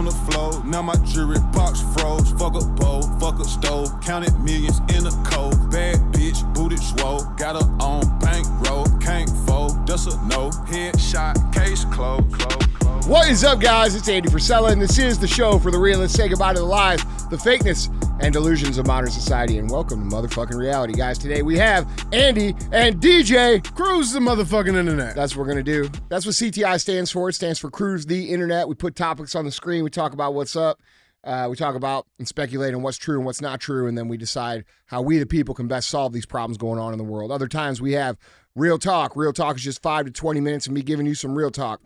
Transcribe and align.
on 0.00 0.06
the 0.06 0.32
floor. 0.32 0.64
Now 0.64 0.80
my 0.80 0.94
jewelry 1.04 1.38
box 1.52 1.82
froze. 1.92 2.30
Fuck 2.32 2.54
a 2.54 2.64
bowl, 2.64 3.02
fuck 3.20 3.38
a 3.38 3.44
stove. 3.44 3.88
Counted 4.00 4.32
millions 4.40 4.78
in 4.96 5.06
a 5.06 5.10
cold. 5.24 5.70
Bad 5.70 5.98
bitch, 6.12 6.40
booted 6.54 6.78
swole. 6.78 7.22
Got 7.36 7.60
her 7.60 7.70
on 7.84 8.18
bankroll. 8.18 8.86
Can't 8.98 9.28
fold, 9.46 9.86
that's 9.86 10.06
a 10.06 10.16
no. 10.26 10.48
Headshot, 10.72 11.52
case 11.52 11.84
closed. 11.84 12.32
Close, 12.32 12.66
close. 12.78 13.06
What 13.06 13.28
is 13.28 13.44
up, 13.44 13.60
guys? 13.60 13.94
It's 13.94 14.08
Andy 14.08 14.30
Frisella, 14.30 14.72
and 14.72 14.80
this 14.80 14.98
is 14.98 15.18
the 15.18 15.28
show 15.28 15.58
for 15.58 15.70
the 15.70 15.78
realists. 15.78 16.16
Say 16.16 16.28
goodbye 16.28 16.54
to 16.54 16.60
the 16.60 16.64
lies, 16.64 17.04
the 17.28 17.36
fakeness, 17.36 17.90
and 18.20 18.32
delusions 18.34 18.76
of 18.78 18.86
modern 18.86 19.10
society. 19.10 19.58
And 19.58 19.70
welcome 19.70 20.08
to 20.08 20.16
motherfucking 20.16 20.54
reality, 20.54 20.92
guys. 20.92 21.18
Today 21.18 21.42
we 21.42 21.56
have 21.58 21.88
Andy 22.12 22.54
and 22.70 23.00
DJ. 23.00 23.64
Cruise 23.74 24.12
the 24.12 24.20
motherfucking 24.20 24.76
internet. 24.76 25.14
That's 25.14 25.34
what 25.34 25.42
we're 25.42 25.48
gonna 25.48 25.62
do. 25.62 25.90
That's 26.08 26.26
what 26.26 26.34
CTI 26.34 26.80
stands 26.80 27.10
for. 27.10 27.30
It 27.30 27.34
stands 27.34 27.58
for 27.58 27.70
Cruise 27.70 28.06
the 28.06 28.30
Internet. 28.30 28.68
We 28.68 28.74
put 28.74 28.94
topics 28.94 29.34
on 29.34 29.44
the 29.44 29.50
screen. 29.50 29.84
We 29.84 29.90
talk 29.90 30.12
about 30.12 30.34
what's 30.34 30.54
up. 30.54 30.80
Uh, 31.24 31.46
we 31.50 31.56
talk 31.56 31.74
about 31.74 32.06
and 32.18 32.26
speculate 32.26 32.74
on 32.74 32.82
what's 32.82 32.96
true 32.96 33.16
and 33.16 33.26
what's 33.26 33.42
not 33.42 33.60
true, 33.60 33.86
and 33.86 33.96
then 33.96 34.08
we 34.08 34.16
decide 34.16 34.64
how 34.86 35.02
we, 35.02 35.18
the 35.18 35.26
people, 35.26 35.54
can 35.54 35.68
best 35.68 35.88
solve 35.90 36.12
these 36.12 36.24
problems 36.24 36.56
going 36.56 36.78
on 36.78 36.92
in 36.92 36.98
the 36.98 37.04
world. 37.04 37.30
Other 37.30 37.48
times 37.48 37.80
we 37.80 37.92
have 37.92 38.16
real 38.54 38.78
talk. 38.78 39.16
Real 39.16 39.32
talk 39.32 39.56
is 39.56 39.62
just 39.62 39.82
five 39.82 40.06
to 40.06 40.10
twenty 40.10 40.40
minutes 40.40 40.66
of 40.66 40.72
me 40.72 40.82
giving 40.82 41.06
you 41.06 41.14
some 41.14 41.34
real 41.34 41.50
talk. 41.50 41.80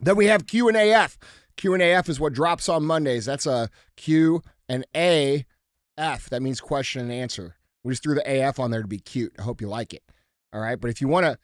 Then 0.00 0.16
we 0.16 0.26
have 0.26 0.46
Q 0.46 0.68
and 0.68 0.76
AF. 0.76 1.18
Q 1.56 1.74
and 1.74 1.82
AF 1.82 2.08
is 2.08 2.18
what 2.18 2.32
drops 2.32 2.68
on 2.68 2.84
Mondays. 2.84 3.24
That's 3.24 3.46
a 3.46 3.70
Q 3.96 4.42
and 4.68 4.84
A 4.96 5.44
F. 5.96 6.28
That 6.30 6.42
means 6.42 6.60
question 6.60 7.02
and 7.02 7.12
answer. 7.12 7.56
We 7.82 7.92
just 7.92 8.02
threw 8.02 8.14
the 8.14 8.48
AF 8.48 8.58
on 8.58 8.70
there 8.70 8.82
to 8.82 8.88
be 8.88 8.98
cute. 8.98 9.32
I 9.38 9.42
hope 9.42 9.60
you 9.60 9.68
like 9.68 9.92
it. 9.94 10.02
All 10.52 10.60
right. 10.60 10.80
But 10.80 10.90
if 10.90 11.00
you 11.00 11.08
want 11.08 11.26
to 11.26 11.38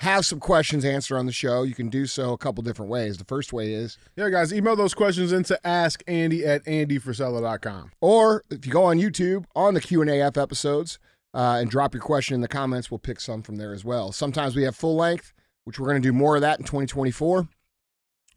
have 0.00 0.24
some 0.24 0.38
questions 0.40 0.84
answered 0.84 1.16
on 1.16 1.26
the 1.26 1.32
show, 1.32 1.62
you 1.64 1.74
can 1.74 1.88
do 1.88 2.06
so 2.06 2.32
a 2.32 2.38
couple 2.38 2.62
different 2.62 2.90
ways. 2.90 3.16
The 3.18 3.24
first 3.24 3.52
way 3.52 3.72
is, 3.72 3.96
Yeah, 4.16 4.28
guys, 4.30 4.52
email 4.52 4.76
those 4.76 4.94
questions 4.94 5.32
into 5.32 5.58
askandy 5.64 6.46
at 6.46 6.64
andyfrisella.com. 6.66 7.90
or 8.00 8.44
if 8.50 8.66
you 8.66 8.72
go 8.72 8.84
on 8.84 8.98
YouTube 8.98 9.44
on 9.56 9.74
the 9.74 9.80
Q 9.80 10.02
and 10.02 10.10
AF 10.10 10.36
episodes 10.36 10.98
uh, 11.34 11.58
and 11.60 11.70
drop 11.70 11.94
your 11.94 12.02
question 12.02 12.34
in 12.34 12.40
the 12.40 12.48
comments, 12.48 12.90
we'll 12.90 12.98
pick 12.98 13.20
some 13.20 13.42
from 13.42 13.56
there 13.56 13.72
as 13.72 13.84
well. 13.84 14.12
Sometimes 14.12 14.54
we 14.54 14.62
have 14.64 14.76
full 14.76 14.96
length, 14.96 15.32
which 15.64 15.78
we're 15.78 15.88
going 15.88 16.00
to 16.02 16.08
do 16.08 16.12
more 16.12 16.36
of 16.36 16.42
that 16.42 16.58
in 16.58 16.64
2024. 16.64 17.48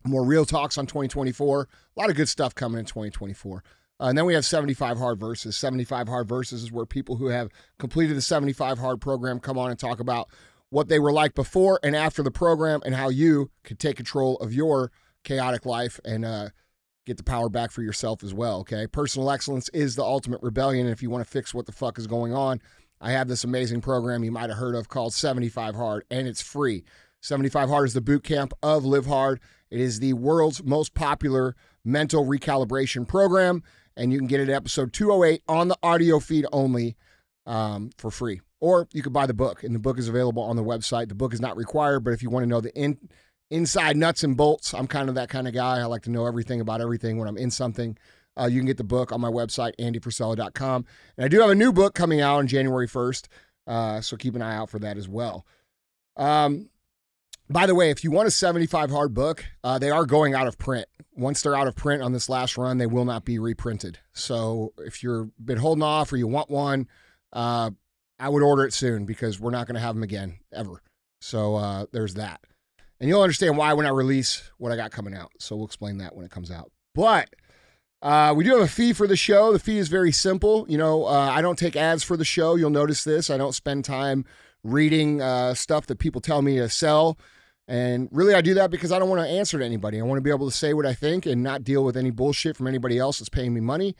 More 0.03 0.23
real 0.25 0.45
talks 0.45 0.77
on 0.79 0.87
2024. 0.87 1.61
A 1.95 1.99
lot 1.99 2.09
of 2.09 2.15
good 2.15 2.27
stuff 2.29 2.55
coming 2.55 2.79
in 2.79 2.85
2024. 2.85 3.63
Uh, 4.01 4.07
and 4.07 4.17
then 4.17 4.25
we 4.25 4.33
have 4.33 4.45
75 4.45 4.97
hard 4.97 5.19
verses. 5.19 5.55
75 5.55 6.07
hard 6.07 6.27
verses 6.27 6.63
is 6.63 6.71
where 6.71 6.87
people 6.87 7.17
who 7.17 7.27
have 7.27 7.49
completed 7.77 8.17
the 8.17 8.21
75 8.21 8.79
hard 8.79 8.99
program 8.99 9.39
come 9.39 9.59
on 9.59 9.69
and 9.69 9.79
talk 9.79 9.99
about 9.99 10.27
what 10.69 10.87
they 10.87 10.99
were 10.99 11.11
like 11.11 11.35
before 11.35 11.79
and 11.83 11.95
after 11.95 12.23
the 12.23 12.31
program 12.31 12.81
and 12.83 12.95
how 12.95 13.09
you 13.09 13.51
could 13.63 13.77
take 13.77 13.97
control 13.97 14.37
of 14.37 14.53
your 14.53 14.91
chaotic 15.23 15.65
life 15.65 15.99
and 16.03 16.25
uh, 16.25 16.49
get 17.05 17.17
the 17.17 17.23
power 17.23 17.49
back 17.49 17.69
for 17.69 17.83
yourself 17.83 18.23
as 18.23 18.33
well. 18.33 18.61
Okay. 18.61 18.87
Personal 18.87 19.29
excellence 19.29 19.69
is 19.69 19.95
the 19.95 20.03
ultimate 20.03 20.41
rebellion. 20.41 20.87
And 20.87 20.93
if 20.93 21.03
you 21.03 21.11
want 21.11 21.23
to 21.23 21.29
fix 21.29 21.53
what 21.53 21.67
the 21.67 21.71
fuck 21.71 21.99
is 21.99 22.07
going 22.07 22.33
on, 22.33 22.59
I 22.99 23.11
have 23.11 23.27
this 23.27 23.43
amazing 23.43 23.81
program 23.81 24.23
you 24.23 24.31
might 24.31 24.49
have 24.49 24.57
heard 24.57 24.75
of 24.75 24.87
called 24.87 25.13
75 25.13 25.75
Hard, 25.75 26.05
and 26.09 26.27
it's 26.27 26.41
free. 26.41 26.83
75 27.21 27.69
Hard 27.69 27.87
is 27.87 27.93
the 27.93 28.01
boot 28.01 28.23
camp 28.23 28.53
of 28.63 28.85
Live 28.85 29.07
Hard. 29.07 29.39
It 29.69 29.79
is 29.79 29.99
the 29.99 30.13
world's 30.13 30.63
most 30.63 30.93
popular 30.93 31.55
mental 31.83 32.25
recalibration 32.25 33.07
program, 33.07 33.63
and 33.95 34.11
you 34.11 34.17
can 34.17 34.27
get 34.27 34.39
it 34.39 34.49
at 34.49 34.55
episode 34.55 34.93
208 34.93 35.43
on 35.47 35.67
the 35.67 35.77
audio 35.83 36.19
feed 36.19 36.45
only 36.51 36.95
um, 37.45 37.91
for 37.97 38.11
free. 38.11 38.41
Or 38.59 38.87
you 38.93 39.01
could 39.01 39.13
buy 39.13 39.25
the 39.25 39.33
book, 39.33 39.63
and 39.63 39.73
the 39.73 39.79
book 39.79 39.97
is 39.97 40.07
available 40.07 40.43
on 40.43 40.55
the 40.55 40.63
website. 40.63 41.09
The 41.09 41.15
book 41.15 41.33
is 41.33 41.41
not 41.41 41.57
required, 41.57 42.01
but 42.01 42.13
if 42.13 42.21
you 42.21 42.29
want 42.29 42.43
to 42.43 42.47
know 42.47 42.61
the 42.61 42.73
in, 42.75 42.97
inside 43.49 43.97
nuts 43.97 44.23
and 44.23 44.37
bolts, 44.37 44.73
I'm 44.73 44.87
kind 44.87 45.09
of 45.09 45.15
that 45.15 45.29
kind 45.29 45.47
of 45.47 45.53
guy. 45.53 45.79
I 45.79 45.85
like 45.85 46.03
to 46.03 46.11
know 46.11 46.25
everything 46.25 46.61
about 46.61 46.81
everything 46.81 47.17
when 47.17 47.27
I'm 47.27 47.37
in 47.37 47.51
something. 47.51 47.97
Uh, 48.39 48.45
you 48.45 48.59
can 48.59 48.67
get 48.67 48.77
the 48.77 48.83
book 48.83 49.11
on 49.11 49.19
my 49.19 49.29
website, 49.29 49.73
andyfrisella.com. 49.77 50.85
And 51.17 51.25
I 51.25 51.27
do 51.27 51.41
have 51.41 51.49
a 51.49 51.55
new 51.55 51.73
book 51.73 51.93
coming 51.93 52.21
out 52.21 52.37
on 52.37 52.47
January 52.47 52.87
1st, 52.87 53.27
uh, 53.67 54.01
so 54.01 54.15
keep 54.15 54.35
an 54.35 54.41
eye 54.41 54.55
out 54.55 54.69
for 54.69 54.79
that 54.79 54.97
as 54.97 55.09
well. 55.09 55.45
Um, 56.15 56.69
by 57.51 57.65
the 57.65 57.75
way, 57.75 57.89
if 57.89 58.03
you 58.03 58.11
want 58.11 58.27
a 58.27 58.31
75 58.31 58.91
hard 58.91 59.13
book, 59.13 59.45
uh, 59.63 59.79
they 59.79 59.89
are 59.89 60.05
going 60.05 60.33
out 60.33 60.47
of 60.47 60.57
print. 60.57 60.87
Once 61.15 61.41
they're 61.41 61.55
out 61.55 61.67
of 61.67 61.75
print 61.75 62.01
on 62.01 62.13
this 62.13 62.29
last 62.29 62.57
run, 62.57 62.77
they 62.77 62.85
will 62.85 63.05
not 63.05 63.25
be 63.25 63.37
reprinted. 63.37 63.99
So 64.13 64.73
if 64.77 65.03
you've 65.03 65.29
been 65.43 65.57
holding 65.57 65.83
off 65.83 66.11
or 66.11 66.17
you 66.17 66.27
want 66.27 66.49
one, 66.49 66.87
uh, 67.33 67.71
I 68.19 68.29
would 68.29 68.43
order 68.43 68.65
it 68.65 68.73
soon 68.73 69.05
because 69.05 69.39
we're 69.39 69.51
not 69.51 69.67
going 69.67 69.75
to 69.75 69.81
have 69.81 69.95
them 69.95 70.03
again 70.03 70.39
ever. 70.53 70.81
So 71.19 71.55
uh, 71.55 71.85
there's 71.91 72.13
that. 72.15 72.41
And 72.99 73.09
you'll 73.09 73.21
understand 73.21 73.57
why 73.57 73.73
when 73.73 73.85
I 73.85 73.89
release 73.89 74.49
what 74.57 74.71
I 74.71 74.75
got 74.75 74.91
coming 74.91 75.15
out. 75.15 75.31
So 75.39 75.55
we'll 75.55 75.65
explain 75.65 75.97
that 75.97 76.15
when 76.15 76.25
it 76.25 76.31
comes 76.31 76.51
out. 76.51 76.71
But 76.93 77.29
uh, 78.01 78.33
we 78.35 78.43
do 78.43 78.51
have 78.51 78.61
a 78.61 78.67
fee 78.67 78.93
for 78.93 79.07
the 79.07 79.15
show. 79.15 79.51
The 79.51 79.59
fee 79.59 79.77
is 79.77 79.87
very 79.87 80.11
simple. 80.11 80.65
You 80.69 80.77
know, 80.77 81.05
uh, 81.05 81.31
I 81.33 81.41
don't 81.41 81.57
take 81.57 81.75
ads 81.75 82.03
for 82.03 82.15
the 82.15 82.25
show. 82.25 82.55
You'll 82.55 82.69
notice 82.69 83.03
this. 83.03 83.29
I 83.29 83.37
don't 83.37 83.53
spend 83.53 83.85
time 83.85 84.25
reading 84.63 85.21
uh, 85.21 85.53
stuff 85.53 85.87
that 85.87 85.99
people 85.99 86.21
tell 86.21 86.41
me 86.41 86.57
to 86.57 86.69
sell. 86.69 87.17
And 87.67 88.09
really, 88.11 88.33
I 88.33 88.41
do 88.41 88.53
that 88.55 88.71
because 88.71 88.91
I 88.91 88.99
don't 88.99 89.09
want 89.09 89.21
to 89.21 89.27
answer 89.27 89.59
to 89.59 89.65
anybody. 89.65 89.99
I 89.99 90.03
want 90.03 90.17
to 90.17 90.23
be 90.23 90.29
able 90.29 90.49
to 90.49 90.55
say 90.55 90.73
what 90.73 90.85
I 90.85 90.93
think 90.93 91.25
and 91.25 91.41
not 91.41 91.63
deal 91.63 91.83
with 91.83 91.95
any 91.95 92.11
bullshit 92.11 92.57
from 92.57 92.67
anybody 92.67 92.97
else 92.97 93.19
that's 93.19 93.29
paying 93.29 93.53
me 93.53 93.61
money. 93.61 93.95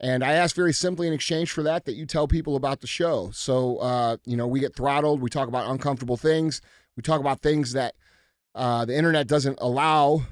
And 0.00 0.24
I 0.24 0.32
ask 0.32 0.56
very 0.56 0.72
simply 0.72 1.06
in 1.06 1.12
exchange 1.12 1.52
for 1.52 1.62
that 1.62 1.84
that 1.84 1.94
you 1.94 2.06
tell 2.06 2.26
people 2.26 2.56
about 2.56 2.80
the 2.80 2.88
show. 2.88 3.30
So, 3.32 3.76
uh, 3.76 4.16
you 4.24 4.36
know, 4.36 4.48
we 4.48 4.58
get 4.58 4.74
throttled. 4.74 5.22
We 5.22 5.30
talk 5.30 5.46
about 5.46 5.70
uncomfortable 5.70 6.16
things. 6.16 6.60
We 6.96 7.02
talk 7.02 7.20
about 7.20 7.40
things 7.40 7.72
that 7.74 7.94
uh, 8.54 8.84
the 8.84 8.96
internet 8.96 9.28
doesn't 9.28 9.58
allow. 9.60 10.22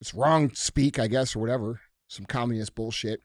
It's 0.00 0.12
wrong 0.12 0.50
speak, 0.54 0.98
I 0.98 1.06
guess, 1.06 1.36
or 1.36 1.38
whatever. 1.38 1.80
Some 2.08 2.26
communist 2.26 2.74
bullshit. 2.74 3.20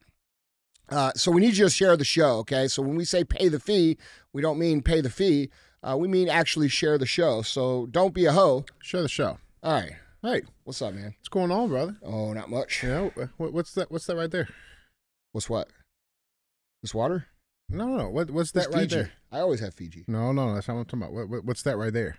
Uh, 0.90 1.12
so 1.16 1.32
we 1.32 1.42
need 1.42 1.58
you 1.58 1.66
to 1.66 1.70
share 1.70 1.98
the 1.98 2.06
show, 2.06 2.38
okay? 2.38 2.68
So 2.68 2.82
when 2.82 2.96
we 2.96 3.04
say 3.04 3.24
pay 3.24 3.50
the 3.50 3.60
fee, 3.60 3.98
we 4.32 4.42
don't 4.42 4.60
mean 4.60 4.82
pay 4.82 5.02
the 5.02 5.10
fee. 5.10 5.50
Uh, 5.88 5.96
we 5.96 6.08
mean 6.08 6.28
actually 6.28 6.68
share 6.68 6.98
the 6.98 7.06
show. 7.06 7.42
So 7.42 7.86
don't 7.88 8.14
be 8.14 8.26
a 8.26 8.34
hoe. 8.34 8.66
Share 8.82 9.02
the 9.02 9.08
show. 9.08 9.38
All 9.64 9.74
right. 9.74 9.94
Hey, 10.22 10.42
What's 10.64 10.82
up, 10.82 10.94
man? 10.94 11.14
what's 11.20 11.30
going 11.30 11.52
on, 11.52 11.70
brother? 11.70 11.96
Oh, 12.04 12.34
not 12.34 12.50
much. 12.50 12.84
Yeah. 12.84 13.10
what, 13.38 13.54
what's 13.54 13.74
that? 13.76 13.92
What's 13.92 14.06
that 14.08 14.16
right 14.18 14.30
there? 14.32 14.50
What's 15.32 15.50
what? 15.50 15.70
This 16.82 16.94
water? 16.94 17.28
No, 17.70 17.86
no, 17.86 17.98
no. 17.98 18.10
What, 18.10 18.32
what's 18.32 18.52
that 18.52 18.68
right 18.68 18.82
Fiji. 18.82 18.96
there? 18.96 19.12
I 19.32 19.40
always 19.40 19.60
have 19.62 19.74
Fiji. 19.76 20.04
No, 20.08 20.32
no, 20.32 20.54
that's 20.56 20.68
not 20.68 20.76
what 20.76 20.82
I'm 20.82 20.86
talking 20.88 21.02
about. 21.04 21.14
What, 21.14 21.30
what, 21.30 21.46
what's 21.46 21.64
that 21.64 21.78
right 21.78 21.94
there? 21.94 22.18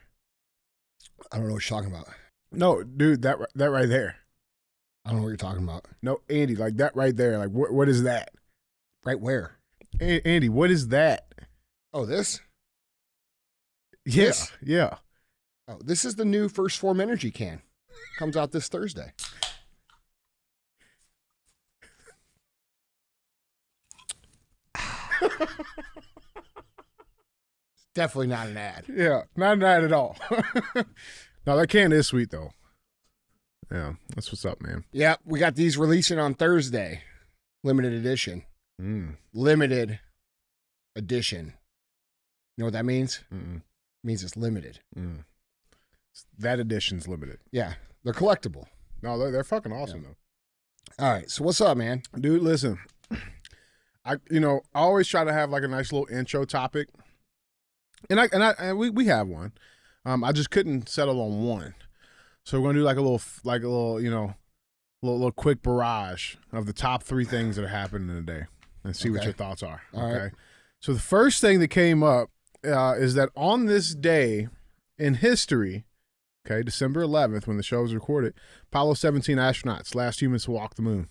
I 1.32 1.36
don't 1.38 1.48
know 1.48 1.54
what 1.54 1.68
you're 1.68 1.78
talking 1.80 1.92
about. 1.92 2.08
No, 2.52 2.82
dude, 2.82 3.22
that 3.22 3.38
that 3.54 3.70
right 3.70 3.88
there. 3.88 4.16
I 5.04 5.10
don't 5.10 5.18
know 5.18 5.22
what 5.24 5.28
you're 5.30 5.36
talking 5.36 5.64
about. 5.64 5.86
No, 6.02 6.20
Andy, 6.30 6.54
like 6.56 6.76
that 6.76 6.94
right 6.96 7.14
there. 7.16 7.38
Like, 7.38 7.50
what, 7.50 7.72
what 7.72 7.88
is 7.88 8.04
that? 8.04 8.30
Right 9.04 9.20
where? 9.20 9.56
A- 10.00 10.26
Andy, 10.26 10.48
what 10.48 10.70
is 10.70 10.88
that? 10.88 11.26
Oh, 11.92 12.06
this? 12.06 12.40
Yeah, 14.08 14.24
This? 14.24 14.52
yeah. 14.62 14.96
Oh, 15.68 15.78
this 15.84 16.04
is 16.04 16.14
the 16.14 16.24
new 16.24 16.48
First 16.48 16.78
Form 16.78 16.98
Energy 17.00 17.30
can. 17.30 17.60
Comes 18.18 18.36
out 18.38 18.52
this 18.52 18.68
Thursday. 18.68 19.12
Definitely 27.94 28.28
not 28.28 28.48
an 28.48 28.56
ad. 28.56 28.84
Yeah, 28.88 29.22
not 29.36 29.54
an 29.54 29.62
ad 29.64 29.84
at 29.84 29.92
all. 29.92 30.16
no, 31.46 31.56
that 31.56 31.68
can 31.68 31.92
is 31.92 32.06
sweet 32.06 32.30
though. 32.30 32.50
Yeah, 33.72 33.94
that's 34.14 34.30
what's 34.30 34.44
up, 34.44 34.60
man. 34.62 34.84
Yeah, 34.92 35.16
we 35.24 35.38
got 35.38 35.54
these 35.56 35.76
releasing 35.76 36.18
on 36.18 36.34
Thursday. 36.34 37.02
Limited 37.64 37.92
edition. 37.92 38.44
Mm, 38.80 39.16
Limited 39.34 39.98
edition. 40.94 41.54
You 42.56 42.62
know 42.62 42.66
what 42.66 42.72
that 42.74 42.84
means? 42.86 43.20
mm, 43.32 43.62
means 44.02 44.22
it's 44.22 44.36
limited. 44.36 44.80
mm. 44.96 45.24
That 46.38 46.58
edition's 46.58 47.06
limited. 47.06 47.38
Yeah, 47.52 47.74
they're 48.02 48.12
collectible. 48.12 48.64
No, 49.02 49.18
they're, 49.18 49.30
they're 49.30 49.44
fucking 49.44 49.72
awesome 49.72 50.02
though. 50.02 50.16
All 51.04 51.12
right, 51.12 51.30
so 51.30 51.44
what's 51.44 51.60
up, 51.60 51.76
man? 51.76 52.02
dude. 52.18 52.42
Listen, 52.42 52.78
I 54.04 54.16
you 54.30 54.40
know 54.40 54.62
I 54.74 54.80
always 54.80 55.06
try 55.06 55.22
to 55.24 55.32
have 55.32 55.50
like 55.50 55.62
a 55.62 55.68
nice 55.68 55.92
little 55.92 56.08
intro 56.10 56.44
topic, 56.44 56.88
and 58.10 58.18
I 58.18 58.28
and 58.32 58.42
I 58.42 58.54
and 58.58 58.78
we 58.78 58.90
we 58.90 59.06
have 59.06 59.28
one. 59.28 59.52
Um, 60.04 60.24
I 60.24 60.32
just 60.32 60.50
couldn't 60.50 60.88
settle 60.88 61.20
on 61.20 61.44
one, 61.44 61.74
so 62.44 62.58
we're 62.58 62.68
gonna 62.68 62.80
do 62.80 62.84
like 62.84 62.96
a 62.96 63.02
little 63.02 63.20
like 63.44 63.62
a 63.62 63.68
little 63.68 64.00
you 64.00 64.10
know, 64.10 64.34
little 65.02 65.18
little 65.18 65.32
quick 65.32 65.62
barrage 65.62 66.36
of 66.52 66.66
the 66.66 66.72
top 66.72 67.02
three 67.02 67.24
things 67.26 67.56
that 67.56 67.64
are 67.64 67.68
happening 67.68 68.08
in 68.08 68.16
a 68.16 68.22
day, 68.22 68.46
and 68.82 68.96
see 68.96 69.10
what 69.10 69.22
your 69.22 69.34
thoughts 69.34 69.62
are. 69.62 69.82
All 69.94 70.10
okay. 70.10 70.22
right. 70.22 70.32
So 70.80 70.92
the 70.94 71.00
first 71.00 71.40
thing 71.40 71.60
that 71.60 71.68
came 71.68 72.02
up 72.02 72.30
uh, 72.72 72.94
is 72.94 73.14
that 73.14 73.30
on 73.36 73.66
this 73.66 73.94
day 73.94 74.48
in 74.98 75.14
history, 75.14 75.84
okay, 76.46 76.62
December 76.62 77.02
11th, 77.02 77.46
when 77.46 77.56
the 77.56 77.62
show 77.62 77.82
was 77.82 77.94
recorded, 77.94 78.34
Apollo 78.70 78.94
17 78.94 79.36
astronauts, 79.36 79.94
last 79.94 80.20
humans 80.22 80.44
to 80.44 80.50
walk 80.50 80.74
the 80.74 80.82
moon. 80.82 81.08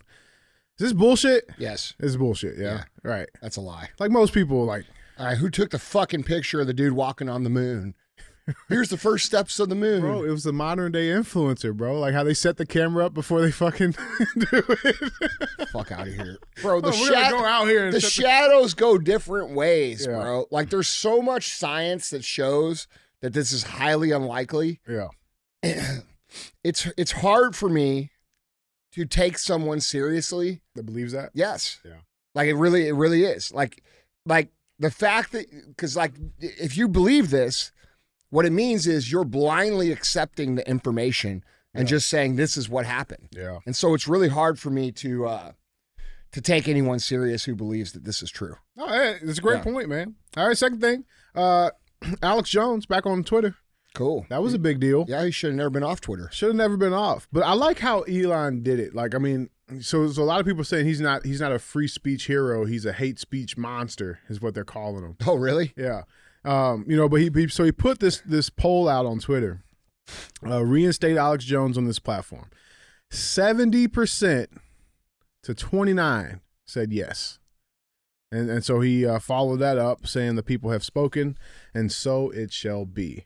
Is 0.80 0.84
this 0.86 0.94
bullshit? 0.94 1.50
Yes, 1.58 1.96
This 2.00 2.12
is 2.12 2.18
bullshit. 2.18 2.58
Yeah, 2.58 2.84
right. 3.04 3.28
that's 3.42 3.58
a 3.58 3.62
lie. 3.62 3.90
Like 4.00 4.12
most 4.12 4.34
people, 4.34 4.64
like 4.66 4.86
All 5.18 5.26
right, 5.26 5.38
who 5.38 5.50
took 5.50 5.72
the 5.72 5.80
fucking 5.80 6.24
picture 6.24 6.62
of 6.62 6.68
the 6.68 6.74
dude 6.74 6.94
walking 6.94 7.30
on 7.30 7.44
the 7.44 7.50
moon? 7.50 7.96
Here's 8.70 8.90
the 8.90 8.98
first 8.98 9.26
steps 9.26 9.60
of 9.60 9.70
the 9.70 9.76
moon. 9.76 10.02
Bro, 10.02 10.24
it 10.24 10.30
was 10.30 10.46
a 10.46 10.52
modern 10.54 10.92
day 10.94 11.08
influencer, 11.08 11.76
bro. 11.76 12.00
Like 12.00 12.14
how 12.14 12.24
they 12.24 12.34
set 12.34 12.58
the 12.58 12.66
camera 12.66 13.06
up 13.06 13.14
before 13.14 13.42
they 13.42 13.52
fucking 13.52 13.92
do 14.38 14.48
it. 14.84 15.12
Fuck 15.70 15.92
out 15.92 16.08
of 16.08 16.14
here, 16.14 16.38
bro. 16.62 16.80
The, 16.82 16.90
Oh, 16.90 16.92
sha- 16.92 17.30
go 17.32 17.44
out 17.46 17.68
here 17.68 17.86
and 17.86 17.94
the 17.94 18.00
shadows 18.00 18.74
go 18.74 18.98
different 18.98 19.52
ways, 19.52 20.06
Yeah. 20.10 20.16
bro. 20.20 20.46
Like 20.52 20.70
there's 20.70 20.88
so 20.88 21.22
much 21.22 21.50
science 21.50 22.10
that 22.12 22.24
shows 22.24 22.88
that 23.22 23.34
this 23.34 23.52
is 23.52 23.64
highly 23.64 24.12
unlikely. 24.12 24.80
yeah. 24.88 25.08
It's 26.64 26.88
it's 26.98 27.14
hard 27.14 27.56
for 27.56 27.70
me 27.70 28.12
to 28.92 29.06
take 29.06 29.38
someone 29.38 29.80
seriously. 29.80 30.62
That 30.76 30.86
believes 30.86 31.14
that. 31.14 31.32
Yes. 31.34 31.80
Yeah. 31.86 32.00
Like 32.36 32.48
it 32.48 32.56
really 32.56 32.88
it 32.88 32.94
really 32.94 33.24
is. 33.24 33.54
Like 33.54 33.82
like 34.26 34.50
the 34.78 34.92
fact 34.92 35.32
that 35.32 35.46
cuz 35.78 35.96
like 35.96 36.14
if 36.40 36.76
you 36.78 36.88
believe 36.90 37.30
this, 37.30 37.72
what 38.30 38.46
it 38.46 38.52
means 38.52 38.88
is 38.88 39.12
you're 39.12 39.24
blindly 39.26 39.92
accepting 39.92 40.56
the 40.56 40.68
information 40.70 41.44
and 41.74 41.88
Yeah. 41.88 41.98
just 41.98 42.10
saying 42.10 42.36
this 42.36 42.58
is 42.58 42.68
what 42.70 42.86
happened. 42.86 43.30
Yeah. 43.32 43.60
And 43.66 43.76
so 43.76 43.94
it's 43.94 44.08
really 44.08 44.30
hard 44.30 44.60
for 44.60 44.70
me 44.70 44.92
to 44.94 45.28
uh 45.28 45.52
to 46.34 46.42
take 46.42 46.68
anyone 46.68 47.00
serious 47.00 47.46
who 47.46 47.56
believes 47.56 47.94
that 47.94 48.04
this 48.04 48.22
is 48.22 48.30
true. 48.30 48.56
No, 48.76 48.88
hey, 48.88 49.18
it's 49.22 49.40
a 49.40 49.42
great 49.42 49.58
Yeah. 49.60 49.64
point, 49.64 49.90
man. 49.90 50.16
All 50.36 50.48
right, 50.48 50.58
second 50.58 50.82
thing, 50.82 51.06
uh, 51.36 51.72
Alex 52.22 52.50
Jones 52.50 52.86
back 52.86 53.06
on 53.06 53.24
Twitter. 53.24 53.56
Cool. 53.96 54.26
That 54.30 54.44
was 54.44 54.54
a 54.54 54.60
big 54.60 54.80
deal. 54.80 55.06
Yeah, 55.08 55.24
he 55.26 55.32
should 55.32 55.52
have 55.52 55.56
never 55.58 55.70
been 55.72 55.84
off 55.84 56.02
Twitter. 56.02 56.30
Should 56.32 56.50
have 56.50 56.56
never 56.56 56.78
been 56.78 56.94
off. 56.94 57.28
But 57.32 57.42
I 57.44 57.54
like 57.54 57.80
how 57.80 58.02
Elon 58.02 58.62
did 58.62 58.80
it. 58.80 58.94
Like, 58.94 59.16
I 59.16 59.18
mean, 59.18 59.50
so, 59.80 60.08
so 60.10 60.22
a 60.22 60.26
lot 60.26 60.40
of 60.40 60.46
people 60.46 60.64
saying 60.64 60.86
he's 60.86 61.02
not 61.02 61.26
he's 61.26 61.42
not 61.42 61.52
a 61.52 61.58
free 61.58 61.88
speech 61.88 62.26
hero. 62.28 62.66
He's 62.66 62.86
a 62.86 62.94
hate 62.94 63.18
speech 63.20 63.58
monster, 63.58 64.20
is 64.30 64.40
what 64.42 64.54
they're 64.54 64.64
calling 64.66 65.04
him. 65.04 65.16
Oh, 65.26 65.36
really? 65.36 65.74
Yeah. 65.76 66.04
Um, 66.48 66.86
you 66.88 66.96
know, 66.96 67.10
but 67.10 67.20
he, 67.22 67.30
he 67.34 67.48
so 67.48 67.64
he 67.64 67.72
put 67.72 68.00
this 68.00 68.22
this 68.26 68.50
poll 68.50 68.88
out 68.88 69.06
on 69.06 69.20
Twitter. 69.20 69.64
Uh, 70.46 70.64
reinstate 70.64 71.18
Alex 71.18 71.44
Jones 71.44 71.78
on 71.78 71.86
this 71.86 72.00
platform. 72.00 72.50
Seventy 73.12 73.88
percent 73.88 74.50
to 75.44 75.54
twenty 75.54 75.94
nine 75.94 76.42
said 76.66 76.94
yes. 76.94 77.40
And 78.32 78.50
and 78.50 78.64
so 78.64 78.80
he 78.80 79.06
uh, 79.06 79.20
followed 79.20 79.58
that 79.58 79.78
up 79.78 80.08
saying 80.08 80.36
the 80.36 80.44
people 80.44 80.72
have 80.72 80.84
spoken 80.84 81.38
and 81.74 81.92
so 81.92 82.30
it 82.30 82.52
shall 82.54 82.86
be. 82.86 83.26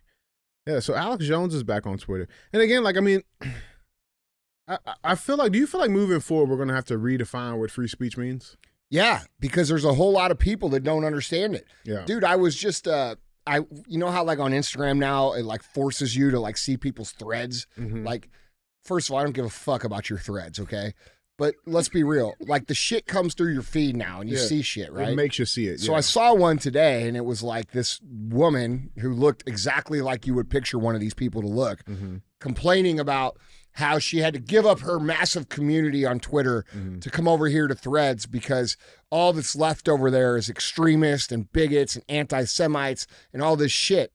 Yeah, 0.67 0.79
so 0.79 0.93
Alex 0.95 1.25
Jones 1.25 1.53
is 1.55 1.63
back 1.63 1.87
on 1.87 1.97
Twitter. 1.97 2.27
And 2.53 2.61
again, 2.61 2.83
like 2.83 2.97
I 2.97 3.01
mean 3.01 3.21
I, 4.67 4.77
I- 5.03 5.15
feel 5.15 5.37
like 5.37 5.51
do 5.51 5.59
you 5.59 5.67
feel 5.67 5.81
like 5.81 5.89
moving 5.91 6.19
forward 6.19 6.49
we're 6.49 6.57
gonna 6.57 6.75
have 6.75 6.85
to 6.85 6.97
redefine 6.97 7.57
what 7.59 7.71
free 7.71 7.87
speech 7.87 8.17
means? 8.17 8.57
Yeah, 8.91 9.21
because 9.39 9.67
there's 9.69 9.85
a 9.85 9.93
whole 9.95 10.11
lot 10.11 10.29
of 10.31 10.37
people 10.37 10.69
that 10.69 10.83
don't 10.83 11.05
understand 11.05 11.55
it. 11.55 11.65
Yeah. 11.85 12.03
Dude, 12.05 12.23
I 12.23 12.35
was 12.35 12.55
just 12.55 12.87
uh 12.87 13.15
I 13.47 13.61
you 13.87 13.97
know 13.97 14.11
how 14.11 14.23
like 14.23 14.37
on 14.37 14.51
Instagram 14.51 14.97
now 14.99 15.31
it 15.33 15.43
like 15.45 15.63
forces 15.63 16.15
you 16.15 16.29
to 16.29 16.39
like 16.39 16.57
see 16.57 16.77
people's 16.77 17.11
threads? 17.11 17.65
Mhm. 17.79 18.05
Like 18.05 18.29
first 18.83 19.09
of 19.09 19.13
all, 19.13 19.19
I 19.19 19.23
don't 19.23 19.31
give 19.33 19.45
a 19.45 19.49
fuck 19.49 19.83
about 19.83 20.09
your 20.09 20.19
threads, 20.19 20.59
okay? 20.59 20.93
But 21.37 21.55
let's 21.65 21.89
be 21.89 22.03
real. 22.03 22.35
Like 22.41 22.67
the 22.67 22.75
shit 22.75 23.07
comes 23.07 23.33
through 23.33 23.53
your 23.53 23.63
feed 23.63 23.95
now 23.95 24.21
and 24.21 24.29
you 24.29 24.35
Yeah. 24.37 24.43
see 24.43 24.61
shit, 24.61 24.91
right? 24.91 25.09
It 25.09 25.15
makes 25.15 25.39
you 25.39 25.45
see 25.45 25.65
it. 25.67 25.79
So 25.79 25.93
yeah. 25.93 25.97
I 25.97 26.01
saw 26.01 26.35
one 26.35 26.59
today, 26.59 27.07
and 27.07 27.17
it 27.17 27.25
was 27.25 27.41
like 27.41 27.71
this 27.71 27.99
woman 28.03 28.91
who 28.99 29.11
looked 29.11 29.47
exactly 29.47 30.01
like 30.01 30.27
you 30.27 30.35
would 30.35 30.49
picture 30.51 30.77
one 30.77 30.93
of 30.93 31.01
these 31.01 31.15
people 31.15 31.41
to 31.41 31.47
look, 31.47 31.83
Mhm. 31.85 32.21
complaining 32.39 32.99
about 32.99 33.37
how 33.73 33.99
she 33.99 34.17
had 34.19 34.33
to 34.33 34.39
give 34.39 34.65
up 34.65 34.79
her 34.81 34.99
massive 34.99 35.47
community 35.49 36.05
on 36.05 36.19
Twitter 36.19 36.65
Mhm. 36.75 37.01
to 37.01 37.09
come 37.09 37.27
over 37.27 37.47
here 37.47 37.67
to 37.67 37.75
Threads 37.75 38.25
because 38.25 38.75
all 39.09 39.31
that's 39.33 39.55
left 39.55 39.87
over 39.87 40.11
there 40.11 40.35
is 40.37 40.49
extremists 40.49 41.31
and 41.31 41.51
bigots 41.51 41.95
and 41.95 42.03
anti-Semites 42.09 43.07
and 43.33 43.41
all 43.41 43.55
this 43.55 43.71
shit. 43.71 44.11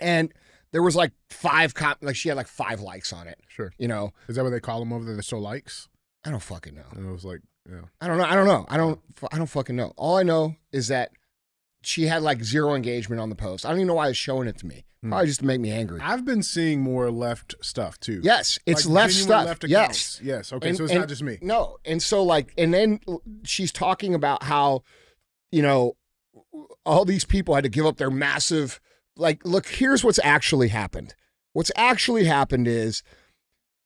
And 0.00 0.32
there 0.72 0.82
was 0.82 0.96
like 0.96 1.12
five 1.28 1.74
com- 1.74 1.96
like 2.00 2.16
she 2.16 2.28
had 2.28 2.36
like 2.36 2.46
five 2.48 2.80
likes 2.80 3.12
on 3.12 3.26
it. 3.28 3.38
Sure. 3.48 3.72
You 3.78 3.88
know, 3.88 4.12
Is 4.28 4.36
that 4.36 4.42
what 4.44 4.50
they 4.50 4.60
call 4.60 4.80
them 4.80 4.92
over 4.92 5.04
there? 5.04 5.14
They're 5.14 5.22
so 5.22 5.38
likes? 5.38 5.88
I 6.24 6.30
don't 6.30 6.42
fucking 6.42 6.74
know. 6.74 6.86
And 6.92 7.08
it 7.08 7.12
was 7.12 7.24
like, 7.24 7.40
yeah. 7.68 7.82
I 8.00 8.06
don't 8.06 8.18
know. 8.18 8.24
I 8.24 8.34
don't 8.34 8.46
know. 8.46 8.66
I 8.68 8.76
don't. 8.76 9.00
I 9.32 9.36
don't 9.38 9.46
fucking 9.46 9.76
know. 9.76 9.92
All 9.96 10.16
I 10.16 10.22
know 10.22 10.56
is 10.72 10.88
that 10.88 11.10
she 11.82 12.04
had 12.06 12.22
like 12.22 12.42
zero 12.42 12.74
engagement 12.74 13.20
on 13.20 13.28
the 13.30 13.36
post. 13.36 13.64
I 13.64 13.68
don't 13.70 13.78
even 13.78 13.88
know 13.88 13.94
why 13.94 14.08
it's 14.08 14.18
showing 14.18 14.48
it 14.48 14.58
to 14.58 14.66
me. 14.66 14.84
Hmm. 15.02 15.10
Probably 15.10 15.26
just 15.28 15.40
to 15.40 15.46
make 15.46 15.60
me 15.60 15.70
angry. 15.70 16.00
I've 16.02 16.24
been 16.24 16.42
seeing 16.42 16.82
more 16.82 17.10
left 17.10 17.54
stuff 17.62 17.98
too. 18.00 18.20
yes, 18.22 18.58
it's 18.66 18.84
Like 18.84 18.94
left 18.94 19.14
stuff. 19.14 19.46
Left 19.46 19.64
yes. 19.64 20.20
Yes. 20.22 20.52
Okay. 20.52 20.68
And- 20.68 20.76
so 20.76 20.84
it's 20.84 20.92
and- 20.92 21.00
not 21.00 21.08
just 21.08 21.22
me. 21.22 21.38
No. 21.40 21.78
And 21.84 22.02
so 22.02 22.22
like, 22.22 22.52
and 22.58 22.74
then 22.74 23.00
she's 23.42 23.72
talking 23.72 24.14
about 24.14 24.42
how, 24.42 24.82
you 25.50 25.62
know, 25.62 25.96
all 26.84 27.04
these 27.04 27.24
people 27.24 27.54
had 27.54 27.64
to 27.64 27.70
give 27.70 27.86
up 27.86 27.96
their 27.96 28.10
massive. 28.10 28.80
Like, 29.16 29.44
look, 29.44 29.66
here's 29.66 30.04
what's 30.04 30.20
actually 30.22 30.68
happened. 30.68 31.14
What's 31.52 31.72
actually 31.76 32.24
happened 32.24 32.68
is 32.68 33.02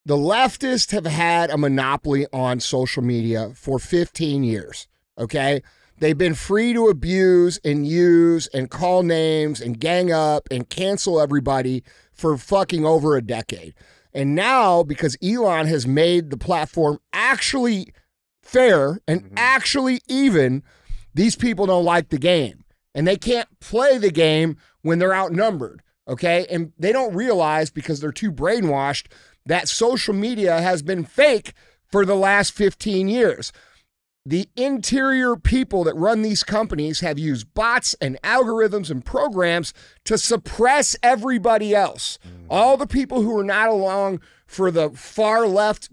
the 0.04 0.16
leftists 0.16 0.90
have 0.90 1.06
had 1.06 1.50
a 1.50 1.56
monopoly 1.56 2.26
on 2.32 2.60
social 2.60 3.02
media 3.02 3.52
for 3.54 3.78
15 3.78 4.42
years. 4.44 4.88
Okay. 5.16 5.62
They've 6.04 6.18
been 6.18 6.34
free 6.34 6.74
to 6.74 6.88
abuse 6.88 7.58
and 7.64 7.86
use 7.86 8.46
and 8.48 8.70
call 8.70 9.02
names 9.02 9.62
and 9.62 9.80
gang 9.80 10.12
up 10.12 10.46
and 10.50 10.68
cancel 10.68 11.18
everybody 11.18 11.82
for 12.12 12.36
fucking 12.36 12.84
over 12.84 13.16
a 13.16 13.22
decade. 13.22 13.72
And 14.12 14.34
now, 14.34 14.82
because 14.82 15.16
Elon 15.22 15.66
has 15.66 15.86
made 15.86 16.28
the 16.28 16.36
platform 16.36 16.98
actually 17.14 17.94
fair 18.42 19.00
and 19.08 19.22
mm-hmm. 19.22 19.34
actually 19.38 20.02
even, 20.06 20.62
these 21.14 21.36
people 21.36 21.64
don't 21.64 21.86
like 21.86 22.10
the 22.10 22.18
game. 22.18 22.64
And 22.94 23.08
they 23.08 23.16
can't 23.16 23.48
play 23.60 23.96
the 23.96 24.12
game 24.12 24.58
when 24.82 24.98
they're 24.98 25.14
outnumbered. 25.14 25.80
Okay. 26.06 26.44
And 26.50 26.74
they 26.78 26.92
don't 26.92 27.14
realize 27.14 27.70
because 27.70 28.00
they're 28.00 28.12
too 28.12 28.30
brainwashed 28.30 29.06
that 29.46 29.68
social 29.68 30.12
media 30.12 30.60
has 30.60 30.82
been 30.82 31.06
fake 31.06 31.54
for 31.90 32.04
the 32.04 32.14
last 32.14 32.52
15 32.52 33.08
years. 33.08 33.54
The 34.26 34.48
interior 34.56 35.36
people 35.36 35.84
that 35.84 35.94
run 35.94 36.22
these 36.22 36.42
companies 36.42 37.00
have 37.00 37.18
used 37.18 37.52
bots 37.52 37.94
and 38.00 38.18
algorithms 38.22 38.90
and 38.90 39.04
programs 39.04 39.74
to 40.04 40.16
suppress 40.16 40.96
everybody 41.02 41.74
else. 41.74 42.18
Mm. 42.26 42.46
All 42.48 42.78
the 42.78 42.86
people 42.86 43.20
who 43.20 43.38
are 43.38 43.44
not 43.44 43.68
along 43.68 44.20
for 44.46 44.70
the 44.70 44.90
far 44.90 45.46
left, 45.46 45.90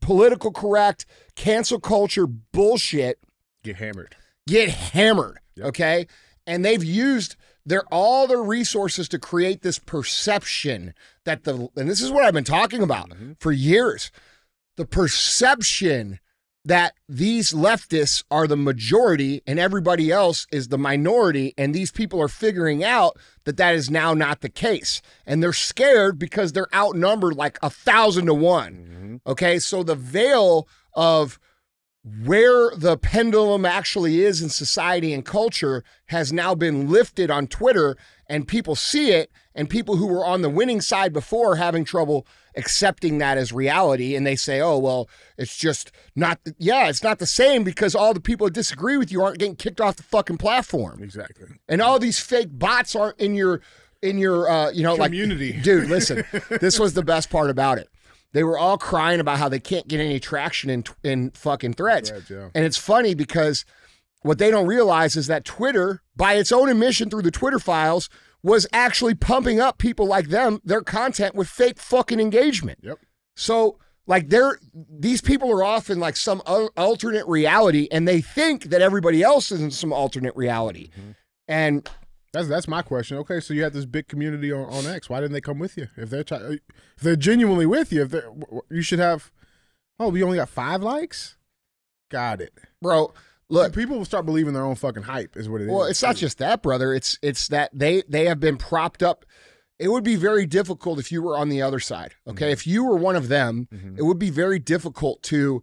political 0.00 0.52
correct, 0.52 1.04
cancel 1.36 1.80
culture 1.80 2.26
bullshit 2.26 3.18
Get 3.62 3.76
hammered. 3.76 4.16
get 4.46 4.70
hammered. 4.70 5.38
Yep. 5.56 5.66
Okay. 5.66 6.06
And 6.46 6.64
they've 6.64 6.84
used 6.84 7.36
their 7.66 7.84
all 7.90 8.26
their 8.26 8.42
resources 8.42 9.08
to 9.08 9.18
create 9.18 9.62
this 9.62 9.78
perception 9.78 10.94
that 11.24 11.44
the 11.44 11.68
and 11.76 11.88
this 11.88 12.00
is 12.00 12.10
what 12.10 12.24
I've 12.24 12.34
been 12.34 12.44
talking 12.44 12.82
about 12.82 13.10
mm-hmm. 13.10 13.32
for 13.38 13.52
years. 13.52 14.10
The 14.76 14.84
perception 14.86 16.20
that 16.64 16.94
these 17.08 17.52
leftists 17.52 18.24
are 18.30 18.46
the 18.46 18.56
majority 18.56 19.42
and 19.46 19.58
everybody 19.58 20.10
else 20.10 20.46
is 20.50 20.68
the 20.68 20.78
minority 20.78 21.52
and 21.58 21.74
these 21.74 21.92
people 21.92 22.20
are 22.20 22.28
figuring 22.28 22.82
out 22.82 23.18
that 23.44 23.58
that 23.58 23.74
is 23.74 23.90
now 23.90 24.14
not 24.14 24.40
the 24.40 24.48
case. 24.48 25.02
And 25.26 25.42
they're 25.42 25.52
scared 25.52 26.18
because 26.18 26.52
they're 26.52 26.74
outnumbered 26.74 27.34
like 27.34 27.58
a 27.62 27.68
thousand 27.68 28.26
to 28.26 28.34
one. 28.34 28.72
Mm-hmm. 28.72 29.30
Okay 29.30 29.58
so 29.58 29.82
the 29.82 29.94
veil 29.94 30.66
of 30.94 31.38
where 32.24 32.70
the 32.76 32.98
pendulum 32.98 33.64
actually 33.64 34.22
is 34.22 34.42
in 34.42 34.50
society 34.50 35.12
and 35.12 35.24
culture 35.24 35.82
has 36.06 36.32
now 36.32 36.54
been 36.54 36.90
lifted 36.90 37.30
on 37.30 37.46
Twitter, 37.46 37.96
and 38.28 38.46
people 38.46 38.74
see 38.74 39.10
it, 39.10 39.30
and 39.54 39.70
people 39.70 39.96
who 39.96 40.06
were 40.06 40.24
on 40.24 40.42
the 40.42 40.50
winning 40.50 40.80
side 40.80 41.12
before 41.12 41.52
are 41.52 41.56
having 41.56 41.84
trouble 41.84 42.26
accepting 42.56 43.18
that 43.18 43.38
as 43.38 43.52
reality. 43.52 44.16
And 44.16 44.26
they 44.26 44.36
say, 44.36 44.60
oh, 44.60 44.78
well, 44.78 45.08
it's 45.38 45.56
just 45.56 45.92
not, 46.16 46.40
yeah, 46.58 46.88
it's 46.88 47.02
not 47.02 47.18
the 47.18 47.26
same 47.26 47.62
because 47.64 47.94
all 47.94 48.14
the 48.14 48.20
people 48.20 48.46
that 48.46 48.54
disagree 48.54 48.96
with 48.96 49.12
you 49.12 49.22
aren't 49.22 49.38
getting 49.38 49.56
kicked 49.56 49.80
off 49.80 49.96
the 49.96 50.02
fucking 50.02 50.38
platform. 50.38 51.02
Exactly. 51.02 51.46
And 51.68 51.80
all 51.80 51.98
these 51.98 52.18
fake 52.18 52.48
bots 52.50 52.96
aren't 52.96 53.18
in 53.20 53.34
your, 53.34 53.60
in 54.02 54.18
your, 54.18 54.48
uh, 54.50 54.70
you 54.70 54.82
know, 54.82 54.96
Community. 54.96 55.52
like, 55.54 55.62
dude, 55.62 55.88
listen, 55.88 56.24
this 56.48 56.78
was 56.78 56.94
the 56.94 57.04
best 57.04 57.30
part 57.30 57.50
about 57.50 57.78
it. 57.78 57.88
They 58.32 58.42
were 58.42 58.58
all 58.58 58.76
crying 58.76 59.20
about 59.20 59.38
how 59.38 59.48
they 59.48 59.60
can't 59.60 59.86
get 59.86 60.00
any 60.00 60.18
traction 60.18 60.68
in 60.68 60.84
in 61.04 61.30
fucking 61.30 61.74
threads. 61.74 62.10
Threads, 62.10 62.28
yeah. 62.28 62.48
And 62.52 62.64
it's 62.64 62.76
funny 62.76 63.14
because 63.14 63.64
what 64.22 64.38
they 64.38 64.50
don't 64.50 64.66
realize 64.66 65.14
is 65.14 65.28
that 65.28 65.44
Twitter, 65.44 66.02
by 66.16 66.34
its 66.34 66.50
own 66.50 66.68
admission 66.68 67.10
through 67.10 67.22
the 67.22 67.30
Twitter 67.30 67.60
files, 67.60 68.08
was 68.44 68.68
actually 68.72 69.14
pumping 69.16 69.58
up 69.58 69.78
people 69.78 70.06
like 70.06 70.28
them, 70.28 70.60
their 70.64 70.82
content 70.82 71.34
with 71.34 71.48
fake 71.48 71.80
fucking 71.80 72.20
engagement. 72.20 72.78
Yep. 72.82 72.98
So 73.34 73.78
like 74.06 74.28
they're 74.28 74.60
these 74.72 75.20
people 75.22 75.50
are 75.50 75.64
off 75.64 75.88
in 75.90 75.98
like 75.98 76.16
some 76.16 76.42
alternate 76.76 77.26
reality 77.26 77.88
and 77.90 78.06
they 78.06 78.20
think 78.20 78.64
that 78.64 78.82
everybody 78.82 79.22
else 79.22 79.50
is 79.50 79.60
in 79.62 79.70
some 79.72 79.92
alternate 79.92 80.36
reality. 80.36 80.90
Mm-hmm. 80.90 81.10
And 81.48 81.90
That's 82.34 82.48
that's 82.48 82.68
my 82.68 82.82
question. 82.82 83.16
Okay, 83.18 83.40
so 83.40 83.54
you 83.54 83.62
have 83.64 83.72
this 83.72 83.86
big 83.86 84.08
community 84.08 84.52
on, 84.52 84.66
on 84.66 84.86
X. 84.86 85.08
Why 85.08 85.20
didn't 85.20 85.32
they 85.32 85.40
come 85.40 85.58
with 85.58 85.78
you? 85.78 85.88
If 85.96 86.10
they're 86.10 86.22
try- 86.22 86.36
if 86.38 87.02
they're 87.02 87.16
genuinely 87.16 87.66
with 87.66 87.92
you, 87.92 88.02
if 88.02 88.10
they 88.10 88.20
you 88.70 88.82
should 88.82 88.98
have. 88.98 89.32
Oh, 89.98 90.08
we 90.08 90.22
only 90.22 90.36
got 90.36 90.48
five 90.50 90.82
likes. 90.82 91.36
Got 92.10 92.40
it. 92.42 92.52
bro, 92.82 93.14
look, 93.54 93.72
people 93.74 93.96
will 93.96 94.04
start 94.04 94.26
believing 94.26 94.52
their 94.52 94.64
own 94.64 94.74
fucking 94.74 95.04
hype. 95.04 95.36
Is 95.36 95.48
what 95.48 95.60
it 95.60 95.64
is. 95.64 95.70
Well, 95.70 95.84
it's 95.84 96.02
not 96.02 96.16
just 96.16 96.38
that, 96.38 96.62
brother. 96.62 96.92
It's 96.92 97.18
it's 97.22 97.48
that 97.48 97.70
they 97.72 98.02
they 98.08 98.26
have 98.26 98.40
been 98.40 98.56
propped 98.58 99.02
up. 99.02 99.24
It 99.78 99.88
would 99.88 100.04
be 100.04 100.16
very 100.16 100.46
difficult 100.46 100.98
if 100.98 101.10
you 101.10 101.22
were 101.22 101.36
on 101.36 101.48
the 101.48 101.60
other 101.62 101.80
side. 101.80 102.14
Okay, 102.28 102.52
if 102.52 102.66
you 102.66 102.84
were 102.84 102.96
one 102.96 103.16
of 103.16 103.28
them, 103.28 103.68
Mhm. 103.74 103.98
it 103.98 104.02
would 104.02 104.18
be 104.18 104.30
very 104.30 104.58
difficult 104.58 105.22
to 105.24 105.62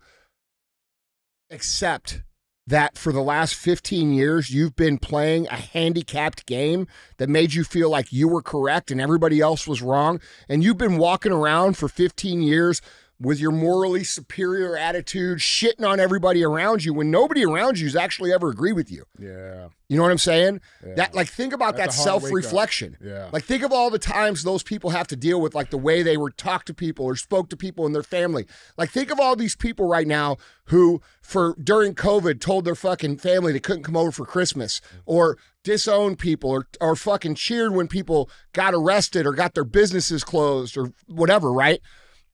accept 1.50 2.22
that 2.68 2.98
for 2.98 3.12
the 3.12 3.22
last 3.22 3.56
15 3.56 4.14
years 4.14 4.52
you've 4.52 4.76
been 4.76 4.98
playing 4.98 5.48
a 5.48 5.56
handicapped 5.56 6.46
game 6.46 6.88
that 7.18 7.28
made 7.28 7.54
you 7.54 7.64
feel 7.64 7.90
like 7.90 8.14
you 8.14 8.28
were 8.28 8.42
correct 8.42 8.92
and 8.92 9.02
everybody 9.02 9.42
else 9.42 9.68
was 9.68 9.82
wrong 9.82 10.22
and 10.48 10.64
you've 10.64 10.78
been 10.78 10.98
walking 10.98 11.32
around 11.32 11.76
for 11.76 11.90
15 11.90 12.42
years 12.42 12.80
with 13.22 13.40
your 13.40 13.52
morally 13.52 14.04
superior 14.04 14.76
attitude 14.76 15.38
shitting 15.38 15.88
on 15.88 16.00
everybody 16.00 16.44
around 16.44 16.84
you 16.84 16.92
when 16.94 17.12
nobody 17.12 17.46
around 17.46 17.78
you 17.78 17.84
you's 17.86 17.96
actually 17.96 18.34
ever 18.34 18.50
agreed 18.50 18.74
with 18.74 18.92
you 18.92 19.04
Yeah. 19.20 19.68
you 19.88 19.96
know 19.98 20.02
what 20.04 20.12
I'm 20.12 20.18
saying? 20.18 20.60
Yeah. 20.86 20.96
That 20.96 21.14
like 21.16 21.28
think 21.28 21.54
about 21.54 21.78
That's 21.78 21.96
that 22.04 22.08
a 22.08 22.12
hard 22.12 22.24
wake-up. 22.24 22.32
self-reflection. 22.32 22.98
Yeah. 23.00 23.30
Like 23.32 23.44
think 23.44 23.62
of 23.64 23.72
all 23.72 23.90
the 23.92 24.00
times 24.00 24.44
those 24.44 24.64
people 24.64 24.90
have 24.90 25.08
to 25.10 25.16
deal 25.16 25.40
with 25.40 25.54
like 25.54 25.70
the 25.70 25.78
way 25.78 26.02
they 26.02 26.18
were 26.18 26.32
talked 26.32 26.66
to 26.68 26.74
people 26.74 27.06
or 27.06 27.16
spoke 27.16 27.50
to 27.50 27.58
people 27.58 27.86
in 27.86 27.94
their 27.94 28.02
family. 28.04 28.46
Like 28.78 28.90
think 28.90 29.12
of 29.12 29.20
all 29.20 29.36
these 29.36 29.56
people 29.56 29.88
right 29.88 30.08
now 30.08 30.38
who 30.66 31.02
for 31.22 31.56
during 31.64 31.94
COVID 31.94 32.40
told 32.42 32.66
their 32.66 32.76
fucking 32.76 33.18
family 33.18 33.52
they 33.54 33.60
couldn't 33.60 33.84
come 33.84 33.98
over 33.98 34.12
for 34.12 34.26
Christmas 34.26 34.82
or 35.06 35.38
disowned 35.64 36.18
people 36.18 36.50
or 36.50 36.68
or 36.80 36.96
fucking 36.96 37.36
cheered 37.36 37.74
when 37.76 37.88
people 37.88 38.30
got 38.54 38.74
arrested 38.74 39.28
or 39.28 39.34
got 39.34 39.54
their 39.54 39.64
businesses 39.64 40.24
closed 40.24 40.76
or 40.76 40.92
whatever, 41.08 41.52
right? 41.54 41.82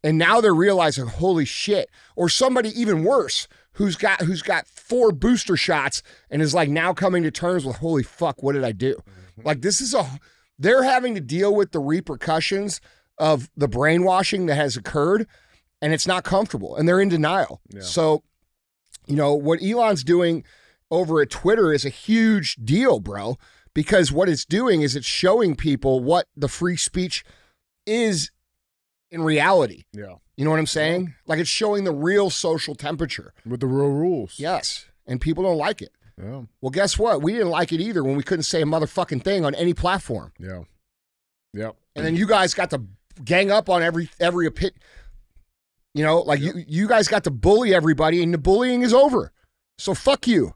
And 0.07 0.17
now 0.17 0.39
they're 0.39 0.55
realizing, 0.55 1.07
holy 1.07 1.43
shit. 1.43 1.89
Or 2.15 2.29
somebody 2.29 2.69
even 2.69 3.03
worse 3.03 3.49
who's 3.73 3.97
got 3.97 4.21
who's 4.21 4.41
got 4.41 4.65
four 4.65 5.11
booster 5.11 5.57
shots 5.57 6.01
and 6.29 6.41
is 6.41 6.53
like 6.53 6.69
now 6.69 6.93
coming 6.93 7.23
to 7.23 7.29
terms 7.29 7.65
with, 7.65 7.75
holy 7.75 8.03
fuck, 8.03 8.41
what 8.41 8.53
did 8.53 8.63
I 8.63 8.71
do? 8.71 8.95
Mm-hmm. 8.95 9.41
Like 9.45 9.61
this 9.61 9.81
is 9.81 9.93
a 9.93 10.07
they're 10.57 10.83
having 10.83 11.13
to 11.15 11.19
deal 11.19 11.53
with 11.53 11.73
the 11.73 11.81
repercussions 11.81 12.79
of 13.17 13.49
the 13.57 13.67
brainwashing 13.67 14.45
that 14.45 14.55
has 14.55 14.77
occurred, 14.77 15.27
and 15.81 15.91
it's 15.91 16.07
not 16.07 16.23
comfortable, 16.23 16.77
and 16.77 16.87
they're 16.87 17.01
in 17.01 17.09
denial. 17.09 17.59
Yeah. 17.67 17.81
So, 17.81 18.23
you 19.07 19.17
know, 19.17 19.33
what 19.33 19.61
Elon's 19.61 20.05
doing 20.05 20.45
over 20.89 21.21
at 21.21 21.29
Twitter 21.29 21.73
is 21.73 21.83
a 21.83 21.89
huge 21.89 22.55
deal, 22.63 23.01
bro, 23.01 23.37
because 23.73 24.09
what 24.09 24.29
it's 24.29 24.45
doing 24.45 24.83
is 24.83 24.95
it's 24.95 25.05
showing 25.05 25.57
people 25.57 25.99
what 25.99 26.27
the 26.33 26.47
free 26.47 26.77
speech 26.77 27.25
is 27.85 28.31
in 29.11 29.21
reality. 29.21 29.83
Yeah. 29.93 30.15
You 30.35 30.45
know 30.45 30.51
what 30.51 30.59
I'm 30.59 30.67
saying? 30.67 31.15
Like 31.25 31.39
it's 31.39 31.49
showing 31.49 31.83
the 31.83 31.91
real 31.91 32.29
social 32.29 32.75
temperature. 32.75 33.33
With 33.45 33.59
the 33.59 33.67
real 33.67 33.89
rules. 33.89 34.35
Yes. 34.37 34.85
And 35.05 35.21
people 35.21 35.43
don't 35.43 35.57
like 35.57 35.81
it. 35.81 35.91
Yeah. 36.21 36.43
Well, 36.61 36.71
guess 36.71 36.97
what? 36.97 37.21
We 37.21 37.33
didn't 37.33 37.49
like 37.49 37.71
it 37.71 37.79
either 37.79 38.03
when 38.03 38.15
we 38.15 38.23
couldn't 38.23 38.43
say 38.43 38.61
a 38.61 38.65
motherfucking 38.65 39.23
thing 39.23 39.45
on 39.45 39.55
any 39.55 39.73
platform. 39.73 40.33
Yeah. 40.39 40.63
Yep. 41.53 41.75
And 41.95 42.05
then 42.05 42.15
you 42.15 42.27
guys 42.27 42.53
got 42.53 42.69
to 42.71 42.81
gang 43.23 43.51
up 43.51 43.69
on 43.69 43.81
every 43.81 44.09
every 44.19 44.47
opinion. 44.47 44.79
You 45.93 46.03
know, 46.03 46.19
like 46.19 46.39
you 46.39 46.53
you 46.67 46.87
guys 46.87 47.07
got 47.07 47.23
to 47.23 47.31
bully 47.31 47.73
everybody 47.73 48.21
and 48.21 48.33
the 48.33 48.37
bullying 48.37 48.83
is 48.83 48.93
over. 48.93 49.31
So 49.77 49.93
fuck 49.93 50.27
you. 50.27 50.53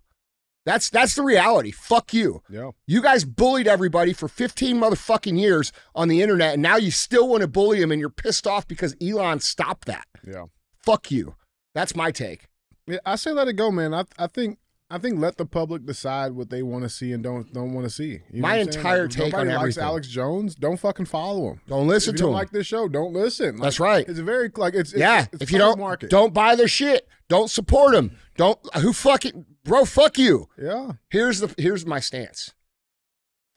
That's 0.66 0.90
that's 0.90 1.16
the 1.16 1.24
reality. 1.24 1.72
Fuck 1.72 2.14
you. 2.14 2.44
Yeah. 2.50 2.72
You 2.86 3.02
guys 3.02 3.26
bullied 3.26 3.68
everybody 3.68 4.14
for 4.14 4.28
15 4.28 4.78
motherfucking 4.80 5.40
years 5.40 5.72
on 5.96 6.08
the 6.08 6.22
internet 6.22 6.54
and 6.54 6.62
now 6.62 6.76
you 6.78 6.92
still 6.92 7.28
want 7.28 7.42
to 7.42 7.48
bully 7.48 7.80
them 7.80 7.92
and 7.92 8.00
you're 8.00 8.10
pissed 8.12 8.46
off 8.46 8.68
because 8.68 8.96
Elon 9.02 9.40
stopped 9.40 9.86
that. 9.86 10.06
Yeah. 10.26 10.46
Fuck 10.78 11.10
you. 11.12 11.36
That's 11.74 11.96
my 11.96 12.12
take. 12.12 12.48
Yeah, 12.88 12.98
I 13.06 13.16
say 13.16 13.32
let 13.32 13.48
it 13.48 13.54
go, 13.54 13.72
man. 13.72 13.94
I 13.94 14.04
I 14.20 14.28
think 14.28 14.60
I 14.90 14.98
think 14.98 15.20
let 15.20 15.38
the 15.38 15.46
public 15.46 15.86
decide 15.86 16.34
what 16.34 16.50
they 16.50 16.62
want 16.62 16.84
to 16.84 16.90
see 16.90 17.12
and 17.14 17.24
don't 17.24 17.52
don't 17.54 17.74
want 17.74 17.86
to 17.88 17.90
see. 17.90 18.20
You 18.32 18.42
know 18.42 18.48
My 18.48 18.58
what 18.58 18.68
I'm 18.68 18.72
saying? 18.74 18.78
entire 18.86 19.06
if 19.06 19.12
take 19.12 19.34
on 19.34 19.48
likes 19.48 19.60
everything. 19.62 19.84
Alex 19.84 20.08
Jones, 20.10 20.54
don't 20.56 20.78
fucking 20.78 21.06
follow 21.06 21.52
him. 21.52 21.62
Don't 21.68 21.88
listen 21.88 22.14
to 22.16 22.22
don't 22.24 22.30
him. 22.30 22.34
like 22.36 22.52
this 22.52 22.68
show, 22.68 22.88
don't 22.88 23.14
listen. 23.14 23.56
Like, 23.56 23.64
That's 23.64 23.80
right. 23.80 24.08
It's 24.08 24.20
a 24.20 24.24
very 24.24 24.52
like 24.58 24.74
it's, 24.76 24.92
it's 24.92 25.00
yeah, 25.00 25.26
It's, 25.32 25.42
if 25.44 25.52
you 25.52 25.58
don't 25.58 25.80
market. 25.80 26.10
don't 26.12 26.34
buy 26.34 26.56
their 26.56 26.68
shit, 26.68 27.08
don't 27.30 27.50
support 27.50 27.94
them. 27.94 28.18
Don't 28.38 28.60
who 28.76 28.92
fucking 28.92 29.46
bro, 29.64 29.86
fuck 29.86 30.18
you. 30.18 30.48
Yeah, 30.62 30.94
Here's 31.10 31.40
the 31.40 31.54
here's 31.58 31.86
my 31.86 32.00
stance. 32.00 32.54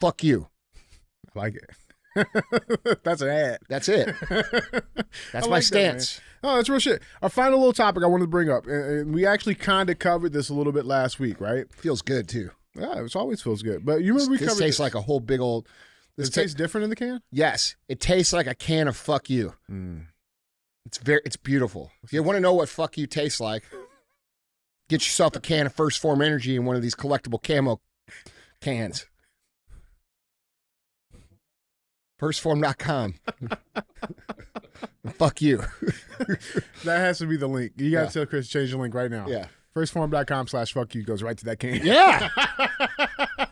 Fuck 0.00 0.22
you. 0.24 0.48
I 1.34 1.38
like 1.38 1.54
it. 1.56 1.70
That's 3.04 3.22
an 3.22 3.28
ad. 3.28 3.58
That's 3.68 3.88
it. 3.88 4.14
That's 5.32 5.48
my 5.48 5.60
stance. 5.60 6.20
Oh, 6.46 6.56
that's 6.56 6.68
real 6.68 6.78
shit. 6.78 7.02
Our 7.22 7.30
final 7.30 7.58
little 7.58 7.72
topic 7.72 8.02
I 8.04 8.06
wanted 8.06 8.24
to 8.24 8.28
bring 8.30 8.50
up, 8.50 8.66
and, 8.66 8.84
and 8.84 9.14
we 9.14 9.24
actually 9.24 9.54
kind 9.54 9.88
of 9.88 9.98
covered 9.98 10.32
this 10.34 10.50
a 10.50 10.54
little 10.54 10.74
bit 10.74 10.84
last 10.84 11.18
week, 11.18 11.40
right? 11.40 11.64
Feels 11.72 12.02
good 12.02 12.28
too. 12.28 12.50
Yeah, 12.78 13.02
it 13.02 13.16
always 13.16 13.40
feels 13.40 13.62
good. 13.62 13.84
But 13.86 14.02
you 14.02 14.12
remember 14.12 14.32
we 14.32 14.36
this 14.36 14.48
covered 14.50 14.60
tastes 14.60 14.76
this. 14.78 14.80
like 14.80 14.94
a 14.94 15.00
whole 15.00 15.20
big 15.20 15.40
old. 15.40 15.66
This 16.16 16.28
Does 16.28 16.28
it 16.28 16.32
ta- 16.34 16.40
tastes 16.42 16.54
different 16.54 16.84
in 16.84 16.90
the 16.90 16.96
can. 16.96 17.22
yes, 17.32 17.76
it 17.88 17.98
tastes 17.98 18.32
like 18.32 18.46
a 18.46 18.54
can 18.54 18.86
of 18.88 18.96
fuck 18.96 19.30
you. 19.30 19.54
Mm. 19.70 20.06
It's 20.86 20.98
very 20.98 21.22
it's 21.24 21.36
beautiful. 21.36 21.90
If 22.02 22.12
you 22.12 22.22
want 22.22 22.36
to 22.36 22.40
know 22.40 22.52
what 22.52 22.68
fuck 22.68 22.98
you 22.98 23.06
tastes 23.06 23.40
like, 23.40 23.64
get 24.88 25.04
yourself 25.06 25.34
a 25.36 25.40
can 25.40 25.66
of 25.66 25.74
First 25.74 26.00
Form 26.00 26.20
Energy 26.22 26.56
in 26.56 26.64
one 26.64 26.76
of 26.76 26.82
these 26.82 26.94
collectible 26.94 27.42
camo 27.42 27.80
cans. 28.60 29.06
Firstform.com. 32.20 33.14
fuck 35.18 35.42
you. 35.42 35.62
That 36.84 36.98
has 36.98 37.18
to 37.18 37.26
be 37.26 37.36
the 37.36 37.46
link. 37.48 37.72
You 37.76 37.90
gotta 37.90 38.04
Yeah. 38.06 38.10
tell 38.10 38.26
Chris 38.26 38.46
to 38.46 38.52
change 38.52 38.70
the 38.70 38.76
link 38.78 38.94
right 38.94 39.10
now. 39.10 39.26
Yeah. 39.26 39.46
Firstform.com 39.74 40.46
slash 40.48 40.72
fuck 40.74 40.94
you 40.94 41.02
goes 41.02 41.22
right 41.22 41.36
to 41.36 41.44
that 41.46 41.58
can. 41.58 41.84
Yeah. 41.84 42.28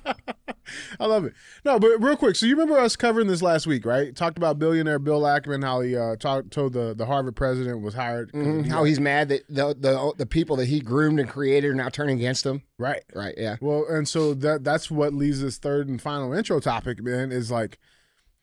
I 1.01 1.07
love 1.07 1.25
it. 1.25 1.35
No, 1.65 1.79
but 1.79 2.03
real 2.03 2.17
quick. 2.17 2.35
So 2.37 2.47
you 2.47 2.57
remember 2.57 2.79
us 2.79 2.97
covering 2.97 3.27
this 3.29 3.43
last 3.43 3.67
week, 3.67 3.85
right? 3.87 4.15
Talked 4.15 4.37
about 4.39 4.59
billionaire 4.59 4.99
Bill 4.99 5.23
Ackman, 5.23 5.63
how 5.63 5.81
he 5.81 5.97
uh, 5.97 6.17
talked, 6.17 6.51
told 6.51 6.73
the, 6.73 6.95
the 6.95 7.07
Harvard 7.07 7.37
president 7.37 7.81
was 7.83 7.95
hired. 7.95 8.33
Mhm. 8.33 8.65
he- 8.65 8.71
How 8.71 8.85
he's 8.85 8.99
mad 9.01 9.29
that 9.29 9.43
the, 9.49 9.75
the 9.79 10.13
the 10.19 10.27
people 10.27 10.57
that 10.57 10.67
he 10.67 10.81
groomed 10.81 11.21
and 11.21 11.29
created 11.29 11.71
are 11.71 11.75
now 11.75 11.89
turning 11.89 12.17
against 12.19 12.45
him. 12.45 12.63
right. 12.79 13.03
Right. 13.15 13.35
Yeah. 13.37 13.57
Well, 13.61 13.85
and 13.89 14.09
so 14.09 14.35
that 14.35 14.65
that's 14.65 14.91
what 14.91 15.15
leads 15.15 15.41
this 15.41 15.59
third 15.59 15.89
and 15.89 16.01
final 16.03 16.33
intro 16.33 16.59
topic, 16.61 17.03
man, 17.03 17.31
is 17.33 17.51
like 17.51 17.79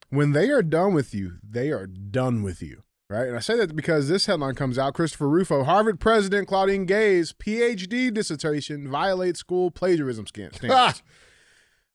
when 0.09 0.31
they 0.31 0.49
are 0.49 0.63
done 0.63 0.93
with 0.93 1.13
you, 1.13 1.33
they 1.47 1.69
are 1.71 1.85
done 1.85 2.43
with 2.43 2.61
you. 2.61 2.83
Right. 3.11 3.27
And 3.27 3.35
I 3.35 3.39
say 3.39 3.57
that 3.57 3.75
because 3.75 4.07
this 4.07 4.27
headline 4.27 4.53
comes 4.53 4.77
out 4.77 4.93
Christopher 4.93 5.27
Rufo, 5.27 5.63
Harvard 5.63 5.99
president 5.99 6.47
Claudine 6.47 6.85
Gay's 6.85 7.33
PhD 7.33 8.13
dissertation 8.13 8.87
violates 8.87 9.39
school 9.39 9.71
plagiarism 9.71 10.27
standards. 10.27 11.01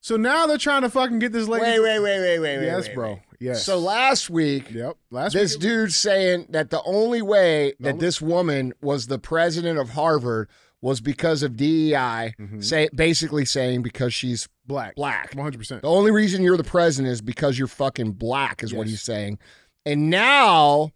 So 0.04 0.18
now 0.18 0.46
they're 0.46 0.58
trying 0.58 0.82
to 0.82 0.90
fucking 0.90 1.18
get 1.18 1.32
this 1.32 1.48
lady. 1.48 1.62
Wait, 1.64 1.80
wait, 1.80 1.98
wait, 1.98 2.20
wait, 2.20 2.38
wait, 2.38 2.58
wait. 2.58 2.66
yes, 2.66 2.88
wait, 2.88 2.94
bro. 2.94 3.12
wait. 3.14 3.20
Yes. 3.40 3.64
So 3.64 3.78
last 3.78 4.28
week, 4.28 4.70
Yep. 4.70 4.98
Last 5.10 5.32
this 5.32 5.54
week. 5.54 5.62
dude's 5.62 5.96
saying 5.96 6.48
that 6.50 6.68
the 6.68 6.82
only 6.84 7.22
way 7.22 7.72
that 7.80 7.94
No. 7.94 8.00
this 8.00 8.20
woman 8.20 8.74
was 8.82 9.06
the 9.06 9.18
president 9.18 9.78
of 9.78 9.90
Harvard 9.90 10.50
was 10.82 11.00
because 11.00 11.42
of 11.42 11.56
DEI, 11.56 12.34
Mhm. 12.38 12.62
say 12.62 12.90
basically 12.94 13.46
saying 13.46 13.80
because 13.80 14.12
she's 14.12 14.46
black. 14.66 14.94
black. 14.94 15.32
100%. 15.34 15.80
The 15.80 15.88
only 15.88 16.10
reason 16.10 16.42
you're 16.42 16.58
the 16.58 16.64
president 16.64 17.10
is 17.10 17.22
because 17.22 17.58
you're 17.58 17.66
fucking 17.66 18.12
black, 18.12 18.62
is 18.62 18.74
what 18.74 18.86
he's 18.86 19.00
saying. 19.00 19.38
And 19.86 20.10
now, 20.10 20.90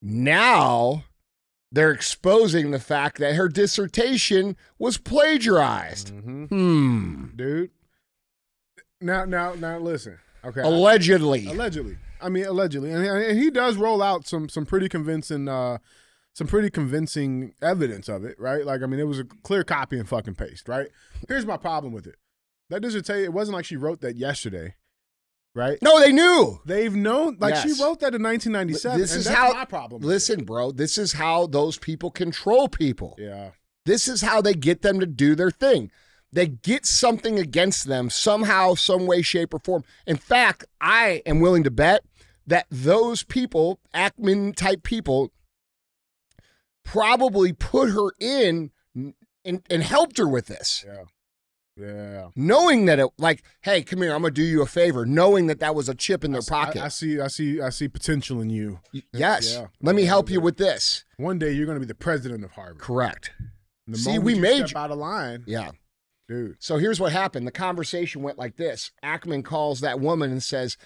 now 0.00 1.04
they're 1.70 1.92
exposing 1.92 2.70
the 2.70 2.78
fact 2.80 3.18
that 3.18 3.34
her 3.34 3.48
dissertation 3.50 4.56
was 4.78 4.96
plagiarized. 4.96 6.08
hmm 6.10 6.44
Hmm. 6.46 7.24
Dude. 7.36 7.70
Now, 9.00 9.24
now, 9.24 9.54
now, 9.54 9.78
listen. 9.78 10.18
Okay. 10.44 10.60
Allegedly. 10.60 11.46
Allegedly. 11.46 11.98
I 12.20 12.28
mean, 12.28 12.46
allegedly, 12.46 12.90
and, 12.90 13.06
and 13.06 13.38
he 13.38 13.48
does 13.50 13.76
roll 13.76 14.02
out 14.02 14.26
some 14.26 14.48
some 14.48 14.66
pretty 14.66 14.88
convincing, 14.88 15.48
uh, 15.48 15.78
some 16.34 16.48
pretty 16.48 16.68
convincing 16.68 17.54
evidence 17.62 18.08
of 18.08 18.24
it, 18.24 18.34
right? 18.40 18.64
Like, 18.66 18.82
I 18.82 18.86
mean, 18.86 18.98
it 18.98 19.06
was 19.06 19.20
a 19.20 19.24
clear 19.24 19.62
copy 19.62 19.98
and 19.98 20.08
fucking 20.08 20.34
paste, 20.34 20.68
right? 20.68 20.88
Here's 21.28 21.46
my 21.46 21.56
problem 21.56 21.92
with 21.92 22.08
it. 22.08 22.16
That 22.70 22.82
dissertation, 22.82 23.22
it 23.24 23.32
wasn't 23.32 23.54
like 23.54 23.64
she 23.66 23.76
wrote 23.76 24.00
that 24.00 24.16
yesterday, 24.16 24.74
right? 25.54 25.78
no, 25.80 26.00
they 26.00 26.10
knew. 26.12 26.58
They've 26.66 26.94
known, 26.94 27.36
like, 27.38 27.54
Yes. 27.54 27.62
she 27.62 27.82
wrote 27.82 28.00
that 28.00 28.14
in 28.16 28.22
1997. 28.22 28.98
This 29.00 29.12
and 29.12 29.20
is 29.20 29.24
that's 29.26 29.36
how- 29.36 29.52
my 29.52 29.64
problem. 29.64 30.02
Listen, 30.02 30.44
bro, 30.44 30.72
this 30.72 30.98
is 30.98 31.12
how 31.12 31.46
those 31.46 31.78
people 31.78 32.10
control 32.10 32.68
people. 32.68 33.14
Yeah. 33.16 33.50
This 33.86 34.08
is 34.08 34.22
how 34.22 34.40
they 34.42 34.54
get 34.54 34.82
them 34.82 34.98
to 35.00 35.06
do 35.06 35.34
their 35.36 35.50
thing. 35.52 35.90
They 36.32 36.46
get 36.48 36.84
something 36.84 37.38
against 37.38 37.86
them 37.86 38.10
somehow, 38.10 38.74
some 38.74 39.06
way, 39.06 39.22
shape, 39.22 39.54
or 39.54 39.58
form. 39.60 39.84
In 40.06 40.16
fact, 40.16 40.64
I 40.80 41.22
am 41.24 41.40
willing 41.40 41.64
to 41.64 41.70
bet 41.70 42.02
that 42.46 42.66
those 42.70 43.22
people, 43.24 43.78
Ackman 43.94 44.54
type 44.54 44.82
people, 44.82 45.30
probably 46.84 47.52
put 47.52 47.90
her 47.90 48.10
in 48.20 48.70
and, 48.94 49.62
and 49.70 49.82
helped 49.82 50.18
her 50.18 50.28
with 50.28 50.46
this, 50.46 50.84
Yeah. 50.86 51.04
Yeah. 51.80 52.28
knowing 52.34 52.86
that 52.86 52.98
it, 52.98 53.08
like, 53.18 53.42
hey, 53.62 53.82
come 53.82 54.02
here, 54.02 54.12
I'm 54.12 54.22
gonna 54.22 54.32
do 54.34 54.42
you 54.42 54.62
a 54.62 54.66
favor, 54.66 55.06
knowing 55.06 55.46
that 55.46 55.60
that 55.60 55.74
was 55.76 55.88
a 55.88 55.94
chip 55.94 56.24
in 56.24 56.32
their 56.32 56.42
pocket. 56.42 56.82
I, 56.82 56.86
I 56.86 56.88
see. 56.88 57.20
I 57.20 57.28
see. 57.28 57.60
I 57.60 57.68
see 57.70 57.86
potential 57.88 58.40
in 58.40 58.50
you. 58.50 58.80
Yes, 59.12 59.54
Yeah. 59.54 59.66
let 59.80 59.94
me 59.94 60.02
Yeah, 60.02 60.08
help 60.08 60.28
you 60.28 60.40
with 60.40 60.56
this. 60.56 61.04
One 61.18 61.38
day 61.38 61.52
you're 61.52 61.66
going 61.66 61.76
to 61.76 61.80
be 61.80 61.86
the 61.86 61.94
president 61.94 62.44
of 62.44 62.50
Harvard. 62.52 62.78
Correct. 62.80 63.30
The 63.86 63.96
See, 63.96 64.18
we 64.18 64.34
you 64.34 64.40
made 64.40 64.70
you- 64.72 64.76
out 64.78 64.90
of 64.90 64.98
line, 64.98 65.44
Yeah. 65.46 65.70
Dude. 66.28 66.56
So 66.60 66.76
here's 66.78 67.00
what 67.00 67.12
happened. 67.12 67.46
The 67.46 67.52
conversation 67.52 68.22
went 68.22 68.38
like 68.38 68.56
this. 68.56 68.92
Ackman 69.04 69.44
calls 69.44 69.80
that 69.80 70.00
woman 70.00 70.30
and 70.30 70.42
says, 70.42 70.76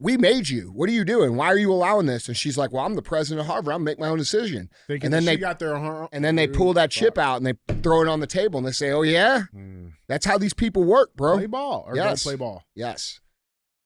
We 0.00 0.16
made 0.16 0.48
you. 0.48 0.72
What 0.72 0.88
are 0.88 0.92
you 0.92 1.04
doing? 1.04 1.36
Why 1.36 1.46
are 1.46 1.58
you 1.58 1.72
allowing 1.72 2.06
this? 2.06 2.26
And 2.28 2.36
she's 2.36 2.58
like, 2.58 2.72
Well, 2.72 2.84
I'm 2.84 2.94
the 2.94 3.02
president 3.02 3.40
of 3.40 3.46
Harvard. 3.46 3.74
I'm 3.74 3.84
make 3.84 3.98
my 3.98 4.08
own 4.08 4.18
decision. 4.18 4.68
Thinking 4.86 5.06
And 5.06 5.14
then 5.14 5.24
they 5.24 5.36
got 5.36 5.62
on 5.62 6.08
and 6.12 6.24
then 6.24 6.36
they 6.36 6.46
pull 6.48 6.72
that 6.74 6.90
chip 6.90 7.18
out 7.18 7.36
and 7.36 7.46
they 7.46 7.54
throw 7.82 8.02
it 8.02 8.08
on 8.08 8.20
the 8.20 8.26
table 8.26 8.58
and 8.58 8.66
they 8.66 8.72
say, 8.72 8.90
Oh 8.90 9.02
yeah? 9.02 9.44
Mm. 9.54 9.92
That's 10.08 10.26
how 10.26 10.38
these 10.38 10.54
people 10.54 10.84
work, 10.84 11.14
bro. 11.16 11.36
Play 11.36 11.46
ball 11.46 11.84
or 11.86 11.96
Yes. 11.96 12.22
play 12.24 12.36
ball, 12.36 12.62
Yes. 12.74 13.20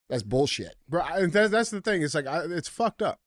That's 0.09 0.23
bullshit. 0.23 0.75
bro. 0.89 1.03
I, 1.03 1.27
that's 1.27 1.51
that's 1.51 1.71
the 1.71 1.81
thing. 1.83 2.03
It's 2.03 2.15
like 2.15 2.27
I, 2.27 2.45
it's 2.45 2.69
fucked 2.69 3.03
up. 3.03 3.21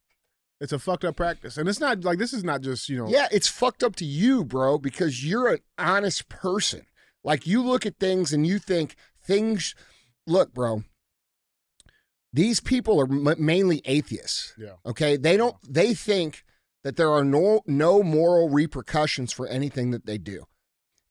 It's 0.60 0.74
a 0.74 0.80
fucked 0.80 1.06
up 1.06 1.16
practice, 1.16 1.58
and 1.58 1.68
it's 1.70 1.80
not 1.80 2.04
like 2.04 2.18
this 2.20 2.34
is 2.34 2.44
not 2.44 2.62
just 2.62 2.88
you 2.90 2.98
know. 2.98 3.08
Yeah, 3.08 3.28
it's 3.32 3.48
fucked 3.48 3.84
up 3.84 3.96
to 3.98 4.06
you, 4.06 4.44
bro, 4.44 4.78
because 4.80 5.24
you're 5.26 5.48
an 5.48 5.60
honest 5.78 6.28
person. 6.30 6.86
Like 7.24 7.46
you 7.46 7.62
look 7.62 7.86
at 7.86 8.00
things 8.00 8.34
and 8.34 8.46
you 8.46 8.60
think 8.60 8.96
things. 9.24 9.76
Look, 10.28 10.54
bro. 10.54 10.84
These 12.34 12.62
people 12.62 13.00
are 13.02 13.12
m- 13.12 13.44
mainly 13.44 13.82
atheists. 13.86 14.54
Yeah. 14.58 14.76
Okay, 14.86 15.18
they 15.18 15.36
don't. 15.36 15.56
They 15.68 15.94
think 15.94 16.44
that 16.84 16.96
there 16.96 17.12
are 17.12 17.24
no 17.24 17.62
no 17.68 18.02
moral 18.02 18.50
repercussions 18.50 19.34
for 19.34 19.48
anything 19.48 19.92
that 19.92 20.06
they 20.06 20.18
do. 20.18 20.46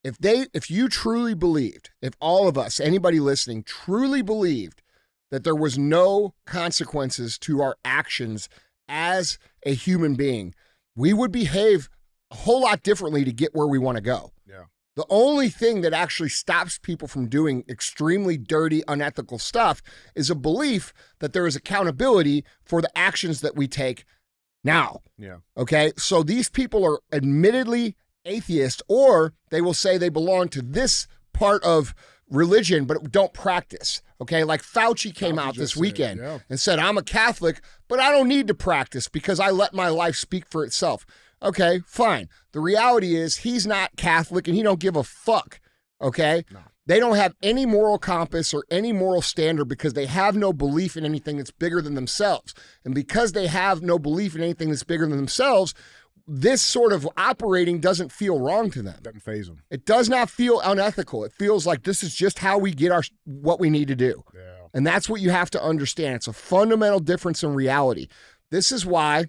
If 0.02 0.16
they, 0.16 0.46
if 0.54 0.70
you 0.70 0.88
truly 0.88 1.34
believed, 1.34 1.90
if 2.00 2.14
all 2.20 2.48
of 2.48 2.56
us, 2.56 2.80
anybody 2.80 3.20
listening, 3.20 3.64
truly 3.64 4.22
believed 4.22 4.82
that 5.30 5.44
there 5.44 5.54
was 5.54 5.76
no 5.76 6.34
consequences 6.46 7.38
to 7.40 7.60
our 7.60 7.76
actions 7.84 8.48
as 8.88 9.38
a 9.64 9.74
human 9.74 10.14
being, 10.14 10.54
we 10.96 11.12
would 11.12 11.30
behave 11.30 11.90
a 12.30 12.36
whole 12.36 12.62
lot 12.62 12.82
differently 12.82 13.24
to 13.24 13.32
get 13.32 13.54
where 13.54 13.66
we 13.66 13.78
want 13.78 13.96
to 13.96 14.02
go. 14.02 14.32
Yeah. 14.48 14.64
The 14.96 15.06
only 15.08 15.48
thing 15.48 15.82
that 15.82 15.92
actually 15.92 16.30
stops 16.30 16.78
people 16.78 17.06
from 17.06 17.28
doing 17.28 17.64
extremely 17.68 18.36
dirty, 18.36 18.82
unethical 18.88 19.38
stuff 19.38 19.82
is 20.14 20.30
a 20.30 20.34
belief 20.34 20.92
that 21.20 21.32
there 21.32 21.46
is 21.46 21.56
accountability 21.56 22.44
for 22.64 22.82
the 22.82 22.98
actions 22.98 23.40
that 23.40 23.56
we 23.56 23.68
take 23.68 24.04
now. 24.64 25.00
Yeah. 25.16 25.36
Okay. 25.56 25.92
So 25.96 26.22
these 26.22 26.48
people 26.48 26.84
are 26.84 27.00
admittedly 27.12 27.96
atheist, 28.24 28.82
or 28.88 29.32
they 29.50 29.60
will 29.60 29.74
say 29.74 29.96
they 29.96 30.08
belong 30.08 30.48
to 30.50 30.62
this 30.62 31.06
part 31.32 31.62
of 31.64 31.94
religion, 32.28 32.84
but 32.84 33.10
don't 33.10 33.32
practice. 33.32 34.02
Okay. 34.20 34.42
Like 34.44 34.62
Fauci 34.62 35.14
came 35.14 35.36
Fauci 35.36 35.38
out 35.38 35.56
this 35.56 35.74
said, 35.74 35.80
weekend 35.80 36.20
yeah. 36.20 36.38
and 36.50 36.58
said, 36.58 36.80
I'm 36.80 36.98
a 36.98 37.02
Catholic, 37.02 37.62
but 37.88 38.00
I 38.00 38.10
don't 38.10 38.28
need 38.28 38.48
to 38.48 38.54
practice 38.54 39.08
because 39.08 39.38
I 39.38 39.50
let 39.50 39.72
my 39.72 39.88
life 39.88 40.16
speak 40.16 40.46
for 40.46 40.64
itself. 40.64 41.06
Okay, 41.42 41.80
fine. 41.86 42.28
The 42.52 42.60
reality 42.60 43.16
is 43.16 43.38
he's 43.38 43.66
not 43.66 43.96
Catholic 43.96 44.46
and 44.46 44.56
he 44.56 44.62
don't 44.62 44.80
give 44.80 44.96
a 44.96 45.04
fuck. 45.04 45.60
Okay? 46.00 46.44
No. 46.50 46.60
They 46.86 46.98
don't 46.98 47.16
have 47.16 47.34
any 47.42 47.66
moral 47.66 47.98
compass 47.98 48.52
or 48.52 48.64
any 48.70 48.92
moral 48.92 49.22
standard 49.22 49.66
because 49.66 49.92
they 49.92 50.06
have 50.06 50.34
no 50.34 50.52
belief 50.52 50.96
in 50.96 51.04
anything 51.04 51.36
that's 51.36 51.52
bigger 51.52 51.80
than 51.80 51.94
themselves. 51.94 52.52
And 52.84 52.94
because 52.94 53.32
they 53.32 53.46
have 53.46 53.80
no 53.80 53.98
belief 53.98 54.34
in 54.34 54.42
anything 54.42 54.70
that's 54.70 54.82
bigger 54.82 55.06
than 55.06 55.16
themselves, 55.16 55.72
this 56.26 56.62
sort 56.62 56.92
of 56.92 57.08
operating 57.16 57.80
doesn't 57.80 58.12
feel 58.12 58.40
wrong 58.40 58.70
to 58.70 58.82
them. 58.82 58.98
Doesn't 59.02 59.20
phase 59.20 59.46
them. 59.46 59.62
It 59.70 59.84
does 59.84 60.08
not 60.08 60.30
feel 60.30 60.60
unethical. 60.60 61.24
It 61.24 61.32
feels 61.32 61.66
like 61.66 61.84
this 61.84 62.02
is 62.02 62.14
just 62.14 62.38
how 62.38 62.58
we 62.58 62.72
get 62.72 62.92
our 62.92 63.02
what 63.24 63.60
we 63.60 63.70
need 63.70 63.88
to 63.88 63.96
do. 63.96 64.24
Yeah. 64.34 64.66
And 64.72 64.86
that's 64.86 65.08
what 65.08 65.20
you 65.20 65.30
have 65.30 65.50
to 65.50 65.62
understand. 65.62 66.16
It's 66.16 66.28
a 66.28 66.32
fundamental 66.32 67.00
difference 67.00 67.42
in 67.42 67.54
reality. 67.54 68.08
This 68.50 68.72
is 68.72 68.86
why 68.86 69.26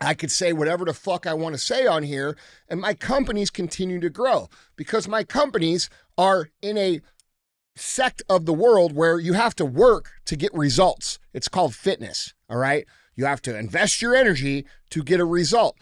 I 0.00 0.14
could 0.14 0.30
say 0.30 0.52
whatever 0.52 0.84
the 0.84 0.94
fuck 0.94 1.26
I 1.26 1.34
want 1.34 1.54
to 1.54 1.60
say 1.60 1.86
on 1.86 2.02
here, 2.02 2.36
and 2.68 2.80
my 2.80 2.94
companies 2.94 3.50
continue 3.50 4.00
to 4.00 4.10
grow 4.10 4.48
because 4.76 5.08
my 5.08 5.24
companies 5.24 5.90
are 6.16 6.50
in 6.62 6.78
a 6.78 7.00
sect 7.74 8.22
of 8.28 8.44
the 8.44 8.52
world 8.52 8.94
where 8.94 9.18
you 9.18 9.32
have 9.34 9.54
to 9.56 9.64
work 9.64 10.10
to 10.26 10.36
get 10.36 10.52
results. 10.54 11.18
It's 11.32 11.48
called 11.48 11.74
fitness, 11.74 12.34
all 12.48 12.58
right? 12.58 12.86
You 13.14 13.24
have 13.24 13.42
to 13.42 13.56
invest 13.56 14.00
your 14.00 14.14
energy 14.14 14.64
to 14.90 15.02
get 15.02 15.20
a 15.20 15.24
result. 15.24 15.76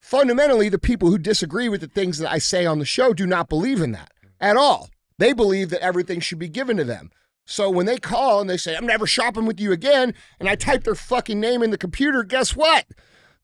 Fundamentally, 0.00 0.68
the 0.68 0.78
people 0.78 1.10
who 1.10 1.18
disagree 1.18 1.68
with 1.68 1.80
the 1.80 1.88
things 1.88 2.18
that 2.18 2.30
I 2.30 2.38
say 2.38 2.64
on 2.66 2.78
the 2.78 2.84
show 2.84 3.12
do 3.12 3.26
not 3.26 3.48
believe 3.48 3.80
in 3.80 3.92
that 3.92 4.12
at 4.40 4.56
all. 4.56 4.90
They 5.18 5.32
believe 5.32 5.70
that 5.70 5.82
everything 5.82 6.20
should 6.20 6.38
be 6.38 6.48
given 6.48 6.76
to 6.76 6.84
them. 6.84 7.10
So 7.44 7.70
when 7.70 7.86
they 7.86 7.98
call 7.98 8.40
and 8.40 8.50
they 8.50 8.56
say, 8.56 8.76
I'm 8.76 8.86
never 8.86 9.06
shopping 9.06 9.46
with 9.46 9.60
you 9.60 9.72
again, 9.72 10.14
and 10.38 10.48
I 10.48 10.56
type 10.56 10.84
their 10.84 10.94
fucking 10.94 11.40
name 11.40 11.62
in 11.62 11.70
the 11.70 11.78
computer, 11.78 12.22
guess 12.22 12.54
what? 12.54 12.86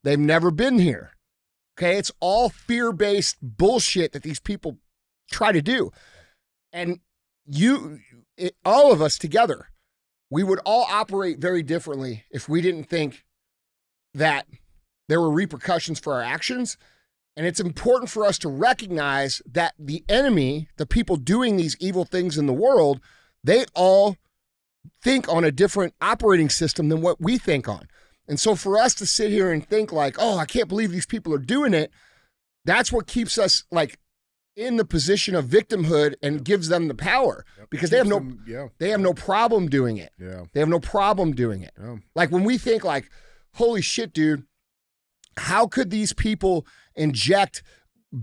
They've 0.05 0.19
never 0.19 0.51
been 0.51 0.79
here. 0.79 1.13
Okay. 1.79 1.97
It's 1.97 2.13
all 2.21 2.49
fear 2.49 2.93
based 2.93 3.37
bullshit 3.41 4.13
that 4.13 4.23
these 4.23 4.41
people 4.41 4.79
try 5.31 5.53
to 5.53 5.63
do. 5.63 5.91
And 6.73 7.01
you, 7.47 7.99
it, 8.37 8.55
all 8.65 8.93
of 8.93 9.03
us 9.03 9.19
together, 9.19 9.69
we 10.31 10.43
would 10.43 10.61
all 10.65 10.87
operate 10.91 11.39
very 11.39 11.63
differently 11.63 12.25
if 12.31 12.49
we 12.49 12.61
didn't 12.61 12.85
think 12.85 13.25
that 14.15 14.47
there 15.09 15.21
were 15.21 15.31
repercussions 15.31 15.99
for 15.99 16.15
our 16.15 16.23
actions. 16.23 16.77
And 17.37 17.47
it's 17.47 17.61
important 17.61 18.11
for 18.11 18.27
us 18.27 18.39
to 18.39 18.49
recognize 18.49 19.41
that 19.51 19.75
the 19.79 20.05
enemy, 20.09 20.69
the 20.77 20.87
people 20.87 21.17
doing 21.17 21.57
these 21.57 21.77
evil 21.81 22.05
things 22.05 22.37
in 22.37 22.47
the 22.47 22.53
world, 22.53 23.01
they 23.43 23.65
all 23.75 24.17
think 25.03 25.29
on 25.29 25.45
a 25.45 25.53
different 25.53 25.95
operating 26.01 26.51
system 26.51 26.89
than 26.89 27.01
what 27.01 27.21
we 27.21 27.39
think 27.39 27.69
on. 27.69 27.89
And 28.33 28.41
so 28.41 28.55
for 28.55 28.79
us 28.79 28.95
to 28.95 29.05
sit 29.05 29.31
here 29.31 29.53
and 29.53 29.63
think 29.63 29.93
like, 29.93 30.17
"Oh, 30.19 30.39
I 30.39 30.47
can't 30.47 30.67
believe 30.67 30.91
these 30.91 31.05
people 31.05 31.35
are 31.35 31.39
doing 31.39 31.75
it." 31.75 31.91
That's 32.65 32.91
what 32.91 33.07
keeps 33.07 33.37
us 33.37 33.65
like 33.71 33.99
in 34.57 34.79
the 34.79 34.87
position 34.87 35.35
of 35.35 35.45
victimhood 35.45 36.15
and 36.23 36.43
gives 36.43 36.69
them 36.69 36.89
the 36.89 36.95
power 36.95 37.45
because 37.69 37.91
they 37.91 37.99
have 37.99 38.07
no 38.07 38.21
them- 38.21 38.43
yeah. 38.49 38.69
they 38.79 38.89
have 38.89 39.03
no 39.03 39.13
problem 39.13 39.69
doing 39.69 39.99
it. 39.99 40.13
Yeah. 40.19 40.45
They 40.55 40.61
have 40.61 40.71
no 40.71 40.81
problem 40.81 41.35
doing 41.35 41.61
it. 41.61 41.73
Yeah. 41.79 41.97
Like 42.15 42.31
when 42.31 42.43
we 42.43 42.57
think 42.57 42.85
like, 42.85 43.11
holy 43.57 43.83
shit, 43.83 44.15
dude, 44.15 44.45
how 45.37 45.67
could 45.67 45.91
these 45.91 46.15
people 46.15 46.67
inject 46.97 47.63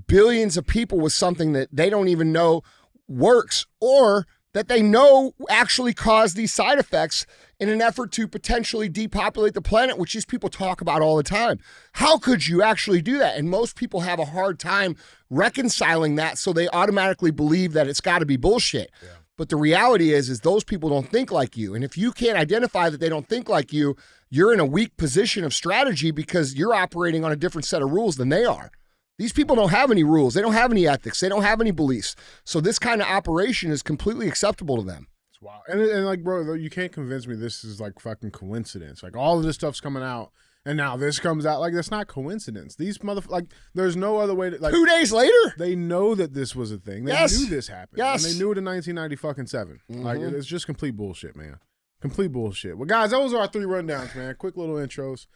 billions 0.07 0.57
of 0.57 0.65
people 0.65 0.99
with 0.99 1.13
something 1.13 1.53
that 1.53 1.69
they 1.71 1.91
don't 1.91 2.07
even 2.07 2.31
know 2.31 2.63
works 3.07 3.67
or 3.79 4.25
that 4.55 4.69
they 4.69 4.81
know 4.81 5.33
actually 5.51 5.93
cause 5.93 6.33
these 6.33 6.51
side 6.51 6.79
effects 6.79 7.27
in 7.59 7.69
an 7.69 7.81
effort 7.81 8.11
to 8.13 8.27
potentially 8.27 8.87
depopulate 8.87 9.53
the 9.53 9.61
planet, 9.61 9.97
which 9.97 10.13
these 10.13 10.25
people 10.25 10.49
talk 10.49 10.81
about 10.81 11.01
all 11.01 11.17
the 11.17 11.23
time. 11.23 11.59
How 11.93 12.17
could 12.17 12.47
you 12.47 12.61
actually 12.61 13.01
do 13.01 13.17
that? 13.17 13.37
And 13.37 13.49
most 13.49 13.75
people 13.75 14.01
have 14.01 14.19
a 14.19 14.25
hard 14.25 14.59
time 14.59 14.95
reconciling 15.29 16.15
that, 16.15 16.37
so 16.37 16.53
they 16.53 16.69
automatically 16.69 17.31
believe 17.31 17.73
that 17.73 17.87
it's 17.87 18.01
got 18.01 18.19
to 18.19 18.25
be 18.25 18.37
bullshit. 18.37 18.91
But 19.37 19.49
the 19.49 19.55
reality 19.55 20.11
is, 20.11 20.29
is 20.29 20.41
those 20.41 20.63
people 20.63 20.89
don't 20.89 21.09
think 21.09 21.31
like 21.31 21.55
you. 21.55 21.73
And 21.73 21.83
if 21.83 21.97
you 21.97 22.11
can't 22.11 22.37
identify 22.37 22.89
that 22.89 22.99
they 22.99 23.07
don't 23.07 23.27
think 23.27 23.47
like 23.47 23.71
you, 23.71 23.95
you're 24.29 24.53
in 24.53 24.59
a 24.59 24.65
weak 24.65 24.97
position 24.97 25.43
of 25.43 25.53
strategy 25.53 26.11
because 26.11 26.55
you're 26.55 26.73
operating 26.73 27.23
on 27.23 27.31
a 27.31 27.37
different 27.37 27.65
set 27.65 27.81
of 27.81 27.91
rules 27.91 28.17
than 28.17 28.29
they 28.29 28.43
are. 28.43 28.69
These 29.17 29.33
people 29.33 29.55
don't 29.55 29.71
have 29.71 29.91
any 29.91 30.03
rules. 30.03 30.33
They 30.33 30.41
don't 30.41 30.53
have 30.53 30.71
any 30.71 30.87
ethics. 30.87 31.19
They 31.19 31.29
don't 31.29 31.43
have 31.43 31.59
any 31.59 31.71
beliefs. 31.71 32.15
So 32.45 32.61
this 32.61 32.79
kind 32.79 33.01
of 33.01 33.07
operation 33.07 33.71
is 33.71 33.81
completely 33.81 34.27
acceptable 34.27 34.77
to 34.77 34.83
them. 34.83 35.07
It's 35.41 35.45
wild. 35.45 35.61
And, 35.67 35.81
and 35.81 36.05
like, 36.05 36.23
bro, 36.23 36.53
you 36.53 36.69
can't 36.69 36.91
convince 36.91 37.27
me 37.27 37.35
this 37.35 37.63
is 37.63 37.79
like 37.79 37.99
fucking 37.99 38.31
coincidence. 38.31 39.03
Like, 39.03 39.15
all 39.15 39.37
of 39.37 39.43
this 39.45 39.55
stuff's 39.55 39.79
coming 39.79 40.03
out, 40.03 40.31
and 40.65 40.75
now 40.77 40.97
this 40.97 41.19
comes 41.19 41.45
out. 41.45 41.59
Like, 41.61 41.73
that's 41.73 41.91
not 41.91 42.07
coincidence. 42.07 42.75
These 42.75 43.01
mother 43.03 43.21
like, 43.29 43.45
there's 43.73 43.95
no 43.95 44.17
other 44.17 44.35
way 44.35 44.49
to 44.49 44.57
like. 44.57 44.73
Two 44.73 44.85
days 44.85 45.11
later, 45.11 45.53
They 45.57 45.75
know 45.75 46.15
that 46.15 46.33
this 46.33 46.55
was 46.55 46.71
a 46.71 46.77
thing. 46.77 47.05
They 47.05 47.13
Yes. 47.13 47.39
knew 47.39 47.47
this 47.47 47.67
happened. 47.67 47.97
Yes. 47.97 48.25
And 48.25 48.33
they 48.33 48.37
knew 48.39 48.51
it 48.51 48.57
in 48.57 48.65
1990 48.65 49.15
fucking 49.15 49.47
7. 49.47 49.79
Like, 49.89 50.19
Mhm. 50.19 50.33
it's 50.33 50.47
just 50.47 50.65
complete 50.65 50.95
bullshit, 50.95 51.35
man. 51.35 51.57
Complete 52.01 52.31
bullshit. 52.31 52.77
Well, 52.77 52.85
guys, 52.85 53.11
those 53.11 53.33
are 53.33 53.41
our 53.41 53.47
three 53.47 53.65
rundowns, 53.65 54.15
man. 54.15 54.35
Quick 54.35 54.55
little 54.57 54.75
intros. 54.75 55.27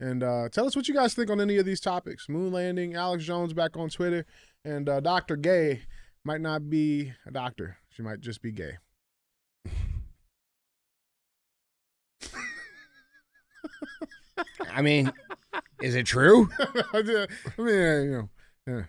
And 0.00 0.22
uh, 0.24 0.48
tell 0.50 0.66
us 0.66 0.74
what 0.74 0.88
you 0.88 0.94
guys 0.94 1.14
think 1.14 1.30
on 1.30 1.40
any 1.40 1.58
of 1.58 1.64
these 1.66 1.80
topics. 1.80 2.28
Moon 2.28 2.52
landing, 2.52 2.94
Alex 2.94 3.22
Jones 3.24 3.52
back 3.52 3.76
on 3.76 3.88
Twitter, 3.88 4.26
and 4.64 4.88
uh, 4.88 4.98
Dr. 5.00 5.36
Gay 5.36 5.82
might 6.24 6.40
not 6.40 6.68
be 6.68 7.12
a 7.24 7.30
doctor. 7.30 7.76
She 7.90 8.02
might 8.02 8.20
just 8.20 8.42
be 8.42 8.50
gay. 8.50 8.78
I 14.72 14.82
mean, 14.82 15.12
is 15.80 15.94
it 15.94 16.06
true? 16.06 16.48
I 16.94 17.02
mean, 17.02 17.26
you 17.58 18.10
know, 18.10 18.28
yeah. 18.66 18.82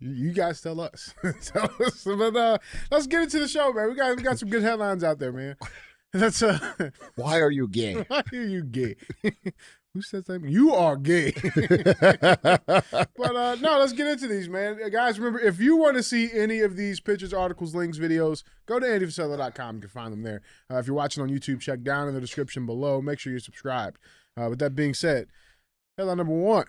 You 0.00 0.10
you 0.10 0.32
guys 0.32 0.60
tell 0.60 0.80
us. 0.80 1.14
tell 1.42 1.70
us. 1.80 2.04
But 2.04 2.36
uh, 2.36 2.58
let's 2.90 3.06
get 3.06 3.22
into 3.22 3.38
the 3.38 3.48
show, 3.48 3.72
man. 3.72 3.88
We 3.88 3.94
got 3.94 4.16
we 4.16 4.22
got 4.22 4.38
some 4.38 4.50
good 4.50 4.62
headlines 4.62 5.04
out 5.04 5.18
there, 5.18 5.32
man. 5.32 5.56
That's 6.12 6.42
uh, 6.42 6.58
Why 7.16 7.40
are 7.40 7.50
you 7.50 7.66
gay? 7.68 7.94
why 7.94 8.22
are 8.32 8.36
you 8.36 8.62
gay? 8.62 8.96
Who 9.94 10.02
says 10.02 10.24
that? 10.24 10.42
You 10.42 10.74
are 10.74 10.96
gay. 10.96 11.30
but 13.16 13.36
uh, 13.36 13.56
no, 13.60 13.78
let's 13.78 13.92
get 13.92 14.08
into 14.08 14.26
these, 14.26 14.48
man. 14.48 14.80
Uh, 14.84 14.88
Guys, 14.88 15.20
remember 15.20 15.38
if 15.38 15.60
you 15.60 15.76
want 15.76 15.96
to 15.96 16.02
see 16.02 16.30
any 16.32 16.60
of 16.60 16.74
these 16.74 16.98
pictures, 16.98 17.32
articles, 17.32 17.76
links, 17.76 17.96
videos, 17.96 18.42
go 18.66 18.80
to 18.80 18.86
andyfrisella.com. 18.86 19.76
You 19.76 19.80
can 19.82 19.90
find 19.90 20.12
them 20.12 20.24
there. 20.24 20.42
Uh, 20.68 20.78
if 20.78 20.88
you're 20.88 20.96
watching 20.96 21.22
on 21.22 21.30
YouTube, 21.30 21.60
check 21.60 21.82
down 21.82 22.08
in 22.08 22.14
the 22.14 22.20
description 22.20 22.66
below. 22.66 23.00
Make 23.00 23.20
sure 23.20 23.30
you're 23.30 23.38
subscribed. 23.38 23.98
Uh, 24.36 24.48
with 24.50 24.58
that 24.58 24.74
being 24.74 24.94
said, 24.94 25.28
headline 25.96 26.16
number 26.16 26.34
one. 26.34 26.66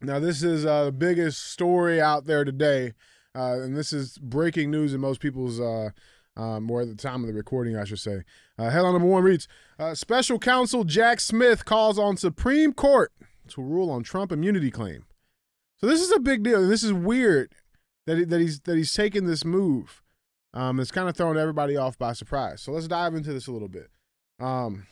Now, 0.00 0.20
this 0.20 0.44
is 0.44 0.64
uh, 0.64 0.86
the 0.86 0.92
biggest 0.92 1.50
story 1.50 2.00
out 2.00 2.26
there 2.26 2.44
today, 2.44 2.92
uh, 3.36 3.58
and 3.60 3.76
this 3.76 3.92
is 3.92 4.16
breaking 4.18 4.70
news 4.70 4.94
in 4.94 5.00
most 5.00 5.20
people's, 5.20 5.58
uh, 5.58 5.90
um, 6.36 6.70
or 6.70 6.82
at 6.82 6.88
the 6.88 6.94
time 6.94 7.22
of 7.22 7.26
the 7.28 7.34
recording, 7.34 7.76
I 7.76 7.84
should 7.84 7.98
say. 7.98 8.22
Uh, 8.58 8.70
headline 8.70 8.94
number 8.94 9.08
one 9.08 9.22
reads 9.22 9.48
uh, 9.78 9.94
Special 9.94 10.38
Counsel 10.38 10.84
Jack 10.84 11.20
Smith 11.20 11.64
calls 11.64 11.98
on 11.98 12.16
Supreme 12.16 12.72
Court 12.72 13.12
to 13.48 13.62
rule 13.62 13.90
on 13.90 14.02
Trump 14.02 14.32
immunity 14.32 14.70
claim. 14.70 15.04
So 15.78 15.86
this 15.86 16.00
is 16.00 16.12
a 16.12 16.20
big 16.20 16.42
deal, 16.42 16.62
and 16.62 16.70
this 16.70 16.84
is 16.84 16.92
weird 16.92 17.52
that 18.06 18.18
he, 18.18 18.24
that 18.24 18.40
he's 18.40 18.60
that 18.60 18.76
he's 18.76 18.92
taking 18.92 19.26
this 19.26 19.44
move. 19.44 20.02
Um, 20.54 20.78
it's 20.80 20.90
kind 20.90 21.08
of 21.08 21.16
throwing 21.16 21.38
everybody 21.38 21.76
off 21.76 21.98
by 21.98 22.12
surprise. 22.12 22.60
So 22.62 22.72
let's 22.72 22.86
dive 22.86 23.14
into 23.14 23.32
this 23.32 23.46
a 23.46 23.52
little 23.52 23.68
bit. 23.68 23.88
Um, 24.38 24.86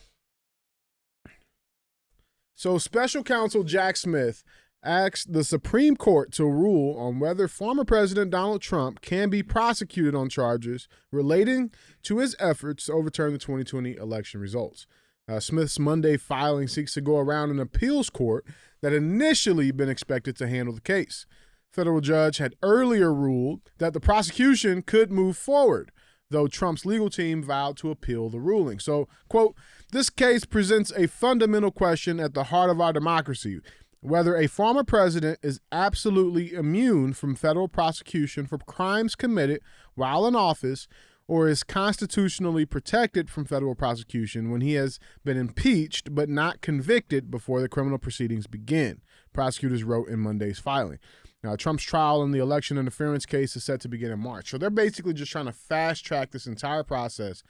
so 2.54 2.78
special 2.78 3.22
counsel 3.22 3.62
Jack 3.62 3.96
Smith 3.96 4.42
asked 4.82 5.32
the 5.32 5.44
Supreme 5.44 5.96
Court 5.96 6.32
to 6.32 6.44
rule 6.44 6.98
on 6.98 7.20
whether 7.20 7.48
former 7.48 7.84
President 7.84 8.30
Donald 8.30 8.62
Trump 8.62 9.00
can 9.00 9.28
be 9.28 9.42
prosecuted 9.42 10.14
on 10.14 10.28
charges 10.28 10.88
relating 11.12 11.70
to 12.02 12.18
his 12.18 12.34
efforts 12.38 12.86
to 12.86 12.92
overturn 12.92 13.32
the 13.32 13.38
2020 13.38 13.96
election 13.96 14.40
results. 14.40 14.86
Uh, 15.28 15.38
Smith's 15.38 15.78
Monday 15.78 16.16
filing 16.16 16.66
seeks 16.66 16.94
to 16.94 17.00
go 17.00 17.18
around 17.18 17.50
an 17.50 17.60
appeals 17.60 18.10
court 18.10 18.44
that 18.80 18.92
initially 18.92 19.70
been 19.70 19.88
expected 19.88 20.36
to 20.36 20.48
handle 20.48 20.74
the 20.74 20.80
case. 20.80 21.26
Federal 21.72 22.00
judge 22.00 22.38
had 22.38 22.56
earlier 22.62 23.14
ruled 23.14 23.60
that 23.78 23.92
the 23.92 24.00
prosecution 24.00 24.82
could 24.82 25.12
move 25.12 25.36
forward, 25.36 25.92
though 26.30 26.48
Trump's 26.48 26.84
legal 26.84 27.10
team 27.10 27.44
vowed 27.44 27.76
to 27.76 27.90
appeal 27.90 28.28
the 28.28 28.40
ruling. 28.40 28.80
So, 28.80 29.06
quote, 29.28 29.54
this 29.92 30.10
case 30.10 30.44
presents 30.44 30.90
a 30.96 31.06
fundamental 31.06 31.70
question 31.70 32.18
at 32.18 32.34
the 32.34 32.44
heart 32.44 32.70
of 32.70 32.80
our 32.80 32.92
democracy 32.92 33.60
whether 34.00 34.36
a 34.36 34.46
former 34.46 34.84
president 34.84 35.38
is 35.42 35.60
absolutely 35.70 36.52
immune 36.52 37.12
from 37.12 37.34
federal 37.34 37.68
prosecution 37.68 38.46
for 38.46 38.58
crimes 38.58 39.14
committed 39.14 39.60
while 39.94 40.26
in 40.26 40.34
office 40.34 40.88
or 41.28 41.48
is 41.48 41.62
constitutionally 41.62 42.66
protected 42.66 43.30
from 43.30 43.44
federal 43.44 43.74
prosecution 43.74 44.50
when 44.50 44.60
he 44.60 44.74
has 44.74 44.98
been 45.24 45.36
impeached 45.36 46.12
but 46.12 46.28
not 46.28 46.60
convicted 46.60 47.30
before 47.30 47.60
the 47.60 47.68
criminal 47.68 47.98
proceedings 47.98 48.48
begin, 48.48 49.00
prosecutors 49.32 49.84
wrote 49.84 50.08
in 50.08 50.18
Monday's 50.18 50.58
filing. 50.58 50.98
Now, 51.44 51.54
Trump's 51.54 51.84
trial 51.84 52.22
in 52.22 52.32
the 52.32 52.40
election 52.40 52.78
interference 52.78 53.26
case 53.26 53.54
is 53.54 53.64
set 53.64 53.80
to 53.82 53.88
begin 53.88 54.10
in 54.10 54.18
March. 54.18 54.50
So 54.50 54.58
they're 54.58 54.70
basically 54.70 55.14
just 55.14 55.30
trying 55.30 55.46
to 55.46 55.52
fast 55.52 56.04
track 56.04 56.32
this 56.32 56.46
entire 56.46 56.82
process. 56.82 57.42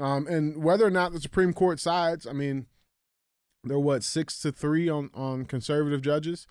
Um, 0.00 0.26
and 0.26 0.64
whether 0.64 0.86
or 0.86 0.90
not 0.90 1.12
the 1.12 1.20
Supreme 1.20 1.52
Court 1.52 1.78
sides, 1.78 2.26
I 2.26 2.32
mean, 2.32 2.66
they're 3.66 3.78
what, 3.78 4.02
six 4.02 4.38
to 4.40 4.52
three 4.52 4.88
on, 4.88 5.10
on 5.14 5.44
conservative 5.44 6.02
judges. 6.02 6.46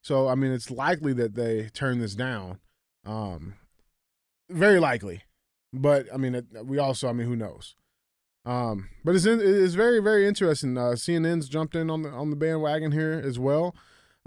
So, 0.00 0.28
I 0.28 0.34
mean, 0.34 0.52
it's 0.52 0.70
likely 0.70 1.12
that 1.14 1.34
they 1.34 1.68
turn 1.72 1.98
this 1.98 2.14
down. 2.14 2.58
Um, 3.04 3.54
very 4.48 4.78
likely. 4.78 5.22
But, 5.72 6.06
I 6.12 6.16
mean, 6.16 6.46
we 6.64 6.78
also, 6.78 7.08
I 7.08 7.12
mean, 7.12 7.26
who 7.26 7.36
knows? 7.36 7.74
Um, 8.48 8.88
but 9.04 9.14
it's 9.14 9.26
in, 9.26 9.40
it's 9.42 9.74
very 9.74 10.00
very 10.00 10.26
interesting. 10.26 10.78
Uh, 10.78 10.92
CNN's 10.92 11.50
jumped 11.50 11.74
in 11.74 11.90
on 11.90 12.00
the 12.00 12.08
on 12.08 12.30
the 12.30 12.36
bandwagon 12.36 12.92
here 12.92 13.20
as 13.22 13.38
well. 13.38 13.74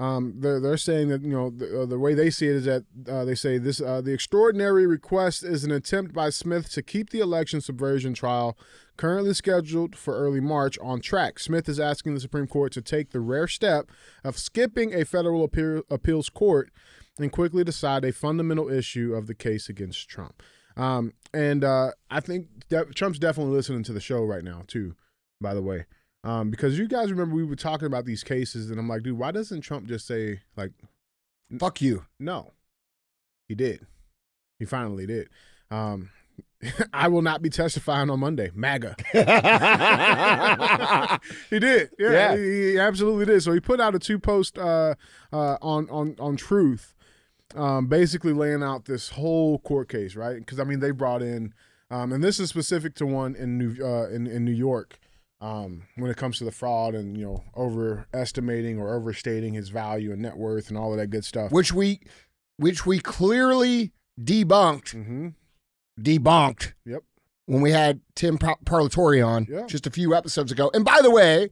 Um, 0.02 0.34
they're, 0.38 0.60
they're 0.60 0.78
saying 0.78 1.10
that 1.10 1.22
you 1.22 1.30
know 1.30 1.52
the, 1.52 1.84
uh, 1.84 1.86
the 1.86 2.00
way 2.00 2.16
they 2.16 2.32
see 2.32 2.48
it 2.48 2.56
is 2.56 2.66
that 2.66 2.86
uh, 3.08 3.24
they 3.24 3.36
say 3.36 3.60
this 3.60 3.80
uh, 3.80 4.02
the 4.02 4.14
extraordinary 4.14 4.88
request 4.88 5.44
is 5.44 5.64
an 5.64 5.72
attempt 5.72 6.12
by 6.12 6.32
Smith 6.32 6.72
to 6.72 6.82
keep 6.82 7.12
the 7.12 7.20
election 7.20 7.62
subversion 7.62 8.16
trial 8.16 8.58
currently 8.98 9.36
scheduled 9.36 9.96
for 9.96 10.16
early 10.16 10.40
March 10.40 10.80
on 10.82 11.02
track. 11.02 11.38
Smith 11.38 11.70
is 11.70 11.80
asking 11.80 12.16
the 12.16 12.20
Supreme 12.20 12.48
Court 12.48 12.72
to 12.74 12.82
take 12.82 13.12
the 13.12 13.20
rare 13.20 13.48
step 13.48 13.92
of 14.24 14.40
skipping 14.40 14.92
a 14.92 15.06
federal 15.06 15.44
appeal, 15.44 15.84
appeals 15.92 16.30
court 16.30 16.72
and 17.20 17.32
quickly 17.32 17.64
decide 17.64 18.04
a 18.04 18.12
fundamental 18.12 18.72
issue 18.72 19.14
of 19.14 19.28
the 19.28 19.36
case 19.36 19.70
against 19.70 20.10
Trump. 20.10 20.42
Um, 20.76 21.14
and 21.32 21.64
uh, 21.64 21.92
I 22.10 22.22
think 22.22 22.48
de- 22.70 22.86
Trump's 22.86 23.20
definitely 23.20 23.54
listening 23.54 23.84
to 23.84 23.94
the 23.94 24.00
show 24.00 24.24
right 24.24 24.44
now 24.44 24.64
too. 24.66 24.96
By 25.40 25.54
the 25.54 25.62
way. 25.62 25.86
Um, 26.24 26.52
because 26.52 26.78
you 26.78 26.88
guys 26.88 27.12
remember 27.12 27.36
we 27.36 27.44
were 27.44 27.56
talking 27.56 27.88
about 27.88 28.06
these 28.06 28.24
cases, 28.24 28.70
and 28.70 28.80
I'm 28.80 28.88
like, 28.88 29.04
dude, 29.04 29.18
why 29.18 29.32
doesn't 29.32 29.62
Trump 29.62 29.88
just 29.88 30.06
say 30.06 30.42
like, 30.56 30.72
Fuck 31.60 31.82
you. 31.82 32.06
no? 32.20 32.52
He 33.48 33.56
did. 33.56 33.86
He 34.60 34.66
finally 34.66 35.06
did. 35.06 35.28
Um, 35.70 36.12
I 36.94 37.08
will 37.08 37.22
not 37.22 37.42
be 37.42 37.50
testifying 37.50 38.10
on 38.10 38.20
Monday. 38.20 38.52
MAGA. 38.54 38.96
he 41.50 41.60
did. 41.60 41.90
Yeah, 42.00 42.12
Yeah. 42.12 42.36
He, 42.38 42.72
he 42.72 42.80
absolutely 42.80 43.26
did. 43.26 43.44
So 43.44 43.52
he 43.52 43.60
put 43.60 43.82
out 43.82 43.96
a 43.96 44.00
two 44.00 44.20
post 44.20 44.58
uh, 44.58 44.96
uh, 45.34 45.58
on 45.62 45.90
on 45.90 46.16
on 46.20 46.38
Truth, 46.38 46.94
um, 47.56 47.88
basically 47.88 48.32
laying 48.32 48.64
out 48.64 48.86
this 48.86 49.10
whole 49.10 49.60
court 49.60 49.90
case, 49.90 50.16
right? 50.16 50.38
Because 50.38 50.60
I 50.60 50.64
mean, 50.64 50.80
they 50.80 50.92
brought 50.92 51.22
in, 51.22 51.54
um, 51.90 52.14
and 52.14 52.24
this 52.24 52.40
is 52.40 52.50
specific 52.50 52.96
to 52.96 53.06
one 53.06 53.36
in 53.36 53.58
New 53.58 53.76
uh, 53.84 54.08
in 54.08 54.28
in 54.28 54.46
New 54.46 54.54
York. 54.54 55.00
Um, 55.42 55.84
when 55.96 56.12
it 56.12 56.18
comes 56.18 56.38
to 56.38 56.44
the 56.44 56.52
fraud 56.52 56.94
and 56.94 57.18
you 57.18 57.26
know 57.26 57.44
overestimating 57.58 58.80
or 58.80 58.94
overstating 58.96 59.56
his 59.56 59.70
value 59.70 60.12
and 60.14 60.22
net 60.22 60.38
worth 60.38 60.70
and 60.70 60.78
all 60.78 60.92
of 60.94 61.00
that 61.00 61.08
good 61.08 61.26
stuff. 61.26 61.52
which 61.52 61.74
we 61.74 62.00
which 62.58 62.86
we 62.86 63.00
clearly 63.00 63.92
debunked 64.20 64.94
Mm-hmm. 64.96 65.30
debunked 66.00 66.74
Yep. 66.86 67.04
when 67.48 67.62
we 67.62 67.72
had 67.72 68.02
Tim 68.16 68.38
Pa- 68.38 68.58
Parlatore 68.66 69.26
on 69.26 69.48
Yeah. 69.50 69.66
just 69.66 69.88
a 69.88 69.92
few 69.92 70.14
episodes 70.16 70.52
ago. 70.52 70.70
And 70.74 70.86
by 70.86 71.00
the 71.02 71.10
way, 71.12 71.50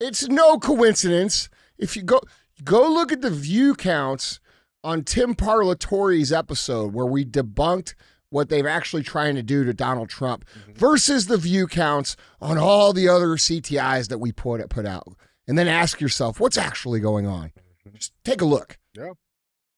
it's 0.00 0.28
no 0.28 0.58
coincidence 0.58 1.48
if 1.78 1.96
you 1.96 2.02
go 2.02 2.20
go 2.64 2.88
look 2.90 3.12
at 3.12 3.22
the 3.22 3.30
view 3.30 3.74
counts 3.74 4.40
on 4.84 5.04
Tim 5.04 5.34
Parlatore's 5.36 6.32
episode 6.32 6.92
where 6.92 7.06
we 7.06 7.24
debunked 7.24 7.94
what 8.32 8.48
they're 8.48 8.68
actually 8.68 9.02
trying 9.02 9.34
to 9.34 9.42
do 9.42 9.62
to 9.64 9.74
Donald 9.74 10.08
Trump 10.08 10.44
versus 10.74 11.26
the 11.26 11.36
view 11.36 11.66
counts 11.66 12.16
on 12.40 12.56
all 12.58 12.92
the 12.92 13.08
other 13.08 13.36
CTIs 13.36 14.08
that 14.08 14.18
we 14.18 14.32
put 14.32 14.68
put 14.70 14.86
out. 14.86 15.14
And 15.46 15.58
then 15.58 15.68
ask 15.68 16.00
yourself, 16.00 16.40
what's 16.40 16.56
actually 16.56 17.00
going 17.00 17.26
on? 17.26 17.52
Just 17.94 18.12
take 18.24 18.40
a 18.40 18.46
look. 18.46 18.78
Yeah. 18.96 19.12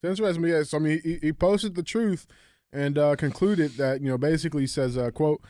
It's 0.03 0.21
interesting. 0.21 0.45
Yeah. 0.45 0.63
So, 0.63 0.77
I 0.77 0.81
mean, 0.81 1.01
he, 1.03 1.19
he 1.21 1.33
posted 1.33 1.75
the 1.75 1.83
truth 1.83 2.27
and 2.73 2.99
uh, 2.99 3.17
concluded 3.17 3.73
that, 3.73 4.01
you 4.01 4.09
know, 4.09 4.19
basically 4.19 4.63
he 4.63 4.67
says, 4.67 4.97
uh, 4.97 5.11
quote, 5.11 5.43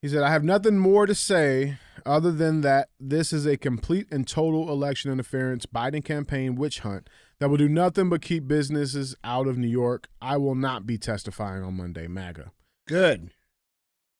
he 0.00 0.08
said, 0.08 0.22
I 0.22 0.30
have 0.30 0.42
nothing 0.42 0.78
more 0.78 1.06
to 1.06 1.14
say 1.14 1.78
other 2.04 2.32
than 2.32 2.62
that 2.62 2.88
this 2.98 3.32
is 3.32 3.46
a 3.46 3.56
complete 3.56 4.08
and 4.10 4.26
total 4.26 4.68
election 4.70 5.12
interference 5.12 5.66
Biden 5.66 6.04
campaign 6.04 6.56
witch 6.56 6.80
hunt 6.80 7.08
that 7.42 7.48
will 7.48 7.56
do 7.56 7.68
nothing 7.68 8.08
but 8.08 8.22
keep 8.22 8.46
businesses 8.46 9.16
out 9.24 9.48
of 9.48 9.58
New 9.58 9.66
York. 9.66 10.06
I 10.20 10.36
will 10.36 10.54
not 10.54 10.86
be 10.86 10.96
testifying 10.96 11.64
on 11.64 11.76
Monday, 11.76 12.06
MAGA. 12.06 12.52
Good. 12.86 13.32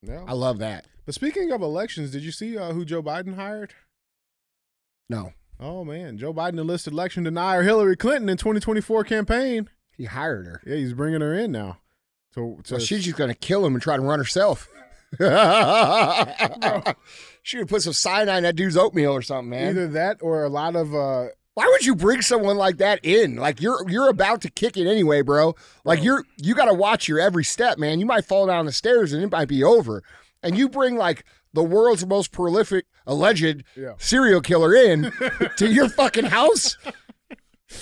Yeah. 0.02 0.24
I 0.26 0.32
love 0.32 0.58
that. 0.58 0.86
But 1.06 1.14
speaking 1.14 1.52
of 1.52 1.62
elections, 1.62 2.10
did 2.10 2.24
you 2.24 2.32
see 2.32 2.58
uh, 2.58 2.72
who 2.72 2.84
Joe 2.84 3.00
Biden 3.00 3.36
hired? 3.36 3.74
No. 5.08 5.34
Oh, 5.60 5.84
man. 5.84 6.18
Joe 6.18 6.34
Biden 6.34 6.58
enlisted 6.58 6.94
election 6.94 7.22
denier 7.22 7.62
Hillary 7.62 7.96
Clinton 7.96 8.28
in 8.28 8.38
2024 8.38 9.04
campaign. 9.04 9.70
He 9.96 10.06
hired 10.06 10.46
her. 10.46 10.60
Yeah, 10.66 10.74
he's 10.74 10.92
bringing 10.92 11.20
her 11.20 11.32
in 11.32 11.52
now. 11.52 11.78
So, 12.34 12.58
So 12.64 12.78
to- 12.78 12.84
she's 12.84 13.04
just 13.04 13.16
going 13.16 13.30
to 13.30 13.36
kill 13.36 13.64
him 13.64 13.74
and 13.74 13.80
try 13.82 13.94
to 13.94 14.02
run 14.02 14.18
herself. 14.18 14.68
she 17.44 17.58
would 17.58 17.68
put 17.68 17.82
some 17.82 17.92
cyanide 17.92 18.38
in 18.38 18.42
that 18.42 18.56
dude's 18.56 18.76
oatmeal 18.76 19.12
or 19.12 19.22
something, 19.22 19.50
man. 19.50 19.68
either 19.68 19.86
that 19.86 20.16
or 20.22 20.42
a 20.42 20.48
lot 20.48 20.74
of 20.74 20.92
uh 20.92 21.26
Why 21.54 21.66
would 21.66 21.84
you 21.84 21.94
bring 21.94 22.22
someone 22.22 22.56
like 22.56 22.78
that 22.78 23.00
in? 23.04 23.36
Like 23.36 23.60
you're 23.60 23.88
you're 23.88 24.08
about 24.08 24.40
to 24.42 24.50
kick 24.50 24.76
it 24.76 24.88
anyway, 24.88 25.20
bro. 25.22 25.54
Like 25.84 26.02
you're 26.02 26.24
you 26.38 26.54
got 26.54 26.64
to 26.66 26.74
watch 26.74 27.08
your 27.08 27.20
every 27.20 27.44
step, 27.44 27.76
man. 27.78 28.00
You 28.00 28.06
might 28.06 28.24
fall 28.24 28.46
down 28.46 28.64
the 28.66 28.72
stairs 28.72 29.12
and 29.12 29.22
it 29.22 29.30
might 29.30 29.48
be 29.48 29.62
over. 29.62 30.02
And 30.42 30.56
you 30.56 30.68
bring 30.68 30.96
like 30.96 31.24
the 31.52 31.62
world's 31.62 32.06
most 32.06 32.32
prolific 32.32 32.86
alleged 33.06 33.64
Yeah. 33.76 33.92
serial 33.98 34.40
killer 34.40 34.74
in 34.74 35.12
to 35.58 35.70
your 35.70 35.88
fucking 35.90 36.24
house. 36.24 36.78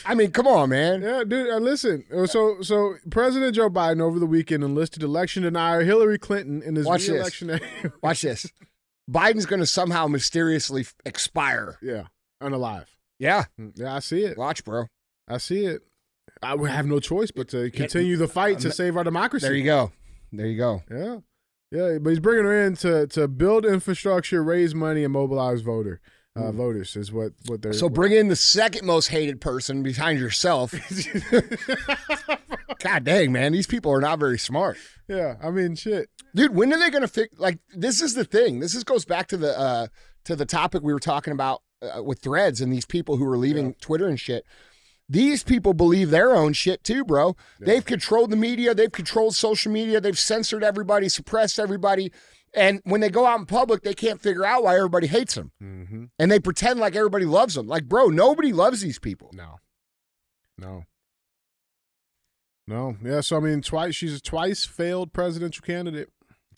I 0.04 0.14
mean, 0.14 0.30
come 0.30 0.46
on, 0.46 0.70
man. 0.70 1.02
yeah, 1.02 1.24
dude. 1.26 1.50
Uh, 1.50 1.58
listen, 1.58 2.04
Uh, 2.14 2.26
so 2.26 2.60
so 2.62 2.94
President 3.10 3.54
Joe 3.54 3.70
Biden 3.70 4.00
over 4.00 4.18
the 4.18 4.26
weekend 4.26 4.62
enlisted 4.64 5.02
election 5.02 5.42
denier 5.44 5.82
Hillary 5.82 6.18
Clinton 6.18 6.62
in 6.62 6.74
his 6.76 6.86
Watch 6.86 7.02
this. 7.06 7.10
re-election. 7.10 7.60
Watch 8.02 8.22
this. 8.22 8.46
Biden's 9.10 9.46
going 9.46 9.60
to 9.60 9.66
somehow 9.66 10.06
mysteriously 10.06 10.86
expire. 11.04 11.76
yeah, 11.82 12.04
unalive. 12.42 12.86
Yeah, 13.20 13.44
Yeah, 13.76 13.94
I 13.94 14.00
see 14.00 14.24
it. 14.24 14.36
watch, 14.36 14.64
bro. 14.64 14.86
I 15.28 15.38
see 15.38 15.66
it. 15.66 15.82
I 16.42 16.54
would 16.54 16.70
have 16.70 16.86
no 16.86 16.98
choice 17.00 17.30
but 17.30 17.48
to 17.50 17.70
continue 17.70 18.16
the 18.16 18.26
fight 18.26 18.58
to 18.60 18.72
save 18.72 18.96
our 18.96 19.04
democracy. 19.04 19.46
There 19.46 19.54
you 19.54 19.64
go. 19.64 19.92
There 20.32 20.46
you 20.46 20.56
go. 20.56 20.82
Yeah, 20.90 21.18
yeah, 21.70 21.98
but 21.98 22.10
he's 22.10 22.18
bringing 22.18 22.44
her 22.44 22.64
in 22.66 22.74
to 22.76 23.06
to 23.08 23.28
build 23.28 23.66
infrastructure, 23.66 24.42
raise 24.42 24.74
money, 24.74 25.04
and 25.04 25.12
mobilize 25.12 25.60
voter 25.60 26.00
uh, 26.34 26.50
voters. 26.50 26.96
Is 26.96 27.12
what 27.12 27.32
what 27.46 27.60
they're 27.62 27.72
So 27.74 27.88
bring 27.90 28.12
in 28.12 28.28
the 28.28 28.36
second 28.36 28.86
most 28.86 29.08
hated 29.08 29.40
person 29.40 29.82
behind 29.82 30.18
yourself. 30.18 30.72
God 32.78 33.04
dang, 33.04 33.32
man, 33.32 33.52
these 33.52 33.66
people 33.66 33.92
are 33.92 34.00
not 34.00 34.18
very 34.18 34.38
smart. 34.38 34.78
yeah. 35.08 35.36
I 35.42 35.50
mean, 35.50 35.74
shit. 35.74 36.08
Dude, 36.34 36.54
when 36.54 36.72
are 36.72 36.78
they 36.78 36.90
going 36.90 37.02
to 37.02 37.08
fix 37.08 37.38
like 37.38 37.58
this 37.74 38.00
is 38.00 38.14
the 38.14 38.24
thing. 38.24 38.60
This 38.60 38.74
is 38.74 38.84
goes 38.84 39.04
back 39.04 39.26
to 39.28 39.36
the 39.36 39.58
uh 39.58 39.86
to 40.24 40.36
the 40.36 40.46
topic 40.46 40.82
we 40.82 40.92
were 40.92 41.00
talking 41.00 41.32
about 41.32 41.62
uh, 41.82 42.02
with 42.02 42.20
threads 42.20 42.60
and 42.60 42.72
these 42.72 42.86
people 42.86 43.16
who 43.16 43.24
are 43.26 43.38
leaving 43.38 43.66
Yeah. 43.68 43.72
Twitter 43.80 44.06
and 44.08 44.18
shit. 44.20 44.44
these 45.08 45.42
people 45.42 45.74
believe 45.74 46.10
their 46.10 46.34
own 46.36 46.52
shit 46.52 46.84
too, 46.84 47.04
bro. 47.04 47.34
They've 47.58 47.84
controlled 47.84 48.30
the 48.30 48.36
media, 48.36 48.74
they've 48.74 48.92
controlled 48.92 49.34
social 49.34 49.72
media, 49.72 50.00
they've 50.00 50.18
censored 50.18 50.62
everybody, 50.62 51.08
suppressed 51.08 51.58
everybody. 51.58 52.12
And 52.54 52.80
when 52.84 53.00
they 53.00 53.10
go 53.10 53.26
out 53.26 53.38
in 53.40 53.46
public, 53.46 53.82
they 53.82 53.94
can't 53.94 54.20
figure 54.20 54.44
out 54.44 54.62
why 54.64 54.76
everybody 54.76 55.06
hates 55.08 55.34
them. 55.34 55.52
Mm-hmm. 55.62 56.04
And 56.18 56.30
they 56.32 56.38
pretend 56.40 56.80
like 56.80 56.94
everybody 56.96 57.24
loves 57.24 57.54
them. 57.54 57.66
Like, 57.66 57.84
bro, 57.86 58.06
nobody 58.08 58.52
loves 58.52 58.80
these 58.80 58.98
people. 58.98 59.30
No. 59.34 59.58
No. 60.58 60.84
No. 62.66 62.96
Yeah. 63.04 63.20
So 63.20 63.36
I 63.36 63.40
mean, 63.40 63.62
twice 63.62 63.94
she's 63.94 64.14
a 64.16 64.20
twice 64.20 64.64
failed 64.64 65.12
presidential 65.12 65.62
candidate 65.64 66.08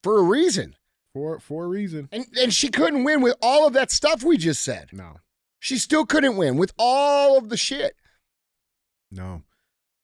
For 0.02 0.18
a 0.18 0.22
reason. 0.22 0.76
For 1.14 1.38
for 1.38 1.64
a 1.64 1.68
reason. 1.68 2.09
And 2.12 2.27
and 2.40 2.53
she 2.53 2.68
couldn't 2.68 3.05
win 3.05 3.20
with 3.20 3.37
all 3.42 3.66
of 3.66 3.72
that 3.75 3.90
stuff 3.90 4.22
we 4.22 4.37
just 4.37 4.62
said. 4.62 4.88
No. 4.92 5.16
She 5.59 5.79
still 5.79 6.05
couldn't 6.07 6.37
win 6.37 6.57
with 6.57 6.72
all 6.79 7.38
of 7.38 7.48
the 7.48 7.57
shit. 7.57 7.94
No. 9.11 9.42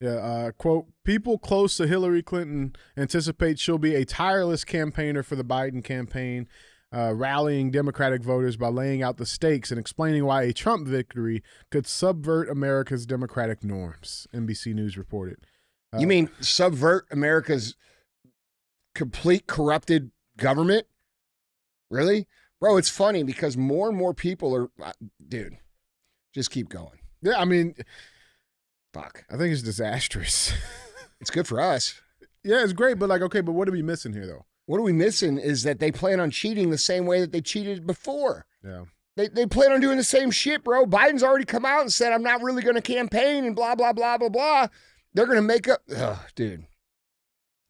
Yeah, 0.00 0.10
uh, 0.10 0.50
quote, 0.52 0.86
people 1.04 1.38
close 1.38 1.76
to 1.76 1.88
Hillary 1.88 2.22
Clinton 2.22 2.76
anticipate 2.96 3.58
she'll 3.58 3.78
be 3.78 3.96
a 3.96 4.04
tireless 4.04 4.64
campaigner 4.64 5.24
for 5.24 5.34
the 5.34 5.42
Biden 5.42 5.82
campaign, 5.82 6.46
uh, 6.94 7.12
rallying 7.16 7.72
Democratic 7.72 8.22
voters 8.22 8.56
by 8.56 8.68
laying 8.68 9.02
out 9.02 9.16
the 9.16 9.26
stakes 9.26 9.72
and 9.72 9.80
explaining 9.80 10.24
why 10.24 10.44
a 10.44 10.52
Trump 10.52 10.86
victory 10.86 11.42
could 11.72 11.84
subvert 11.84 12.48
America's 12.48 13.06
democratic 13.06 13.64
norms, 13.64 14.28
NBC 14.32 14.72
News 14.72 14.96
reported. 14.96 15.38
Uh, 15.92 15.98
You 15.98 16.06
mean 16.06 16.30
subvert 16.38 17.06
America's 17.10 17.74
complete 18.94 19.48
corrupted 19.48 20.12
government? 20.36 20.86
Really? 21.90 22.26
Bro, 22.60 22.76
it's 22.76 22.90
funny 22.90 23.22
because 23.22 23.56
more 23.56 23.88
and 23.88 23.96
more 23.96 24.14
people 24.14 24.54
are, 24.54 24.92
dude, 25.26 25.58
just 26.34 26.50
keep 26.50 26.68
going. 26.68 26.98
Yeah, 27.22 27.38
I 27.38 27.44
mean, 27.44 27.74
Fuck. 28.92 29.24
I 29.30 29.36
think 29.36 29.52
it's 29.52 29.62
disastrous. 29.62 30.52
It's 31.20 31.30
good 31.30 31.48
for 31.48 31.60
us. 31.60 32.00
yeah, 32.44 32.62
it's 32.62 32.72
great, 32.72 32.96
but 32.96 33.08
like, 33.08 33.22
okay, 33.22 33.40
but 33.40 33.50
what 33.50 33.68
are 33.68 33.72
we 33.72 33.82
missing 33.82 34.12
here, 34.12 34.24
though? 34.24 34.46
What 34.66 34.78
are 34.78 34.84
we 34.84 34.92
missing 34.92 35.36
is 35.36 35.64
that 35.64 35.80
they 35.80 35.90
plan 35.90 36.20
on 36.20 36.30
cheating 36.30 36.70
the 36.70 36.78
same 36.78 37.06
way 37.06 37.20
that 37.20 37.32
they 37.32 37.40
cheated 37.40 37.88
before. 37.88 38.46
Yeah. 38.64 38.84
They, 39.16 39.26
they 39.26 39.44
plan 39.44 39.72
on 39.72 39.80
doing 39.80 39.96
the 39.96 40.04
same 40.04 40.30
shit, 40.30 40.62
bro. 40.62 40.86
Biden's 40.86 41.24
already 41.24 41.44
come 41.44 41.64
out 41.64 41.80
and 41.80 41.92
said, 41.92 42.12
I'm 42.12 42.22
not 42.22 42.40
really 42.40 42.62
going 42.62 42.76
to 42.76 42.80
campaign 42.80 43.46
and 43.46 43.56
blah, 43.56 43.74
blah, 43.74 43.92
blah, 43.92 44.16
blah, 44.16 44.28
blah. 44.28 44.68
They're 45.12 45.26
going 45.26 45.38
to 45.38 45.42
make 45.42 45.66
up. 45.68 45.80
Ugh, 45.92 46.18
dude. 46.36 46.66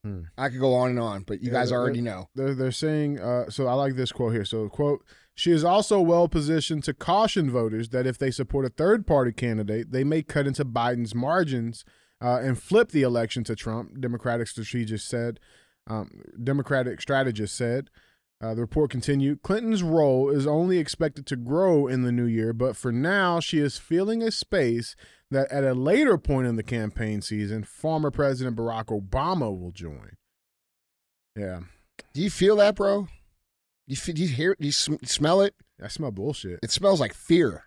Hmm. 0.03 0.21
I 0.37 0.49
could 0.49 0.59
go 0.59 0.73
on 0.75 0.91
and 0.91 0.99
on, 0.99 1.23
but 1.23 1.41
you 1.41 1.47
Yeah, 1.47 1.53
guys 1.59 1.69
they're- 1.69 1.79
already 1.79 2.01
know. 2.01 2.29
They're 2.35 2.53
they're 2.55 2.71
saying 2.71 3.19
uh, 3.19 3.49
so. 3.49 3.67
I 3.67 3.73
like 3.73 3.95
this 3.95 4.11
quote 4.11 4.33
here. 4.33 4.45
So 4.45 4.69
quote. 4.69 5.03
She 5.35 5.51
is 5.51 5.63
also 5.63 6.01
well 6.01 6.27
positioned 6.27 6.83
to 6.83 6.93
caution 6.93 7.49
voters 7.49 7.89
that 7.89 8.05
if 8.05 8.17
they 8.17 8.29
support 8.29 8.65
a 8.65 8.69
third 8.69 9.07
party 9.07 9.31
candidate, 9.31 9.91
they 9.91 10.03
may 10.03 10.21
cut 10.21 10.47
into 10.47 10.65
Biden's 10.65 11.15
margins 11.15 11.85
uh, 12.21 12.39
and 12.43 12.61
flip 12.61 12.89
the 12.91 13.03
election 13.03 13.45
to 13.45 13.55
Trump. 13.55 14.01
Democratic 14.01 14.47
strategist 14.49 15.07
said. 15.07 15.39
Um, 15.87 16.21
Democratic 16.43 16.99
strategist 16.99 17.55
said. 17.55 17.89
Uh, 18.41 18.53
the 18.53 18.61
report 18.61 18.89
continued. 18.89 19.41
Clinton's 19.41 19.83
role 19.83 20.29
is 20.29 20.47
only 20.47 20.77
expected 20.77 21.25
to 21.27 21.35
grow 21.35 21.87
in 21.87 22.03
the 22.03 22.11
new 22.11 22.25
year, 22.25 22.53
but 22.53 22.77
for 22.77 22.91
now, 22.91 23.41
she 23.41 23.59
is 23.59 23.77
filling 23.77 24.23
a 24.23 24.31
space 24.31 24.95
that 25.29 25.51
at 25.51 25.65
a 25.65 25.73
later 25.73 26.17
point 26.17 26.47
in 26.47 26.55
the 26.55 26.63
campaign 26.63 27.21
season, 27.21 27.63
former 27.63 28.09
President 28.11 28.55
Barack 28.55 28.85
Obama 28.85 29.57
will 29.57 29.71
join. 29.71 30.15
Yeah. 31.35 31.61
Do 32.13 32.21
you 32.21 32.29
feel 32.29 32.55
that, 32.57 32.75
bro? 32.75 33.03
Do 33.03 33.09
you, 33.87 33.97
feel, 33.97 34.15
do 34.15 34.21
you 34.21 34.29
hear 34.29 34.51
it? 34.51 34.61
Do 34.61 34.67
you 34.67 34.71
sm- 34.71 35.03
smell 35.03 35.41
it? 35.41 35.53
I 35.83 35.87
smell 35.89 36.11
bullshit. 36.11 36.59
It 36.63 36.71
smells 36.71 36.99
like 36.99 37.13
fear. 37.13 37.65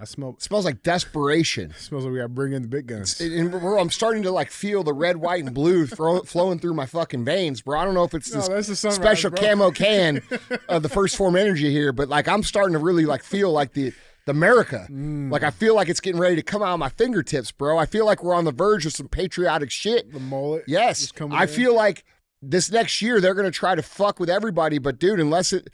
I 0.00 0.04
smell. 0.04 0.30
It 0.30 0.42
smells 0.42 0.64
like 0.64 0.82
desperation. 0.82 1.70
It 1.70 1.76
smells 1.78 2.04
like 2.04 2.12
we 2.12 2.18
got 2.18 2.24
to 2.24 2.28
bring 2.30 2.52
in 2.52 2.62
the 2.62 2.68
big 2.68 2.86
guns. 2.86 3.20
It's- 3.20 3.38
and 3.40 3.54
I'm 3.54 3.90
starting 3.90 4.22
to 4.24 4.30
like 4.30 4.50
feel 4.50 4.82
the 4.82 4.92
red, 4.94 5.16
white, 5.18 5.44
and 5.44 5.54
blue 5.54 5.86
throw, 5.86 6.20
flowing 6.22 6.58
through 6.58 6.74
my 6.74 6.86
fucking 6.86 7.24
veins, 7.24 7.60
bro. 7.62 7.78
I 7.78 7.84
don't 7.84 7.94
know 7.94 8.04
if 8.04 8.14
it's 8.14 8.32
No, 8.32 8.40
this 8.60 8.78
special 8.80 9.30
bro. 9.30 9.40
camo 9.40 9.70
can 9.72 10.22
of 10.68 10.82
the 10.82 10.88
first 10.88 11.16
form 11.16 11.36
energy 11.36 11.70
here, 11.70 11.92
but 11.92 12.08
like 12.08 12.28
I'm 12.28 12.42
starting 12.42 12.72
to 12.72 12.78
really 12.78 13.04
like 13.06 13.22
feel 13.22 13.52
like 13.52 13.72
the 13.74 13.92
the 14.24 14.30
America. 14.32 14.86
Mm. 14.88 15.32
Like 15.32 15.42
I 15.42 15.50
feel 15.50 15.74
like 15.74 15.88
it's 15.88 16.00
getting 16.00 16.20
ready 16.20 16.36
to 16.36 16.42
come 16.42 16.62
out 16.62 16.72
of 16.74 16.78
my 16.78 16.88
fingertips, 16.90 17.50
bro. 17.50 17.76
I 17.76 17.86
feel 17.86 18.06
like 18.06 18.22
we're 18.22 18.34
on 18.34 18.44
the 18.44 18.52
verge 18.52 18.86
of 18.86 18.92
some 18.92 19.08
patriotic 19.08 19.70
shit. 19.70 20.12
the 20.12 20.20
mullet. 20.20 20.64
Yes, 20.68 21.12
I 21.32 21.42
in. 21.42 21.48
feel 21.48 21.74
like 21.74 22.04
this 22.40 22.70
next 22.70 23.02
year 23.02 23.20
they're 23.20 23.34
going 23.34 23.50
to 23.50 23.56
try 23.56 23.74
to 23.74 23.82
fuck 23.82 24.20
with 24.20 24.30
everybody, 24.30 24.78
but 24.78 24.98
dude, 25.00 25.18
unless 25.20 25.52
it, 25.52 25.70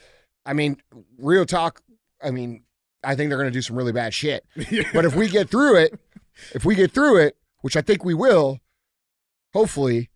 I 0.47 0.55
mean, 0.55 0.79
real 1.19 1.45
talk. 1.45 1.83
I 2.23 2.31
mean, 2.31 2.63
I 3.05 3.15
think 3.15 3.29
they're 3.29 3.39
going 3.39 3.51
to 3.51 3.57
do 3.57 3.63
some 3.63 3.77
really 3.77 3.93
bad 3.93 4.13
shit. 4.15 4.45
But 4.93 5.05
if 5.05 5.15
we 5.15 5.29
get 5.29 5.49
through 5.49 5.77
it, 5.77 5.99
if 6.55 6.65
we 6.65 6.75
get 6.75 6.93
through 6.93 7.19
it, 7.19 7.37
which 7.63 7.77
I 7.77 7.81
think 7.81 8.05
we 8.05 8.15
will, 8.15 8.61
hopefully, 9.53 10.11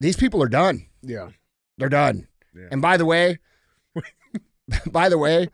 these 0.00 0.16
people 0.16 0.42
are 0.42 0.48
done. 0.48 0.86
Yeah. 1.02 1.30
They're 1.78 1.88
done. 1.88 2.28
Yeah. 2.54 2.68
And 2.70 2.80
by 2.82 2.96
the 2.96 3.04
way, 3.06 3.38
by 4.90 5.08
the 5.08 5.18
way, 5.18 5.48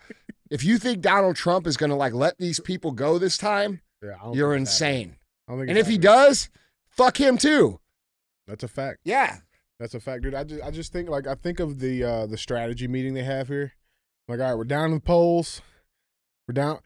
if 0.50 0.64
you 0.64 0.78
think 0.78 1.00
Donald 1.00 1.36
Trump 1.36 1.66
is 1.66 1.76
going 1.76 1.90
to 1.90 1.96
like 1.96 2.12
let 2.12 2.38
these 2.38 2.60
people 2.60 2.92
go 2.92 3.18
this 3.18 3.36
time, 3.38 3.80
Yeah. 4.02 4.16
You're 4.32 4.54
think 4.54 4.62
it's 4.68 4.78
happening. 4.78 5.00
insane. 5.02 5.16
I 5.48 5.52
don't 5.52 5.58
think 5.60 5.68
And 5.70 5.78
if 5.78 5.86
he 5.86 5.98
does, 5.98 6.48
fuck 6.88 7.20
him 7.20 7.38
too. 7.38 7.80
that's 8.46 8.62
a 8.64 8.68
fact. 8.68 8.98
Yeah. 9.04 9.38
That's 9.78 9.94
a 9.94 10.00
fact, 10.00 10.22
dude. 10.24 10.34
I 10.34 10.44
just, 10.44 10.62
I 10.62 10.70
just 10.70 10.92
think 10.92 11.08
like 11.08 11.26
I 11.26 11.34
think 11.34 11.58
of 11.58 11.78
the 11.80 12.04
uh 12.04 12.26
the 12.26 12.36
strategy 12.36 12.86
meeting 12.86 13.14
they 13.14 13.22
have 13.22 13.48
here. 13.48 13.72
Like, 14.28 14.38
all 14.40 14.46
right, 14.48 14.54
we're 14.54 14.64
down 14.64 14.86
in 14.90 14.94
the 14.96 15.00
polls. 15.00 15.62
We're 16.50 16.54
down. 16.54 16.80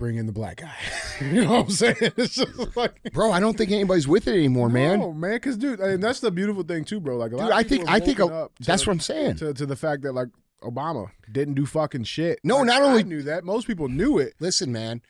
Bring 0.00 0.16
in 0.16 0.26
the 0.26 0.32
black 0.32 0.56
guy. 0.56 0.74
you 1.20 1.44
know 1.44 1.52
what 1.52 1.64
I'm 1.66 1.70
saying? 1.70 1.94
It's 2.16 2.34
just 2.34 2.76
like. 2.76 3.00
Bro, 3.12 3.30
I 3.30 3.38
don't 3.38 3.56
think 3.56 3.70
anybody's 3.70 4.08
with 4.08 4.26
it 4.26 4.32
anymore, 4.34 4.68
man. 4.68 4.98
No, 4.98 5.12
man, 5.12 5.34
because 5.34 5.56
dude, 5.56 5.78
and 5.78 6.02
that's 6.02 6.18
the 6.18 6.32
beautiful 6.32 6.64
thing 6.64 6.84
too, 6.84 6.98
bro. 6.98 7.16
Like, 7.16 7.30
Dude, 7.30 7.38
I 7.40 7.62
think 7.62 7.88
I 7.88 8.00
think 8.00 8.18
a- 8.18 8.48
that's 8.58 8.82
to- 8.82 8.88
what 8.90 8.94
I'm 8.94 8.98
saying. 9.00 9.36
to, 9.36 9.54
to 9.54 9.64
the 9.64 9.76
fact 9.76 10.02
that 10.02 10.10
like 10.12 10.26
Obama 10.64 11.12
didn't 11.30 11.54
do 11.54 11.66
fucking 11.66 12.02
shit. 12.02 12.40
No, 12.42 12.56
Like, 12.58 12.66
not 12.66 12.82
I 12.82 12.84
only- 12.86 13.04
knew 13.04 13.22
that. 13.22 13.44
Most 13.44 13.68
people 13.68 13.86
knew 13.86 14.18
it, 14.18 14.34
Listen, 14.40 14.72
man. 14.72 15.02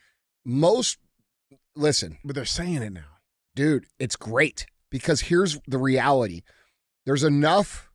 Most 0.44 0.98
listen, 1.74 2.18
but 2.22 2.34
they're 2.34 2.44
saying 2.44 2.82
it 2.82 2.92
now. 2.92 3.16
dude, 3.54 3.86
it's 3.98 4.16
great 4.16 4.66
because 4.90 5.22
here's 5.22 5.58
the 5.66 5.78
reality. 5.78 6.42
There's 7.06 7.24
enough 7.24 7.88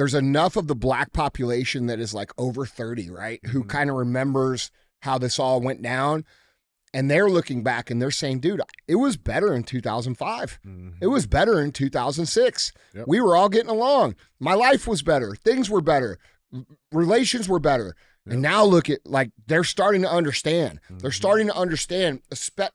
there's 0.00 0.14
enough 0.14 0.56
of 0.56 0.66
the 0.66 0.74
black 0.74 1.12
population 1.12 1.86
that 1.88 2.00
is 2.00 2.14
like 2.14 2.30
over 2.38 2.64
30, 2.64 3.10
right? 3.10 3.38
Who 3.48 3.64
Mhm. 3.64 3.68
kind 3.68 3.90
of 3.90 3.96
remembers 3.96 4.70
how 5.02 5.18
this 5.18 5.38
all 5.38 5.60
went 5.60 5.82
down 5.82 6.24
and 6.94 7.10
they're 7.10 7.28
looking 7.28 7.62
back 7.62 7.90
and 7.90 8.00
they're 8.00 8.10
saying, 8.10 8.40
"Dude, 8.40 8.62
it 8.88 8.94
was 8.94 9.18
better 9.18 9.52
in 9.54 9.62
2005. 9.62 10.58
It 11.02 11.08
was 11.08 11.26
better 11.26 11.60
in 11.60 11.70
2006. 11.72 12.72
Yep. 12.94 13.04
We 13.08 13.20
were 13.20 13.36
all 13.36 13.50
getting 13.50 13.68
along. 13.70 14.14
My 14.38 14.54
life 14.54 14.86
was 14.88 15.02
better. 15.02 15.34
Things 15.34 15.68
were 15.68 15.82
better. 15.82 16.16
Relations 16.92 17.46
were 17.48 17.60
better. 17.60 17.94
And 18.26 18.42
now 18.42 18.64
look 18.64 18.88
at 18.88 19.00
like 19.06 19.30
they're 19.48 19.64
starting 19.64 20.02
to 20.02 20.10
understand. 20.10 20.80
They're 20.88 21.10
Mhm. 21.10 21.14
starting 21.14 21.46
to 21.48 21.56
understand. 21.56 22.20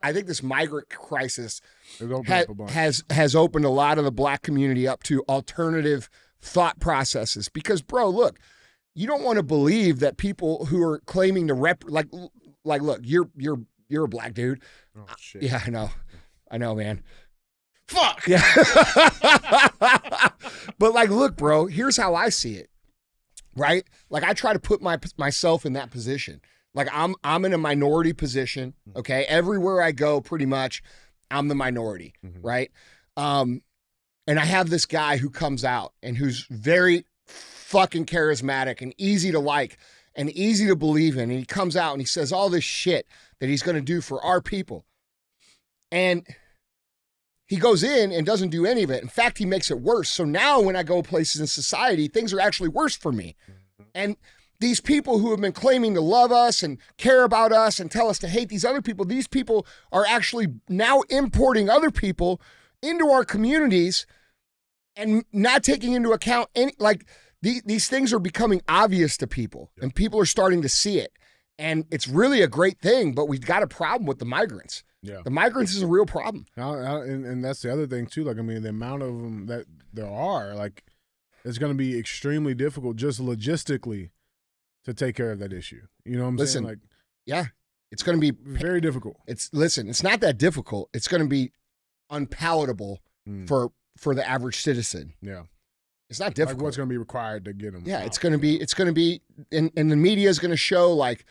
I 0.04 0.12
think 0.14 0.28
this 0.28 0.44
migrant 0.44 0.90
crisis 0.90 1.60
ha- 2.00 2.42
up 2.42 2.50
a 2.50 2.54
bunch. 2.54 2.72
has 2.72 3.04
has 3.10 3.36
opened 3.36 3.64
a 3.66 3.70
lot 3.70 3.98
of 3.98 4.04
the 4.04 4.12
black 4.12 4.42
community 4.42 4.88
up 4.88 5.02
to 5.04 5.24
alternative 5.30 6.10
thought 6.46 6.80
processes. 6.80 7.50
Because, 7.50 7.82
bro, 7.82 8.10
look, 8.10 8.40
you 8.94 9.08
don't 9.08 9.24
want 9.24 9.38
to 9.38 9.44
believe 9.44 10.00
that 10.00 10.18
people 10.18 10.66
who 10.68 10.82
are 10.82 11.00
claiming 11.06 11.48
to 11.48 11.54
rep 11.54 11.84
like 11.88 12.08
like 12.64 12.82
look, 12.82 13.02
you're 13.04 13.30
you're 13.36 13.60
you're 13.90 14.06
a 14.06 14.10
black 14.10 14.34
dude. 14.34 14.62
oh 14.98 15.06
shit! 15.18 15.44
Yeah, 15.44 15.62
I 15.66 15.70
know. 15.70 15.90
I 16.50 16.58
know, 16.58 16.76
man. 16.76 17.04
Fuck. 17.88 18.26
Yeah. 18.28 18.42
but 20.80 20.94
like, 20.94 21.10
look, 21.10 21.36
bro, 21.36 21.68
here's 21.68 21.98
how 21.98 22.16
I 22.16 22.30
see 22.30 22.56
it. 22.56 22.70
Right? 23.56 23.86
Like 24.10 24.24
I 24.24 24.34
try 24.34 24.54
to 24.54 24.60
put 24.60 24.82
my 24.82 24.98
myself 25.18 25.66
in 25.66 25.74
that 25.74 25.92
position. 25.92 26.42
Like 26.74 26.90
I'm 26.92 27.16
I'm 27.24 27.46
in 27.46 27.54
a 27.54 27.58
minority 27.58 28.12
position, 28.12 28.74
okay? 28.96 29.24
Everywhere 29.30 29.82
I 29.82 29.92
go 29.94 30.20
pretty 30.20 30.46
much 30.46 30.82
I'm 31.32 31.48
the 31.48 31.56
minority, 31.56 32.14
Mhm. 32.26 32.40
right? 32.42 32.70
Um 33.16 33.62
and 34.28 34.40
I 34.40 34.46
have 34.46 34.70
this 34.70 34.86
guy 34.86 35.18
who 35.18 35.30
comes 35.30 35.64
out 35.64 35.94
and 36.02 36.18
who's 36.18 36.46
very 36.50 37.06
fucking 37.28 38.06
charismatic 38.06 38.82
and 38.82 38.94
easy 38.98 39.32
to 39.32 39.40
like 39.40 39.78
and 40.16 40.30
easy 40.32 40.68
to 40.68 40.76
believe 40.76 41.18
in 41.18 41.30
and 41.30 41.40
he 41.40 41.46
comes 41.46 41.76
out 41.76 41.94
and 41.94 42.02
he 42.02 42.06
says 42.06 42.32
all 42.32 42.50
this 42.50 42.64
shit 42.64 43.08
that 43.40 43.50
he's 43.50 43.64
going 43.64 43.76
to 43.76 43.82
do 43.82 44.02
for 44.02 44.24
our 44.24 44.42
people. 44.42 44.86
And 45.92 46.26
he 47.48 47.58
goes 47.58 47.84
in 47.84 48.12
and 48.12 48.26
doesn't 48.26 48.50
do 48.50 48.66
any 48.66 48.84
of 48.84 48.90
it. 48.90 49.04
In 49.04 49.10
fact, 49.10 49.38
he 49.38 49.46
makes 49.46 49.70
it 49.70 49.80
worse. 49.80 50.10
So 50.10 50.26
now 50.26 50.60
when 50.62 50.76
I 50.76 50.84
go 50.84 51.04
places 51.04 51.42
in 51.42 51.48
society, 51.48 52.08
things 52.08 52.34
are 52.34 52.40
actually 52.40 52.70
worse 52.70 52.96
for 52.96 53.12
me. 53.12 53.36
And 53.94 54.18
these 54.60 54.80
people 54.80 55.20
who 55.20 55.32
have 55.32 55.42
been 55.42 55.52
claiming 55.52 55.94
to 55.94 56.02
love 56.02 56.32
us 56.32 56.64
and 56.64 56.80
care 56.98 57.24
about 57.24 57.52
us 57.52 57.80
and 57.80 57.92
tell 57.92 58.10
us 58.10 58.18
to 58.20 58.28
hate 58.28 58.50
these 58.50 58.66
other 58.66 58.82
people, 58.82 59.06
these 59.06 59.28
people 59.28 59.68
are 59.92 60.06
actually 60.08 60.48
now 60.70 61.02
importing 61.10 61.70
other 61.70 61.92
people 61.92 62.42
into 62.86 63.10
our 63.10 63.26
communities 63.26 64.06
and 64.96 65.24
not 65.34 65.64
taking 65.64 65.94
into 65.94 66.12
account 66.12 66.50
any 66.56 66.74
like 66.80 67.06
the, 67.42 67.62
these 67.66 67.88
things 67.88 68.14
are 68.14 68.20
becoming 68.20 68.62
obvious 68.68 69.18
to 69.18 69.28
people 69.28 69.72
and 69.82 69.94
people 69.94 70.20
are 70.20 70.26
starting 70.26 70.62
to 70.62 70.70
see 70.70 71.00
it. 71.00 71.12
And 71.58 71.86
it's 71.92 72.08
really 72.08 72.42
a 72.42 72.48
great 72.48 72.80
thing, 72.80 73.14
but 73.14 73.28
we've 73.28 73.46
got 73.46 73.64
a 73.64 73.68
problem 73.68 74.06
with 74.06 74.20
the 74.20 74.26
migrants. 74.26 74.84
Yeah. 75.02 75.22
The 75.24 75.30
migrants 75.30 75.74
is 75.76 75.82
a 75.84 75.88
real 75.88 76.06
problem. 76.06 76.46
Now, 76.58 76.76
now- 76.76 77.02
and, 77.02 77.26
and 77.26 77.44
that's 77.44 77.62
the 77.62 77.72
other 77.72 77.88
thing 77.88 78.08
too. 78.08 78.24
Like, 78.24 78.38
I 78.38 78.42
mean, 78.42 78.62
the 78.64 78.70
amount 78.70 79.04
of 79.04 79.10
them 79.10 79.46
that 79.48 79.66
there 79.94 80.10
are, 80.10 80.54
like, 80.56 80.84
it's 81.46 81.58
going 81.58 81.72
to 81.72 81.78
be 81.78 81.98
extremely 81.98 82.56
difficult 82.56 82.98
just 82.98 83.22
logistically 83.22 84.10
to 84.84 84.94
take 84.94 85.16
care 85.16 85.32
of 85.32 85.40
that 85.40 85.54
issue. 85.54 85.82
You 86.04 86.18
know 86.18 86.24
what 86.24 86.30
I'm 86.30 86.38
Listen, 86.38 86.64
saying? 86.64 86.68
Like, 86.68 86.80
Yeah. 87.26 87.46
It's 87.92 88.04
going 88.04 88.20
to 88.20 88.32
be 88.32 88.32
very 88.44 88.82
difficult. 88.82 89.18
it's 89.28 89.50
listen, 89.54 89.88
it's 89.88 90.04
not 90.04 90.20
that 90.22 90.38
difficult. 90.38 90.90
It's 90.94 91.08
going 91.08 91.22
to 91.22 91.30
be 91.30 91.52
unpalatable 92.10 93.02
Mm. 93.28 93.48
for 93.48 93.72
for 93.98 94.14
the 94.14 94.28
average 94.28 94.62
citizen. 94.62 95.14
Yeah. 95.22 95.44
It's 96.10 96.20
not 96.20 96.28
Like, 96.28 96.36
difficult. 96.36 96.62
what's 96.64 96.78
going 96.78 96.88
to 96.88 96.94
be 96.94 96.98
required 96.98 97.46
to 97.46 97.54
get 97.54 97.74
them? 97.74 97.82
Yeah, 97.86 98.02
it's 98.02 98.20
going 98.20 98.34
to 98.34 98.38
be 98.38 98.60
it's 98.62 98.74
going 98.76 98.88
to 98.88 98.94
be 98.94 99.22
and 99.52 99.72
and 99.76 99.92
the 99.92 99.96
media 99.96 100.30
is 100.30 100.38
going 100.38 100.52
to 100.52 100.58
show 100.58 100.94
like 100.94 101.26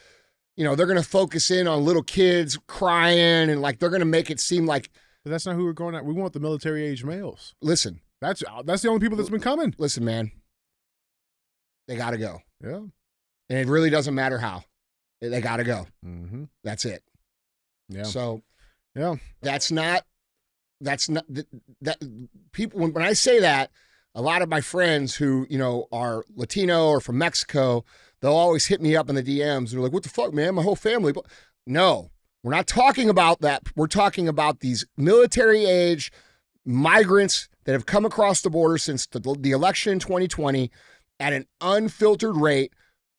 you 0.57 0.65
know, 0.65 0.75
they're 0.77 0.87
going 0.87 1.01
to 1.03 1.09
focus 1.09 1.51
in 1.51 1.67
on 1.69 1.85
little 1.85 2.03
kids 2.03 2.59
crying 2.69 3.51
and 3.51 3.61
like 3.63 3.79
they're 3.79 3.91
going 3.91 4.01
to 4.01 4.05
make 4.07 4.31
it 4.31 4.39
seem 4.41 4.67
like 4.67 4.91
But 5.25 5.31
that's 5.31 5.47
not 5.47 5.55
who 5.57 5.65
we're 5.65 5.73
going 5.73 5.95
at. 5.95 6.05
We 6.05 6.13
want 6.15 6.33
the 6.33 6.41
military 6.41 6.85
age 6.85 7.05
males. 7.05 7.55
listen, 7.61 8.01
That's 8.21 8.43
that's 8.65 8.83
the 8.83 8.89
only 8.89 9.01
people 9.01 9.17
that's 9.17 9.31
been 9.31 9.41
coming. 9.41 9.75
listen 9.79 10.05
man. 10.05 10.33
They 11.87 11.97
got 11.97 12.11
to 12.11 12.19
go. 12.19 12.41
Yeah. 12.63 12.77
And 13.51 13.59
it 13.59 13.67
really 13.69 13.91
doesn't 13.91 14.15
matter 14.15 14.39
how. 14.39 14.65
They 15.21 15.41
got 15.41 15.57
to 15.59 15.65
go. 15.65 15.87
Mm-hmm. 16.05 16.45
That's 16.65 16.85
it. 16.85 17.03
Yeah. 17.89 18.05
So 18.05 18.43
Yeah. 18.97 19.17
that's 19.43 19.71
not 19.71 20.05
that's 20.81 21.09
not 21.09 21.25
that, 21.29 21.47
that 21.81 21.99
people 22.53 22.81
when, 22.81 22.93
when 22.93 23.05
i 23.05 23.13
say 23.13 23.41
that 23.41 23.71
a 24.15 24.23
lot 24.23 24.43
of 24.43 24.49
my 24.49 24.61
friends 24.61 25.17
who 25.17 25.47
you 25.49 25.59
know 25.59 25.87
are 25.93 26.25
latino 26.35 26.89
or 26.89 27.01
from 27.01 27.19
mexico 27.19 27.85
they'll 28.21 28.33
always 28.33 28.67
hit 28.67 28.81
me 28.81 28.97
up 28.97 29.09
in 29.09 29.15
the 29.15 29.23
dms 29.23 29.57
and 29.57 29.69
they're 29.69 29.81
like 29.81 29.93
what 29.93 30.03
the 30.03 30.09
fuck 30.09 30.33
man? 30.33 30.55
My 30.55 30.63
whole 30.63 30.77
family 30.77 31.13
but 31.13 31.27
no 31.67 32.11
we're 32.45 32.53
not 32.53 32.67
talking 32.67 33.09
about 33.09 33.41
that. 33.41 33.63
We're 33.75 33.87
talking 33.87 34.29
about 34.29 34.61
these 34.61 34.85
military 34.99 35.65
age 35.65 36.13
migrants 36.67 37.49
that 37.65 37.73
have 37.73 37.87
come 37.87 38.05
across 38.05 38.43
the 38.43 38.51
border 38.51 38.77
since 38.77 39.07
the, 39.07 39.19
the 39.41 39.53
election 39.53 39.95
in 39.95 39.99
2020 39.99 40.71
at 41.19 41.33
an 41.33 41.47
unfiltered 41.63 42.37
rate 42.37 42.75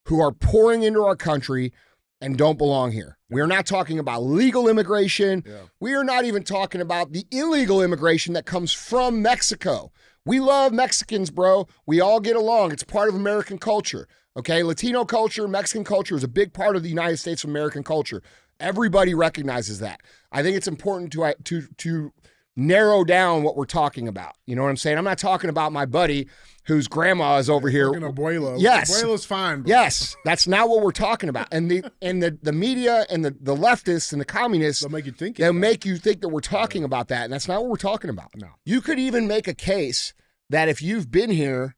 who 0.06 0.22
are 0.22 0.32
pouring 0.32 0.84
into 0.84 1.04
our 1.04 1.15
country 1.15 1.74
and 2.22 2.38
don't 2.38 2.60
belong 2.60 2.91
here. 2.91 3.14
We're 3.30 3.48
not 3.48 3.66
talking 3.66 3.98
about 3.98 4.24
legal 4.24 4.68
immigration. 4.68 5.44
Yeah. 5.46 5.62
We 5.80 5.96
are 5.96 6.04
not 6.04 6.26
even 6.26 6.44
talking 6.44 6.82
about 6.82 7.12
the 7.12 7.26
illegal 7.32 7.82
immigration 7.82 8.34
that 8.34 8.46
comes 8.46 8.72
from 8.72 9.22
Mexico. 9.22 9.92
We 10.26 10.40
love 10.40 10.74
Mexicans, 10.74 11.32
bro. 11.32 11.68
We 11.86 12.02
all 12.02 12.20
get 12.20 12.36
along. 12.36 12.72
It's 12.72 12.84
part 12.84 13.10
of 13.10 13.16
American 13.16 13.58
culture. 13.58 14.08
Okay. 14.38 14.64
Latino 14.64 15.06
culture, 15.06 15.48
Mexican 15.48 15.84
culture 15.84 16.16
is 16.16 16.24
a 16.24 16.28
big 16.28 16.54
part 16.54 16.76
of 16.76 16.84
the 16.84 16.90
United 16.90 17.18
States 17.18 17.44
of 17.44 17.50
American 17.50 17.84
culture. 17.84 18.22
Everybody 18.60 19.14
recognizes 19.14 19.80
that. 19.80 20.02
I 20.32 20.44
think 20.44 20.56
it's 20.56 20.68
important 20.68 21.12
to 21.14 21.34
to 21.46 21.68
to 21.78 22.14
narrow 22.56 23.04
down 23.04 23.44
what 23.44 23.58
we're 23.58 23.66
talking 23.66 24.08
about. 24.08 24.36
You 24.46 24.56
know 24.56 24.64
what 24.64 24.70
I'm 24.70 24.78
saying? 24.78 24.98
I'm 24.98 25.04
not 25.04 25.18
talking 25.18 25.50
about 25.50 25.74
my 25.74 25.86
buddy 25.86 26.28
whose 26.65 26.88
grandma 26.88 27.38
is 27.38 27.49
over 27.49 27.69
here. 27.69 27.93
Fucking 27.93 28.08
abuela. 28.13 28.56
Yes. 28.60 29.04
Abuela's 29.04 29.25
fine. 29.25 29.62
Bro. 29.62 29.69
Yes, 29.69 30.15
that's 30.25 30.47
not 30.47 30.69
what 30.69 30.82
we're 30.82 30.91
talking 30.91 31.30
about. 31.30 31.47
And 31.51 31.69
the 31.69 31.84
and 32.01 32.21
the, 32.21 32.38
the 32.41 32.51
media 32.51 33.06
and 33.10 33.23
the, 33.23 33.36
the 33.39 33.56
leftists 33.56 34.12
and 34.12 34.19
the 34.19 34.25
communists 34.25 34.82
They'll 34.82 34.91
make 34.91 35.06
you 35.06 35.12
think. 35.12 35.38
they'll 35.38 35.54
make 35.54 35.86
you 35.86 35.97
think 35.97 36.21
that 36.21 36.30
we're 36.30 36.39
talking 36.39 36.84
about 36.84 37.08
that, 37.10 37.25
and 37.25 37.34
that's 37.34 37.47
not 37.47 37.62
what 37.62 37.69
we're 37.69 37.75
talking 37.78 38.10
about. 38.10 38.32
No. 38.36 38.49
You 38.65 38.82
could 38.82 38.99
even 38.99 39.28
make 39.28 39.47
a 39.47 39.54
case 39.54 40.13
that 40.49 40.69
if 40.69 40.82
you've 40.82 41.12
been 41.12 41.30
here, 41.30 41.75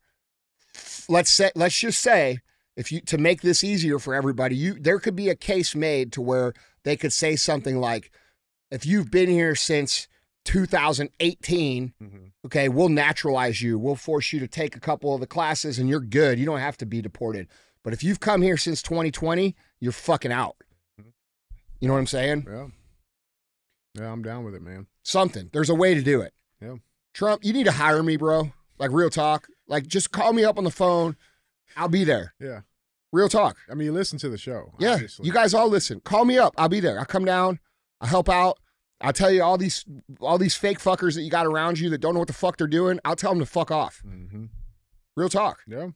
let's 1.09 1.31
say 1.31 1.51
let's 1.55 1.77
just 1.77 2.01
say 2.01 2.39
if 2.75 2.91
you 2.91 3.01
to 3.01 3.17
make 3.17 3.41
this 3.41 3.63
easier 3.63 3.99
for 3.99 4.13
everybody, 4.13 4.55
you 4.55 4.73
there 4.79 4.99
could 4.99 5.15
be 5.15 5.29
a 5.29 5.35
case 5.35 5.75
made 5.75 6.11
to 6.13 6.21
where 6.21 6.53
they 6.83 6.95
could 6.95 7.11
say 7.13 7.35
something 7.35 7.77
like, 7.79 8.11
if 8.71 8.85
you've 8.85 9.11
been 9.11 9.29
here 9.29 9.55
since 9.55 10.07
2018, 10.47 11.93
Mhm. 12.01 12.31
okay, 12.45 12.69
we'll 12.69 12.89
naturalize 12.89 13.61
you. 13.61 13.77
We'll 13.77 13.95
force 13.95 14.31
you 14.33 14.39
to 14.39 14.47
take 14.47 14.75
a 14.75 14.79
couple 14.79 15.13
of 15.13 15.19
the 15.21 15.27
classes 15.27 15.77
and 15.77 15.87
you're 15.89 15.99
good. 15.99 16.39
You 16.39 16.45
don't 16.45 16.59
have 16.59 16.77
to 16.77 16.85
be 16.85 17.01
deported. 17.01 17.47
But 17.83 17.93
if 17.93 18.03
you've 18.03 18.19
come 18.19 18.41
here 18.41 18.57
since 18.57 18.81
2020, 18.81 19.55
you're 19.79 19.91
fucking 19.91 20.31
out. 20.31 20.55
You 21.79 21.87
know 21.87 21.93
what 21.93 21.99
I'm 21.99 22.07
saying? 22.07 22.45
Yeah. 22.49 22.67
Yeah, 23.93 24.11
I'm 24.11 24.21
down 24.23 24.43
with 24.43 24.55
it, 24.55 24.61
man. 24.61 24.87
Something. 25.03 25.49
There's 25.53 25.69
a 25.69 25.75
way 25.75 25.93
to 25.93 26.01
do 26.01 26.21
it. 26.21 26.33
Yeah. 26.61 26.75
Trump, 27.13 27.43
you 27.43 27.53
need 27.53 27.65
to 27.65 27.71
hire 27.71 28.01
me, 28.03 28.17
bro. 28.17 28.51
Like 28.79 28.91
real 28.91 29.09
talk. 29.09 29.47
Like 29.67 29.87
just 29.87 30.11
call 30.11 30.33
me 30.33 30.43
up 30.43 30.57
on 30.57 30.63
the 30.63 30.71
phone. 30.71 31.15
I'll 31.75 31.87
be 31.89 32.03
there. 32.03 32.33
Yeah. 32.39 32.61
Real 33.11 33.29
talk. 33.29 33.57
I 33.69 33.73
mean, 33.75 33.85
you 33.85 33.91
listen 33.93 34.17
to 34.19 34.29
the 34.29 34.37
show. 34.37 34.73
Yeah. 34.79 34.93
obviously. 34.93 35.25
You 35.25 35.33
guys 35.33 35.53
all 35.53 35.69
listen. 35.69 35.99
Call 36.01 36.25
me 36.25 36.37
up. 36.37 36.53
I'll 36.57 36.69
be 36.69 36.79
there. 36.79 36.99
I'll 36.99 37.05
come 37.05 37.25
down. 37.25 37.59
I'll 38.01 38.07
help 38.09 38.29
out. 38.29 38.59
I'll 39.01 39.13
tell 39.13 39.29
you 39.31 39.43
all 39.43 39.57
these 39.57 39.85
all 40.19 40.37
these 40.37 40.55
fake 40.55 40.79
fuckers 40.79 41.15
that 41.15 41.21
you 41.21 41.29
got 41.29 41.45
around 41.45 41.79
you 41.79 41.89
that 41.91 41.99
don't 41.99 42.13
know 42.13 42.19
what 42.19 42.27
the 42.27 42.33
fuck 42.33 42.57
they're 42.57 42.67
doing. 42.67 42.99
I'll 43.05 43.15
tell 43.15 43.31
them 43.31 43.39
to 43.39 43.45
fuck 43.45 43.69
off. 43.71 44.01
Mm-hmm. 44.05 44.45
Real 45.15 45.29
talk. 45.29 45.61
Yeah. 45.67 45.89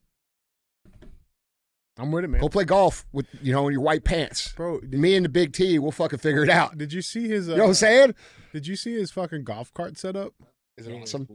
I'm 1.97 2.11
with 2.11 2.23
it, 2.23 2.29
man. 2.29 2.41
Go 2.41 2.49
play 2.49 2.63
golf 2.63 3.05
with 3.11 3.27
you 3.41 3.51
know 3.51 3.67
in 3.67 3.73
your 3.73 3.81
white 3.81 4.03
pants. 4.03 4.53
Bro, 4.53 4.81
did, 4.81 4.93
Me 4.99 5.15
and 5.15 5.25
the 5.25 5.29
big 5.29 5.53
T, 5.53 5.77
we'll 5.77 5.91
fucking 5.91 6.19
figure 6.19 6.43
it 6.43 6.49
out. 6.49 6.77
did 6.77 6.93
you 6.93 7.01
see 7.01 7.27
his? 7.27 7.47
Uh, 7.49 7.53
You 7.53 7.57
know 7.57 7.63
what 7.65 7.69
I'm 7.69 7.75
saying? 7.75 8.15
Did 8.53 8.65
you 8.67 8.75
see 8.75 8.93
his 8.93 9.11
fucking 9.11 9.43
golf 9.43 9.73
cart 9.73 9.97
setup, 9.97 10.33
Is 10.77 10.87
it 10.87 10.93
awesome? 10.93 11.27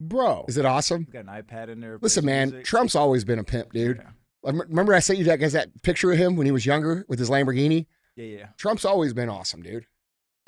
bro? 0.00 0.44
Is 0.48 0.56
it 0.56 0.64
awesome? 0.64 1.06
Got 1.10 1.26
an 1.26 1.42
iPad 1.42 1.68
in 1.68 1.80
there. 1.80 1.98
Listen, 2.00 2.24
man, 2.24 2.50
music. 2.50 2.64
Trump's 2.64 2.94
always 2.94 3.24
been 3.24 3.38
a 3.38 3.44
pimp, 3.44 3.72
dude. 3.72 3.98
Yeah. 3.98 4.10
I 4.44 4.48
m- 4.50 4.60
Remember 4.68 4.94
I 4.94 5.00
sent 5.00 5.18
you 5.18 5.24
that 5.26 5.36
guys 5.40 5.52
that 5.52 5.82
picture 5.82 6.10
of 6.12 6.18
him 6.18 6.36
when 6.36 6.46
he 6.46 6.52
was 6.52 6.64
younger 6.64 7.04
with 7.08 7.18
his 7.18 7.28
Lamborghini? 7.30 7.86
Yeah, 8.16 8.24
yeah. 8.24 8.46
Trump's 8.56 8.84
always 8.84 9.12
been 9.12 9.28
awesome, 9.28 9.62
dude. 9.62 9.86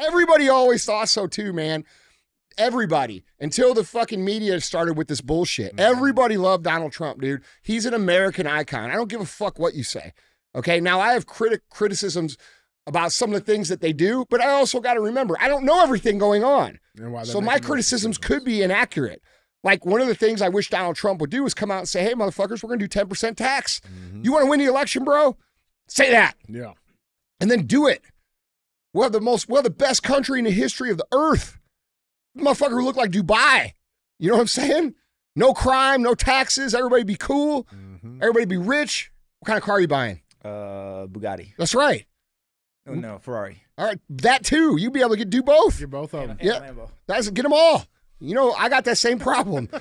Everybody 0.00 0.48
always 0.48 0.84
thought 0.84 1.08
so 1.08 1.26
too, 1.26 1.52
man. 1.52 1.84
Everybody 2.58 3.24
until 3.38 3.74
the 3.74 3.84
fucking 3.84 4.24
media 4.24 4.60
started 4.60 4.96
with 4.96 5.08
this 5.08 5.20
bullshit. 5.20 5.78
Everybody 5.78 6.36
loved 6.36 6.64
Donald 6.64 6.92
Trump, 6.92 7.20
dude. 7.20 7.42
He's 7.62 7.86
an 7.86 7.94
American 7.94 8.46
icon. 8.46 8.90
I 8.90 8.94
don't 8.94 9.08
give 9.10 9.20
a 9.20 9.26
fuck 9.26 9.58
what 9.58 9.74
you 9.74 9.84
say. 9.84 10.12
Okay, 10.54 10.80
now 10.80 11.00
I 11.00 11.12
have 11.12 11.26
critic 11.26 11.62
criticisms 11.70 12.36
about 12.86 13.12
some 13.12 13.32
of 13.32 13.34
the 13.34 13.52
things 13.52 13.68
that 13.68 13.80
they 13.80 13.92
do, 13.92 14.24
but 14.30 14.40
I 14.40 14.50
also 14.50 14.80
got 14.80 14.94
to 14.94 15.00
remember 15.00 15.36
I 15.40 15.48
don't 15.48 15.64
know 15.64 15.82
everything 15.82 16.18
going 16.18 16.42
on. 16.42 16.80
And 16.96 17.12
why 17.12 17.22
they're 17.24 17.32
So 17.32 17.40
my 17.40 17.58
criticisms 17.60 18.18
could 18.18 18.44
be 18.44 18.62
inaccurate. 18.62 19.22
Like 19.62 19.84
one 19.86 20.00
of 20.00 20.08
the 20.08 20.14
things 20.14 20.42
I 20.42 20.48
wish 20.48 20.70
Donald 20.70 20.96
Trump 20.96 21.20
would 21.20 21.30
do 21.30 21.44
is 21.46 21.54
come 21.54 21.70
out 21.70 21.80
and 21.80 21.88
say, 21.88 22.02
"Hey, 22.02 22.14
motherfuckers, 22.14 22.62
we're 22.62 22.68
going 22.68 22.78
to 22.80 22.88
do 22.88 22.88
10% 22.88 23.36
tax. 23.36 23.80
Mhm. 24.12 24.24
You 24.24 24.32
want 24.32 24.44
to 24.44 24.50
win 24.50 24.58
the 24.58 24.64
election, 24.66 25.04
bro? 25.04 25.36
Say 25.86 26.10
that, 26.10 26.34
Yeah. 26.48 26.72
and 27.40 27.50
then 27.50 27.66
do 27.66 27.86
it. 27.86 28.02
We're 28.92 29.09
the 29.09 29.20
most, 29.20 29.48
we're 29.48 29.62
the 29.62 29.70
best 29.70 30.03
country 30.03 30.38
in 30.38 30.44
the 30.44 30.50
history 30.50 30.90
of 30.90 30.98
the 30.98 31.07
earth. 31.12 31.59
Motherfucker 32.37 32.70
who 32.70 32.83
look 32.85 32.96
like 32.96 33.11
Dubai. 33.11 33.72
You 34.18 34.29
know 34.29 34.35
what 34.37 34.42
I'm 34.42 34.46
saying? 34.48 34.94
No 35.37 35.55
crime, 35.55 36.03
no 36.03 36.14
taxes. 36.14 36.74
Everybody 36.74 37.05
be 37.05 37.16
cool. 37.16 37.64
Mm-hmm. 37.74 38.18
Everybody 38.20 38.46
be 38.46 38.57
rich. 38.57 39.11
What 39.38 39.46
kind 39.46 39.57
of 39.59 39.62
car 39.62 39.76
are 39.76 39.81
you 39.81 39.88
buying? 39.88 40.20
Uh, 40.44 41.07
Bugatti. 41.07 41.53
That's 41.57 41.74
right. 41.74 42.07
Oh 42.88 42.94
no, 42.94 43.18
Ferrari. 43.18 43.62
All 43.79 43.87
right, 43.87 43.98
that 44.11 44.44
too. 44.44 44.76
You 44.79 44.90
be 44.90 45.00
able 45.00 45.11
to 45.11 45.16
get 45.16 45.31
do 45.31 45.42
both. 45.42 45.79
You're 45.79 45.88
both 45.88 46.12
of 46.14 46.20
them. 46.22 46.31
And, 46.31 46.40
Yeah. 46.42 46.62
and 46.62 46.76
Lambo. 46.76 46.90
That's 47.07 47.31
get 47.31 47.42
them 47.42 47.53
all. 47.53 47.85
You 48.18 48.35
know, 48.35 48.53
I 48.53 48.68
got 48.68 48.85
that 48.85 48.98
same 48.98 49.18
problem. 49.18 49.68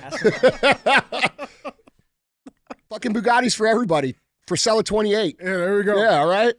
Fucking 2.90 3.12
Bugattis 3.14 3.54
for 3.54 3.66
everybody 3.66 4.16
for 4.46 4.56
seller 4.56 4.82
28. 4.82 5.36
Yeah, 5.38 5.44
there 5.46 5.76
we 5.76 5.82
go. 5.82 5.96
Yeah, 6.02 6.18
all 6.20 6.28
right. 6.28 6.54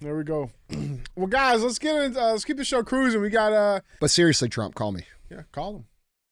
There 0.00 0.16
we 0.16 0.24
go. 0.24 0.50
well, 1.16 1.26
guys, 1.26 1.62
let's 1.62 1.78
get 1.78 1.96
in, 1.96 2.16
uh, 2.16 2.32
let's 2.32 2.44
keep 2.44 2.56
the 2.56 2.64
show 2.64 2.82
cruising. 2.82 3.20
We 3.20 3.30
got 3.30 3.52
uh, 3.52 3.80
But 4.00 4.10
seriously, 4.10 4.48
Trump, 4.48 4.74
call 4.74 4.92
me. 4.92 5.02
yeah, 5.30 5.42
call 5.52 5.76
him. 5.76 5.84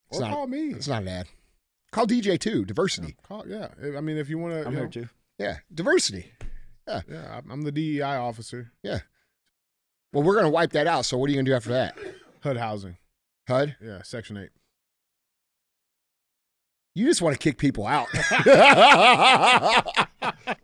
It's 0.09 0.19
or 0.19 0.21
not- 0.21 0.31
call 0.31 0.47
me. 0.47 0.69
It's 0.69 0.87
not 0.87 1.01
an 1.01 1.07
ad. 1.09 1.27
Call 1.91 2.07
DJ 2.07 2.39
too. 2.39 2.65
Diversity. 2.65 3.15
Call 3.27 3.45
yeah. 3.47 3.69
I 3.97 4.01
mean, 4.01 4.17
if 4.17 4.29
you 4.29 4.37
want 4.37 4.53
to, 4.53 4.65
I'm 4.67 4.75
here 4.75 4.87
too. 4.87 5.07
Yeah, 5.37 5.57
diversity. 5.73 6.31
Yeah, 6.87 7.01
I'm- 7.09 7.47
I'm 7.51 7.61
the 7.63 7.71
DEI 7.71 8.01
officer. 8.17 8.71
Yeah. 8.83 8.99
Well, 10.13 10.23
we're 10.23 10.35
gonna 10.35 10.49
wipe 10.49 10.71
that 10.71 10.87
out. 10.87 11.05
So 11.05 11.17
what 11.17 11.27
are 11.27 11.31
you 11.33 11.37
gonna 11.37 11.49
do 11.49 11.53
after 11.55 11.69
that? 11.71 11.97
HUD 12.43 12.57
housing. 12.57 12.97
HUD. 13.47 13.75
Yeah, 13.81 14.01
Section 14.03 14.37
Eight. 14.37 14.49
You 16.95 17.05
just 17.05 17.21
want 17.21 17.35
to 17.35 17.39
kick 17.39 17.57
people 17.57 17.85
out. 17.85 18.07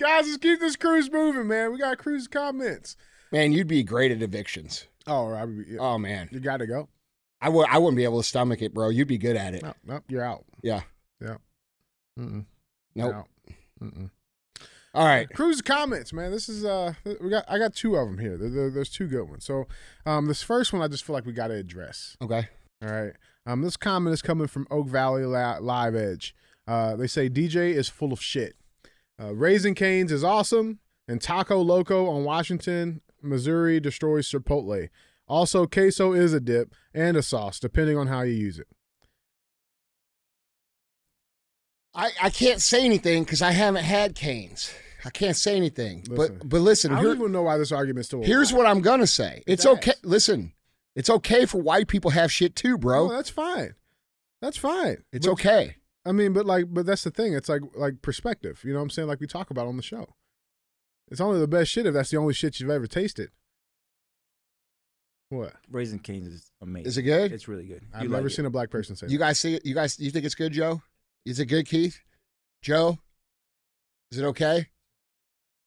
Guys, 0.00 0.26
let's 0.26 0.38
keep 0.38 0.58
this 0.60 0.76
cruise 0.76 1.10
moving, 1.10 1.46
man. 1.46 1.72
We 1.72 1.78
got 1.78 1.98
cruise 1.98 2.26
comments. 2.26 2.96
man, 3.30 3.52
you'd 3.52 3.66
be 3.68 3.82
great 3.82 4.10
at 4.10 4.22
evictions. 4.22 4.86
Oh, 5.06 5.30
I, 5.32 5.44
yeah. 5.68 5.78
Oh 5.78 5.98
man, 5.98 6.28
you 6.32 6.40
got 6.40 6.56
to 6.58 6.66
go. 6.66 6.88
I 7.40 7.48
would. 7.48 7.66
I 7.70 7.78
wouldn't 7.78 7.96
be 7.96 8.04
able 8.04 8.20
to 8.20 8.26
stomach 8.26 8.62
it, 8.62 8.74
bro. 8.74 8.88
You'd 8.88 9.08
be 9.08 9.18
good 9.18 9.36
at 9.36 9.54
it. 9.54 9.62
No, 9.62 9.72
no, 9.84 10.00
you're 10.08 10.24
out. 10.24 10.44
Yeah. 10.62 10.80
Yeah. 11.20 11.36
Mm-mm. 12.18 12.44
Nope. 12.94 13.14
Out. 13.14 13.28
Mm-mm. 13.82 14.10
All 14.92 15.06
right. 15.06 15.28
Cruise 15.30 15.62
comments, 15.62 16.12
man. 16.12 16.30
This 16.32 16.48
is 16.48 16.64
uh, 16.64 16.94
we 17.20 17.30
got 17.30 17.44
I 17.48 17.58
got 17.58 17.74
two 17.74 17.96
of 17.96 18.06
them 18.08 18.18
here. 18.18 18.36
There, 18.36 18.50
there- 18.50 18.70
there's 18.70 18.90
two 18.90 19.06
good 19.06 19.28
ones. 19.28 19.44
So, 19.44 19.66
um, 20.04 20.26
this 20.26 20.42
first 20.42 20.72
one 20.72 20.82
I 20.82 20.88
just 20.88 21.04
feel 21.04 21.14
like 21.14 21.24
we 21.26 21.32
got 21.32 21.48
to 21.48 21.54
address. 21.54 22.16
Okay. 22.20 22.48
All 22.82 22.90
right. 22.90 23.12
Um, 23.46 23.62
this 23.62 23.76
comment 23.76 24.12
is 24.14 24.22
coming 24.22 24.46
from 24.48 24.66
Oak 24.70 24.88
Valley 24.88 25.24
Live 25.24 25.94
Edge. 25.94 26.34
Uh, 26.66 26.96
they 26.96 27.06
say 27.06 27.28
DJ 27.30 27.72
is 27.72 27.88
full 27.88 28.12
of 28.12 28.20
shit. 28.22 28.54
Uh, 29.20 29.34
Raising 29.34 29.74
Cane's 29.74 30.12
is 30.12 30.24
awesome, 30.24 30.78
And 31.06 31.20
Taco 31.20 31.60
Loco 31.60 32.06
on 32.08 32.24
Washington, 32.24 33.02
Missouri 33.20 33.80
destroys 33.80 34.30
Chipotle. 34.30 34.88
Also, 35.26 35.66
queso 35.66 36.12
is 36.12 36.32
a 36.32 36.40
dip 36.40 36.74
and 36.94 37.16
a 37.16 37.22
sauce, 37.22 37.60
depending 37.60 37.96
on 37.96 38.06
how 38.06 38.22
you 38.22 38.32
use 38.32 38.58
it. 38.58 38.66
I, 41.94 42.10
I 42.22 42.30
can't 42.30 42.60
say 42.60 42.84
anything 42.84 43.24
because 43.24 43.42
I 43.42 43.50
haven't 43.50 43.84
had 43.84 44.14
canes. 44.14 44.72
I 45.04 45.10
can't 45.10 45.36
say 45.36 45.56
anything. 45.56 46.04
Listen. 46.08 46.38
but 46.38 46.48
but 46.48 46.60
listen, 46.60 46.92
I 46.92 47.02
don't 47.02 47.16
even 47.16 47.32
know 47.32 47.42
why 47.42 47.58
this 47.58 47.72
argument's 47.72 48.08
still. 48.08 48.22
here's 48.22 48.52
alive. 48.52 48.64
what 48.64 48.70
I'm 48.70 48.80
gonna 48.80 49.06
say. 49.06 49.42
It's 49.46 49.66
okay. 49.66 49.94
Listen, 50.04 50.52
it's 50.94 51.10
okay 51.10 51.46
for 51.46 51.60
white 51.60 51.88
people 51.88 52.10
have 52.10 52.30
shit 52.30 52.54
too, 52.54 52.78
bro. 52.78 53.08
No, 53.08 53.16
that's 53.16 53.30
fine. 53.30 53.74
That's 54.40 54.56
fine. 54.56 54.98
it's 55.12 55.26
But- 55.26 55.32
okay. 55.32 55.76
I 56.04 56.12
mean, 56.12 56.32
but 56.32 56.46
like, 56.46 56.66
but 56.72 56.86
that's 56.86 57.04
the 57.04 57.10
thing. 57.10 57.34
It's 57.34 57.48
like 57.48 57.62
like 57.74 58.02
perspective. 58.02 58.62
You 58.64 58.72
know 58.72 58.78
what 58.78 58.84
I'm 58.84 58.90
saying? 58.90 59.08
Like 59.08 59.20
we 59.20 59.26
talk 59.26 59.50
about 59.50 59.66
on 59.66 59.76
the 59.76 59.82
show. 59.82 60.14
It's 61.10 61.20
only 61.20 61.40
the 61.40 61.48
best 61.48 61.70
shit 61.70 61.86
if 61.86 61.94
that's 61.94 62.10
the 62.10 62.16
only 62.16 62.34
shit 62.34 62.60
you've 62.60 62.70
ever 62.70 62.86
tasted. 62.86 63.30
What? 65.28 65.54
Raising 65.70 66.00
Cane's 66.00 66.26
is 66.26 66.50
amazing. 66.60 66.86
Is 66.86 66.98
it 66.98 67.02
good? 67.02 67.32
It's 67.32 67.46
really 67.48 67.66
good. 67.66 67.82
I've 67.94 68.02
You 68.02 68.08
never 68.08 68.24
like 68.24 68.32
seen 68.32 68.44
it. 68.44 68.48
a 68.48 68.50
black 68.50 68.70
person 68.70 68.96
say. 68.96 69.06
You 69.08 69.18
that. 69.18 69.26
guys 69.26 69.40
see 69.40 69.54
it? 69.54 69.64
You 69.64 69.74
guys, 69.74 69.98
you 69.98 70.10
think 70.10 70.24
it's 70.24 70.34
good, 70.34 70.52
Joe? 70.52 70.82
Is 71.24 71.38
it 71.38 71.46
good, 71.46 71.66
Keith? 71.68 72.00
Joe? 72.62 72.98
Is 74.10 74.18
it 74.18 74.24
okay? 74.24 74.68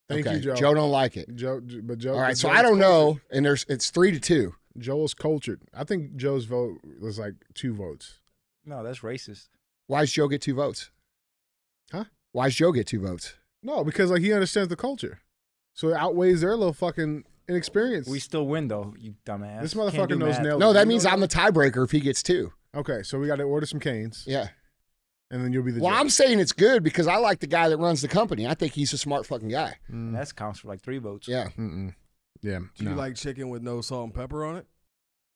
Thank 0.09 0.27
okay. 0.27 0.35
you, 0.35 0.41
Joe. 0.41 0.55
Joe 0.55 0.73
don't 0.73 0.91
like 0.91 1.15
it. 1.15 1.33
Joe, 1.35 1.61
but 1.83 1.97
Joe. 1.97 2.13
All 2.13 2.19
right, 2.21 2.37
so 2.37 2.49
Joe's 2.49 2.57
I 2.57 2.61
don't 2.61 2.77
know, 2.77 3.19
and 3.31 3.45
there's 3.45 3.65
it's 3.69 3.89
three 3.89 4.11
to 4.11 4.19
two. 4.19 4.53
Joel's 4.77 5.13
cultured. 5.13 5.61
I 5.73 5.85
think 5.85 6.17
Joe's 6.17 6.43
vote 6.45 6.79
was 6.99 7.17
like 7.17 7.35
two 7.53 7.73
votes. 7.73 8.19
No, 8.65 8.83
that's 8.83 8.99
racist. 8.99 9.47
Why 9.87 10.01
does 10.01 10.11
Joe 10.11 10.27
get 10.27 10.41
two 10.41 10.55
votes? 10.55 10.89
Huh? 11.91 12.05
Why 12.31 12.45
does 12.47 12.55
Joe 12.55 12.71
get 12.71 12.87
two 12.87 13.01
votes? 13.01 13.35
No, 13.61 13.83
because 13.83 14.11
like 14.11 14.21
he 14.21 14.33
understands 14.33 14.69
the 14.69 14.75
culture, 14.75 15.19
so 15.73 15.89
it 15.89 15.93
outweighs 15.95 16.41
their 16.41 16.55
little 16.55 16.73
fucking 16.73 17.23
inexperience. 17.47 18.07
We 18.07 18.19
still 18.19 18.45
win 18.47 18.67
though, 18.67 18.93
you 18.97 19.15
dumbass. 19.25 19.61
This 19.61 19.73
Can't 19.73 19.91
motherfucker 19.93 20.17
knows 20.17 20.35
math. 20.35 20.41
nail- 20.43 20.59
No, 20.59 20.73
that 20.73 20.87
means? 20.87 21.05
I'm 21.05 21.19
the 21.21 21.27
tiebreaker 21.27 21.83
if 21.83 21.91
he 21.91 21.99
gets 21.99 22.21
two. 22.23 22.51
okay, 22.75 23.03
so 23.03 23.19
we 23.19 23.27
got 23.27 23.37
to 23.37 23.43
order 23.43 23.65
some 23.65 23.79
canes, 23.79 24.23
Yeah. 24.27 24.49
and 25.31 25.43
then 25.43 25.53
you'll 25.53 25.63
be 25.63 25.71
the. 25.71 25.79
Well, 25.81 25.91
judge. 25.91 25.99
I'm 26.01 26.09
saying 26.09 26.39
it's 26.39 26.51
good 26.51 26.83
because 26.83 27.07
I 27.07 27.17
like 27.17 27.39
the 27.39 27.47
guy 27.47 27.69
that 27.69 27.77
runs 27.77 28.01
the 28.01 28.07
company. 28.07 28.47
I 28.47 28.53
think 28.53 28.73
he's 28.73 28.91
a 28.93 28.97
smart 28.97 29.25
fucking 29.25 29.49
guy. 29.49 29.77
Mm, 29.91 30.13
That 30.13 30.35
counts 30.35 30.59
for 30.59 30.67
like 30.69 30.81
three 30.81 30.97
votes. 30.97 31.27
Yeah. 31.27 31.49
mm-mm. 31.57 31.93
Yeah, 32.41 32.59
Do 32.75 32.83
you 32.83 32.89
no. 32.89 32.95
like 32.97 33.15
chicken 33.15 33.47
with 33.49 33.61
no 33.61 33.79
salt 33.79 34.03
and 34.05 34.13
pepper 34.13 34.43
on 34.43 34.57
it? 34.57 34.65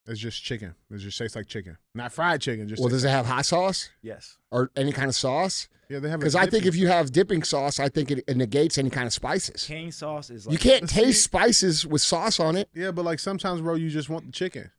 It's 0.07 0.19
just 0.19 0.41
chicken. 0.43 0.73
It 0.89 0.97
just 0.99 1.17
tastes 1.17 1.35
like 1.35 1.47
chicken, 1.47 1.77
not 1.93 2.11
fried 2.13 2.41
chicken. 2.41 2.67
Just 2.67 2.79
Well, 2.81 2.89
does 2.89 3.01
tastes 3.03 3.11
it 3.13 3.15
have 3.15 3.25
hot 3.25 3.45
sauce 3.45 3.89
Yes. 4.01 4.37
or 4.51 4.71
any 4.75 4.91
kind 4.93 5.09
of 5.09 5.15
sauce? 5.15 5.67
yeah, 5.89 5.99
they 5.99 6.09
have. 6.09 6.19
Because 6.19 6.35
I 6.35 6.45
think 6.45 6.65
if 6.65 6.75
you 6.75 6.87
have 6.87 7.11
dipping 7.11 7.43
sauce, 7.43 7.79
I 7.79 7.89
think 7.89 8.11
it, 8.11 8.23
it 8.27 8.37
negates 8.37 8.77
any 8.77 8.89
kind 8.89 9.05
of 9.07 9.13
spices. 9.13 9.63
Cane 9.65 9.91
sauce 9.91 10.29
is 10.29 10.45
like 10.47 10.53
You 10.53 10.59
can't 10.59 10.81
But 10.83 10.89
see- 10.91 11.01
taste 11.03 11.23
spices 11.23 11.85
with 11.85 12.01
sauce 12.01 12.39
on 12.39 12.55
it. 12.55 12.69
Yeah, 12.73 12.91
but 12.91 13.03
like 13.05 13.19
sometimes, 13.19 13.61
bro, 13.61 13.75
you 13.75 13.89
just 13.89 14.09
want 14.09 14.25
the 14.25 14.31
chicken. 14.31 14.71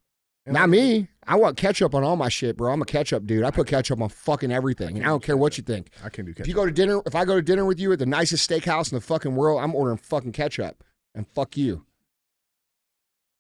And 0.47 0.55
Not 0.55 0.63
I- 0.63 0.67
me. 0.67 1.09
I 1.27 1.37
want 1.37 1.59
ketchup 1.59 1.95
on 1.95 2.03
all 2.05 2.17
my 2.17 2.31
shit, 2.31 2.57
bro. 2.57 2.73
I'm 2.73 2.81
a 2.81 2.87
ketchup 2.87 3.27
dude. 3.27 3.45
I 3.45 3.51
put 3.51 3.67
ketchup 3.67 4.01
on 4.01 4.09
fucking 4.09 4.51
everything, 4.51 4.97
and 4.97 5.05
I 5.05 5.09
don't 5.11 5.23
care 5.23 5.37
what 5.37 5.59
you 5.59 5.63
think. 5.63 5.91
I 6.03 6.09
can 6.09 6.25
do 6.25 6.33
If 6.39 6.49
you 6.49 6.55
go 6.55 6.65
to 6.65 6.73
dinner, 6.73 7.03
if 7.05 7.15
I 7.15 7.27
go 7.27 7.37
to 7.37 7.43
dinner 7.43 7.67
with 7.67 7.79
you 7.79 7.93
at 7.93 7.99
the 7.99 8.07
nicest 8.07 8.49
steakhouse 8.49 8.91
in 8.91 8.97
the 8.97 9.03
fucking 9.03 9.37
world, 9.37 9.61
I'm 9.63 9.75
ordering 9.75 9.99
fucking 9.99 10.33
ketchup, 10.33 10.83
and 11.15 11.27
fuck 11.29 11.59
you. 11.59 11.85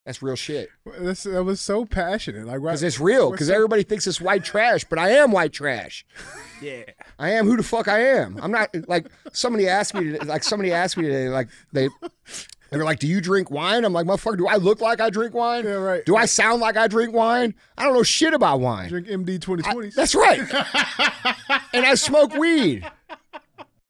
That's 0.08 0.22
real 0.22 0.36
shit. 0.36 0.70
That's, 1.00 1.24
that 1.24 1.44
was 1.44 1.60
so 1.60 1.84
passionate. 1.84 2.46
Like, 2.46 2.62
Because 2.62 2.82
right- 2.82 2.86
it's 2.86 2.98
real. 2.98 3.30
Because 3.30 3.48
so- 3.48 3.54
everybody 3.54 3.82
thinks 3.82 4.06
it's 4.06 4.22
white 4.22 4.42
trash, 4.42 4.84
but 4.84 4.98
I 4.98 5.10
am 5.10 5.32
white 5.32 5.52
trash. 5.52 6.06
Yeah. 6.62 6.82
I 7.20 7.30
am 7.32 7.46
who 7.46 7.56
the 7.56 7.62
fuck 7.62 7.86
I 7.86 8.00
am. 8.00 8.36
I'm 8.42 8.50
not 8.50 8.74
like 8.88 9.06
somebody 9.32 9.68
asked 9.68 9.94
me. 9.94 10.14
To, 10.18 10.24
like 10.24 10.42
somebody 10.42 10.72
asked 10.72 10.96
me 10.96 11.04
today. 11.04 11.28
Like 11.28 11.46
they, 11.72 11.88
they 12.72 12.76
were 12.76 12.82
like, 12.82 12.98
"Do 12.98 13.06
you 13.06 13.20
drink 13.20 13.48
wine?" 13.48 13.84
I'm 13.84 13.92
like, 13.92 14.06
"Motherfucker, 14.06 14.36
do 14.38 14.48
I 14.48 14.56
look 14.56 14.80
like 14.80 15.00
I 15.00 15.08
drink 15.08 15.34
wine? 15.34 15.62
Yeah, 15.64 15.74
right. 15.74 16.04
Do 16.04 16.16
I 16.16 16.24
sound 16.26 16.60
like 16.60 16.76
I 16.76 16.88
drink 16.88 17.14
wine? 17.14 17.54
I 17.76 17.84
don't 17.84 17.94
know 17.94 18.02
shit 18.02 18.34
about 18.34 18.58
wine. 18.58 18.88
drink 18.88 19.06
MD 19.06 19.34
I- 19.34 19.38
2020s. 19.38 19.94
that's 19.94 20.16
right. 20.16 20.40
and 21.72 21.86
I 21.86 21.94
smoke 21.94 22.34
weed. 22.34 22.84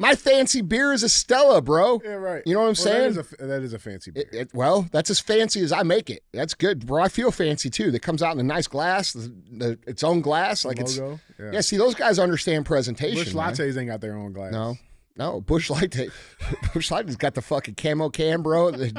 My 0.01 0.15
fancy 0.15 0.61
beer 0.63 0.93
is 0.93 1.03
a 1.03 1.09
Stella, 1.09 1.61
bro. 1.61 2.01
yeah, 2.05 2.13
right. 2.13 2.43
You 2.47 2.55
know 2.55 2.61
what 2.61 2.67
I'm 2.67 2.69
Well, 2.69 2.75
saying? 2.77 3.15
That 3.15 3.21
is 3.27 3.33
a, 3.41 3.47
that 3.47 3.63
is 3.63 3.73
a 3.73 3.79
fancy 3.81 4.11
beer. 4.13 4.25
It- 4.31 4.37
it- 4.37 4.55
well, 4.55 4.87
that's 4.93 5.11
as 5.11 5.19
fancy 5.19 5.61
as 5.63 5.73
I 5.73 5.83
make 5.83 6.09
it. 6.09 6.23
That's 6.33 6.55
good, 6.55 6.87
bro. 6.87 7.03
I 7.03 7.09
feel 7.09 7.33
fancy 7.33 7.69
too. 7.69 7.91
That 7.91 8.01
comes 8.01 8.23
out 8.23 8.33
in 8.35 8.39
a 8.41 8.45
nice 8.45 8.69
glass, 8.69 9.13
the, 9.13 9.33
the, 9.51 9.79
its 9.89 10.05
own 10.05 10.21
glass. 10.21 10.65
Like 10.65 10.79
it's. 10.79 10.97
Yeah. 10.99 11.17
yeah. 11.53 11.61
See, 11.63 11.77
those 11.77 11.97
guys 11.97 12.21
understand 12.21 12.65
presentation. 12.65 13.17
Busch 13.25 13.35
lattes 13.35 13.77
ain't 13.77 13.89
got 13.89 14.01
their 14.01 14.17
own 14.17 14.33
glass. 14.33 14.53
No, 14.53 14.77
no. 15.17 15.41
Busch 15.41 15.69
Light, 15.69 15.97
Busch 16.75 16.91
Light 16.93 17.07
has 17.07 17.17
got 17.17 17.35
the 17.35 17.43
fucking 17.43 17.75
camo 17.75 18.09
can, 18.09 18.43
bro. 18.43 18.69
It, 18.69 18.97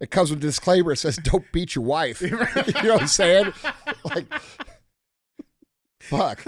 it 0.00 0.10
comes 0.10 0.30
with 0.30 0.38
a 0.38 0.42
disclaimer. 0.42 0.92
It 0.92 0.96
says, 0.96 1.18
"Don't 1.18 1.44
beat 1.52 1.74
your 1.74 1.84
wife." 1.84 2.20
you 2.22 2.30
know 2.30 2.38
what 2.94 3.02
I'm 3.02 3.06
saying? 3.06 3.52
Like, 4.04 4.32
fuck. 6.00 6.42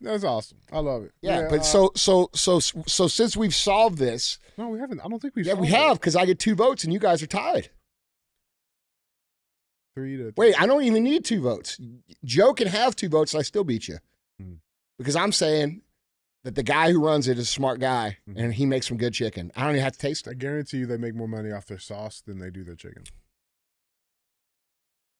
That's 0.00 0.22
awesome. 0.24 0.58
I 0.72 0.78
love 0.78 1.02
it. 1.04 1.12
Yeah, 1.22 1.48
but 1.50 1.60
uh, 1.60 1.62
so 1.64 1.90
so 1.96 2.30
so 2.32 2.60
so 2.60 3.08
since 3.08 3.36
we've 3.36 3.54
solved 3.54 3.98
this, 3.98 4.38
no, 4.56 4.68
we 4.68 4.78
haven't. 4.78 5.00
I 5.00 5.08
don't 5.08 5.20
think 5.20 5.34
we've. 5.34 5.44
yeah, 5.46 5.54
we 5.54 5.66
it. 5.66 5.74
have 5.74 5.98
because 6.00 6.14
I 6.14 6.24
get 6.26 6.38
two 6.38 6.54
votes 6.54 6.84
and 6.84 6.92
you 6.92 6.98
guys 7.00 7.22
are 7.22 7.26
tied. 7.26 7.70
three 9.96 10.16
to. 10.16 10.32
Wait, 10.36 10.60
I 10.60 10.66
don't 10.66 10.84
even 10.84 11.02
need 11.02 11.24
two 11.24 11.40
votes. 11.42 11.78
Joe 12.24 12.54
can 12.54 12.68
have 12.68 12.94
two 12.94 13.08
votes, 13.08 13.34
and 13.34 13.40
I 13.40 13.42
still 13.42 13.64
beat 13.64 13.88
you 13.88 13.98
Hmm. 14.40 14.54
because 14.98 15.16
I'm 15.16 15.32
saying 15.32 15.82
that 16.44 16.54
the 16.54 16.62
guy 16.62 16.92
who 16.92 17.04
runs 17.04 17.26
it 17.26 17.36
is 17.36 17.42
a 17.44 17.46
smart 17.50 17.80
guy 17.80 18.18
Mhm. 18.28 18.36
and 18.38 18.54
he 18.54 18.64
makes 18.66 18.86
some 18.86 18.96
good 18.96 19.12
chicken. 19.14 19.50
I 19.56 19.62
don't 19.62 19.72
even 19.72 19.82
have 19.82 19.94
to 19.94 19.98
taste 19.98 20.28
I 20.28 20.34
guarantee 20.34 20.78
you, 20.78 20.86
they 20.86 20.96
make 20.96 21.16
more 21.16 21.26
money 21.28 21.50
off 21.50 21.66
their 21.66 21.80
sauce 21.80 22.20
than 22.24 22.38
they 22.38 22.50
do 22.50 22.62
their 22.62 22.76
chicken. 22.76 23.02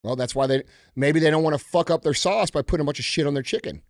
Well, 0.05 0.15
that's 0.15 0.37
why 0.37 0.47
they 0.47 0.63
maybe 0.95 1.19
they 1.19 1.31
don't 1.31 1.43
want 1.43 1.59
to 1.59 1.65
fuck 1.65 1.91
up 1.91 2.03
their 2.03 2.15
sauce 2.15 2.51
by 2.53 2.63
putting 2.63 2.83
a 2.83 2.85
bunch 2.87 3.01
of 3.01 3.05
shit 3.05 3.27
on 3.27 3.35
their 3.35 3.43
chicken. 3.43 3.83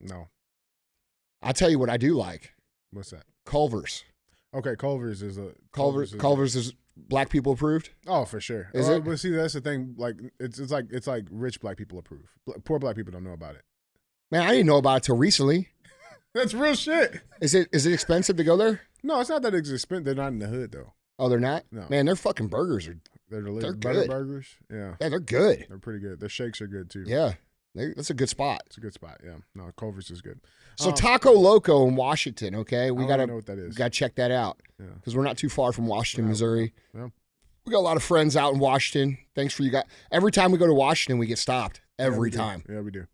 No. 0.00 0.28
I'll 1.42 1.52
tell 1.52 1.70
you 1.70 1.78
what 1.78 1.90
I 1.90 1.96
do 1.96 2.14
like: 2.14 2.52
What's 2.92 3.10
that? 3.10 3.24
Culver's. 3.46 4.04
Okay, 4.54 4.76
Culver's 4.76 5.22
is 5.22 5.38
a 5.38 5.52
Culver's. 5.72 6.12
is- 6.14 6.20
Culver's 6.20 6.56
is 6.56 6.72
black 6.96 7.28
people 7.30 7.52
approved. 7.52 7.90
Oh, 8.06 8.24
for 8.24 8.40
sure. 8.40 8.70
Is 8.74 8.88
Oh, 8.88 8.96
it? 8.96 9.04
But 9.04 9.20
see, 9.20 9.30
that's 9.30 9.54
the 9.54 9.60
thing. 9.60 9.94
Like, 9.96 10.16
it's 10.40 10.58
it's 10.58 10.72
like 10.72 10.86
it's 10.90 11.06
like 11.06 11.24
rich 11.30 11.60
black 11.60 11.76
people 11.76 11.98
approve. 11.98 12.34
Poor 12.64 12.78
black 12.78 12.96
people 12.96 13.12
don't 13.12 13.24
know 13.24 13.32
about 13.32 13.54
it. 13.54 13.62
Man, 14.30 14.42
I 14.42 14.50
didn't 14.52 14.66
know 14.66 14.78
about 14.78 14.98
it 14.98 15.02
till 15.04 15.16
recently. 15.16 15.68
That's 16.34 16.52
real 16.52 16.74
shit. 16.74 17.22
Is 17.40 17.54
it 17.54 17.68
is 17.72 17.86
it 17.86 17.92
expensive 17.94 18.36
to 18.36 18.44
go 18.44 18.56
there? 18.56 18.82
No, 19.02 19.18
it's 19.20 19.30
not 19.30 19.40
that 19.42 19.54
it's 19.54 19.70
expensive. 19.70 20.04
They're 20.04 20.14
not 20.14 20.28
in 20.28 20.38
the 20.38 20.46
hood 20.48 20.72
though. 20.72 20.92
Oh, 21.18 21.28
they're 21.30 21.40
not. 21.40 21.64
No. 21.72 21.86
Man, 21.88 22.04
their 22.06 22.14
fucking 22.16 22.48
burgers 22.48 22.86
are 22.86 22.98
They're 23.30 23.40
delicious. 23.42 23.62
They're 23.70 23.72
Butter 23.74 24.00
good. 24.02 24.10
burgers. 24.10 24.46
Yeah, 24.70 24.94
yeah, 25.00 25.08
they're 25.08 25.20
good. 25.20 25.64
they're 25.68 25.78
pretty 25.78 26.00
good. 26.00 26.20
Their 26.20 26.28
shakes 26.28 26.60
are 26.60 26.66
good 26.66 26.90
too. 26.90 27.04
Yeah, 27.06 27.34
they, 27.74 27.92
that's 27.94 28.10
a 28.10 28.14
good 28.14 28.28
spot. 28.28 28.62
it's 28.66 28.76
a 28.76 28.80
good 28.80 28.94
spot. 28.94 29.20
Yeah, 29.24 29.36
no, 29.54 29.70
Culver's 29.76 30.10
is 30.10 30.20
good. 30.22 30.40
So 30.76 30.88
Um, 30.90 30.94
Taco 30.94 31.32
Loco 31.32 31.86
in 31.86 31.96
Washington. 31.96 32.54
Okay, 32.56 32.90
we 32.90 33.06
gotta 33.06 33.26
know 33.26 33.36
what 33.36 33.46
that 33.46 33.58
is. 33.58 33.76
gotta 33.76 33.90
check 33.90 34.14
that 34.16 34.30
out 34.30 34.60
Yeah. 34.80 34.86
because 34.96 35.16
we're 35.16 35.24
not 35.24 35.38
too 35.38 35.48
far 35.48 35.72
from 35.72 35.86
Washington, 35.86 36.26
Yeah. 36.26 36.30
Missouri. 36.30 36.74
Yeah. 36.94 37.08
We 37.64 37.72
got 37.72 37.78
a 37.78 37.80
lot 37.80 37.96
of 37.98 38.02
friends 38.02 38.34
out 38.36 38.54
in 38.54 38.60
Washington. 38.60 39.18
Thanks 39.34 39.52
for 39.52 39.62
you 39.62 39.70
guys. 39.70 39.84
Every 40.10 40.32
time 40.32 40.52
we 40.52 40.58
go 40.58 40.66
to 40.66 40.72
Washington, 40.74 41.18
we 41.18 41.26
get 41.26 41.38
stopped. 41.38 41.82
Every 41.98 42.30
do. 42.30 42.36
time. 42.38 42.64
Yeah, 42.68 42.80
we 42.80 42.90
do. 42.90 43.06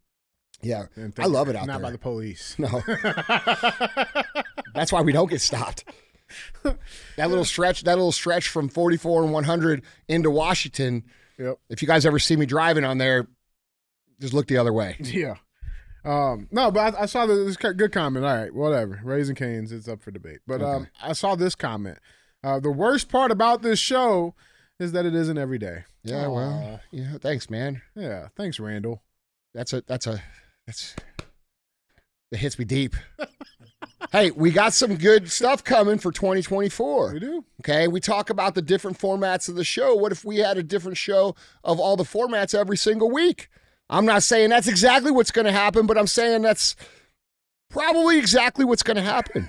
Yeah, 0.63 0.87
I 1.19 1.27
love 1.27 1.49
it 1.49 1.57
out 1.57 1.67
not 1.67 1.69
there. 1.75 1.75
Not 1.81 1.83
by 1.83 1.91
the 1.91 1.99
police. 1.99 2.55
no, 2.59 2.69
that's 4.75 4.93
why 4.93 5.03
we 5.03 5.13
don't 5.13 5.31
get 5.31 5.41
stopped. 5.41 5.85
that 6.63 7.29
little 7.29 7.45
stretch, 7.45 7.85
that 7.85 7.97
little 7.97 8.13
stretch 8.13 8.49
from 8.49 8.69
44 8.69 9.25
and 9.25 9.33
100 9.33 9.83
into 10.09 10.31
Washington. 10.31 11.05
Yep. 11.39 11.59
If 11.69 11.83
you 11.83 11.89
guys 11.89 12.07
ever 12.07 12.19
see 12.19 12.37
me 12.37 12.47
driving 12.47 12.85
on 12.85 12.99
there, 12.99 13.27
just 14.21 14.35
look 14.35 14.47
the 14.49 14.59
other 14.59 14.73
way. 14.73 14.97
Yeah. 15.05 15.37
Um, 16.07 16.49
no, 16.51 16.71
but 16.71 16.95
I, 16.95 17.05
I 17.05 17.07
saw 17.07 17.25
this 17.25 17.57
good 17.57 17.91
comment. 17.91 18.27
All 18.27 18.37
right, 18.37 18.55
whatever. 18.55 19.01
Raising 19.03 19.35
Cane's, 19.35 19.73
it's 19.73 19.89
up 19.89 20.03
for 20.03 20.11
debate. 20.11 20.41
But 20.47 20.61
um, 20.61 20.89
I 21.03 21.15
saw 21.15 21.35
this 21.35 21.55
comment. 21.55 21.99
Uh, 22.43 22.61
the 22.61 22.71
worst 22.71 23.09
part 23.09 23.31
about 23.31 23.63
this 23.63 23.79
show 23.79 24.35
is 24.79 24.93
that 24.93 25.07
it 25.07 25.15
isn't 25.15 25.39
every 25.39 25.59
day. 25.59 25.85
Yeah, 26.03 26.27
well, 26.27 26.81
yeah. 26.91 27.17
Thanks, 27.19 27.49
man. 27.49 27.81
Yeah. 27.97 28.29
Thanks, 28.37 28.61
Randall. 28.61 29.03
That's 29.55 29.73
a 29.73 29.83
that's 29.87 30.07
a 30.07 30.23
that's 30.67 30.95
that 32.31 32.39
hits 32.39 32.59
me 32.59 32.65
deep. 32.67 32.97
hey, 34.13 34.31
we 34.33 34.51
got 34.51 34.75
some 34.75 34.97
good 34.97 35.31
stuff 35.31 35.65
coming 35.65 35.99
for 35.99 36.13
2024. 36.13 37.13
We 37.15 37.21
do. 37.21 37.45
Okay, 37.61 37.89
we 37.89 38.01
talk 38.01 38.29
about 38.29 38.55
the 38.55 38.63
different 38.63 38.99
formats 38.99 39.49
of 39.49 39.55
the 39.55 39.65
show. 39.65 39.95
What 39.95 40.13
if 40.13 40.25
we 40.25 40.39
had 40.39 40.59
a 40.59 40.63
different 40.63 40.99
show 40.99 41.35
of 41.63 41.79
all 41.79 41.97
the 41.97 42.05
formats 42.05 42.55
every 42.55 42.77
single 42.77 43.11
week? 43.11 43.49
I'm 43.91 44.07
not 44.07 44.23
saying 44.23 44.51
that's 44.51 44.69
exactly 44.69 45.11
what's 45.11 45.31
going 45.31 45.45
to 45.47 45.53
happen, 45.53 45.87
but 45.87 45.99
I'm 45.99 46.07
saying 46.07 46.43
that's 46.43 46.75
probably 47.71 48.19
exactly 48.19 48.65
what's 48.65 48.83
going 48.83 48.97
to 48.97 49.03
happen. 49.03 49.49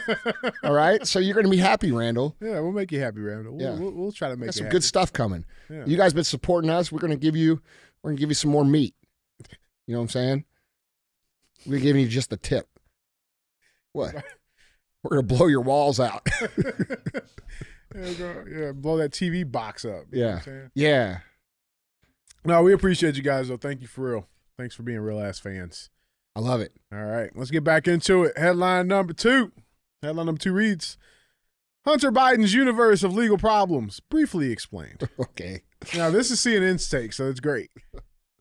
all 0.62 0.72
right, 0.72 1.04
so 1.06 1.18
you're 1.18 1.34
going 1.34 1.46
to 1.46 1.50
be 1.50 1.56
happy, 1.56 1.90
Randall. 1.92 2.36
Yeah, 2.40 2.60
we'll 2.60 2.72
make 2.72 2.92
you 2.92 3.00
happy, 3.00 3.20
Randall. 3.20 3.54
We'll, 3.56 3.62
Yeah. 3.66 3.78
we'll, 3.78 3.90
we'll 3.92 4.12
try 4.12 4.28
to 4.28 4.36
make 4.36 4.52
some 4.52 4.64
happy. 4.66 4.72
good 4.74 4.84
stuff 4.84 5.12
coming. 5.12 5.44
Yeah. 5.68 5.84
You 5.86 5.96
guys 5.96 6.12
been 6.12 6.24
supporting 6.24 6.70
us. 6.70 6.92
We're 6.92 7.00
going 7.00 7.10
to 7.12 7.16
give 7.18 7.36
you 7.36 7.60
we're 8.02 8.10
going 8.10 8.16
to 8.16 8.20
give 8.20 8.30
you 8.30 8.34
some 8.34 8.50
more 8.50 8.64
meat. 8.64 8.94
You 9.86 9.94
know 9.94 9.98
what 9.98 10.04
I'm 10.04 10.08
saying? 10.10 10.44
We're 11.66 11.80
giving 11.80 12.02
you 12.02 12.08
just 12.08 12.30
the 12.30 12.36
tip. 12.36 12.68
What? 13.92 14.14
We're 15.02 15.10
gonna 15.10 15.22
blow 15.22 15.46
your 15.46 15.60
walls 15.60 16.00
out. 16.00 16.26
yeah, 16.58 18.12
go- 18.18 18.44
yeah, 18.50 18.72
blow 18.72 18.96
that 18.98 19.12
TV 19.12 19.50
box 19.50 19.84
up. 19.84 20.04
You 20.12 20.20
know 20.24 20.32
what 20.34 20.46
Yeah. 20.46 20.62
Yeah. 20.74 21.18
No, 22.44 22.62
we 22.62 22.72
appreciate 22.72 23.16
you 23.16 23.22
guys 23.22 23.48
though. 23.48 23.56
Thank 23.56 23.80
you 23.80 23.86
for 23.86 24.10
real. 24.10 24.28
Thanks 24.58 24.74
for 24.74 24.82
being 24.82 25.00
real 25.00 25.20
ass 25.20 25.38
fans. 25.38 25.90
I 26.36 26.40
love 26.40 26.60
it. 26.60 26.72
All 26.92 27.04
right, 27.04 27.30
let's 27.34 27.50
get 27.50 27.64
back 27.64 27.86
into 27.86 28.24
it. 28.24 28.36
Headline 28.36 28.88
number 28.88 29.12
two. 29.12 29.52
Headline 30.02 30.26
number 30.26 30.40
two 30.40 30.52
reads 30.52 30.98
Hunter 31.84 32.10
Biden's 32.10 32.54
universe 32.54 33.02
of 33.02 33.14
legal 33.14 33.38
problems, 33.38 34.00
briefly 34.00 34.50
explained. 34.50 35.08
Okay. 35.20 35.62
now, 35.94 36.08
this 36.10 36.30
is 36.30 36.40
CNN's 36.40 36.88
take, 36.88 37.12
so 37.12 37.28
it's 37.28 37.40
great. 37.40 37.70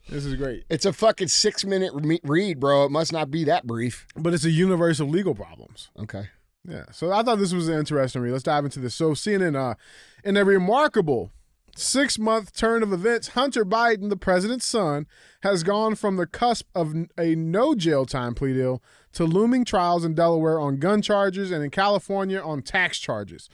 This 0.08 0.26
is 0.26 0.36
great. 0.36 0.64
It's 0.70 0.86
a 0.86 0.94
fucking 0.94 1.28
six 1.28 1.66
minute 1.66 1.92
re- 1.94 2.20
read, 2.24 2.60
bro. 2.60 2.86
It 2.86 2.92
must 2.92 3.12
not 3.12 3.30
be 3.32 3.44
that 3.46 3.68
brief. 3.68 4.08
But 4.16 4.34
it's 4.34 4.46
a 4.46 4.50
universe 4.52 5.00
of 5.00 5.10
legal 5.10 5.36
problems. 5.36 5.90
Okay. 6.00 6.30
Yeah. 6.68 6.86
So 6.92 7.12
I 7.12 7.22
thought 7.24 7.40
this 7.40 7.54
was 7.54 7.68
an 7.68 7.78
interesting 7.80 8.22
read. 8.22 8.32
Let's 8.32 8.44
dive 8.44 8.64
into 8.64 8.80
this. 8.80 8.96
So 8.96 9.12
CNN, 9.12 9.56
uh, 9.56 9.76
in 10.24 10.38
a 10.38 10.46
remarkable 10.46 11.32
six 11.76 12.20
month 12.20 12.56
turn 12.56 12.84
of 12.84 12.94
events, 12.94 13.30
Hunter 13.30 13.66
Biden, 13.66 14.10
the 14.10 14.18
president's 14.18 14.66
son, 14.66 15.08
has 15.42 15.64
gone 15.64 15.96
from 15.96 16.16
the 16.16 16.28
cusp 16.28 16.68
of 16.76 16.94
a 17.18 17.36
no 17.36 17.76
jail 17.76 18.06
time 18.06 18.36
plea 18.36 18.54
deal 18.54 18.82
to 19.14 19.26
looming 19.26 19.66
trials 19.66 20.06
in 20.06 20.14
Delaware 20.14 20.60
on 20.60 20.78
gun 20.78 21.02
charges 21.02 21.52
and 21.52 21.64
in 21.64 21.70
California 21.70 22.40
on 22.40 22.62
tax 22.62 23.00
charges. 23.00 23.50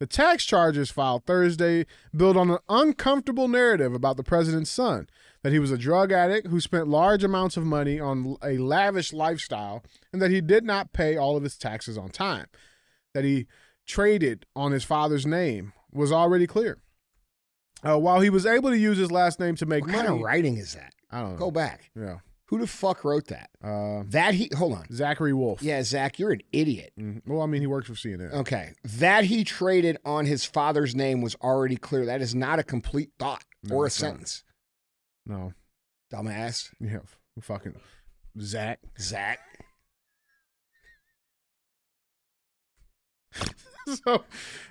The 0.00 0.06
tax 0.06 0.44
charges 0.44 0.90
filed 0.90 1.24
Thursday 1.24 1.86
build 2.14 2.36
on 2.36 2.50
an 2.50 2.58
uncomfortable 2.68 3.48
narrative 3.48 3.94
about 3.94 4.16
the 4.16 4.24
president's 4.24 4.70
son 4.70 5.08
that 5.42 5.52
he 5.52 5.58
was 5.58 5.70
a 5.70 5.78
drug 5.78 6.10
addict 6.10 6.48
who 6.48 6.60
spent 6.60 6.88
large 6.88 7.22
amounts 7.22 7.56
of 7.56 7.64
money 7.64 8.00
on 8.00 8.36
a 8.42 8.56
lavish 8.58 9.12
lifestyle 9.12 9.84
and 10.12 10.20
that 10.20 10.30
he 10.30 10.40
did 10.40 10.64
not 10.64 10.92
pay 10.92 11.16
all 11.16 11.36
of 11.36 11.42
his 11.42 11.56
taxes 11.56 11.96
on 11.96 12.08
time. 12.08 12.46
That 13.12 13.24
he 13.24 13.46
traded 13.86 14.46
on 14.56 14.72
his 14.72 14.84
father's 14.84 15.26
name 15.26 15.74
was 15.92 16.10
already 16.10 16.46
clear. 16.46 16.78
Uh, 17.84 17.98
while 17.98 18.20
he 18.20 18.30
was 18.30 18.46
able 18.46 18.70
to 18.70 18.78
use 18.78 18.96
his 18.98 19.10
last 19.12 19.38
name 19.40 19.56
to 19.56 19.66
make 19.66 19.82
What 19.84 19.92
money, 19.92 20.08
kind 20.08 20.18
of 20.20 20.24
writing 20.24 20.56
is 20.56 20.74
that? 20.74 20.92
I 21.10 21.20
don't 21.20 21.32
know. 21.32 21.36
Go 21.38 21.50
back. 21.50 21.90
Yeah. 21.94 22.18
Who 22.48 22.58
the 22.58 22.66
fuck 22.66 23.04
wrote 23.04 23.26
that? 23.28 23.50
Uh, 23.62 24.02
That 24.08 24.34
he 24.34 24.50
hold 24.56 24.74
on. 24.74 24.84
Zachary 24.92 25.32
Wolf. 25.32 25.62
Yeah, 25.62 25.82
Zach, 25.82 26.18
you're 26.18 26.30
an 26.32 26.42
idiot. 26.52 26.92
Mhm. 26.98 27.22
Well, 27.26 27.40
I 27.42 27.46
mean, 27.46 27.60
he 27.62 27.66
works 27.66 27.88
for 27.88 27.94
CNN. 27.94 28.32
Okay. 28.32 28.72
That 28.84 29.24
he 29.24 29.44
traded 29.44 29.96
on 30.04 30.26
his 30.26 30.44
father's 30.44 30.94
name 30.94 31.20
was 31.22 31.34
already 31.36 31.76
clear. 31.76 32.04
That 32.06 32.20
is 32.20 32.34
not 32.34 32.58
a 32.58 32.62
complete 32.62 33.10
thought 33.18 33.44
No, 33.62 33.76
or 33.76 33.84
a 33.84 33.86
it's 33.86 34.00
not. 34.00 34.08
sentence. 34.10 34.44
No. 35.26 35.52
Dumbass. 36.12 36.70
Yeah. 36.80 36.98
Fucking 37.40 37.80
Zach. 38.38 38.78
Zach. 39.00 39.38
so, 44.04 44.24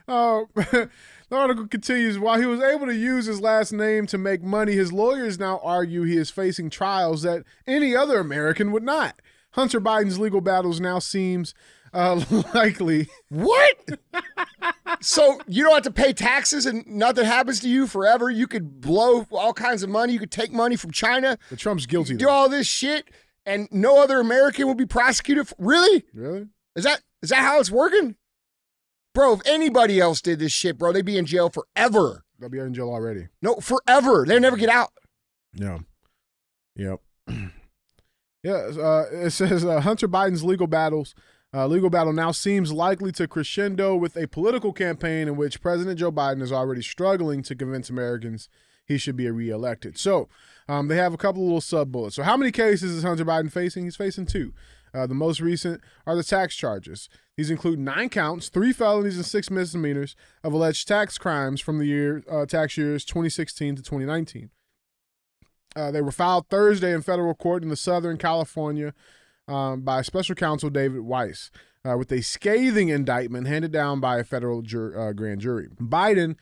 uh, 0.08 0.42
the 0.56 0.90
article 1.32 1.68
continues. 1.68 2.18
While 2.20 2.40
he 2.40 2.46
was 2.46 2.60
able 2.62 2.86
to 2.88 2.96
use 2.96 3.26
his 3.26 3.42
last 3.42 3.72
name 3.74 4.08
to 4.08 4.18
make 4.18 4.44
money, 4.44 4.74
his 4.74 4.92
lawyers 4.94 5.40
now 5.40 5.60
argue 5.64 6.04
he 6.04 6.18
is 6.18 6.30
facing 6.30 6.70
trials 6.70 7.22
that 7.24 7.44
any 7.68 7.96
other 7.96 8.20
American 8.20 8.72
would 8.72 8.84
not. 8.84 9.22
Hunter 9.52 9.80
Biden's 9.80 10.20
legal 10.20 10.42
battles 10.42 10.80
now 10.80 10.98
seems 11.00 11.54
uh, 11.94 12.24
likely. 12.56 13.08
What? 13.30 13.78
so 15.02 15.40
you 15.48 15.64
don't 15.64 15.74
have 15.74 15.84
to 15.84 15.92
pay 15.92 16.14
taxes 16.14 16.66
and 16.66 16.86
nothing 16.88 17.26
happens 17.26 17.60
to 17.62 17.70
you 17.70 17.86
forever. 17.88 18.30
You 18.30 18.48
could 18.48 18.82
blow 18.82 19.28
all 19.32 19.54
kinds 19.54 19.84
of 19.84 19.90
money. 19.90 20.14
You 20.14 20.20
could 20.20 20.32
take 20.32 20.52
money 20.52 20.76
from 20.76 20.92
China, 20.92 21.38
But 21.50 21.60
Trump's 21.60 21.86
guilty. 21.86 22.16
do 22.16 22.26
Though. 22.26 22.32
all 22.32 22.50
this 22.50 22.66
shit, 22.68 23.10
and 23.46 23.68
no 23.72 24.02
other 24.02 24.20
American 24.20 24.66
will 24.68 24.74
be 24.76 24.86
prosecuted. 24.86 25.48
For, 25.48 25.56
really? 25.60 26.04
Really? 26.14 26.48
Is 26.76 26.84
that 26.86 27.02
is 27.22 27.30
that 27.30 27.42
how 27.42 27.60
it's 27.60 27.70
working? 27.72 28.16
Bro, 29.14 29.34
if 29.34 29.42
anybody 29.46 30.00
else 30.00 30.22
did 30.22 30.40
this 30.40 30.52
shit, 30.52 30.78
bro, 30.78 30.92
they'd 30.92 31.06
be 31.06 31.18
in 31.18 31.26
jail 31.26 31.50
forever. 31.50 32.24
They'll 32.40 32.50
be 32.50 32.60
in 32.60 32.74
jail 32.74 32.90
already. 32.90 33.28
No, 33.42 33.56
forever. 33.56 34.26
They 34.28 34.40
never 34.40 34.58
get 34.58 34.70
out. 34.70 34.92
Yeah. 35.54 35.80
Yep. 36.76 37.00
yeah. 38.44 38.52
Uh, 38.54 39.06
it 39.12 39.30
says 39.32 39.64
uh, 39.64 39.82
Hunter 39.82 40.08
Biden's 40.08 40.44
legal 40.44 40.68
battles. 40.68 41.14
Uh, 41.54 41.68
legal 41.68 41.92
battle 41.92 42.14
now 42.14 42.32
seems 42.32 42.74
likely 42.74 43.12
to 43.12 43.28
crescendo 43.28 43.96
with 43.96 44.18
a 44.18 44.28
political 44.28 44.74
campaign 44.74 45.28
in 45.28 45.36
which 45.36 45.62
President 45.62 46.00
Joe 46.00 46.12
Biden 46.12 46.42
is 46.42 46.52
already 46.52 46.82
struggling 46.82 47.44
to 47.44 47.56
convince 47.56 47.92
Americans 47.92 48.50
he 48.86 48.98
should 48.98 49.16
be 49.16 49.30
reelected. 49.30 49.98
So 49.98 50.30
um, 50.68 50.88
they 50.88 50.98
have 50.98 51.14
a 51.14 51.18
couple 51.18 51.44
little 51.44 51.62
sub 51.62 51.92
bullets. 51.92 52.16
So 52.16 52.24
how 52.24 52.38
many 52.38 52.52
cases 52.52 52.92
is 52.92 53.04
Hunter 53.04 53.26
Biden 53.26 53.52
facing? 53.52 53.86
He's 53.86 53.96
facing 53.96 54.26
two. 54.26 54.54
Uh, 54.94 55.08
the 55.08 55.16
most 55.16 55.40
recent 55.40 55.82
are 56.06 56.16
the 56.16 56.24
tax 56.24 56.56
charges. 56.56 57.10
These 57.36 57.50
include 57.50 57.80
nine 57.80 58.10
counts, 58.10 58.50
three 58.50 58.72
felonies, 58.72 59.16
and 59.16 59.26
six 59.26 59.50
misdemeanors 59.50 60.16
of 60.44 60.54
alleged 60.54 60.88
tax 60.88 61.18
crimes 61.18 61.60
from 61.60 61.80
the 61.80 61.86
year 61.86 62.24
uh, 62.30 62.46
tax 62.46 62.78
years 62.78 63.04
2016 63.04 63.78
to 63.78 63.82
2019. 63.82 64.52
Uh, 65.76 65.90
they 65.90 66.02
were 66.02 66.12
filed 66.12 66.48
Thursday 66.50 66.94
in 66.94 67.02
federal 67.02 67.34
court 67.34 67.64
in 67.64 67.70
the 67.70 67.76
Southern 67.76 68.18
California 68.18 68.94
um, 69.48 69.82
by 69.82 70.04
special 70.04 70.36
counsel 70.36 70.70
David 70.70 71.02
Weiss 71.02 71.50
uh, 71.84 71.98
with 71.98 72.12
a 72.12 72.22
scathing 72.22 72.90
indictment 72.90 73.48
handed 73.48 73.72
down 73.72 74.00
by 74.00 74.20
a 74.20 74.24
federal 74.24 74.62
jur- 74.62 74.98
uh, 74.98 75.14
grand 75.14 75.42
jury. 75.42 75.70
Biden 75.82 76.36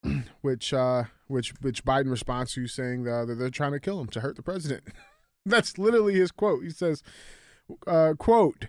which 0.43 0.75
uh, 0.75 1.05
which 1.27 1.55
which 1.63 1.87
Biden 1.87 2.11
responds 2.11 2.53
to 2.53 2.67
saying 2.67 3.05
that 3.05 3.35
they're 3.39 3.49
trying 3.49 3.73
to 3.73 3.81
kill 3.81 4.01
him 4.01 4.09
to 4.09 4.21
hurt 4.21 4.37
the 4.37 4.43
president. 4.43 4.83
That's 5.47 5.79
literally 5.79 6.15
his 6.15 6.31
quote. 6.31 6.63
He 6.63 6.71
says, 6.71 7.03
uh, 7.87 8.15
"quote 8.19 8.67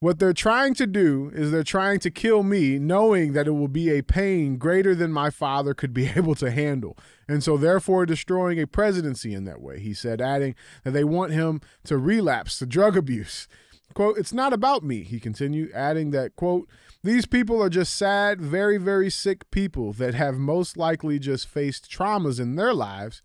What 0.00 0.18
they're 0.18 0.32
trying 0.32 0.72
to 0.74 0.86
do 0.86 1.30
is 1.34 1.50
they're 1.50 1.62
trying 1.62 2.00
to 2.00 2.10
kill 2.10 2.42
me, 2.42 2.78
knowing 2.78 3.34
that 3.34 3.46
it 3.46 3.50
will 3.50 3.68
be 3.68 3.90
a 3.90 4.02
pain 4.02 4.56
greater 4.56 4.94
than 4.94 5.12
my 5.12 5.28
father 5.28 5.74
could 5.74 5.92
be 5.92 6.06
able 6.16 6.34
to 6.36 6.50
handle, 6.50 6.96
and 7.28 7.44
so 7.44 7.58
therefore 7.58 8.06
destroying 8.06 8.58
a 8.58 8.66
presidency 8.66 9.34
in 9.34 9.44
that 9.44 9.60
way." 9.60 9.78
He 9.78 9.92
said, 9.92 10.22
adding 10.22 10.54
that 10.84 10.92
they 10.92 11.04
want 11.04 11.32
him 11.32 11.60
to 11.84 11.98
relapse 11.98 12.58
to 12.58 12.66
drug 12.66 12.96
abuse. 12.96 13.46
Quote, 13.92 14.16
it's 14.16 14.32
not 14.32 14.54
about 14.54 14.82
me, 14.82 15.02
he 15.02 15.20
continued, 15.20 15.70
adding 15.72 16.12
that, 16.12 16.34
quote, 16.36 16.68
these 17.02 17.26
people 17.26 17.62
are 17.62 17.68
just 17.68 17.94
sad, 17.94 18.40
very, 18.40 18.78
very 18.78 19.10
sick 19.10 19.50
people 19.50 19.92
that 19.94 20.14
have 20.14 20.36
most 20.36 20.76
likely 20.76 21.18
just 21.18 21.48
faced 21.48 21.90
traumas 21.90 22.38
in 22.38 22.54
their 22.54 22.72
lives 22.72 23.20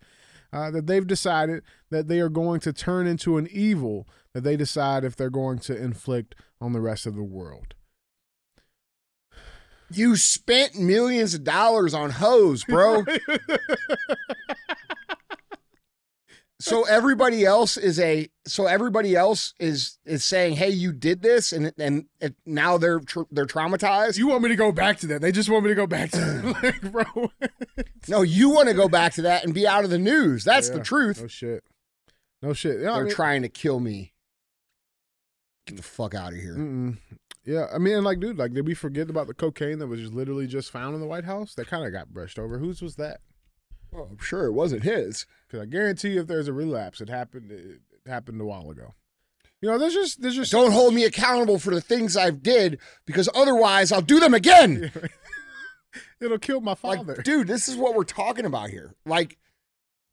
uh, 0.52 0.70
that 0.70 0.86
they've 0.86 1.06
decided 1.06 1.62
that 1.90 2.08
they 2.08 2.20
are 2.20 2.28
going 2.28 2.60
to 2.60 2.72
turn 2.72 3.06
into 3.06 3.36
an 3.36 3.46
evil 3.50 4.08
that 4.36 4.44
they 4.44 4.54
decide 4.54 5.02
if 5.02 5.16
they're 5.16 5.30
going 5.30 5.58
to 5.58 5.74
inflict 5.74 6.34
on 6.60 6.74
the 6.74 6.80
rest 6.82 7.06
of 7.06 7.16
the 7.16 7.22
world. 7.22 7.74
You 9.90 10.14
spent 10.16 10.78
millions 10.78 11.32
of 11.32 11.42
dollars 11.42 11.94
on 11.94 12.10
hoes, 12.10 12.62
bro. 12.64 13.02
so 16.60 16.84
everybody 16.84 17.46
else 17.46 17.78
is 17.78 17.98
a 17.98 18.28
so 18.46 18.66
everybody 18.66 19.16
else 19.16 19.54
is 19.58 19.96
is 20.04 20.22
saying, 20.22 20.56
"Hey, 20.56 20.68
you 20.68 20.92
did 20.92 21.22
this," 21.22 21.54
and 21.54 21.72
and 21.78 22.04
it, 22.20 22.34
now 22.44 22.76
they're 22.76 23.00
tr- 23.00 23.22
they're 23.30 23.46
traumatized. 23.46 24.18
You 24.18 24.26
want 24.26 24.42
me 24.42 24.50
to 24.50 24.56
go 24.56 24.70
back 24.70 24.98
to 24.98 25.06
that? 25.06 25.22
They 25.22 25.32
just 25.32 25.48
want 25.48 25.64
me 25.64 25.70
to 25.70 25.74
go 25.74 25.86
back 25.86 26.10
to 26.10 26.18
that, 26.18 26.44
like, 26.62 26.92
bro. 26.92 27.30
no, 28.08 28.20
you 28.20 28.50
want 28.50 28.68
to 28.68 28.74
go 28.74 28.86
back 28.86 29.14
to 29.14 29.22
that 29.22 29.44
and 29.44 29.54
be 29.54 29.66
out 29.66 29.84
of 29.84 29.88
the 29.88 29.98
news. 29.98 30.44
That's 30.44 30.68
the 30.68 30.80
truth. 30.80 31.22
No 31.22 31.26
shit. 31.26 31.64
No 32.42 32.52
shit. 32.52 32.82
Yeah, 32.82 32.90
I 32.90 32.94
They're 32.96 33.04
mean- 33.04 33.14
trying 33.14 33.42
to 33.42 33.48
kill 33.48 33.80
me. 33.80 34.12
Get 35.66 35.76
the 35.76 35.82
fuck 35.82 36.14
out 36.14 36.32
of 36.32 36.38
here. 36.38 36.54
Mm-mm. 36.54 36.98
Yeah, 37.44 37.66
I 37.72 37.78
mean, 37.78 38.02
like, 38.02 38.18
dude, 38.18 38.38
like, 38.38 38.54
did 38.54 38.66
we 38.66 38.74
forget 38.74 39.08
about 39.08 39.28
the 39.28 39.34
cocaine 39.34 39.78
that 39.78 39.86
was 39.86 40.00
just 40.00 40.12
literally 40.12 40.46
just 40.46 40.70
found 40.70 40.94
in 40.94 41.00
the 41.00 41.06
White 41.06 41.24
House? 41.24 41.54
That 41.54 41.68
kind 41.68 41.86
of 41.86 41.92
got 41.92 42.12
brushed 42.12 42.38
over. 42.38 42.58
Whose 42.58 42.82
was 42.82 42.96
that? 42.96 43.20
Oh, 43.94 44.08
I'm 44.10 44.18
sure 44.18 44.46
it 44.46 44.52
wasn't 44.52 44.82
his. 44.82 45.26
Because 45.46 45.62
I 45.62 45.66
guarantee 45.66 46.10
you, 46.10 46.20
if 46.20 46.26
there's 46.26 46.48
a 46.48 46.52
relapse, 46.52 47.00
it 47.00 47.08
happened. 47.08 47.52
It 47.52 47.80
happened 48.08 48.40
a 48.40 48.44
while 48.44 48.68
ago. 48.70 48.94
You 49.60 49.70
know, 49.70 49.78
there's 49.78 49.94
just 49.94 50.20
there's 50.20 50.34
just 50.34 50.52
Don't 50.52 50.72
hold 50.72 50.92
me 50.92 51.04
accountable 51.04 51.58
for 51.58 51.74
the 51.74 51.80
things 51.80 52.16
I've 52.16 52.42
did 52.42 52.78
because 53.06 53.28
otherwise 53.34 53.90
I'll 53.90 54.02
do 54.02 54.20
them 54.20 54.34
again. 54.34 54.92
It'll 56.20 56.38
kill 56.38 56.60
my 56.60 56.74
father. 56.74 57.14
Like, 57.16 57.24
dude, 57.24 57.46
this 57.46 57.68
is 57.68 57.76
what 57.76 57.94
we're 57.94 58.04
talking 58.04 58.44
about 58.44 58.70
here. 58.70 58.94
Like, 59.06 59.38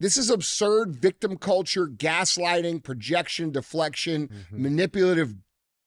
this 0.04 0.18
is 0.18 0.28
absurd 0.28 0.94
victim 0.96 1.36
culture, 1.38 1.86
gaslighting, 1.88 2.82
projection, 2.84 3.50
deflection, 3.50 4.28
Mhm. 4.28 4.58
manipulative 4.58 5.34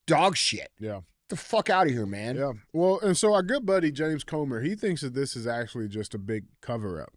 dog 0.07 0.35
shit. 0.35 0.69
Yeah. 0.79 1.01
Get 1.01 1.29
the 1.29 1.35
fuck 1.35 1.69
out 1.69 1.85
of 1.87 1.93
here, 1.93 2.05
man. 2.07 2.35
Yeah. 2.35 2.53
Well, 2.73 2.99
and 3.01 3.15
so 3.15 3.33
our 3.33 3.43
good 3.43 3.65
buddy 3.65 3.91
James 3.91 4.23
Comer, 4.23 4.61
he 4.61 4.75
thinks 4.75 5.01
that 5.01 5.13
this 5.13 5.35
is 5.35 5.45
actually 5.45 5.87
just 5.87 6.15
a 6.15 6.17
big 6.17 6.45
cover 6.61 7.01
up. 7.01 7.13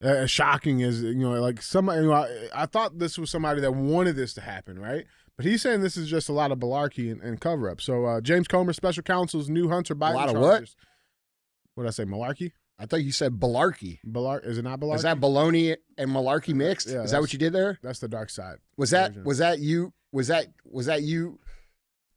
As 0.00 0.30
shocking 0.30 0.82
as 0.82 1.02
you 1.02 1.14
know, 1.14 1.40
like 1.40 1.62
somebody, 1.62 2.02
you 2.02 2.08
know, 2.08 2.14
I, 2.14 2.48
I 2.54 2.66
thought 2.66 2.98
this 2.98 3.16
was 3.18 3.30
somebody 3.30 3.60
that 3.60 3.72
wanted 3.72 4.16
this 4.16 4.34
to 4.34 4.40
happen, 4.40 4.78
right? 4.78 5.06
But 5.36 5.46
he's 5.46 5.62
saying 5.62 5.80
this 5.82 5.96
is 5.96 6.08
just 6.08 6.28
a 6.28 6.32
lot 6.32 6.50
of 6.50 6.58
malarkey 6.58 7.10
and, 7.12 7.22
and 7.22 7.40
cover 7.40 7.70
up. 7.70 7.80
So 7.80 8.04
uh, 8.04 8.20
James 8.20 8.48
Comer, 8.48 8.72
special 8.72 9.02
counsel's 9.02 9.48
new 9.48 9.68
Hunter 9.68 9.94
Biden 9.94 10.14
lot 10.14 10.28
of 10.28 10.34
charges. 10.34 10.76
What 11.74 11.84
did 11.84 11.88
I 11.88 11.92
say? 11.92 12.04
Malarkey? 12.04 12.52
I 12.78 12.86
thought 12.86 13.02
you 13.02 13.12
said 13.12 13.34
balarkey. 13.40 14.00
Balar? 14.06 14.44
Is 14.46 14.58
it 14.58 14.62
not 14.62 14.80
malarkey? 14.80 14.96
Is 14.96 15.02
that 15.02 15.18
baloney 15.18 15.76
and 15.96 16.10
malarkey 16.10 16.54
mixed? 16.54 16.88
Yeah, 16.88 17.02
is 17.02 17.12
that 17.12 17.20
what 17.20 17.32
you 17.32 17.38
did 17.38 17.52
there? 17.52 17.78
That's 17.82 18.00
the 18.00 18.08
dark 18.08 18.28
side. 18.30 18.58
Was 18.76 18.90
that 18.90 19.12
version. 19.12 19.24
was 19.24 19.38
that 19.38 19.58
you 19.60 19.92
was 20.12 20.28
that 20.28 20.46
was 20.70 20.86
that 20.86 21.02
you 21.02 21.38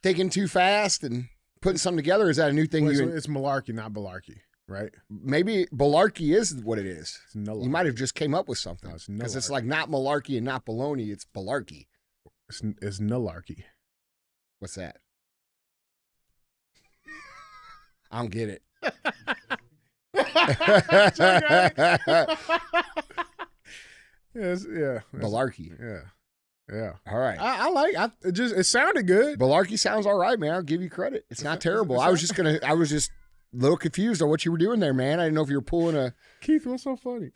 taking 0.04 0.30
too 0.30 0.48
fast 0.48 1.04
and 1.04 1.30
putting 1.62 1.78
something 1.78 1.98
together? 1.98 2.30
Is 2.30 2.38
that 2.38 2.50
a 2.50 2.54
new 2.54 2.66
thing 2.66 2.86
Well, 2.86 2.94
you 2.94 3.08
it's, 3.08 3.16
it's 3.16 3.28
malarkey, 3.28 3.74
not 3.74 3.94
balarkey, 3.94 4.40
right? 4.68 4.92
maybe 5.10 5.66
balarkey 5.74 6.36
is 6.36 6.54
what 6.56 6.78
it 6.78 6.86
is. 6.86 7.18
It's 7.26 7.36
no. 7.36 7.62
You 7.62 7.70
might 7.70 7.86
have 7.86 7.96
just 7.96 8.16
came 8.16 8.34
up 8.34 8.50
with 8.50 8.58
something 8.58 8.90
No, 8.90 8.96
it's 8.96 9.08
because 9.08 9.36
it's 9.38 9.50
like 9.50 9.64
not 9.64 9.90
malarkey 9.90 10.36
and 10.36 10.46
not 10.46 10.66
baloney. 10.66 11.10
It's 11.10 11.26
balarkey. 11.26 11.88
It's, 12.50 12.62
it's 12.82 13.00
nalarkey. 13.00 13.64
What's 14.60 14.76
that? 14.76 14.98
I 18.12 18.20
don't 18.20 18.32
get 18.32 18.50
it. 18.50 18.64
Yes, 24.36 24.66
yeah. 24.72 25.00
Balarkey. 25.16 25.72
Yeah. 25.80 26.02
Yeah. 26.72 26.92
All 27.12 27.18
right. 27.18 27.40
I, 27.40 27.68
I 27.68 27.70
like 27.72 27.96
I 27.96 28.12
it 28.24 28.34
just 28.34 28.56
it 28.56 28.64
sounded 28.66 29.08
good. 29.08 29.40
Balarkey 29.40 29.78
sounds 29.78 30.06
all 30.06 30.18
right, 30.18 30.40
man. 30.40 30.54
I'll 30.54 30.62
give 30.62 30.84
you 30.84 30.90
credit. 30.90 31.26
It's 31.32 31.44
not 31.44 31.62
terrible. 31.62 32.00
I 32.00 32.10
was 32.10 32.22
just 32.22 32.36
gonna. 32.36 32.60
I 32.64 32.74
was 32.74 32.90
just 32.92 33.10
a 33.54 33.58
little 33.58 33.76
confused 33.76 34.22
on 34.22 34.30
what 34.30 34.46
you 34.46 34.52
were 34.52 34.60
doing 34.60 34.80
there, 34.80 34.94
man. 34.94 35.20
I 35.20 35.24
didn't 35.24 35.36
know 35.36 35.42
if 35.42 35.50
you 35.50 35.56
were 35.56 35.62
pulling 35.64 35.98
a. 35.98 36.14
Keith, 36.42 36.68
what's 36.68 36.84
so 36.84 36.96
funny? 36.96 37.32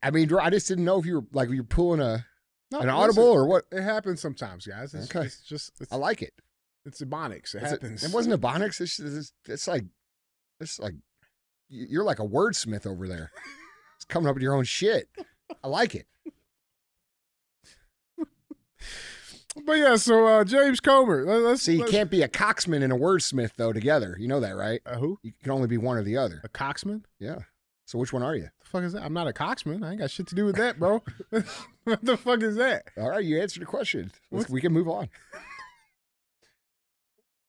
I 0.00 0.12
mean, 0.12 0.32
I 0.36 0.48
just 0.50 0.68
didn't 0.68 0.84
know 0.84 0.98
if 1.00 1.06
you 1.06 1.16
were 1.16 1.26
like 1.32 1.50
you're 1.50 1.64
pulling 1.64 2.00
a 2.00 2.24
No, 2.70 2.78
an 2.78 2.86
listen, 2.86 2.90
audible 2.90 3.24
or 3.24 3.48
what. 3.48 3.64
It 3.72 3.82
happens 3.82 4.20
sometimes, 4.20 4.64
guys. 4.64 4.94
It's, 4.94 5.10
Okay. 5.14 5.26
it's 5.26 5.40
just 5.40 5.72
it's, 5.80 5.92
I 5.92 5.96
like 5.96 6.22
it. 6.22 6.34
it's 6.84 7.02
ebonics. 7.02 7.56
It 7.56 7.62
It's 7.62 7.64
a- 7.64 7.68
happens. 7.70 8.04
it 8.04 8.14
wasn't 8.14 8.36
a 8.36 8.38
Bonix. 8.38 8.80
It's, 8.80 9.00
it's, 9.00 9.32
it's 9.46 9.66
like 9.66 9.82
it's 10.60 10.78
like 10.78 10.92
you- 10.92 11.00
you're 11.68 12.04
like 12.04 12.18
a 12.18 12.26
wordsmith 12.26 12.86
over 12.86 13.06
there. 13.08 13.30
It's 13.96 14.04
coming 14.04 14.28
up 14.28 14.34
with 14.34 14.42
your 14.42 14.54
own 14.54 14.64
shit. 14.64 15.08
I 15.64 15.68
like 15.68 15.94
it. 15.94 16.06
But 19.64 19.78
yeah, 19.78 19.96
so 19.96 20.26
uh, 20.26 20.44
James 20.44 20.80
Comer. 20.80 21.24
Let, 21.24 21.50
us 21.50 21.62
See, 21.62 21.72
you 21.74 21.78
let's- 21.80 21.90
can't 21.90 22.10
be 22.10 22.20
a 22.22 22.28
coxman 22.28 22.82
and 22.84 22.92
a 22.92 22.96
wordsmith 22.96 23.52
though 23.56 23.72
together. 23.72 24.14
You 24.20 24.28
know 24.28 24.40
that, 24.40 24.54
right? 24.54 24.82
uh, 24.84 24.96
who? 24.98 25.18
You 25.22 25.32
can 25.42 25.50
only 25.50 25.66
be 25.66 25.78
one 25.78 25.96
or 25.96 26.02
the 26.02 26.18
other. 26.18 26.42
A 26.44 26.48
coxman? 26.48 27.04
Yeah. 27.18 27.38
So 27.86 27.98
which 27.98 28.12
one 28.12 28.22
are 28.22 28.34
you? 28.36 28.50
The 28.60 28.66
fuck 28.66 28.82
is 28.82 28.92
that? 28.92 29.02
I'm 29.02 29.14
not 29.14 29.28
a 29.28 29.32
coxman. 29.32 29.82
I 29.82 29.92
ain't 29.92 30.00
got 30.00 30.10
shit 30.10 30.26
to 30.28 30.34
do 30.34 30.44
with 30.44 30.56
that, 30.56 30.78
bro. 30.78 31.02
what 31.84 32.04
the 32.04 32.18
fuck 32.18 32.42
is 32.42 32.56
that? 32.56 32.84
All 32.98 33.08
right, 33.08 33.24
you 33.24 33.40
answered 33.40 33.62
the 33.62 33.66
question. 33.66 34.12
Let's- 34.30 34.50
we 34.50 34.60
can 34.60 34.72
move 34.74 34.88
on. 34.88 35.08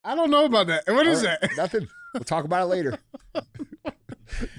I 0.05 0.15
don't 0.15 0.31
know 0.31 0.45
about 0.45 0.67
that. 0.67 0.85
And 0.87 0.95
what 0.95 1.05
is 1.07 1.23
All 1.23 1.29
right, 1.29 1.41
that? 1.41 1.57
Nothing. 1.57 1.87
We'll 2.13 2.23
talk 2.23 2.45
about 2.45 2.61
it 2.63 2.67
later. 2.67 2.97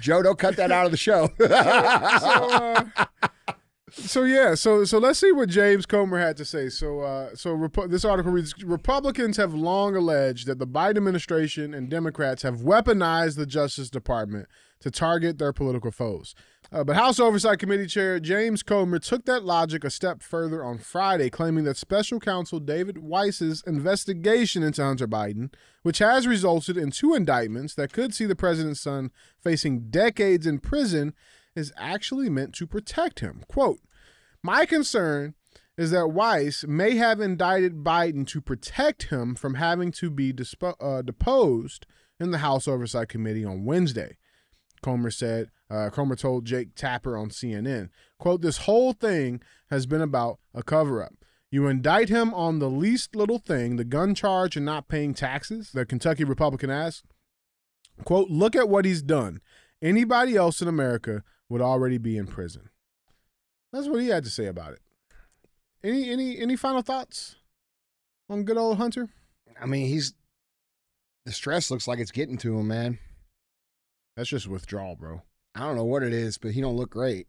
Joe, 0.01 0.23
don't 0.23 0.39
cut 0.39 0.57
that 0.57 0.73
out 0.73 0.85
of 0.87 0.91
the 0.91 0.97
show. 0.97 1.29
so, 1.39 1.47
uh, 1.47 2.85
so 3.91 4.25
yeah, 4.25 4.55
so 4.55 4.85
so 4.85 4.99
let's 4.99 5.19
see 5.19 5.33
what 5.33 5.49
James 5.49 5.87
Comer 5.87 6.19
had 6.19 6.37
to 6.37 6.45
say. 6.45 6.69
So 6.69 7.01
uh, 7.01 7.35
so 7.35 7.57
Repu- 7.57 7.91
this 7.91 8.05
article 8.05 8.33
reads: 8.33 8.55
Republicans 8.63 9.37
have 9.37 9.55
long 9.55 9.97
alleged 9.97 10.47
that 10.47 10.59
the 10.59 10.67
Biden 10.67 10.99
administration 10.99 11.75
and 11.75 11.89
Democrats 11.89 12.43
have 12.43 12.61
weaponized 12.61 13.37
the 13.37 13.47
Justice 13.47 13.91
Department 13.91 14.49
to 14.81 14.91
target 14.91 15.39
their 15.39 15.53
political 15.53 15.91
foes. 15.91 16.35
Uh, 16.71 16.85
but 16.85 16.97
House 16.97 17.19
Oversight 17.19 17.59
Committee 17.59 17.87
Chair 17.87 18.21
James 18.21 18.63
Comer 18.63 18.99
took 18.99 19.25
that 19.25 19.43
logic 19.43 19.85
a 19.85 19.91
step 19.91 20.23
further 20.23 20.63
on 20.63 20.77
Friday, 20.77 21.31
claiming 21.31 21.65
that 21.65 21.79
Special 21.79 22.21
Counsel 22.21 22.61
David 22.61 22.99
Weiss's 22.99 23.63
investigation 23.67 24.63
into 24.63 24.85
Hunter 24.85 25.09
Biden, 25.09 25.53
which 25.83 25.99
has 25.99 26.27
resulted 26.27 26.77
in 26.77 26.91
two 26.91 27.15
indictments 27.15 27.75
that 27.75 27.93
could 27.93 28.13
see 28.13 28.27
the 28.27 28.37
president's 28.37 28.83
son 28.83 29.11
facing 29.43 29.89
decades 29.89 30.47
in 30.47 30.59
prison, 30.59 31.15
is 31.55 31.73
actually 31.79 32.29
meant 32.29 32.55
to 32.57 32.67
protect 32.67 33.21
him. 33.21 33.45
Quote, 33.49 33.81
My 34.43 34.67
concern 34.67 35.35
is 35.79 35.91
that 35.93 36.09
Weiss 36.09 36.65
may 36.69 36.97
have 36.97 37.19
indicted 37.19 37.83
Biden 37.83 38.27
to 38.27 38.43
protect 38.43 39.05
him 39.05 39.35
from 39.35 39.55
having 39.55 39.91
to 39.93 40.11
be 40.11 40.35
uh, 40.63 41.03
deposed 41.03 41.87
in 42.21 42.31
the 42.31 42.39
House 42.39 42.69
Oversight 42.69 43.09
Committee 43.09 43.45
on 43.45 43.65
Wednesday. 43.65 44.19
Comer 44.83 45.11
said, 45.11 45.51
uh, 45.71 45.91
Comer 45.91 46.17
told 46.17 46.45
Jake 46.45 46.75
Tapper 46.75 47.17
on 47.17 47.31
CNN, 47.31 47.91
quote, 48.19 48.43
this 48.43 48.59
whole 48.59 48.93
thing 48.93 49.41
has 49.71 49.87
been 49.87 50.01
about 50.01 50.39
a 50.55 50.63
cover 50.63 51.03
up. 51.03 51.15
You 51.51 51.67
indict 51.67 52.09
him 52.09 52.35
on 52.35 52.59
the 52.59 52.69
least 52.69 53.17
little 53.17 53.39
thing, 53.39 53.77
the 53.77 53.85
gun 53.85 54.15
charge 54.15 54.57
and 54.57 54.67
not 54.67 54.89
paying 54.89 55.15
taxes, 55.15 55.71
the 55.73 55.87
Kentucky 55.87 56.25
Republican 56.25 56.71
asked. 56.71 57.05
Quote, 58.05 58.31
look 58.31 58.55
at 58.55 58.69
what 58.69 58.85
he's 58.85 59.03
done. 59.03 59.41
Anybody 59.81 60.37
else 60.37 60.61
in 60.61 60.69
America 60.69 61.23
would 61.49 61.63
already 61.63 61.99
be 61.99 62.17
in 62.17 62.27
prison. 62.27 62.69
That's 63.73 63.89
what 63.89 64.01
he 64.01 64.09
had 64.09 64.25
to 64.25 64.31
say 64.31 64.47
about 64.47 64.75
it. 64.75 64.81
Any 65.83 66.11
any 66.11 66.39
any 66.39 66.57
final 66.57 66.83
thoughts 66.83 67.37
on 68.29 68.45
good 68.45 68.57
old 68.57 68.79
Hunter? 68.79 69.09
I 69.61 69.67
mean, 69.67 69.87
he's 69.87 70.15
the 71.25 71.33
stress 71.33 71.71
looks 71.71 71.87
like 71.87 71.99
it's 71.99 72.11
getting 72.11 72.39
to 72.39 72.59
him, 72.59 72.69
man. 72.69 72.99
That's 74.19 74.29
just 74.31 74.49
withdrawal, 74.49 74.97
bro. 74.97 75.23
I 75.55 75.61
don't 75.61 75.77
know 75.77 75.85
what 75.85 76.03
it 76.03 76.13
is, 76.13 76.39
but 76.39 76.51
he 76.51 76.61
don't 76.61 76.75
look 76.75 76.91
great. 76.91 77.29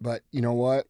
But 0.00 0.22
you 0.30 0.40
know 0.40 0.54
what? 0.54 0.86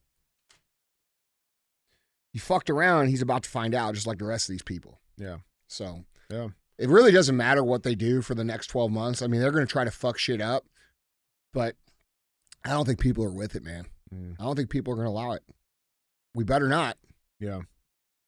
He 2.33 2.39
fucked 2.39 2.71
around. 2.71 3.09
He's 3.09 3.23
about 3.23 3.43
to 3.43 3.51
find 3.51 3.75
out, 3.75 3.95
just 3.95 4.07
like 4.07 4.19
the 4.19 4.25
rest 4.25 4.49
of 4.49 4.53
these 4.53 4.63
people. 4.63 5.01
Yeah. 5.17 5.39
So 5.67 6.05
Yeah. 6.31 6.51
it 6.79 6.89
really 6.89 7.11
doesn't 7.11 7.37
matter 7.37 7.65
what 7.65 7.83
they 7.83 7.97
do 7.97 8.23
for 8.23 8.37
the 8.37 8.45
next 8.45 8.69
twelve 8.69 8.93
months. 8.93 9.21
I 9.21 9.27
mean, 9.27 9.41
they're 9.41 9.51
going 9.51 9.67
to 9.67 9.71
try 9.73 9.83
to 9.83 9.91
fuck 9.91 10.17
shit 10.17 10.41
up, 10.41 10.65
but 11.53 11.75
I 12.65 12.71
don't 12.71 12.87
think 12.87 13.01
people 13.01 13.25
are 13.25 13.33
with 13.33 13.57
it, 13.57 13.65
man. 13.65 13.87
Mm. 14.15 14.37
I 14.39 14.45
don't 14.45 14.55
think 14.55 14.71
people 14.71 14.93
are 14.93 14.97
going 14.97 15.07
to 15.07 15.11
allow 15.11 15.33
it. 15.33 15.43
We 16.37 16.45
better 16.45 16.69
not. 16.69 16.99
Yeah. 17.41 17.63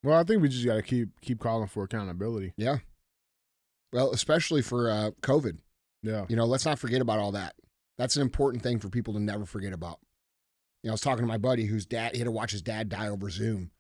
Well, 0.03 0.19
I 0.19 0.25
think 0.25 0.43
we 0.43 0.49
just 0.49 0.67
got 0.67 0.75
to 0.75 0.83
keep 0.83 1.21
keep 1.21 1.39
calling 1.39 1.69
for 1.69 1.85
accountability. 1.85 2.55
Yeah. 2.57 2.79
Well, 3.93 4.11
especially 4.11 4.62
for 4.62 4.91
uh, 4.91 5.11
COVID. 5.23 5.59
Yeah. 6.05 6.27
You 6.29 6.37
know, 6.37 6.45
let's 6.45 6.65
not 6.67 6.79
forget 6.79 7.01
about 7.01 7.19
all 7.19 7.33
that. 7.33 7.55
That's 7.97 8.17
an 8.17 8.23
important 8.23 8.63
thing 8.63 8.79
for 8.79 8.89
people 8.89 9.15
to 9.15 9.21
never 9.21 9.47
forget 9.47 9.73
about. 9.73 9.99
You 10.83 10.89
know, 10.89 10.93
I 10.93 10.95
was 10.95 11.01
talking 11.01 11.23
to 11.23 11.29
my 11.29 11.39
buddy 11.39 11.65
whose 11.65 11.87
dad, 11.87 12.13
he 12.13 12.19
had 12.19 12.27
to 12.27 12.31
watch 12.31 12.53
his 12.53 12.63
dad 12.63 12.89
die 12.89 13.09
over 13.09 13.31
Zoom. 13.31 13.71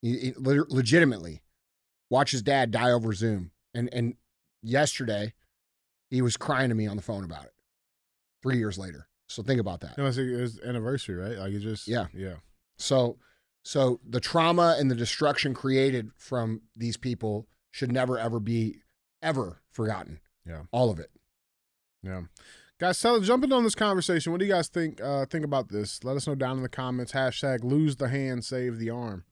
He, 0.00 0.18
he 0.18 0.32
legitimately 0.36 1.42
watch 2.10 2.32
his 2.32 2.42
dad 2.42 2.72
die 2.72 2.90
over 2.90 3.12
Zoom. 3.12 3.52
And 3.74 3.88
and 3.92 4.16
yesterday, 4.62 5.34
he 6.10 6.20
was 6.20 6.36
crying 6.36 6.68
to 6.70 6.74
me 6.74 6.86
on 6.86 6.96
the 6.96 7.02
phone 7.02 7.24
about 7.24 7.44
it. 7.44 7.52
Three 8.42 8.58
years 8.58 8.76
later. 8.76 9.06
So 9.28 9.42
think 9.42 9.60
about 9.60 9.80
that. 9.80 9.96
No, 9.96 10.06
it's, 10.06 10.18
it's 10.18 10.60
anniversary, 10.60 11.14
right? 11.14 11.38
Like 11.38 11.52
it 11.52 11.60
just 11.60 11.86
Yeah. 11.86 12.06
yeah. 12.12 12.34
So, 12.76 13.18
so 13.62 14.00
the 14.06 14.20
trauma 14.20 14.76
and 14.78 14.90
the 14.90 14.96
destruction 14.96 15.54
created 15.54 16.10
from 16.16 16.62
these 16.76 16.96
people 16.96 17.46
should 17.70 17.92
never 17.92 18.18
ever 18.18 18.40
be 18.40 18.78
ever 19.22 19.62
forgotten. 19.70 20.20
Yeah. 20.44 20.62
all 20.72 20.90
of 20.90 20.98
it. 20.98 21.10
Yeah. 22.02 22.22
Guys, 22.78 23.00
tell 23.00 23.20
jump 23.20 23.44
in 23.44 23.52
on 23.52 23.62
this 23.62 23.76
conversation. 23.76 24.32
What 24.32 24.40
do 24.40 24.44
you 24.44 24.52
guys 24.52 24.68
think 24.68 25.00
uh, 25.00 25.24
think 25.26 25.44
about 25.44 25.68
this? 25.68 26.02
Let 26.02 26.16
us 26.16 26.26
know 26.26 26.34
down 26.34 26.56
in 26.56 26.62
the 26.62 26.68
comments. 26.68 27.12
Hashtag 27.12 27.62
lose 27.62 27.96
the 27.96 28.08
hand, 28.08 28.44
save 28.44 28.78
the 28.78 28.90
arm. 28.90 29.24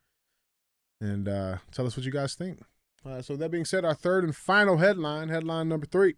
And 1.00 1.28
uh, 1.28 1.56
tell 1.72 1.86
us 1.86 1.96
what 1.96 2.06
you 2.06 2.12
guys 2.12 2.34
think. 2.34 2.60
Uh, 3.04 3.22
so 3.22 3.34
that 3.36 3.50
being 3.50 3.64
said, 3.64 3.84
our 3.84 3.94
third 3.94 4.24
and 4.24 4.36
final 4.36 4.76
headline, 4.76 5.30
headline 5.30 5.68
number 5.68 5.86
three. 5.86 6.14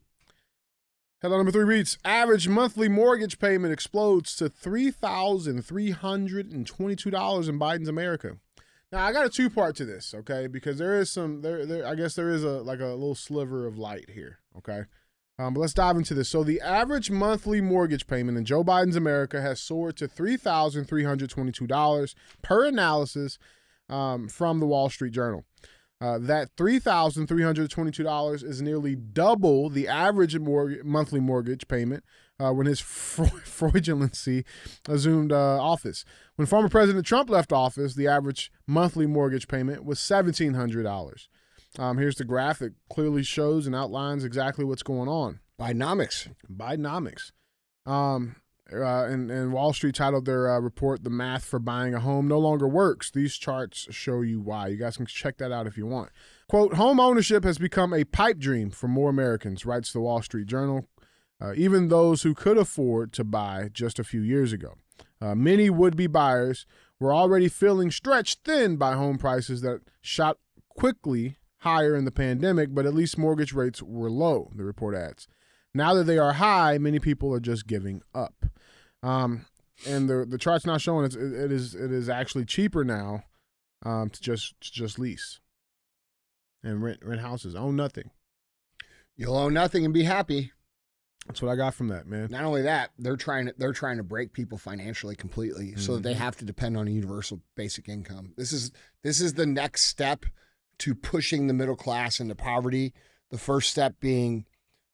Headline 1.22 1.38
number 1.38 1.52
three 1.52 1.64
reads 1.64 1.96
Average 2.04 2.48
monthly 2.48 2.88
mortgage 2.88 3.38
payment 3.38 3.72
explodes 3.72 4.34
to 4.36 4.50
$3,322 4.50 7.48
in 7.48 7.58
Biden's 7.58 7.88
America. 7.88 8.36
Now 8.90 9.06
I 9.06 9.12
got 9.12 9.24
a 9.24 9.30
two 9.30 9.48
part 9.48 9.76
to 9.76 9.84
this, 9.84 10.12
okay? 10.14 10.48
Because 10.48 10.78
there 10.78 11.00
is 11.00 11.12
some 11.12 11.42
there 11.42 11.64
there 11.64 11.86
I 11.86 11.94
guess 11.94 12.14
there 12.14 12.28
is 12.28 12.42
a 12.42 12.60
like 12.60 12.80
a 12.80 12.86
little 12.86 13.14
sliver 13.14 13.66
of 13.66 13.78
light 13.78 14.10
here, 14.10 14.40
okay? 14.58 14.82
Um, 15.38 15.54
but 15.54 15.60
let's 15.60 15.74
dive 15.74 15.96
into 15.96 16.14
this. 16.14 16.28
So 16.28 16.44
the 16.44 16.60
average 16.60 17.10
monthly 17.10 17.60
mortgage 17.60 18.06
payment 18.06 18.36
in 18.38 18.44
Joe 18.44 18.62
Biden's 18.62 18.96
America 18.96 19.40
has 19.40 19.60
soared 19.60 19.96
to 19.96 20.08
three 20.08 20.36
thousand 20.36 20.84
three 20.84 21.04
hundred 21.04 21.30
twenty-two 21.30 21.66
dollars 21.66 22.14
per 22.42 22.66
analysis 22.66 23.38
um, 23.88 24.28
from 24.28 24.60
the 24.60 24.66
Wall 24.66 24.90
Street 24.90 25.12
Journal. 25.12 25.44
Uh, 26.00 26.18
that 26.18 26.50
three 26.56 26.78
thousand 26.78 27.28
three 27.28 27.42
hundred 27.42 27.70
twenty-two 27.70 28.02
dollars 28.02 28.42
is 28.42 28.60
nearly 28.60 28.94
double 28.94 29.70
the 29.70 29.88
average 29.88 30.38
monthly 30.38 31.20
mortgage 31.20 31.66
payment 31.66 32.04
uh, 32.38 32.52
when 32.52 32.66
his 32.66 32.80
fraudulency 32.82 34.44
assumed 34.88 35.32
uh, 35.32 35.62
office. 35.62 36.04
When 36.36 36.46
former 36.46 36.68
President 36.68 37.06
Trump 37.06 37.30
left 37.30 37.52
office, 37.52 37.94
the 37.94 38.08
average 38.08 38.50
monthly 38.66 39.06
mortgage 39.06 39.48
payment 39.48 39.84
was 39.84 39.98
seventeen 39.98 40.54
hundred 40.54 40.82
dollars. 40.82 41.28
Um, 41.78 41.98
here's 41.98 42.16
the 42.16 42.24
graph 42.24 42.58
that 42.58 42.74
clearly 42.90 43.22
shows 43.22 43.66
and 43.66 43.74
outlines 43.74 44.24
exactly 44.24 44.64
what's 44.64 44.82
going 44.82 45.08
on. 45.08 45.40
Binomics. 45.58 46.28
Binomics. 46.50 47.32
Um, 47.86 48.36
uh, 48.72 49.04
and, 49.04 49.30
and 49.30 49.52
Wall 49.52 49.72
Street 49.72 49.94
titled 49.94 50.24
their 50.24 50.50
uh, 50.50 50.60
report, 50.60 51.02
The 51.02 51.10
Math 51.10 51.44
for 51.44 51.58
Buying 51.58 51.94
a 51.94 52.00
Home 52.00 52.28
No 52.28 52.38
Longer 52.38 52.68
Works. 52.68 53.10
These 53.10 53.36
charts 53.36 53.86
show 53.90 54.22
you 54.22 54.40
why. 54.40 54.68
You 54.68 54.76
guys 54.76 54.96
can 54.96 55.06
check 55.06 55.38
that 55.38 55.52
out 55.52 55.66
if 55.66 55.76
you 55.76 55.86
want. 55.86 56.10
Quote 56.48 56.74
Home 56.74 57.00
ownership 57.00 57.44
has 57.44 57.58
become 57.58 57.92
a 57.92 58.04
pipe 58.04 58.38
dream 58.38 58.70
for 58.70 58.88
more 58.88 59.10
Americans, 59.10 59.66
writes 59.66 59.92
the 59.92 60.00
Wall 60.00 60.22
Street 60.22 60.46
Journal, 60.46 60.86
uh, 61.40 61.52
even 61.54 61.88
those 61.88 62.22
who 62.22 62.34
could 62.34 62.56
afford 62.56 63.12
to 63.14 63.24
buy 63.24 63.68
just 63.72 63.98
a 63.98 64.04
few 64.04 64.22
years 64.22 64.52
ago. 64.52 64.74
Uh, 65.20 65.34
many 65.34 65.70
would 65.70 65.96
be 65.96 66.06
buyers 66.06 66.66
were 66.98 67.14
already 67.14 67.48
feeling 67.48 67.90
stretched 67.90 68.40
thin 68.44 68.76
by 68.76 68.94
home 68.94 69.18
prices 69.18 69.60
that 69.60 69.80
shot 70.00 70.38
quickly 70.68 71.36
higher 71.62 71.96
in 71.96 72.04
the 72.04 72.10
pandemic, 72.12 72.74
but 72.74 72.86
at 72.86 72.94
least 72.94 73.18
mortgage 73.18 73.52
rates 73.52 73.82
were 73.82 74.10
low, 74.10 74.50
the 74.54 74.64
report 74.64 74.94
adds. 74.94 75.26
Now 75.74 75.94
that 75.94 76.04
they 76.04 76.18
are 76.18 76.34
high, 76.34 76.78
many 76.78 76.98
people 76.98 77.32
are 77.34 77.40
just 77.40 77.66
giving 77.66 78.02
up. 78.14 78.46
Um, 79.02 79.46
and 79.86 80.08
the 80.08 80.24
the 80.28 80.38
chart's 80.38 80.66
not 80.66 80.80
showing 80.80 81.06
it, 81.06 81.14
it 81.16 81.50
is 81.50 81.74
it 81.74 81.90
is 81.90 82.08
actually 82.08 82.44
cheaper 82.44 82.84
now 82.84 83.24
um, 83.84 84.10
to 84.10 84.20
just 84.20 84.54
to 84.60 84.70
just 84.72 84.98
lease 84.98 85.40
and 86.62 86.82
rent 86.82 87.00
rent 87.02 87.20
houses, 87.20 87.54
own 87.56 87.74
nothing. 87.76 88.10
You'll 89.16 89.36
own 89.36 89.54
nothing 89.54 89.84
and 89.84 89.92
be 89.94 90.04
happy. 90.04 90.52
That's 91.26 91.40
what 91.40 91.52
I 91.52 91.56
got 91.56 91.74
from 91.74 91.88
that, 91.88 92.06
man. 92.06 92.28
Not 92.30 92.44
only 92.44 92.62
that, 92.62 92.90
they're 92.98 93.16
trying 93.16 93.46
to 93.46 93.54
they're 93.56 93.72
trying 93.72 93.96
to 93.98 94.02
break 94.02 94.32
people 94.32 94.58
financially 94.58 95.14
completely, 95.16 95.74
so 95.76 95.94
that 95.94 96.02
they 96.02 96.14
Mhm. 96.14 96.18
have 96.18 96.36
to 96.38 96.44
depend 96.44 96.76
on 96.76 96.88
a 96.88 96.90
universal 96.90 97.40
basic 97.56 97.88
income. 97.88 98.34
This 98.36 98.52
is 98.52 98.72
this 99.02 99.20
is 99.20 99.34
the 99.34 99.46
next 99.46 99.82
step 99.86 100.26
to 100.82 100.94
pushing 100.96 101.46
the 101.46 101.54
middle 101.54 101.76
class 101.76 102.18
into 102.18 102.34
poverty. 102.34 102.92
The 103.30 103.38
first 103.38 103.70
step 103.70 103.94
being 104.00 104.46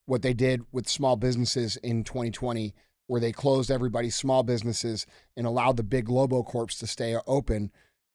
what 0.05 0.23
they 0.23 0.35
did 0.35 0.63
with 0.71 0.89
small 0.89 1.17
businesses 1.17 1.77
in 1.79 2.05
2020, 2.05 2.75
where 3.07 3.21
they 3.21 3.33
closed 3.33 3.71
everybody's 3.71 4.15
small 4.15 4.43
businesses 4.43 5.07
and 5.37 5.47
allowed 5.47 5.77
the 5.79 5.83
big 5.83 6.09
Lobo 6.09 6.43
corps 6.43 6.79
to 6.79 6.87
stay 6.87 7.17
open, 7.27 7.73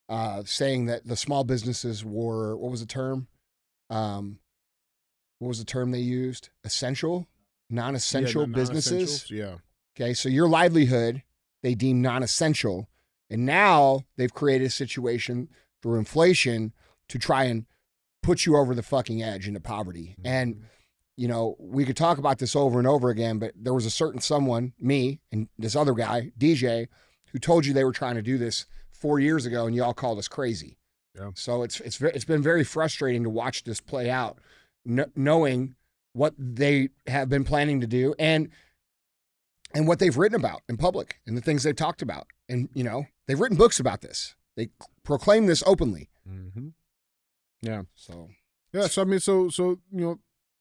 uh, 0.07 0.43
saying 0.45 0.85
that 0.85 1.07
the 1.07 1.15
small 1.15 1.43
businesses 1.43 2.05
were 2.05 2.55
what 2.55 2.69
was 2.71 2.81
the 2.81 2.85
term? 2.85 3.27
Um, 3.89 4.39
what 5.39 5.47
was 5.47 5.59
the 5.59 5.65
term 5.65 5.91
they 5.91 5.99
used? 5.99 6.49
Essential, 6.63 7.27
non-essential 7.69 8.43
Yeah, 8.43 8.55
businesses. 8.55 9.31
Yeah. 9.31 9.55
Okay, 9.95 10.13
so 10.13 10.29
your 10.29 10.47
livelihood 10.47 11.23
they 11.63 11.73
deem 11.73 12.01
non-essential, 12.01 12.87
and 13.29 13.45
now 13.45 14.01
they've 14.17 14.33
created 14.33 14.65
a 14.65 14.69
situation 14.69 15.49
through 15.81 15.97
inflation 15.97 16.73
to 17.13 17.19
try 17.19 17.43
and 17.43 17.67
put 18.23 18.43
you 18.43 18.57
over 18.57 18.73
the 18.73 18.81
fucking 18.81 19.21
edge 19.21 19.47
into 19.47 19.59
poverty. 19.59 20.15
And 20.25 20.63
you 21.15 21.27
know, 21.27 21.55
we 21.59 21.85
could 21.85 21.95
talk 21.95 22.17
about 22.17 22.39
this 22.39 22.55
over 22.55 22.79
and 22.79 22.87
over 22.87 23.11
again, 23.11 23.37
but 23.37 23.51
there 23.55 23.75
was 23.75 23.85
a 23.85 23.91
certain 23.91 24.19
someone, 24.19 24.73
me 24.79 25.19
and 25.31 25.47
this 25.59 25.75
other 25.75 25.93
guy, 25.93 26.31
DJ, 26.39 26.87
who 27.31 27.37
told 27.37 27.67
you 27.67 27.73
they 27.73 27.83
were 27.83 27.91
trying 27.91 28.15
to 28.15 28.23
do 28.23 28.39
this 28.39 28.65
four 28.91 29.19
years 29.19 29.45
ago, 29.45 29.67
and 29.67 29.75
y'all 29.75 29.93
called 29.93 30.17
us 30.17 30.27
crazy. 30.27 30.79
Yeah. 31.15 31.29
So 31.35 31.61
it's 31.61 31.79
it's 31.81 32.01
it's 32.01 32.25
been 32.25 32.41
very 32.41 32.63
frustrating 32.63 33.21
to 33.25 33.29
watch 33.29 33.63
this 33.63 33.79
play 33.79 34.09
out, 34.09 34.39
kn- 34.87 35.11
knowing 35.15 35.75
what 36.13 36.33
they 36.35 36.89
have 37.05 37.29
been 37.29 37.43
planning 37.43 37.79
to 37.81 37.87
do 37.87 38.15
and 38.17 38.49
and 39.75 39.87
what 39.87 39.99
they've 39.99 40.17
written 40.17 40.39
about 40.39 40.61
in 40.67 40.77
public 40.77 41.19
and 41.27 41.37
the 41.37 41.41
things 41.41 41.61
they've 41.61 41.75
talked 41.75 42.01
about. 42.01 42.25
And 42.49 42.69
you 42.73 42.83
know, 42.83 43.05
they've 43.27 43.39
written 43.39 43.57
books 43.57 43.79
about 43.79 44.01
this. 44.01 44.33
They 44.55 44.69
proclaim 45.03 45.45
this 45.45 45.61
openly. 45.67 46.09
Mm-hmm. 46.27 46.69
Yeah. 47.63 47.83
So 47.95 48.29
Yeah, 48.73 48.87
so 48.87 49.01
I 49.01 49.05
mean, 49.05 49.19
so 49.19 49.49
so 49.49 49.79
you 49.91 50.01
know, 50.01 50.19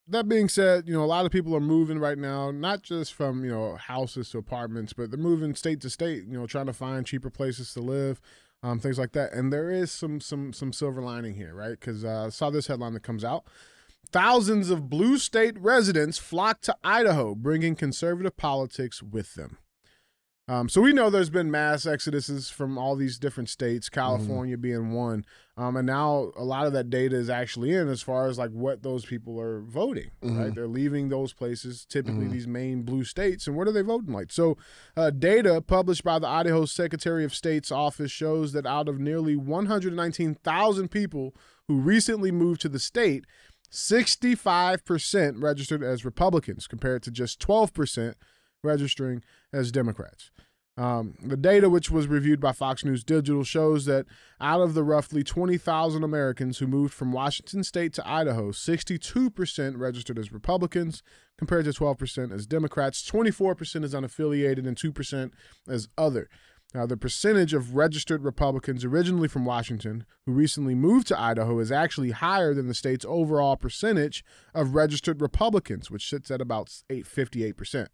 that 0.09 0.29
being 0.29 0.49
said, 0.49 0.87
you 0.87 0.95
know, 0.95 1.05
a 1.05 1.07
lot 1.07 1.27
of 1.27 1.33
people 1.33 1.55
are 1.55 1.61
moving 1.61 1.99
right 1.99 2.19
now, 2.19 2.51
not 2.51 2.83
just 2.83 3.13
from 3.13 3.45
you 3.45 3.51
know 3.51 3.77
houses 3.77 4.31
to 4.31 4.39
apartments, 4.39 4.93
but 4.93 5.11
they're 5.11 5.19
moving 5.19 5.55
state 5.55 5.81
to 5.83 5.91
state. 5.91 6.25
You 6.25 6.39
know, 6.39 6.47
trying 6.47 6.67
to 6.67 6.73
find 6.73 7.05
cheaper 7.05 7.31
places 7.31 7.73
to 7.75 7.81
live, 7.81 8.21
um, 8.63 8.79
things 8.79 8.99
like 8.99 9.13
that. 9.13 9.33
And 9.33 9.53
there 9.53 9.71
is 9.71 9.91
some 9.91 10.21
some 10.21 10.53
some 10.53 10.73
silver 10.73 11.03
lining 11.03 11.35
here, 11.35 11.55
right? 11.55 11.79
Because 11.79 12.05
uh, 12.05 12.27
I 12.27 12.29
saw 12.31 12.51
this 12.51 12.69
headline 12.69 12.95
that 12.95 13.03
comes 13.03 13.25
out: 13.25 13.45
thousands 14.11 14.71
of 14.71 14.89
blue 14.89 15.19
state 15.19 15.59
residents 15.59 16.19
flock 16.19 16.61
to 16.63 16.77
Idaho, 16.85 17.35
bringing 17.35 17.75
conservative 17.75 18.37
politics 18.37 19.03
with 19.03 19.35
them. 19.35 19.59
Um, 20.49 20.69
so 20.69 20.81
we 20.81 20.93
know 20.93 21.09
there's 21.09 21.31
been 21.31 21.53
mass 21.53 21.85
exoduses 21.85 22.51
from 22.51 22.77
all 22.77 22.97
these 22.97 23.17
different 23.17 23.49
states, 23.49 23.89
California 23.89 24.59
being 24.59 24.91
one, 24.91 25.25
um, 25.57 25.77
and 25.77 25.87
now 25.87 26.33
a 26.37 26.43
lot 26.43 26.67
of 26.67 26.73
that 26.73 26.91
data 26.91 27.15
is 27.15 27.31
actually 27.31 27.73
in 27.73 27.89
as 27.89 28.03
far 28.03 28.27
as 28.27 28.39
like 28.39 28.51
what 28.51 28.83
those 28.83 29.05
people 29.07 29.41
are 29.41 29.61
voting. 29.61 30.11
Right, 30.21 30.53
they're 30.55 30.67
leaving 30.67 31.09
those 31.11 31.33
places, 31.33 31.85
typically 31.85 32.27
these 32.33 32.49
main 32.49 32.83
blue 32.83 33.05
states, 33.05 33.47
and 33.47 33.57
what 33.57 33.69
are 33.69 33.73
they 33.73 33.83
voting 33.83 34.13
like? 34.13 34.33
So, 34.33 34.59
uh, 34.97 35.11
data 35.11 35.61
published 35.61 36.03
by 36.03 36.19
the 36.19 36.27
Idaho 36.29 36.65
Secretary 36.65 37.25
of 37.25 37.35
State's 37.35 37.71
office 37.71 38.11
shows 38.11 38.53
that 38.53 38.67
out 38.67 38.89
of 38.89 38.99
nearly 38.99 39.37
119,000 39.37 40.89
people 40.91 41.37
who 41.69 41.79
recently 41.79 42.33
moved 42.33 42.61
to 42.63 42.69
the 42.69 42.81
state, 42.81 43.25
65% 43.71 45.43
registered 45.43 45.83
as 45.83 46.05
Republicans, 46.05 46.67
compared 46.67 47.03
to 47.05 47.11
just 47.13 47.41
12% 47.41 48.15
registering 48.63 49.23
as 49.53 49.73
Democrats. 49.73 50.31
Um, 50.79 51.17
the 51.23 51.37
data, 51.37 51.69
which 51.69 51.91
was 51.91 52.07
reviewed 52.07 52.41
by 52.41 52.53
Fox 52.53 52.83
News 52.83 53.05
Digital, 53.05 53.45
shows 53.45 53.85
that 53.85 54.07
out 54.41 54.63
of 54.63 54.73
the 54.73 54.83
roughly 54.83 55.23
20,000 55.23 56.03
Americans 56.03 56.59
who 56.59 56.67
moved 56.67 56.95
from 56.95 57.13
Washington 57.13 57.63
state 57.63 57.93
to 57.95 58.09
Idaho, 58.09 58.53
62% 58.53 59.79
registered 59.79 60.19
as 60.19 60.33
Republicans, 60.33 61.03
compared 61.37 61.67
to 61.67 61.73
12% 61.73 62.33
as 62.33 62.47
Democrats. 62.47 63.09
24% 63.09 63.85
as 63.85 63.93
unaffiliated, 63.93 64.67
and 64.67 64.77
2% 64.77 65.33
as 65.69 65.89
other. 65.99 66.31
Now, 66.75 66.87
the 66.87 66.97
percentage 66.97 67.53
of 67.53 67.75
registered 67.75 68.25
Republicans 68.25 68.83
originally 68.83 69.29
from 69.29 69.45
Washington 69.45 70.07
who 70.25 70.33
recently 70.33 70.75
moved 70.75 71.07
to 71.09 71.21
Idaho 71.21 71.59
is 71.59 71.71
actually 71.71 72.13
higher 72.13 72.55
than 72.55 72.67
the 72.67 72.73
state's 72.73 73.05
overall 73.07 73.57
percentage 73.57 74.25
of 74.55 74.75
registered 74.75 75.21
Republicans, 75.21 75.91
which 75.91 76.09
sits 76.09 76.31
at 76.31 76.41
about 76.41 76.73
8, 76.89 77.05
58%. 77.05 77.89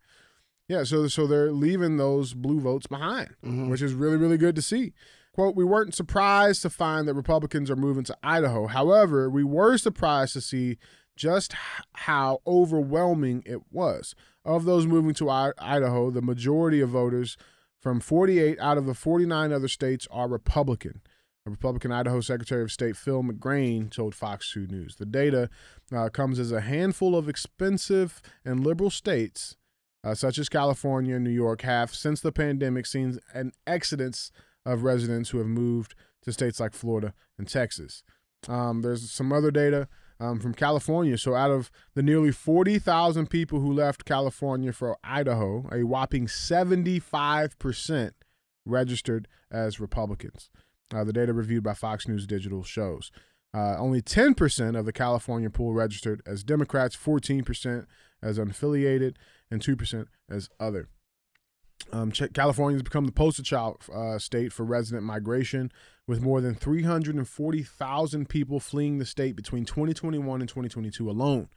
Yeah, 0.68 0.84
so 0.84 1.08
so 1.08 1.26
they're 1.26 1.50
leaving 1.50 1.96
those 1.96 2.34
blue 2.34 2.60
votes 2.60 2.86
behind, 2.86 3.30
which 3.42 3.82
is 3.82 3.94
really 3.94 4.16
really 4.16 4.36
good 4.36 4.54
to 4.56 4.62
see. 4.62 4.92
Quote, 5.32 5.54
we 5.56 5.64
weren't 5.64 5.94
surprised 5.94 6.62
to 6.62 6.70
find 6.70 7.06
that 7.06 7.14
Republicans 7.14 7.70
are 7.70 7.76
moving 7.76 8.02
to 8.04 8.16
Idaho. 8.24 8.66
However, 8.66 9.30
we 9.30 9.44
were 9.44 9.78
surprised 9.78 10.32
to 10.32 10.40
see 10.40 10.78
just 11.14 11.54
how 11.94 12.40
overwhelming 12.46 13.42
it 13.46 13.60
was. 13.70 14.14
Of 14.44 14.64
those 14.64 14.86
moving 14.86 15.14
to 15.14 15.30
I- 15.30 15.52
Idaho, 15.58 16.10
the 16.10 16.22
majority 16.22 16.80
of 16.80 16.90
voters 16.90 17.36
from 17.80 18.00
48 18.00 18.58
out 18.58 18.78
of 18.78 18.86
the 18.86 18.94
49 18.94 19.52
other 19.52 19.68
states 19.68 20.08
are 20.10 20.26
Republican. 20.28 21.02
A 21.46 21.50
Republican 21.50 21.92
Idaho 21.92 22.20
Secretary 22.20 22.62
of 22.62 22.72
State 22.72 22.96
Phil 22.96 23.22
McGrane 23.22 23.90
told 23.90 24.14
Fox 24.16 24.52
2 24.52 24.66
News. 24.66 24.96
The 24.96 25.06
data 25.06 25.50
uh, 25.94 26.08
comes 26.08 26.38
as 26.40 26.50
a 26.50 26.62
handful 26.62 27.14
of 27.16 27.28
expensive 27.28 28.20
and 28.44 28.64
liberal 28.66 28.90
states 28.90 29.56
uh, 30.04 30.14
such 30.14 30.38
as 30.38 30.48
California 30.48 31.16
and 31.16 31.24
New 31.24 31.30
York, 31.30 31.62
have 31.62 31.94
since 31.94 32.20
the 32.20 32.32
pandemic 32.32 32.86
seen 32.86 33.18
an 33.34 33.52
exodus 33.66 34.30
of 34.64 34.82
residents 34.82 35.30
who 35.30 35.38
have 35.38 35.46
moved 35.46 35.94
to 36.22 36.32
states 36.32 36.60
like 36.60 36.74
Florida 36.74 37.14
and 37.38 37.48
Texas. 37.48 38.02
Um, 38.48 38.82
there's 38.82 39.10
some 39.10 39.32
other 39.32 39.50
data 39.50 39.88
um, 40.20 40.40
from 40.40 40.54
California. 40.54 41.16
So, 41.18 41.34
out 41.34 41.50
of 41.50 41.70
the 41.94 42.02
nearly 42.02 42.32
40,000 42.32 43.28
people 43.28 43.60
who 43.60 43.72
left 43.72 44.04
California 44.04 44.72
for 44.72 44.96
Idaho, 45.02 45.68
a 45.72 45.84
whopping 45.84 46.26
75% 46.26 48.12
registered 48.64 49.28
as 49.50 49.80
Republicans. 49.80 50.50
Uh, 50.94 51.04
the 51.04 51.12
data 51.12 51.32
reviewed 51.32 51.64
by 51.64 51.74
Fox 51.74 52.08
News 52.08 52.26
Digital 52.26 52.62
shows. 52.62 53.10
Uh, 53.54 53.76
only 53.78 54.02
10% 54.02 54.78
of 54.78 54.84
the 54.84 54.92
California 54.92 55.48
pool 55.48 55.72
registered 55.72 56.22
as 56.26 56.44
Democrats, 56.44 56.96
14% 56.96 57.86
as 58.22 58.38
unaffiliated, 58.38 59.16
and 59.50 59.62
2% 59.62 60.06
as 60.30 60.48
other. 60.58 60.88
Um, 61.92 62.10
California 62.10 62.74
has 62.74 62.82
become 62.82 63.06
the 63.06 63.12
poster 63.12 63.42
child 63.42 63.82
uh, 63.92 64.18
state 64.18 64.52
for 64.52 64.64
resident 64.64 65.04
migration, 65.04 65.72
with 66.06 66.20
more 66.22 66.40
than 66.40 66.54
340,000 66.54 68.28
people 68.28 68.60
fleeing 68.60 68.98
the 68.98 69.04
state 69.04 69.36
between 69.36 69.64
2021 69.64 70.40
and 70.40 70.48
2022 70.48 71.08
alone. 71.08 71.48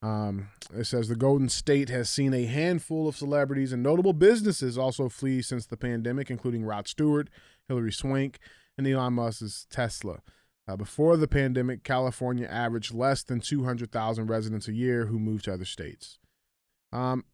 Um, 0.00 0.48
it 0.72 0.84
says 0.84 1.08
the 1.08 1.16
Golden 1.16 1.48
State 1.48 1.88
has 1.88 2.08
seen 2.08 2.32
a 2.32 2.44
handful 2.44 3.08
of 3.08 3.16
celebrities 3.16 3.72
and 3.72 3.82
notable 3.82 4.12
businesses 4.12 4.78
also 4.78 5.08
flee 5.08 5.42
since 5.42 5.66
the 5.66 5.76
pandemic, 5.76 6.30
including 6.30 6.64
Rod 6.64 6.86
Stewart, 6.86 7.28
Hilary 7.66 7.92
Swank, 7.92 8.38
and 8.76 8.86
Elon 8.86 9.14
Musk's 9.14 9.66
Tesla. 9.70 10.20
Uh, 10.68 10.76
before 10.76 11.16
the 11.16 11.26
pandemic, 11.26 11.82
California 11.82 12.46
averaged 12.46 12.94
less 12.94 13.22
than 13.22 13.40
200,000 13.40 14.26
residents 14.26 14.68
a 14.68 14.72
year 14.72 15.06
who 15.06 15.18
moved 15.18 15.46
to 15.46 15.54
other 15.54 15.64
states. 15.64 16.18
Um, 16.92 17.24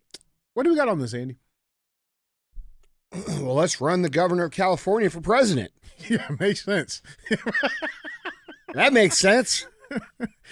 what 0.55 0.65
do 0.65 0.71
we 0.71 0.77
got 0.77 0.89
on 0.89 0.99
this, 0.99 1.15
Andy? 1.15 1.37
well, 3.41 3.55
let's 3.55 3.81
run 3.81 4.03
the 4.03 4.11
governor 4.11 4.45
of 4.45 4.53
California 4.53 5.11
for 5.11 5.21
president. 5.21 5.73
yeah, 6.09 6.29
makes 6.39 6.65
sense. 6.65 7.03
That 8.75 8.93
makes 8.93 9.19
sense. 9.19 9.67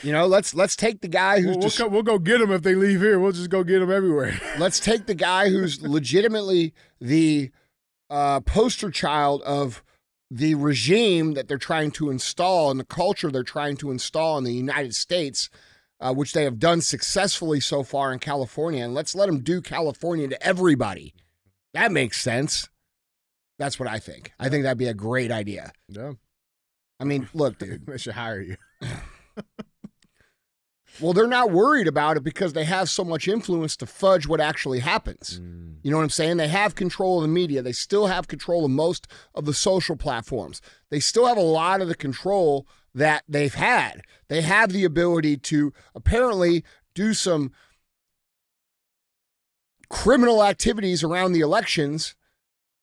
You 0.02 0.12
know, 0.12 0.26
let's 0.26 0.54
let's 0.54 0.76
take 0.76 1.00
the 1.00 1.08
guy 1.08 1.40
who's 1.40 1.46
We'll, 1.46 1.54
we'll, 1.54 1.62
just, 1.62 1.78
co- 1.78 1.88
we'll 1.88 2.02
go 2.02 2.18
get 2.18 2.38
them 2.38 2.52
if 2.52 2.62
they 2.62 2.74
leave 2.74 3.00
here. 3.00 3.18
We'll 3.18 3.32
just 3.32 3.50
go 3.50 3.64
get 3.64 3.80
them 3.80 3.90
everywhere. 3.90 4.40
let's 4.58 4.78
take 4.78 5.06
the 5.06 5.14
guy 5.14 5.50
who's 5.50 5.82
legitimately 5.82 6.72
the 7.00 7.50
uh, 8.08 8.40
poster 8.40 8.90
child 8.90 9.42
of 9.42 9.82
the 10.30 10.54
regime 10.54 11.34
that 11.34 11.48
they're 11.48 11.58
trying 11.58 11.90
to 11.92 12.10
install 12.10 12.70
and 12.70 12.78
the 12.78 12.84
culture 12.84 13.30
they're 13.30 13.42
trying 13.42 13.76
to 13.78 13.90
install 13.90 14.38
in 14.38 14.44
the 14.44 14.54
United 14.54 14.94
States, 14.94 15.50
uh, 16.02 16.12
which 16.12 16.32
they 16.32 16.44
have 16.44 16.58
done 16.58 16.80
successfully 16.80 17.60
so 17.60 17.82
far 17.82 18.12
in 18.12 18.18
California. 18.18 18.84
And 18.84 18.92
let's 18.92 19.14
let 19.14 19.26
them 19.26 19.40
do 19.40 19.60
California 19.60 20.28
to 20.28 20.46
everybody. 20.46 21.14
That 21.72 21.92
makes 21.92 22.20
sense. 22.20 22.68
That's 23.58 23.78
what 23.78 23.88
I 23.88 23.98
think. 23.98 24.32
I 24.38 24.48
think 24.48 24.64
that'd 24.64 24.76
be 24.76 24.88
a 24.88 24.94
great 24.94 25.30
idea. 25.30 25.72
yeah, 25.88 26.12
I 26.98 27.04
mean, 27.04 27.28
look, 27.32 27.58
dude. 27.58 27.86
they 27.86 27.98
should 27.98 28.14
hire 28.14 28.40
you. 28.40 28.56
Well, 31.00 31.14
they're 31.14 31.26
not 31.26 31.50
worried 31.50 31.88
about 31.88 32.18
it 32.18 32.22
because 32.22 32.52
they 32.52 32.64
have 32.64 32.90
so 32.90 33.02
much 33.02 33.26
influence 33.26 33.76
to 33.76 33.86
fudge 33.86 34.26
what 34.26 34.40
actually 34.40 34.80
happens. 34.80 35.40
You 35.82 35.90
know 35.90 35.96
what 35.96 36.02
I'm 36.02 36.10
saying? 36.10 36.36
They 36.36 36.48
have 36.48 36.74
control 36.74 37.16
of 37.16 37.22
the 37.22 37.28
media. 37.28 37.62
They 37.62 37.72
still 37.72 38.08
have 38.08 38.28
control 38.28 38.66
of 38.66 38.70
most 38.70 39.08
of 39.34 39.46
the 39.46 39.54
social 39.54 39.96
platforms. 39.96 40.60
They 40.90 41.00
still 41.00 41.26
have 41.26 41.38
a 41.38 41.40
lot 41.40 41.80
of 41.80 41.88
the 41.88 41.94
control 41.94 42.66
that 42.94 43.24
they've 43.28 43.54
had. 43.54 44.02
They 44.28 44.42
have 44.42 44.72
the 44.72 44.84
ability 44.84 45.38
to 45.38 45.72
apparently 45.94 46.64
do 46.94 47.14
some 47.14 47.52
criminal 49.88 50.42
activities 50.42 51.02
around 51.04 51.32
the 51.32 51.40
elections 51.40 52.14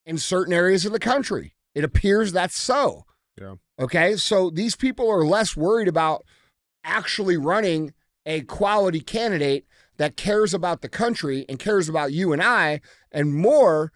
in 0.06 0.18
certain 0.18 0.54
areas 0.54 0.86
of 0.86 0.92
the 0.92 1.00
country. 1.00 1.56
It 1.74 1.84
appears 1.84 2.32
that's 2.32 2.58
so. 2.58 3.06
Yeah. 3.40 3.56
Okay. 3.80 4.16
So 4.16 4.50
these 4.50 4.76
people 4.76 5.10
are 5.10 5.26
less 5.26 5.56
worried 5.56 5.88
about 5.88 6.26
actually 6.84 7.38
running 7.38 7.94
a 8.26 8.42
quality 8.42 9.00
candidate 9.00 9.66
that 9.98 10.18
cares 10.18 10.54
about 10.54 10.82
the 10.82 10.90
country 10.90 11.46
and 11.50 11.60
cares 11.60 11.90
about 11.90 12.14
you 12.14 12.32
and 12.32 12.42
I, 12.42 12.80
and 13.12 13.34
more, 13.34 13.92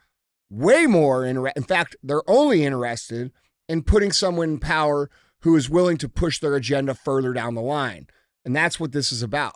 way 0.49 0.85
more. 0.85 1.25
In, 1.25 1.47
in 1.55 1.63
fact, 1.63 1.95
they're 2.03 2.29
only 2.29 2.63
interested 2.63 3.31
in 3.69 3.83
putting 3.83 4.11
someone 4.11 4.49
in 4.49 4.59
power 4.59 5.09
who 5.43 5.55
is 5.55 5.69
willing 5.69 5.97
to 5.97 6.09
push 6.09 6.39
their 6.39 6.55
agenda 6.55 6.95
further 6.95 7.33
down 7.33 7.53
the 7.53 7.61
line. 7.61 8.07
And 8.45 8.55
that's 8.55 8.79
what 8.79 8.93
this 8.93 9.11
is 9.11 9.21
about. 9.21 9.55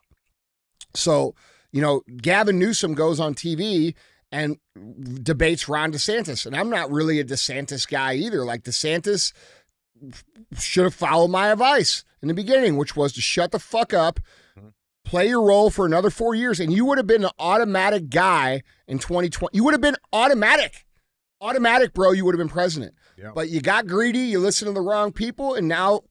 So, 0.94 1.34
you 1.72 1.82
know, 1.82 2.02
Gavin 2.22 2.60
Newsom 2.60 2.94
goes 2.94 3.20
on 3.20 3.34
TV 3.34 3.96
and 4.32 4.58
debates 5.24 5.70
Ron 5.70 5.94
DeSantis. 5.94 6.46
And 6.46 6.56
I'm 6.56 6.70
not 6.70 6.92
really 6.92 7.20
a 7.20 7.24
DeSantis 7.24 7.88
guy 7.88 8.16
either. 8.16 8.44
Like, 8.44 8.64
DeSantis 8.64 9.32
should 10.60 10.84
have 10.84 10.94
followed 10.94 11.30
my 11.30 11.48
advice 11.48 12.04
in 12.22 12.28
the 12.28 12.34
beginning, 12.34 12.76
which 12.76 12.96
was 12.96 13.14
to 13.14 13.22
shut 13.22 13.52
the 13.52 13.60
fuck 13.60 13.94
up, 13.94 14.20
mm-hmm. 14.58 14.70
play 15.06 15.30
your 15.30 15.42
role 15.42 15.70
for 15.70 15.86
another 15.86 16.10
four 16.10 16.36
years, 16.36 16.60
and 16.60 16.74
you 16.74 16.86
would 16.86 16.98
have 16.98 17.08
been 17.08 17.24
an 17.24 17.32
automatic 17.40 18.10
guy 18.10 18.62
in 18.88 19.00
2020. 19.00 19.56
You 19.56 19.64
would 19.64 19.74
have 19.74 19.82
been 19.82 19.98
automatic. 20.12 20.86
Automatic, 21.40 21.94
bro. 21.94 22.12
You 22.12 22.26
would 22.26 22.36
have 22.36 22.46
been 22.46 22.50
president. 22.50 22.94
Yeah. 23.18 23.32
But 23.34 23.50
you 23.50 23.62
got 23.62 23.88
greedy, 23.88 24.20
you 24.20 24.40
listened 24.40 24.70
to 24.70 24.74
the 24.74 24.82
wrong 24.82 25.12
people, 25.12 25.56
and 25.56 25.68
now 25.68 26.02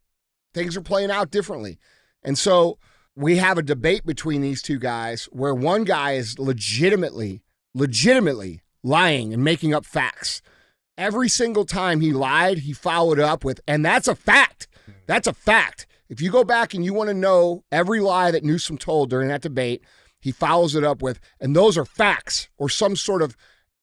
things 0.53 0.77
are 0.77 0.83
playing 0.83 1.11
out 1.11 1.31
differently. 1.31 1.79
And 2.23 2.37
so 2.37 2.79
we 3.15 3.37
have 3.37 3.59
a 3.59 3.63
debate 3.63 4.05
between 4.05 4.43
these 4.43 4.61
two 4.61 4.79
guys 4.79 5.27
where 5.27 5.55
one 5.55 5.85
guy 5.85 6.13
is 6.13 6.39
legitimately, 6.39 7.43
legitimately 7.75 8.61
lying 8.83 9.33
and 9.33 9.45
making 9.45 9.73
up 9.73 9.87
facts. 9.87 10.43
Every 10.99 11.29
single 11.29 11.65
time 11.65 12.01
he 12.01 12.13
lied, 12.13 12.59
he 12.59 12.73
followed 12.73 13.21
up 13.21 13.45
with, 13.45 13.61
and 13.69 13.85
that's 13.85 14.09
a 14.09 14.15
fact. 14.15 14.67
That's 15.07 15.27
a 15.27 15.33
fact. 15.33 15.87
If 16.09 16.21
you 16.21 16.31
go 16.31 16.45
back 16.45 16.75
and 16.75 16.85
you 16.85 16.95
want 16.95 17.09
to 17.09 17.15
know 17.15 17.65
every 17.71 18.01
lie 18.01 18.31
that 18.31 18.45
Newsom 18.45 18.79
told 18.79 19.11
during 19.11 19.29
that 19.29 19.43
debate, 19.43 19.83
he 20.21 20.33
follows 20.33 20.75
it 20.75 20.85
up 20.85 21.03
with, 21.03 21.21
and 21.41 21.55
those 21.55 21.77
are 21.77 21.85
facts 21.85 22.49
or 22.57 22.69
some 22.69 22.97
sort 22.97 23.23
of 23.23 23.37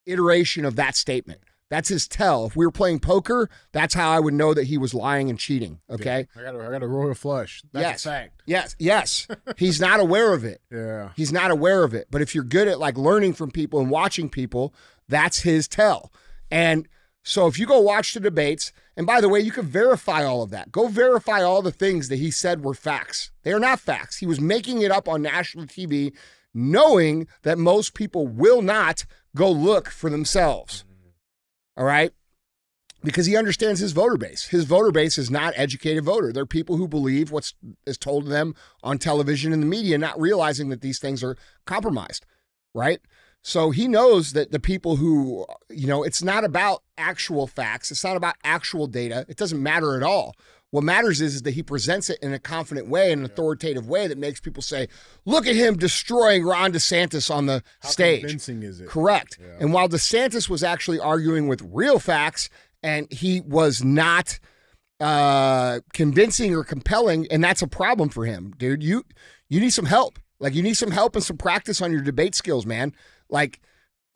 iteration 0.05 0.65
of 0.65 0.75
that 0.75 0.95
statement. 0.95 1.41
That's 1.69 1.89
his 1.89 2.07
tell. 2.07 2.45
If 2.45 2.55
we 2.55 2.65
were 2.65 2.71
playing 2.71 2.99
poker, 2.99 3.49
that's 3.71 3.93
how 3.93 4.11
I 4.11 4.19
would 4.19 4.33
know 4.33 4.53
that 4.53 4.65
he 4.65 4.77
was 4.77 4.93
lying 4.93 5.29
and 5.29 5.39
cheating. 5.39 5.79
Okay. 5.89 6.27
I 6.35 6.41
got 6.41 6.55
a, 6.55 6.67
I 6.67 6.69
got 6.69 6.83
a 6.83 6.87
royal 6.87 7.15
flush. 7.15 7.63
That's 7.71 7.83
yes. 7.83 8.05
a 8.05 8.09
fact. 8.09 8.43
Yes. 8.45 8.75
Yes. 8.77 9.27
He's 9.57 9.81
not 9.81 9.99
aware 9.99 10.33
of 10.33 10.43
it. 10.43 10.61
Yeah. 10.71 11.09
He's 11.15 11.31
not 11.31 11.49
aware 11.49 11.83
of 11.83 11.93
it. 11.93 12.07
But 12.11 12.21
if 12.21 12.35
you're 12.35 12.43
good 12.43 12.67
at 12.67 12.79
like 12.79 12.97
learning 12.97 13.33
from 13.33 13.49
people 13.49 13.79
and 13.79 13.89
watching 13.89 14.29
people, 14.29 14.73
that's 15.07 15.39
his 15.39 15.67
tell. 15.67 16.11
And 16.51 16.87
so 17.23 17.47
if 17.47 17.57
you 17.57 17.65
go 17.65 17.79
watch 17.79 18.13
the 18.13 18.19
debates, 18.19 18.73
and 18.95 19.07
by 19.07 19.21
the 19.21 19.29
way, 19.29 19.39
you 19.39 19.51
can 19.51 19.65
verify 19.65 20.23
all 20.23 20.43
of 20.43 20.51
that. 20.51 20.71
Go 20.71 20.87
verify 20.87 21.41
all 21.41 21.61
the 21.61 21.71
things 21.71 22.09
that 22.09 22.17
he 22.17 22.29
said 22.29 22.63
were 22.63 22.73
facts. 22.73 23.31
They 23.43 23.53
are 23.53 23.59
not 23.59 23.79
facts. 23.79 24.17
He 24.17 24.25
was 24.25 24.39
making 24.39 24.81
it 24.81 24.91
up 24.91 25.07
on 25.07 25.21
national 25.21 25.65
TV, 25.65 26.13
knowing 26.53 27.27
that 27.43 27.57
most 27.57 27.93
people 27.93 28.27
will 28.27 28.61
not 28.61 29.05
go 29.35 29.49
look 29.49 29.89
for 29.89 30.09
themselves. 30.09 30.83
All 31.77 31.85
right. 31.85 32.11
Because 33.03 33.25
he 33.25 33.35
understands 33.35 33.81
his 33.81 33.91
voter 33.91 34.17
base. 34.17 34.47
His 34.47 34.63
voter 34.63 34.91
base 34.91 35.17
is 35.17 35.29
not 35.29 35.53
educated 35.57 36.05
voter. 36.05 36.31
They're 36.31 36.45
people 36.45 36.77
who 36.77 36.87
believe 36.87 37.31
what's 37.31 37.53
is 37.85 37.97
told 37.97 38.25
to 38.25 38.29
them 38.29 38.55
on 38.81 38.97
television 38.97 39.51
and 39.51 39.61
the 39.61 39.67
media, 39.67 39.97
not 39.97 40.19
realizing 40.19 40.69
that 40.69 40.81
these 40.81 40.99
things 40.99 41.23
are 41.23 41.35
compromised. 41.65 42.25
Right. 42.73 43.01
So 43.41 43.71
he 43.71 43.89
knows 43.89 44.31
that 44.31 44.51
the 44.51 44.59
people 44.59 44.95
who, 44.95 45.45
you 45.69 45.85
know, 45.85 46.01
it's 46.01 46.23
not 46.23 46.45
about 46.45 46.81
actual 46.97 47.45
facts. 47.45 47.91
It's 47.91 48.03
not 48.03 48.15
about 48.15 48.35
actual 48.45 48.87
data. 48.87 49.25
It 49.27 49.35
doesn't 49.35 49.61
matter 49.61 49.97
at 49.97 50.03
all. 50.03 50.35
What 50.73 50.83
matters 50.83 51.21
is, 51.21 51.35
is 51.35 51.43
that 51.43 51.53
he 51.53 51.61
presents 51.61 52.09
it 52.09 52.17
in 52.23 52.33
a 52.33 52.39
confident 52.39 52.87
way, 52.87 53.11
in 53.11 53.19
an 53.19 53.25
authoritative 53.25 53.87
way 53.87 54.07
that 54.07 54.17
makes 54.17 54.39
people 54.39 54.63
say, 54.63 54.87
look 55.23 55.45
at 55.45 55.53
him 55.53 55.77
destroying 55.77 56.43
Ron 56.43 56.73
DeSantis 56.73 57.29
on 57.29 57.45
the 57.45 57.61
How 57.81 57.89
stage. 57.89 58.21
convincing 58.21 58.63
is 58.63 58.81
it? 58.81 58.87
Correct. 58.87 59.37
Yeah. 59.39 59.49
And 59.59 59.71
while 59.71 59.87
DeSantis 59.87 60.49
was 60.49 60.63
actually 60.63 60.99
arguing 60.99 61.47
with 61.47 61.61
real 61.61 61.99
facts 61.99 62.49
and 62.81 63.05
he 63.13 63.41
was 63.41 63.83
not 63.83 64.39
uh, 64.99 65.81
convincing 65.93 66.55
or 66.55 66.63
compelling, 66.63 67.27
and 67.29 67.43
that's 67.43 67.61
a 67.61 67.67
problem 67.67 68.09
for 68.09 68.25
him, 68.25 68.51
dude. 68.57 68.81
You 68.81 69.03
you 69.49 69.59
need 69.59 69.73
some 69.73 69.85
help. 69.85 70.17
Like 70.39 70.55
you 70.55 70.63
need 70.63 70.73
some 70.73 70.89
help 70.89 71.15
and 71.15 71.23
some 71.23 71.37
practice 71.37 71.83
on 71.83 71.91
your 71.91 72.01
debate 72.01 72.33
skills, 72.33 72.65
man. 72.65 72.95
Like 73.29 73.59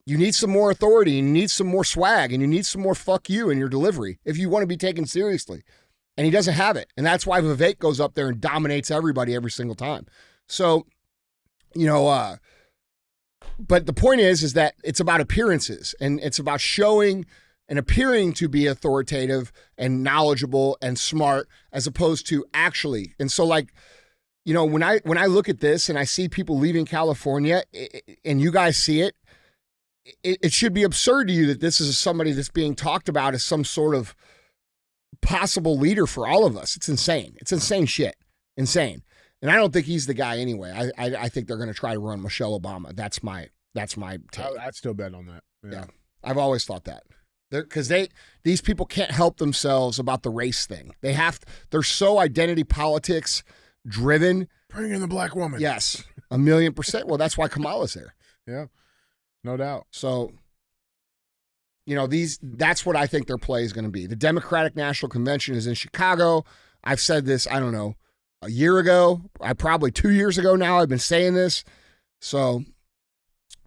you 0.08 0.18
need 0.18 0.34
some 0.34 0.49
more 0.49 0.72
authority, 0.72 1.20
and 1.20 1.28
you 1.28 1.34
need 1.36 1.51
some 1.51 1.68
more 1.68 1.84
swag, 1.84 2.34
and 2.34 2.41
you 2.41 2.47
need 2.47 2.66
some 2.66 2.82
more 2.82 2.95
fuck 2.95 3.30
you 3.30 3.51
in 3.51 3.60
your 3.60 3.70
delivery 3.70 4.18
if 4.26 4.39
you 4.39 4.49
want 4.49 4.64
to 4.64 4.68
be 4.68 4.76
taken 4.76 5.05
seriously. 5.05 5.62
And 6.18 6.26
he 6.26 6.32
doesn't 6.32 6.55
have 6.55 6.76
it. 6.78 6.91
And 6.97 7.05
that's 7.05 7.28
why 7.28 7.41
Vivek 7.41 7.80
goes 7.80 7.99
up 7.99 8.15
there 8.15 8.28
and 8.28 8.41
dominates 8.41 8.89
everybody 8.89 9.36
every 9.36 9.51
single 9.51 9.76
time. 9.76 10.07
So, 10.47 10.88
you 11.76 11.86
know, 11.86 12.07
uh, 12.07 12.38
but 13.59 13.86
the 13.86 13.93
point 13.93 14.22
is, 14.22 14.43
is 14.43 14.53
that 14.53 14.74
it's 14.84 14.99
about 14.99 15.22
appearances 15.22 15.93
and 16.01 16.20
it's 16.22 16.39
about 16.39 16.59
showing 16.59 17.26
and 17.70 17.78
appearing 17.78 18.34
to 18.34 18.47
be 18.47 18.65
authoritative 18.65 19.51
and 19.78 20.03
knowledgeable 20.03 20.78
and 20.82 20.97
smart 20.97 21.47
as 21.72 21.86
opposed 21.86 22.28
to 22.28 22.45
actually. 22.53 23.13
And 23.20 23.32
so, 23.32 23.45
like, 23.45 23.74
you 24.45 24.53
know, 24.53 24.63
when 24.63 24.82
I 24.82 24.99
when 25.03 25.18
I 25.18 25.26
look 25.26 25.49
at 25.49 25.59
this 25.59 25.89
and 25.89 25.99
I 25.99 26.05
see 26.05 26.30
people 26.30 26.57
leaving 26.57 26.86
California, 26.86 27.63
and 28.24 28.39
you 28.39 28.51
guys 28.51 28.78
see 28.78 29.01
it, 29.01 29.13
it, 30.24 30.39
it 30.41 30.53
should 30.53 30.74
be 30.74 30.84
absurd 30.84 31.28
to 31.28 31.34
you 31.34 31.47
that 31.47 31.59
this 31.59 31.82
is 31.82 31.97
somebody 31.97 32.32
that's 32.32 32.49
being 32.49 32.74
talked 32.74 33.09
about 33.09 33.34
as 33.34 33.43
some 33.43 33.65
sort 33.65 33.93
of 33.93 34.15
possible 35.22 35.78
leader 35.78 36.08
for 36.08 36.28
all 36.28 36.45
of 36.45 36.58
us. 36.58 36.76
It's 36.76 36.89
insane. 36.89 37.36
It's 37.39 37.51
insane 37.51 37.86
shit. 37.86 38.16
Insane. 38.55 39.03
And 39.41 39.51
I 39.51 39.55
don't 39.55 39.72
think 39.72 39.86
he's 39.86 40.08
the 40.08 40.14
guy 40.14 40.39
anyway. 40.39 40.72
I 40.72 41.05
I, 41.05 41.16
I 41.24 41.30
think 41.30 41.47
they're 41.47 41.58
going 41.58 41.70
to 41.70 41.74
try 41.76 41.93
to 41.93 41.99
run 41.99 42.22
Michelle 42.22 42.60
Obama. 42.60 42.95
That's 42.95 43.22
my 43.22 43.49
that's 43.76 43.97
my 43.97 44.18
take. 44.32 44.45
I, 44.45 44.68
I'd 44.68 44.76
still 44.76 44.93
bet 44.93 45.14
on 45.14 45.28
that. 45.28 45.43
Yeah. 45.64 45.72
Yeah. 45.72 45.86
I've 46.24 46.38
always 46.38 46.66
thought 46.66 46.86
that. 46.86 47.03
Because 47.49 47.88
they 47.88 48.10
these 48.43 48.60
people 48.62 48.86
can't 48.86 49.12
help 49.12 49.38
themselves 49.38 49.99
about 49.99 50.24
the 50.24 50.30
race 50.30 50.66
thing. 50.66 50.93
They 51.01 51.14
have 51.14 51.39
they're 51.70 51.84
so 51.84 52.18
identity 52.20 52.64
politics 52.64 53.43
driven. 53.88 54.49
Bring 54.70 54.91
in 54.91 54.99
the 54.99 55.08
black 55.08 55.36
woman. 55.36 55.62
Yes, 55.62 56.03
a 56.30 56.38
million 56.38 56.74
percent. 56.74 57.08
Well, 57.08 57.18
that's 57.18 57.38
why 57.38 57.47
Kamala's 57.47 57.93
there. 57.93 58.14
Yeah. 58.49 58.68
No 59.43 59.58
doubt. 59.58 59.88
So, 59.91 60.32
you 61.88 61.95
know, 61.95 62.05
these 62.05 62.38
that's 62.43 62.85
what 62.85 62.97
I 62.97 63.07
think 63.07 63.27
their 63.27 63.38
play 63.38 63.63
is 63.63 63.71
going 63.71 63.85
to 63.85 63.91
be. 63.91 64.05
The 64.05 64.15
Democratic 64.15 64.75
National 64.75 65.09
Convention 65.09 65.55
is 65.55 65.65
in 65.65 65.73
Chicago. 65.73 66.43
I've 66.83 66.99
said 66.99 67.25
this, 67.25 67.47
I 67.49 67.59
don't 67.61 67.71
know, 67.71 67.95
a 68.41 68.51
year 68.51 68.77
ago. 68.77 69.21
I 69.39 69.53
probably 69.53 69.89
2 69.89 70.11
years 70.11 70.38
ago 70.38 70.57
now 70.57 70.79
I've 70.79 70.89
been 70.89 70.99
saying 70.99 71.33
this. 71.33 71.63
So, 72.19 72.65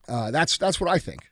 uh, 0.07 0.31
that's 0.31 0.59
that's 0.59 0.79
what 0.79 0.91
I 0.91 0.99
think. 0.99 1.31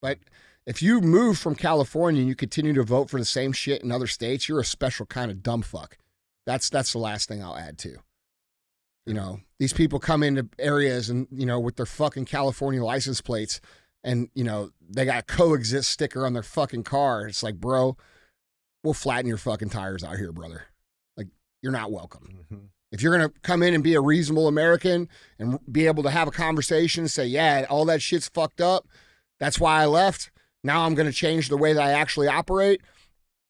But 0.00 0.18
if 0.64 0.80
you 0.80 1.00
move 1.00 1.38
from 1.38 1.56
California 1.56 2.20
and 2.20 2.28
you 2.28 2.36
continue 2.36 2.72
to 2.74 2.84
vote 2.84 3.10
for 3.10 3.18
the 3.18 3.24
same 3.24 3.52
shit 3.52 3.82
in 3.82 3.90
other 3.90 4.06
states, 4.06 4.48
you're 4.48 4.60
a 4.60 4.64
special 4.64 5.06
kind 5.06 5.32
of 5.32 5.42
dumb 5.42 5.62
fuck. 5.62 5.98
That's 6.46 6.70
that's 6.70 6.92
the 6.92 6.98
last 6.98 7.28
thing 7.28 7.42
I'll 7.42 7.56
add 7.56 7.78
to. 7.78 7.96
You 9.06 9.14
know, 9.14 9.40
these 9.58 9.72
people 9.72 9.98
come 9.98 10.22
into 10.22 10.48
areas 10.56 11.10
and 11.10 11.26
you 11.32 11.46
know 11.46 11.58
with 11.58 11.74
their 11.74 11.86
fucking 11.86 12.26
California 12.26 12.84
license 12.84 13.20
plates, 13.20 13.60
and 14.06 14.30
you 14.34 14.44
know 14.44 14.70
they 14.88 15.04
got 15.04 15.18
a 15.18 15.22
coexist 15.22 15.90
sticker 15.90 16.24
on 16.24 16.32
their 16.32 16.42
fucking 16.42 16.84
car. 16.84 17.26
It's 17.26 17.42
like, 17.42 17.56
bro, 17.56 17.98
we'll 18.82 18.94
flatten 18.94 19.26
your 19.26 19.36
fucking 19.36 19.68
tires 19.68 20.02
out 20.02 20.16
here, 20.16 20.32
brother. 20.32 20.62
Like 21.18 21.26
you're 21.62 21.72
not 21.72 21.92
welcome. 21.92 22.46
Mhm. 22.50 22.68
If 22.92 23.02
you're 23.02 23.12
gonna 23.16 23.32
come 23.42 23.62
in 23.62 23.74
and 23.74 23.82
be 23.84 23.94
a 23.94 24.00
reasonable 24.00 24.48
American 24.48 25.08
and 25.38 25.58
be 25.70 25.86
able 25.86 26.02
to 26.04 26.10
have 26.10 26.28
a 26.28 26.30
conversation, 26.30 27.08
say, 27.08 27.26
yeah, 27.26 27.66
all 27.68 27.84
that 27.86 28.00
shit's 28.00 28.28
fucked 28.28 28.60
up. 28.62 28.86
That's 29.40 29.58
why 29.60 29.82
I 29.82 29.86
left. 29.86 30.30
Now 30.64 30.86
I'm 30.86 30.94
gonna 30.94 31.12
change 31.12 31.48
the 31.48 31.56
way 31.58 31.72
that 31.74 31.82
I 31.82 31.90
actually 31.92 32.28
operate. 32.28 32.80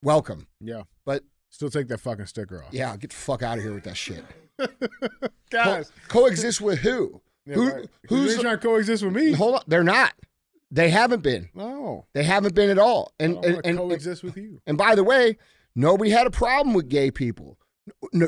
Welcome. 0.03 0.47
Yeah. 0.59 0.83
But 1.05 1.23
Still 1.49 1.69
take 1.69 1.87
that 1.87 1.99
fucking 1.99 2.25
sticker 2.25 2.63
off. 2.63 2.73
yeah, 2.73 2.95
get 2.97 3.11
the 3.11 3.15
fuck 3.15 3.41
out 3.41 3.57
of 3.57 3.63
here 3.63 3.73
with 3.73 3.85
that 3.85 3.95
shit. 3.97 4.23
Guys. 5.49 5.91
Co- 6.07 6.21
coexist 6.21 6.61
with 6.61 6.79
who? 6.79 7.21
Yeah, 7.45 7.53
who- 7.55 7.69
right. 7.71 7.89
who's- 8.09 8.35
you 8.35 8.41
trying 8.41 8.57
to 8.59 8.61
coexist 8.61 9.03
with 9.03 9.13
me? 9.15 9.31
Hold 9.33 9.55
on, 9.55 9.61
they're 9.67 9.83
not. 9.83 10.13
They 10.69 10.89
haven't 10.89 11.23
been. 11.23 11.49
No. 11.53 12.07
They 12.13 12.23
haven't 12.23 12.55
been 12.55 12.69
at 12.69 12.79
all. 12.79 13.13
And 13.19 13.43
and, 13.43 13.61
and, 13.63 13.77
coexist 13.77 14.23
with 14.23 14.37
you. 14.37 14.61
and 14.67 14.77
by 14.77 14.95
the 14.95 15.03
way, 15.03 15.37
nobody 15.75 16.09
had 16.09 16.27
a 16.27 16.31
problem 16.31 16.73
with 16.73 16.89
gay 16.89 17.11
people. 17.11 17.57
No, 18.11 18.27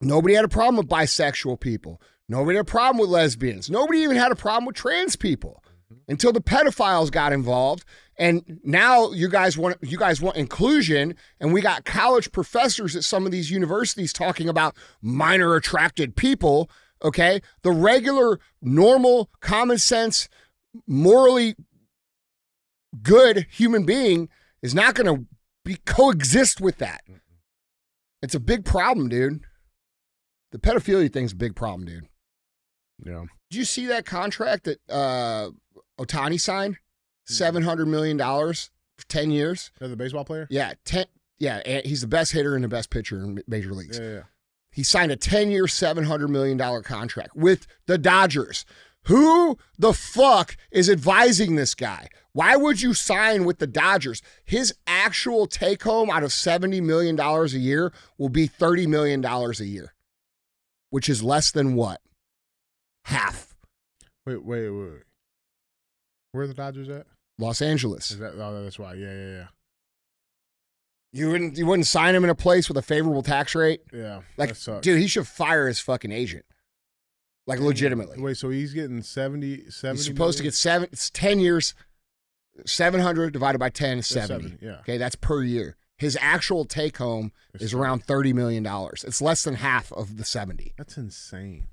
nobody 0.00 0.34
had 0.34 0.44
a 0.44 0.48
problem 0.48 0.76
with 0.76 0.88
bisexual 0.88 1.60
people. 1.60 2.00
Nobody 2.28 2.56
had 2.56 2.66
a 2.66 2.70
problem 2.70 2.98
with 2.98 3.10
lesbians. 3.10 3.70
Nobody 3.70 4.00
even 4.00 4.16
had 4.16 4.30
a 4.30 4.36
problem 4.36 4.66
with 4.66 4.76
trans 4.76 5.16
people 5.16 5.64
mm-hmm. 5.92 6.12
until 6.12 6.32
the 6.32 6.40
pedophiles 6.40 7.10
got 7.10 7.32
involved. 7.32 7.84
And 8.16 8.60
now 8.62 9.12
you 9.12 9.28
guys 9.30 9.56
want 9.56 9.78
you 9.80 9.96
guys 9.96 10.20
want 10.20 10.36
inclusion, 10.36 11.16
and 11.40 11.54
we 11.54 11.62
got 11.62 11.86
college 11.86 12.30
professors 12.32 12.94
at 12.94 13.04
some 13.04 13.24
of 13.24 13.32
these 13.32 13.50
universities 13.50 14.12
talking 14.12 14.48
about 14.48 14.76
minor 15.00 15.54
attracted 15.54 16.16
people. 16.16 16.70
Okay, 17.02 17.40
the 17.62 17.70
regular, 17.70 18.38
normal, 18.60 19.30
common 19.40 19.78
sense, 19.78 20.28
morally 20.86 21.56
good 23.02 23.46
human 23.50 23.84
being 23.84 24.28
is 24.62 24.74
not 24.74 24.94
going 24.94 25.14
to 25.14 25.26
be 25.64 25.76
coexist 25.86 26.60
with 26.60 26.78
that. 26.78 27.02
It's 28.22 28.34
a 28.34 28.40
big 28.40 28.64
problem, 28.64 29.08
dude. 29.08 29.40
The 30.52 30.58
pedophilia 30.58 31.12
thing's 31.12 31.32
a 31.32 31.36
big 31.36 31.54
problem, 31.54 31.86
dude. 31.86 32.08
Yeah. 33.04 33.24
Did 33.50 33.58
you 33.58 33.64
see 33.64 33.86
that 33.86 34.04
contract 34.04 34.64
that 34.64 34.78
uh, 34.88 35.50
Ohtani 35.98 36.40
signed? 36.40 36.76
Seven 37.26 37.62
hundred 37.62 37.86
million 37.86 38.16
dollars 38.16 38.70
for 38.98 39.06
ten 39.06 39.30
years. 39.30 39.70
As 39.80 39.92
a 39.92 39.96
baseball 39.96 40.24
player? 40.24 40.48
Yeah, 40.50 40.74
ten. 40.84 41.04
Yeah, 41.38 41.62
and 41.64 41.86
he's 41.86 42.00
the 42.00 42.08
best 42.08 42.32
hitter 42.32 42.54
and 42.54 42.64
the 42.64 42.68
best 42.68 42.90
pitcher 42.90 43.18
in 43.18 43.42
major 43.46 43.72
leagues. 43.72 43.98
Yeah, 43.98 44.10
yeah. 44.10 44.22
He 44.72 44.82
signed 44.82 45.12
a 45.12 45.16
ten-year, 45.16 45.68
seven 45.68 46.04
hundred 46.04 46.28
million 46.28 46.56
dollar 46.56 46.82
contract 46.82 47.36
with 47.36 47.66
the 47.86 47.98
Dodgers. 47.98 48.64
Who 49.04 49.56
the 49.78 49.92
fuck 49.92 50.56
is 50.70 50.90
advising 50.90 51.54
this 51.54 51.74
guy? 51.74 52.08
Why 52.32 52.56
would 52.56 52.80
you 52.80 52.94
sign 52.94 53.44
with 53.44 53.58
the 53.58 53.66
Dodgers? 53.66 54.22
His 54.44 54.74
actual 54.86 55.46
take 55.46 55.82
home 55.82 56.10
out 56.10 56.22
of 56.22 56.30
$70 56.30 56.82
million 56.82 57.18
a 57.18 57.44
year 57.46 57.92
will 58.18 58.28
be 58.28 58.48
$30 58.48 58.86
million 58.86 59.24
a 59.24 59.50
year, 59.64 59.94
which 60.90 61.08
is 61.08 61.22
less 61.22 61.50
than 61.50 61.74
what? 61.74 62.00
Half. 63.06 63.54
Wait, 64.26 64.44
wait, 64.44 64.70
wait, 64.70 64.78
wait. 64.78 65.02
Where 66.32 66.44
are 66.44 66.46
the 66.46 66.54
Dodgers 66.54 66.88
at? 66.88 67.06
Los 67.38 67.62
Angeles. 67.62 68.10
That 68.10 68.34
oh 68.38 68.62
that's 68.62 68.78
why. 68.78 68.94
Yeah, 68.94 69.12
yeah, 69.12 69.28
yeah. 69.28 69.46
You 71.12 71.30
wouldn't 71.30 71.56
you 71.56 71.66
wouldn't 71.66 71.86
sign 71.86 72.14
him 72.14 72.22
in 72.22 72.30
a 72.30 72.34
place 72.34 72.68
with 72.68 72.76
a 72.76 72.82
favorable 72.82 73.22
tax 73.22 73.54
rate? 73.54 73.80
yeah. 73.92 74.20
Like 74.36 74.54
dude, 74.82 75.00
he 75.00 75.08
should 75.08 75.26
fire 75.26 75.66
his 75.66 75.80
fucking 75.80 76.12
agent. 76.12 76.44
Like 77.46 77.58
legitimately. 77.58 78.20
Wait, 78.20 78.36
so 78.36 78.50
he's 78.50 78.72
getting 78.72 79.02
70, 79.02 79.70
70 79.70 79.96
He's 79.96 80.06
supposed 80.06 80.38
to 80.38 80.44
get 80.44 80.54
seven 80.54 80.88
it's 80.92 81.10
10 81.10 81.40
years 81.40 81.74
700 82.66 83.32
divided 83.32 83.58
by 83.58 83.70
10 83.70 83.98
is 83.98 84.10
Yeah, 84.14 84.26
70. 84.26 84.58
Yeah. 84.60 84.78
Okay, 84.80 84.98
that's 84.98 85.16
per 85.16 85.42
year. 85.42 85.76
His 85.96 86.16
actual 86.20 86.64
take 86.64 86.96
home 86.96 87.30
It's 87.52 87.64
is 87.64 87.74
around 87.74 88.06
$30 88.06 88.32
million. 88.32 88.66
It's 88.66 89.20
less 89.20 89.42
than 89.42 89.54
half 89.56 89.92
of 89.92 90.16
the 90.16 90.24
70. 90.24 90.72
That's 90.78 90.96
insane. 90.96 91.66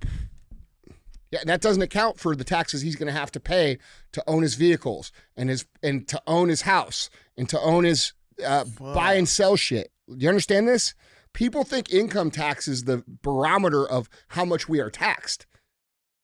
Yeah, 1.31 1.39
and 1.41 1.49
that 1.49 1.61
doesn't 1.61 1.81
account 1.81 2.19
for 2.19 2.35
the 2.35 2.43
taxes 2.43 2.81
he's 2.81 2.95
going 2.95 3.07
to 3.07 3.17
have 3.19 3.31
to 3.31 3.39
pay 3.39 3.77
to 4.13 4.23
own 4.27 4.43
his 4.43 4.55
vehicles 4.55 5.11
and 5.35 5.49
his 5.49 5.65
and 5.83 6.07
to 6.07 6.21
own 6.25 6.47
his 6.49 6.61
house 6.61 7.09
and 7.37 7.49
to 7.49 7.59
own 7.59 7.83
his 7.83 8.13
uh, 8.45 8.63
buy 8.79 9.15
and 9.15 9.27
sell 9.27 9.55
shit. 9.55 9.91
Do 10.07 10.15
you 10.17 10.29
understand 10.29 10.67
this? 10.67 10.93
People 11.33 11.63
think 11.63 11.91
income 11.93 12.31
tax 12.31 12.67
is 12.67 12.85
the 12.85 13.03
barometer 13.21 13.87
of 13.87 14.09
how 14.29 14.45
much 14.45 14.69
we 14.69 14.79
are 14.79 14.89
taxed. 14.89 15.45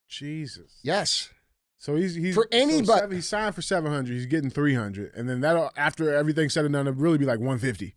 Jesus. 0.07 0.79
Yes. 0.83 1.29
So 1.83 1.95
he's 1.97 2.15
he's 2.15 2.33
For 2.33 2.47
so 2.49 2.57
anybody- 2.57 2.99
seven- 3.01 3.15
he 3.17 3.21
signed 3.21 3.55
for 3.55 3.61
seven 3.61 3.91
hundred. 3.91 4.13
He's 4.13 4.25
getting 4.25 4.49
three 4.49 4.73
hundred, 4.73 5.13
and 5.15 5.27
then 5.27 5.41
that 5.41 5.73
after 5.75 6.13
everything's 6.15 6.53
said 6.53 6.63
and 6.63 6.73
done, 6.73 6.87
it'll 6.87 6.97
really 6.97 7.17
be 7.17 7.25
like 7.25 7.41
one 7.41 7.59
fifty. 7.59 7.95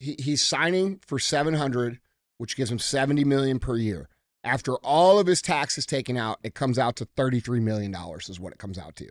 He, 0.00 0.16
he's 0.18 0.42
signing 0.42 0.98
for 1.06 1.20
700, 1.20 2.00
which 2.38 2.56
gives 2.56 2.72
him 2.72 2.78
70 2.78 3.22
million 3.24 3.58
per 3.60 3.76
year. 3.76 4.08
After 4.42 4.76
all 4.76 5.18
of 5.20 5.26
his 5.28 5.40
taxes 5.42 5.84
taken 5.86 6.16
out, 6.16 6.38
it 6.42 6.54
comes 6.54 6.76
out 6.76 6.96
to 6.96 7.04
33 7.16 7.60
million 7.60 7.92
dollars 7.92 8.28
is 8.28 8.40
what 8.40 8.52
it 8.52 8.58
comes 8.58 8.78
out 8.78 8.96
to. 8.96 9.08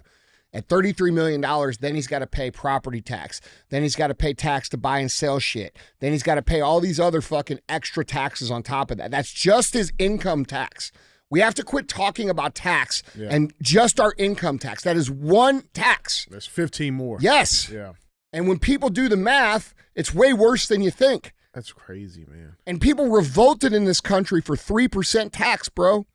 At 0.51 0.67
$33 0.67 1.13
million, 1.13 1.41
then 1.79 1.95
he's 1.95 2.07
got 2.07 2.19
to 2.19 2.27
pay 2.27 2.51
property 2.51 2.99
tax. 3.01 3.39
Then 3.69 3.83
he's 3.83 3.95
got 3.95 4.07
to 4.07 4.15
pay 4.15 4.33
tax 4.33 4.67
to 4.69 4.77
buy 4.77 4.99
and 4.99 5.09
sell 5.11 5.39
shit. 5.39 5.77
Then 5.99 6.11
he's 6.11 6.23
got 6.23 6.35
to 6.35 6.41
pay 6.41 6.59
all 6.59 6.81
these 6.81 6.99
other 6.99 7.21
fucking 7.21 7.59
extra 7.69 8.03
taxes 8.03 8.51
on 8.51 8.63
top 8.63 8.91
of 8.91 8.97
that. 8.97 9.11
That's 9.11 9.31
just 9.31 9.75
his 9.75 9.93
income 9.97 10.43
tax. 10.43 10.91
We 11.31 11.41
have 11.41 11.53
to 11.55 11.63
quit 11.63 11.87
talking 11.87 12.29
about 12.29 12.55
tax 12.55 13.03
Yeah. 13.15 13.27
and 13.31 13.53
just 13.61 13.99
our 13.99 14.13
income 14.17 14.57
tax. 14.59 14.83
That 14.83 14.97
is 14.97 15.11
one 15.11 15.63
tax. 15.73 16.25
There's 16.29 16.47
fifteen 16.47 16.95
more. 16.95 17.17
Yes. 17.21 17.69
Yeah. 17.69 17.93
And 18.33 18.47
when 18.47 18.59
people 18.59 18.89
do 18.89 19.09
the 19.09 19.17
math, 19.17 19.73
it's 19.95 20.13
way 20.13 20.33
worse 20.33 20.67
than 20.67 20.81
you 20.81 20.91
think. 20.91 21.33
That's 21.53 21.71
crazy, 21.73 22.25
man. 22.29 22.55
And 22.67 22.79
people 22.79 23.09
revolted 23.09 23.73
in 23.73 23.85
this 23.85 24.01
country 24.01 24.39
for 24.39 24.55
3% 24.55 25.31
tax, 25.31 25.67
bro. 25.67 26.05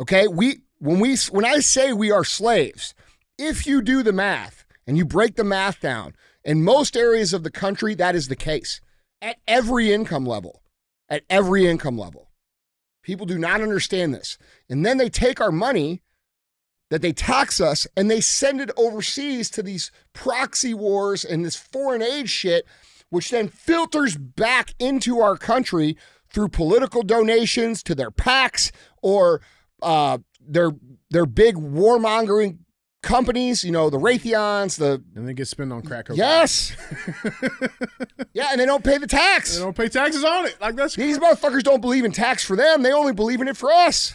Okay? 0.00 0.28
We 0.28 0.60
when 0.78 1.00
we 1.00 1.16
when 1.30 1.44
I 1.44 1.58
say 1.60 1.92
we 1.92 2.10
are 2.10 2.24
slaves, 2.24 2.94
if 3.38 3.66
you 3.66 3.82
do 3.82 4.02
the 4.02 4.12
math 4.12 4.64
and 4.86 4.96
you 4.96 5.04
break 5.04 5.34
the 5.36 5.44
math 5.44 5.80
down, 5.80 6.14
in 6.44 6.62
most 6.62 6.96
areas 6.96 7.32
of 7.32 7.42
the 7.42 7.50
country 7.50 7.94
that 7.96 8.14
is 8.14 8.28
the 8.28 8.36
case. 8.36 8.80
At 9.22 9.36
every 9.48 9.92
income 9.92 10.26
level. 10.26 10.62
At 11.08 11.24
every 11.30 11.66
income 11.66 11.98
level. 11.98 12.28
People 13.04 13.26
do 13.26 13.38
not 13.38 13.60
understand 13.60 14.12
this. 14.12 14.38
And 14.68 14.84
then 14.84 14.96
they 14.96 15.10
take 15.10 15.40
our 15.40 15.52
money 15.52 16.02
that 16.90 17.02
they 17.02 17.12
tax 17.12 17.60
us 17.60 17.86
and 17.96 18.10
they 18.10 18.20
send 18.20 18.60
it 18.60 18.70
overseas 18.76 19.50
to 19.50 19.62
these 19.62 19.92
proxy 20.14 20.74
wars 20.74 21.24
and 21.24 21.44
this 21.44 21.54
foreign 21.54 22.02
aid 22.02 22.30
shit, 22.30 22.66
which 23.10 23.30
then 23.30 23.48
filters 23.48 24.16
back 24.16 24.74
into 24.78 25.20
our 25.20 25.36
country 25.36 25.96
through 26.30 26.48
political 26.48 27.02
donations 27.02 27.82
to 27.82 27.94
their 27.94 28.10
PACs 28.10 28.72
or 29.02 29.42
uh, 29.82 30.18
their 30.40 30.72
their 31.10 31.26
big 31.26 31.56
warmongering 31.56 32.58
companies. 33.04 33.62
You 33.62 33.70
know, 33.70 33.90
the 33.90 33.98
Raytheons, 33.98 34.78
the 34.78 35.02
And 35.14 35.28
they 35.28 35.34
get 35.34 35.46
spent 35.48 35.72
on 35.72 35.82
crack 35.82 36.06
cocaine. 36.06 36.18
yes, 36.18 36.74
yeah, 38.32 38.48
and 38.50 38.60
they 38.60 38.66
don't 38.66 38.82
pay 38.84 38.98
the 38.98 39.06
tax. 39.06 39.54
They 39.56 39.62
don't 39.62 39.76
pay 39.76 39.88
taxes 39.88 40.24
on 40.24 40.46
it. 40.46 40.60
Like 40.60 40.74
that's 40.76 40.96
These 40.96 41.18
motherfuckers 41.18 41.62
don't 41.62 41.80
believe 41.80 42.04
in 42.04 42.12
tax 42.12 42.44
for 42.44 42.56
them; 42.56 42.82
they 42.82 42.92
only 42.92 43.12
believe 43.12 43.40
in 43.40 43.48
it 43.48 43.56
for 43.56 43.70
us. 43.70 44.14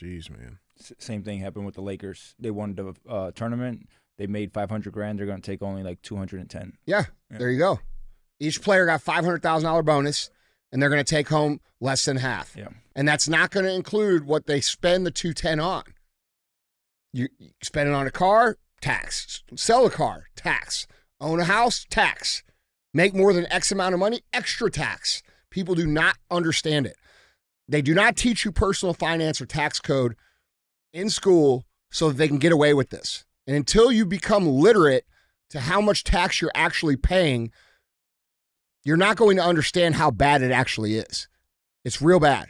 Jeez, 0.00 0.30
man. 0.30 0.58
S- 0.80 0.92
same 0.98 1.22
thing 1.22 1.38
happened 1.40 1.66
with 1.66 1.74
the 1.74 1.82
Lakers. 1.82 2.34
They 2.38 2.50
won 2.50 2.74
the 2.74 2.94
uh, 3.08 3.30
tournament. 3.32 3.88
They 4.18 4.26
made 4.26 4.52
500 4.52 4.92
grand. 4.92 5.18
They're 5.18 5.26
going 5.26 5.40
to 5.40 5.50
take 5.50 5.62
only 5.62 5.82
like 5.82 6.02
210. 6.02 6.72
Yeah, 6.86 7.04
Yeah. 7.30 7.38
there 7.38 7.50
you 7.50 7.58
go. 7.58 7.80
Each 8.40 8.60
player 8.60 8.86
got 8.86 9.00
five 9.02 9.24
hundred 9.24 9.42
thousand 9.42 9.68
dollar 9.68 9.82
bonus, 9.82 10.28
and 10.72 10.82
they're 10.82 10.90
going 10.90 11.04
to 11.04 11.14
take 11.14 11.28
home 11.28 11.60
less 11.80 12.04
than 12.04 12.16
half. 12.16 12.56
Yeah. 12.56 12.68
and 12.96 13.06
that's 13.06 13.28
not 13.28 13.50
going 13.50 13.64
to 13.66 13.72
include 13.72 14.24
what 14.26 14.46
they 14.46 14.60
spend 14.60 15.06
the 15.06 15.10
two 15.12 15.32
ten 15.32 15.60
on. 15.60 15.84
You, 17.12 17.28
you 17.38 17.50
spend 17.62 17.88
it 17.88 17.94
on 17.94 18.06
a 18.06 18.10
car, 18.10 18.56
tax. 18.80 19.42
Sell 19.54 19.86
a 19.86 19.90
car, 19.90 20.24
tax. 20.36 20.86
Own 21.20 21.40
a 21.40 21.44
house, 21.44 21.86
tax. 21.88 22.42
Make 22.94 23.14
more 23.14 23.32
than 23.32 23.50
X 23.50 23.72
amount 23.72 23.94
of 23.94 24.00
money, 24.00 24.22
extra 24.32 24.70
tax. 24.70 25.22
People 25.50 25.74
do 25.74 25.86
not 25.86 26.16
understand 26.30 26.86
it. 26.86 26.96
They 27.68 27.82
do 27.82 27.94
not 27.94 28.16
teach 28.16 28.44
you 28.44 28.52
personal 28.52 28.94
finance 28.94 29.40
or 29.40 29.46
tax 29.46 29.78
code 29.80 30.16
in 30.92 31.08
school 31.08 31.64
so 31.90 32.08
that 32.08 32.16
they 32.16 32.28
can 32.28 32.38
get 32.38 32.52
away 32.52 32.74
with 32.74 32.90
this. 32.90 33.24
And 33.46 33.56
until 33.56 33.92
you 33.92 34.06
become 34.06 34.46
literate 34.46 35.04
to 35.50 35.60
how 35.60 35.80
much 35.80 36.04
tax 36.04 36.40
you're 36.40 36.50
actually 36.54 36.96
paying, 36.96 37.52
you're 38.84 38.96
not 38.96 39.16
going 39.16 39.36
to 39.36 39.42
understand 39.42 39.94
how 39.94 40.10
bad 40.10 40.42
it 40.42 40.50
actually 40.50 40.96
is. 40.96 41.28
It's 41.84 42.02
real 42.02 42.20
bad. 42.20 42.48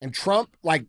And 0.00 0.12
Trump, 0.12 0.56
like 0.62 0.86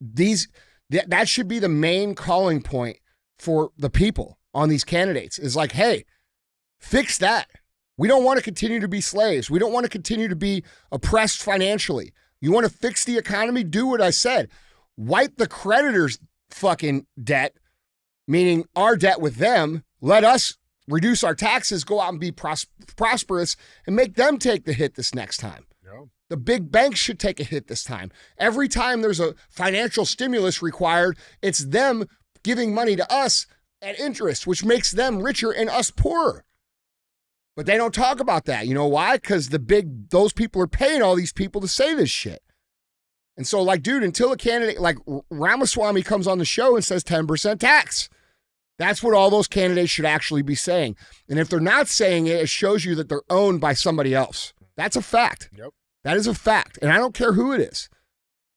these, 0.00 0.48
th- 0.92 1.06
that 1.08 1.28
should 1.28 1.48
be 1.48 1.58
the 1.58 1.68
main 1.68 2.14
calling 2.14 2.62
point 2.62 2.98
for 3.38 3.70
the 3.76 3.90
people 3.90 4.38
on 4.54 4.68
these 4.68 4.84
candidates 4.84 5.38
is 5.38 5.56
like, 5.56 5.72
hey, 5.72 6.04
fix 6.78 7.18
that. 7.18 7.48
We 7.98 8.08
don't 8.08 8.24
want 8.24 8.38
to 8.38 8.44
continue 8.44 8.80
to 8.80 8.88
be 8.88 9.00
slaves. 9.00 9.50
We 9.50 9.58
don't 9.58 9.72
want 9.72 9.84
to 9.84 9.90
continue 9.90 10.28
to 10.28 10.36
be 10.36 10.62
oppressed 10.90 11.42
financially. 11.42 12.12
You 12.40 12.52
want 12.52 12.64
to 12.64 12.72
fix 12.72 13.04
the 13.04 13.18
economy? 13.18 13.64
Do 13.64 13.86
what 13.86 14.00
I 14.00 14.10
said. 14.10 14.48
Wipe 14.96 15.36
the 15.36 15.48
creditors' 15.48 16.18
fucking 16.50 17.06
debt, 17.22 17.56
meaning 18.28 18.64
our 18.76 18.96
debt 18.96 19.20
with 19.20 19.36
them. 19.36 19.84
Let 20.00 20.24
us 20.24 20.56
reduce 20.88 21.22
our 21.22 21.34
taxes, 21.34 21.84
go 21.84 22.00
out 22.00 22.10
and 22.10 22.20
be 22.20 22.32
pros- 22.32 22.66
prosperous, 22.96 23.56
and 23.86 23.96
make 23.96 24.16
them 24.16 24.38
take 24.38 24.64
the 24.64 24.72
hit 24.72 24.94
this 24.94 25.14
next 25.14 25.38
time. 25.38 25.66
The 26.32 26.38
big 26.38 26.72
banks 26.72 26.98
should 26.98 27.18
take 27.18 27.40
a 27.40 27.44
hit 27.44 27.66
this 27.66 27.84
time. 27.84 28.10
Every 28.38 28.66
time 28.66 29.02
there's 29.02 29.20
a 29.20 29.34
financial 29.50 30.06
stimulus 30.06 30.62
required, 30.62 31.18
it's 31.42 31.58
them 31.58 32.06
giving 32.42 32.74
money 32.74 32.96
to 32.96 33.12
us 33.12 33.46
at 33.82 34.00
interest, 34.00 34.46
which 34.46 34.64
makes 34.64 34.92
them 34.92 35.18
richer 35.18 35.50
and 35.50 35.68
us 35.68 35.90
poorer. 35.90 36.46
But 37.54 37.66
they 37.66 37.76
don't 37.76 37.94
talk 37.94 38.18
about 38.18 38.46
that. 38.46 38.66
You 38.66 38.72
know 38.72 38.86
why? 38.86 39.18
Because 39.18 39.50
the 39.50 39.58
big, 39.58 40.08
those 40.08 40.32
people 40.32 40.62
are 40.62 40.66
paying 40.66 41.02
all 41.02 41.16
these 41.16 41.34
people 41.34 41.60
to 41.60 41.68
say 41.68 41.92
this 41.92 42.08
shit. 42.08 42.42
And 43.36 43.46
so, 43.46 43.60
like, 43.60 43.82
dude, 43.82 44.02
until 44.02 44.32
a 44.32 44.38
candidate 44.38 44.80
like 44.80 44.96
Ramaswamy 45.28 46.02
comes 46.02 46.26
on 46.26 46.38
the 46.38 46.46
show 46.46 46.76
and 46.76 46.82
says 46.82 47.04
10% 47.04 47.58
tax, 47.58 48.08
that's 48.78 49.02
what 49.02 49.12
all 49.12 49.28
those 49.28 49.48
candidates 49.48 49.90
should 49.90 50.06
actually 50.06 50.40
be 50.40 50.54
saying. 50.54 50.96
And 51.28 51.38
if 51.38 51.50
they're 51.50 51.60
not 51.60 51.88
saying 51.88 52.26
it, 52.26 52.36
it 52.36 52.48
shows 52.48 52.86
you 52.86 52.94
that 52.94 53.10
they're 53.10 53.20
owned 53.28 53.60
by 53.60 53.74
somebody 53.74 54.14
else. 54.14 54.54
That's 54.76 54.96
a 54.96 55.02
fact. 55.02 55.50
Yep. 55.54 55.74
That 56.04 56.16
is 56.16 56.26
a 56.26 56.34
fact. 56.34 56.78
And 56.82 56.92
I 56.92 56.96
don't 56.96 57.14
care 57.14 57.32
who 57.32 57.52
it 57.52 57.60
is. 57.60 57.88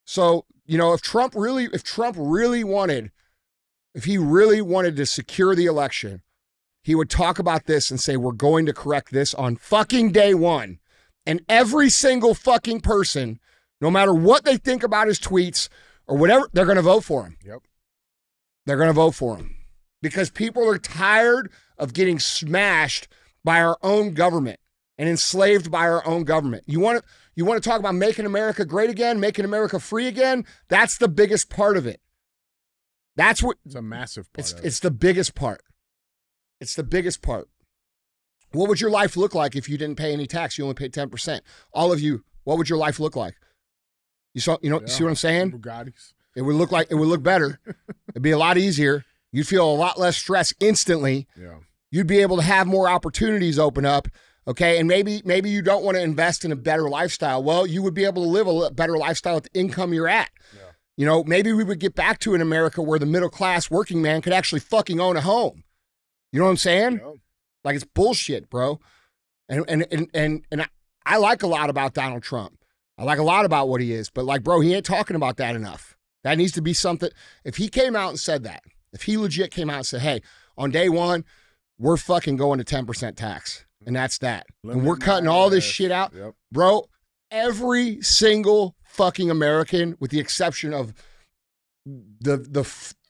So, 0.06 0.46
you 0.66 0.78
know, 0.78 0.94
if 0.94 1.02
Trump 1.02 1.34
really, 1.36 1.68
if 1.74 1.84
Trump 1.84 2.16
really 2.20 2.64
wanted, 2.64 3.12
if 3.94 4.06
he 4.06 4.18
really 4.18 4.62
wanted 4.62 4.96
to 4.98 5.06
secure 5.06 5.56
the 5.56 5.66
election, 5.66 6.22
he 6.84 6.96
would 6.96 7.10
talk 7.10 7.40
about 7.40 7.66
this 7.66 7.90
and 7.90 8.00
say, 8.00 8.16
we're 8.18 8.32
going 8.32 8.66
to 8.68 8.74
correct 8.74 9.12
this 9.12 9.34
on 9.34 9.56
fucking 9.56 10.12
day 10.12 10.34
one. 10.34 10.80
And 11.26 11.42
every 11.50 11.90
single 11.90 12.36
fucking 12.36 12.82
person, 12.82 13.40
no 13.82 13.90
matter 13.90 14.14
what 14.14 14.46
they 14.46 14.58
think 14.58 14.84
about 14.84 15.08
his 15.08 15.20
tweets 15.20 15.70
or 16.08 16.18
whatever, 16.18 16.48
they're 16.54 16.66
going 16.66 16.76
to 16.76 16.84
vote 16.84 17.04
for 17.04 17.24
him. 17.24 17.38
Yep. 17.44 17.62
They're 18.66 18.78
going 18.78 18.90
to 18.90 18.94
vote 18.94 19.16
for 19.16 19.38
him 19.38 19.56
because 20.02 20.30
people 20.30 20.70
are 20.70 20.78
tired 20.78 21.52
of 21.78 21.94
getting 21.94 22.20
smashed 22.20 23.08
by 23.44 23.62
our 23.62 23.78
own 23.82 24.14
government 24.14 24.60
and 24.98 25.10
enslaved 25.10 25.72
by 25.72 25.88
our 25.88 26.06
own 26.06 26.24
government. 26.24 26.64
You 26.68 26.80
want 26.80 27.00
to 27.00 27.04
you 27.36 27.46
want 27.46 27.62
to 27.62 27.70
talk 27.70 27.80
about 27.80 27.96
making 27.96 28.26
America 28.26 28.66
great 28.66 28.90
again, 28.90 29.20
making 29.20 29.46
America 29.46 29.80
free 29.80 30.08
again? 30.08 30.46
That's 30.70 30.98
the 30.98 31.08
biggest 31.08 31.50
part 31.50 31.78
of 31.78 31.86
it. 31.86 32.02
That's 33.16 33.42
what 33.42 33.58
It's 33.66 33.76
a 33.76 33.82
massive 33.82 34.32
part. 34.34 34.52
it's 34.52 34.60
it's 34.62 34.80
the 34.80 34.92
biggest 34.92 35.36
part. 35.36 35.62
It's 36.60 36.76
the 36.76 36.84
biggest 36.84 37.22
part. 37.22 37.50
What 38.52 38.70
would 38.70 38.80
your 38.82 38.90
life 38.90 39.18
look 39.18 39.34
like 39.36 39.56
if 39.56 39.68
you 39.68 39.78
didn't 39.78 39.98
pay 39.98 40.14
any 40.14 40.28
tax? 40.28 40.58
You 40.58 40.64
only 40.64 40.76
paid 40.76 40.94
10%. 40.94 41.42
All 41.74 41.92
of 41.92 42.00
you, 42.00 42.24
what 42.44 42.58
would 42.58 42.70
your 42.70 42.78
life 42.78 43.00
look 43.00 43.16
like? 43.16 43.36
You 44.34 44.42
saw 44.42 44.58
you 44.62 44.70
know, 44.70 44.80
Yeah. 44.82 44.88
see 44.88 45.04
what 45.04 45.10
I'm 45.10 45.16
saying? 45.16 45.52
Bugattis. 45.52 46.14
It 46.36 46.42
would 46.42 46.56
look 46.56 46.72
like 46.72 46.88
it 46.90 46.96
would 46.96 47.08
look 47.08 47.24
better. 47.24 47.60
It'd 48.10 48.22
be 48.22 48.32
a 48.32 48.38
lot 48.38 48.58
easier. 48.58 49.04
You'd 49.32 49.48
feel 49.48 49.70
a 49.70 49.76
lot 49.76 50.00
less 50.00 50.16
stress 50.18 50.54
instantly. 50.60 51.28
Yeah. 51.38 51.60
You'd 51.92 52.08
be 52.08 52.20
able 52.20 52.38
to 52.38 52.44
have 52.44 52.68
more 52.68 52.90
opportunities 52.90 53.58
open 53.60 53.86
up. 53.86 54.08
Okay. 54.48 54.80
And 54.80 54.88
maybe 54.88 55.22
maybe 55.26 55.50
you 55.50 55.62
don't 55.62 55.84
want 55.84 55.98
to 55.98 56.04
invest 56.04 56.46
in 56.46 56.52
a 56.52 56.56
better 56.56 56.90
lifestyle. 56.90 57.44
Well, 57.44 57.66
you 57.66 57.82
would 57.82 57.94
be 57.94 58.06
able 58.06 58.24
to 58.24 58.30
live 58.30 58.48
a 58.48 58.72
better 58.72 58.98
lifestyle 58.98 59.38
at 59.38 59.44
the 59.44 59.60
income 59.60 59.94
you're 59.94 60.08
at. 60.08 60.30
Yeah. 60.54 60.62
You 60.98 61.06
know, 61.06 61.24
maybe 61.24 61.52
we 61.52 61.64
would 61.64 61.80
get 61.80 61.96
back 61.96 62.20
to 62.20 62.36
an 62.36 62.42
America 62.42 62.82
where 62.82 63.00
the 63.00 63.06
middle 63.06 63.30
class 63.30 63.70
working 63.70 64.02
man 64.02 64.22
could 64.22 64.34
actually 64.34 64.62
fucking 64.62 65.00
own 65.00 65.18
a 65.18 65.22
home. 65.22 65.64
You 66.32 66.40
know 66.40 66.46
what 66.46 66.52
I'm 66.52 66.58
saying? 66.58 67.02
Yeah. 67.04 67.12
Like 67.64 67.76
it's 67.76 67.86
bullshit, 67.86 68.50
bro. 68.50 68.80
And 69.50 69.66
and 69.68 69.86
and 69.92 70.10
and, 70.14 70.46
and 70.52 70.62
I, 70.62 70.68
I 71.06 71.18
like 71.18 71.44
a 71.44 71.48
lot 71.48 71.70
about 71.70 71.94
Donald 71.94 72.24
Trump. 72.24 72.58
I 72.98 73.04
like 73.04 73.20
a 73.20 73.24
lot 73.24 73.46
about 73.46 73.68
what 73.68 73.82
he 73.82 73.92
is, 73.92 74.10
but 74.10 74.26
like, 74.26 74.44
bro, 74.44 74.62
he 74.62 74.74
ain't 74.74 74.86
talking 74.86 75.16
about 75.16 75.38
that 75.38 75.56
enough. 75.56 75.98
That 76.24 76.38
needs 76.38 76.54
to 76.54 76.62
be 76.62 76.74
something. 76.74 77.10
If 77.44 77.58
he 77.58 77.68
came 77.68 77.96
out 77.96 78.10
and 78.10 78.20
said 78.20 78.44
that, 78.44 78.64
if 78.94 79.04
he 79.04 79.18
legit 79.18 79.52
came 79.52 79.70
out 79.70 79.78
and 79.78 79.86
said, 79.86 80.02
"Hey, 80.02 80.22
on 80.58 80.72
day 80.72 80.90
one, 80.90 81.26
we're 81.78 81.98
fucking 81.98 82.38
going 82.38 82.58
to 82.58 82.64
ten 82.64 82.86
percent 82.86 83.18
tax," 83.18 83.66
and 83.86 83.96
that's 83.96 84.18
that, 84.20 84.46
and 84.64 84.86
we're 84.86 84.98
cutting 84.98 85.28
all 85.28 85.50
this 85.50 85.64
ass. 85.66 85.72
shit 85.72 85.92
out, 85.92 86.14
Yep. 86.14 86.34
bro. 86.52 86.86
Every 87.32 88.02
single 88.02 88.76
fucking 88.86 89.30
American, 89.30 89.96
with 90.00 90.12
the 90.12 90.20
exception 90.20 90.74
of 90.74 90.94
the 91.86 92.38
the 92.38 92.64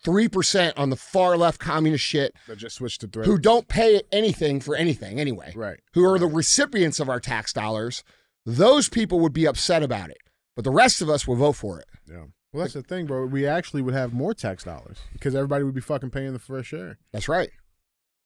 three 0.03 0.27
percent 0.27 0.77
on 0.77 0.89
the 0.89 0.95
far 0.95 1.37
left 1.37 1.59
communist 1.59 2.03
shit, 2.03 2.33
That 2.47 2.57
just 2.57 2.75
switched 2.75 3.01
to 3.01 3.07
threat. 3.07 3.25
who 3.25 3.37
don't 3.37 3.67
pay 3.67 4.01
anything 4.11 4.59
for 4.59 4.75
anything 4.75 5.19
anyway, 5.19 5.51
Right. 5.55 5.79
who 5.93 6.05
are 6.05 6.19
the 6.19 6.27
recipients 6.27 6.99
of 6.99 7.09
our 7.09 7.19
tax 7.19 7.53
dollars, 7.53 8.03
those 8.45 8.89
people 8.89 9.19
would 9.19 9.33
be 9.33 9.45
upset 9.47 9.81
about 9.83 10.09
it. 10.09 10.17
But 10.55 10.63
the 10.63 10.71
rest 10.71 11.01
of 11.01 11.09
us 11.09 11.27
will 11.27 11.35
vote 11.35 11.53
for 11.53 11.79
it. 11.79 11.87
Yeah. 12.09 12.25
Well, 12.53 12.61
that's 12.63 12.73
the 12.73 12.83
thing, 12.83 13.05
bro. 13.05 13.25
We 13.25 13.45
actually 13.45 13.81
would 13.81 13.93
have 13.93 14.13
more 14.13 14.33
tax 14.33 14.63
dollars 14.63 14.99
because 15.13 15.35
everybody 15.35 15.63
would 15.65 15.73
be 15.75 15.81
fucking 15.81 16.11
paying 16.11 16.31
the 16.33 16.39
fair 16.39 16.63
share. 16.63 16.97
That's 17.11 17.27
right. 17.27 17.49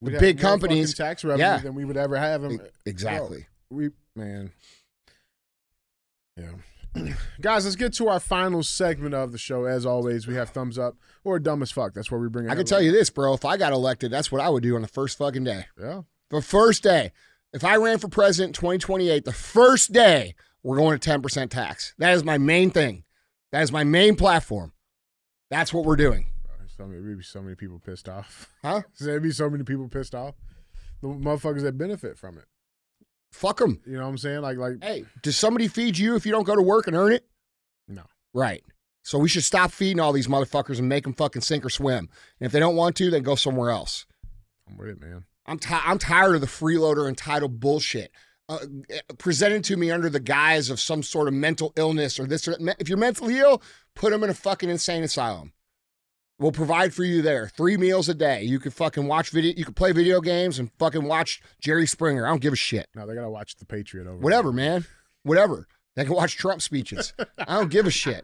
We'd 0.01 0.15
The 0.15 0.19
big 0.19 0.39
companies- 0.39 0.93
tax 0.93 1.23
revenue 1.23 1.43
yeah. 1.43 1.57
than 1.57 1.75
we 1.75 1.85
would 1.85 1.97
ever 1.97 2.17
have. 2.17 2.41
Them. 2.41 2.59
Exactly. 2.85 3.47
We 3.69 3.89
man. 4.15 4.51
Yeah. 6.37 6.51
Guys, 7.41 7.65
let's 7.65 7.75
get 7.75 7.93
to 7.93 8.07
our 8.07 8.19
final 8.19 8.63
segment 8.63 9.13
of 9.13 9.31
the 9.31 9.37
show. 9.37 9.65
As 9.65 9.85
always, 9.85 10.25
we 10.25 10.35
have 10.35 10.49
thumbs 10.49 10.77
up 10.77 10.95
or 11.23 11.37
dumb 11.37 11.61
as 11.61 11.71
fuck. 11.71 11.93
That's 11.93 12.09
where 12.09 12.19
we 12.19 12.29
bring 12.29 12.45
it. 12.45 12.51
I 12.51 12.55
can 12.55 12.65
tell 12.65 12.81
you 12.81 12.91
this, 12.91 13.09
bro. 13.09 13.33
If 13.33 13.45
I 13.45 13.57
got 13.57 13.73
elected, 13.73 14.09
that's 14.11 14.31
what 14.31 14.41
I 14.41 14.49
would 14.49 14.63
do 14.63 14.75
on 14.75 14.81
the 14.81 14.87
first 14.87 15.17
fucking 15.17 15.43
day. 15.43 15.65
Yeah. 15.79 16.01
The 16.29 16.41
first 16.41 16.81
day. 16.83 17.11
If 17.53 17.63
I 17.63 17.75
ran 17.77 17.97
for 17.97 18.07
president 18.07 18.49
in 18.57 18.61
2028, 18.61 19.25
the 19.25 19.33
first 19.33 19.91
day, 19.91 20.35
we're 20.63 20.77
going 20.77 20.97
to 20.99 21.09
10% 21.09 21.49
tax. 21.49 21.93
That 21.97 22.13
is 22.13 22.23
my 22.23 22.37
main 22.37 22.69
thing. 22.71 23.03
That 23.51 23.63
is 23.63 23.71
my 23.71 23.83
main 23.83 24.15
platform. 24.15 24.73
That's 25.49 25.73
what 25.73 25.85
we're 25.85 25.95
doing. 25.95 26.27
So 26.79 26.85
many, 26.85 27.01
there'd 27.01 27.17
be 27.17 27.23
so 27.25 27.41
many 27.41 27.55
people 27.55 27.77
pissed 27.77 28.07
off. 28.07 28.49
Huh? 28.63 28.83
There'd 29.01 29.21
be 29.21 29.31
so 29.31 29.49
many 29.49 29.65
people 29.65 29.89
pissed 29.89 30.15
off. 30.15 30.35
The 31.01 31.09
motherfuckers 31.09 31.61
that 31.63 31.77
benefit 31.77 32.17
from 32.17 32.37
it. 32.37 32.45
Fuck 33.33 33.57
them. 33.57 33.81
You 33.85 33.97
know 33.97 34.03
what 34.03 34.09
I'm 34.09 34.17
saying? 34.17 34.41
Like, 34.41 34.57
like 34.57 34.81
Hey, 34.81 35.03
does 35.21 35.35
somebody 35.35 35.67
feed 35.67 35.97
you 35.97 36.15
if 36.15 36.25
you 36.25 36.31
don't 36.31 36.45
go 36.45 36.55
to 36.55 36.61
work 36.61 36.87
and 36.87 36.95
earn 36.95 37.11
it? 37.11 37.25
No. 37.89 38.03
Right. 38.33 38.63
So 39.03 39.17
we 39.17 39.27
should 39.27 39.43
stop 39.43 39.71
feeding 39.71 39.99
all 39.99 40.13
these 40.13 40.27
motherfuckers 40.27 40.79
and 40.79 40.87
make 40.87 41.03
them 41.03 41.13
fucking 41.13 41.41
sink 41.41 41.65
or 41.65 41.69
swim. 41.69 42.09
And 42.39 42.45
if 42.45 42.53
they 42.53 42.61
don't 42.61 42.77
want 42.77 42.95
to, 42.97 43.11
then 43.11 43.23
go 43.23 43.35
somewhere 43.35 43.71
else. 43.71 44.05
I'm 44.65 44.77
with 44.77 44.87
it, 44.87 45.01
man. 45.01 45.25
I'm 45.47 45.59
ti 45.59 45.73
I'm 45.73 45.99
tired 45.99 46.35
of 46.35 46.41
the 46.41 46.47
freeloader 46.47 47.09
entitled 47.09 47.59
bullshit. 47.59 48.11
Uh, 48.47 48.59
presented 49.17 49.65
to 49.65 49.75
me 49.75 49.91
under 49.91 50.09
the 50.09 50.19
guise 50.19 50.69
of 50.69 50.79
some 50.79 51.03
sort 51.03 51.27
of 51.27 51.33
mental 51.33 51.73
illness 51.75 52.19
or 52.19 52.25
this 52.25 52.47
or 52.47 52.51
that. 52.51 52.75
If 52.79 52.87
you're 52.87 52.97
mentally 52.97 53.37
ill, 53.37 53.61
put 53.95 54.11
them 54.11 54.23
in 54.23 54.29
a 54.29 54.33
fucking 54.33 54.69
insane 54.69 55.03
asylum. 55.03 55.51
We'll 56.39 56.51
provide 56.53 56.93
for 56.93 57.03
you 57.03 57.21
there. 57.21 57.49
Three 57.49 57.75
meals 57.75 58.07
a 58.07 58.13
day. 58.13 58.43
You 58.43 58.59
can 58.59 58.71
fucking 58.71 59.05
watch 59.07 59.29
video. 59.29 59.53
You 59.57 59.65
can 59.65 59.73
play 59.73 59.91
video 59.91 60.21
games 60.21 60.57
and 60.57 60.71
fucking 60.79 61.03
watch 61.03 61.41
Jerry 61.59 61.85
Springer. 61.85 62.25
I 62.25 62.29
don't 62.29 62.41
give 62.41 62.53
a 62.53 62.55
shit. 62.57 62.87
No, 62.95 63.05
they 63.05 63.13
gotta 63.13 63.29
watch 63.29 63.57
the 63.57 63.65
Patriot 63.65 64.07
over. 64.07 64.17
Whatever, 64.17 64.53
man. 64.53 64.85
Whatever. 65.23 65.67
They 65.95 66.05
can 66.05 66.13
watch 66.13 66.37
Trump 66.37 66.61
speeches. 66.61 67.13
I 67.37 67.55
don't 67.57 67.69
give 67.69 67.85
a 67.85 67.91
shit. 67.91 68.23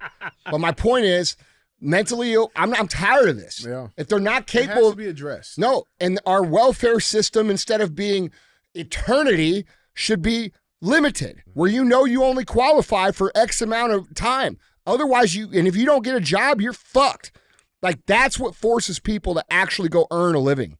But 0.49 0.59
my 0.59 0.71
point 0.71 1.03
is, 1.05 1.35
mentally 1.81 2.33
ill. 2.33 2.51
I'm 2.55 2.73
I'm 2.73 2.87
tired 2.87 3.27
of 3.27 3.35
this. 3.35 3.65
Yeah. 3.67 3.87
If 3.97 4.07
they're 4.07 4.19
not 4.19 4.43
It 4.43 4.51
has 4.51 4.67
capable, 4.67 4.91
to 4.91 4.95
be 4.95 5.07
addressed. 5.07 5.57
no, 5.57 5.83
and 5.99 6.19
our 6.25 6.41
welfare 6.41 7.01
system, 7.01 7.49
instead 7.49 7.81
of 7.81 7.95
being 7.95 8.31
eternity, 8.73 9.65
should 9.93 10.21
be 10.21 10.53
limited, 10.81 11.43
where 11.53 11.69
you 11.69 11.83
know 11.83 12.05
you 12.05 12.23
only 12.23 12.45
qualify 12.45 13.11
for 13.11 13.31
X 13.35 13.61
amount 13.61 13.91
of 13.91 14.13
time. 14.15 14.57
Otherwise, 14.87 15.35
you 15.35 15.49
and 15.53 15.67
if 15.67 15.75
you 15.75 15.85
don't 15.85 16.03
get 16.03 16.15
a 16.15 16.21
job, 16.21 16.61
you're 16.61 16.71
fucked. 16.73 17.31
Like 17.81 18.05
that's 18.05 18.39
what 18.39 18.55
forces 18.55 18.99
people 18.99 19.35
to 19.35 19.45
actually 19.49 19.89
go 19.89 20.07
earn 20.11 20.35
a 20.35 20.39
living. 20.39 20.77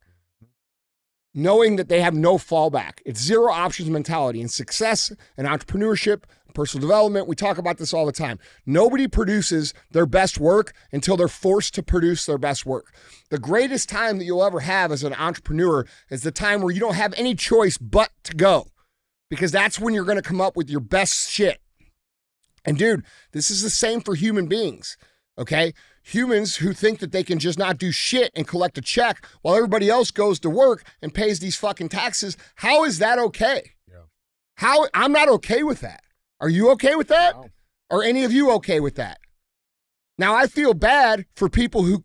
Knowing 1.34 1.76
that 1.76 1.89
they 1.89 1.99
have 2.01 2.13
no 2.13 2.38
fallback. 2.38 2.99
It's 3.05 3.22
zero 3.22 3.51
options 3.51 3.89
mentality 3.89 4.39
and 4.39 4.49
success 4.49 5.11
and 5.38 5.47
entrepreneurship, 5.47 6.23
personal 6.53 6.88
development. 6.88 7.27
We 7.27 7.35
talk 7.35 7.57
about 7.57 7.77
this 7.77 7.93
all 7.93 8.05
the 8.05 8.13
time. 8.13 8.39
Nobody 8.65 9.07
produces 9.07 9.73
their 9.91 10.05
best 10.05 10.39
work 10.39 10.73
until 10.93 11.17
they're 11.17 11.27
forced 11.27 11.76
to 11.76 11.84
produce 11.84 12.26
their 12.26 12.38
best 12.38 12.65
work. 12.65 12.95
The 13.30 13.38
greatest 13.38 13.89
time 13.89 14.17
that 14.17 14.23
you'll 14.23 14.45
ever 14.45 14.61
have 14.61 14.91
as 14.91 15.03
an 15.03 15.13
entrepreneur 15.13 15.85
is 16.09 16.23
the 16.23 16.31
time 16.31 16.61
where 16.61 16.73
you 16.73 16.80
don't 16.80 16.95
have 16.95 17.13
any 17.17 17.35
choice 17.35 17.77
but 17.77 18.11
to 18.23 18.34
go 18.34 18.67
because 19.30 19.51
that's 19.51 19.80
when 19.80 19.93
you're 19.93 20.05
going 20.05 20.15
to 20.15 20.22
come 20.22 20.41
up 20.41 20.55
with 20.55 20.69
your 20.69 20.80
best 20.80 21.30
shit. 21.30 21.59
And 22.63 22.77
dude, 22.77 23.05
this 23.31 23.51
is 23.51 23.61
the 23.61 23.69
same 23.69 24.01
for 24.01 24.15
human 24.15 24.47
beings, 24.47 24.97
okay? 25.38 25.74
Humans 26.03 26.57
who 26.57 26.74
think 26.74 26.99
that 26.99 27.12
they 27.12 27.24
can 27.24 27.40
just 27.40 27.57
not 27.57 27.78
do 27.78 27.91
shit 27.91 28.32
and 28.36 28.48
collect 28.48 28.78
a 28.78 28.82
check 28.82 29.26
while 29.41 29.56
everybody 29.56 29.90
else 29.90 30.12
goes 30.12 30.40
to 30.41 30.49
work 30.49 30.84
and 31.02 31.14
pays 31.14 31.40
these 31.40 31.56
fucking 31.56 31.90
taxes. 31.90 32.38
How 32.56 32.84
is 32.84 32.99
that 32.99 33.18
okay? 33.18 33.72
Yeah. 33.88 34.03
How 34.57 34.88
I'm 34.94 35.12
not 35.12 35.30
okay 35.30 35.64
with 35.64 35.82
that. 35.82 36.03
Are 36.40 36.49
you 36.49 36.70
okay 36.72 36.95
with 36.95 37.07
that? 37.07 37.36
No. 37.36 37.49
Are 37.90 38.03
any 38.03 38.24
of 38.24 38.32
you 38.32 38.52
okay 38.52 38.80
with 38.80 38.95
that? 38.95 39.20
Now 40.18 40.36
I 40.36 40.48
feel 40.48 40.74
bad 40.74 41.26
for 41.36 41.49
people 41.49 41.84
who 41.84 42.03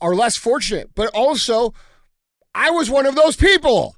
are 0.00 0.14
less 0.14 0.36
fortunate, 0.36 0.90
but 0.94 1.08
also 1.14 1.74
I 2.54 2.70
was 2.70 2.90
one 2.90 3.06
of 3.06 3.14
those 3.14 3.36
people. 3.36 3.96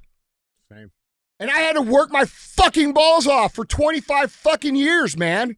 Same. 0.71 0.91
And 1.39 1.51
I 1.51 1.59
had 1.59 1.73
to 1.73 1.81
work 1.81 2.11
my 2.11 2.25
fucking 2.25 2.93
balls 2.93 3.27
off 3.27 3.53
for 3.53 3.65
25 3.65 4.31
fucking 4.31 4.75
years, 4.75 5.17
man. 5.17 5.57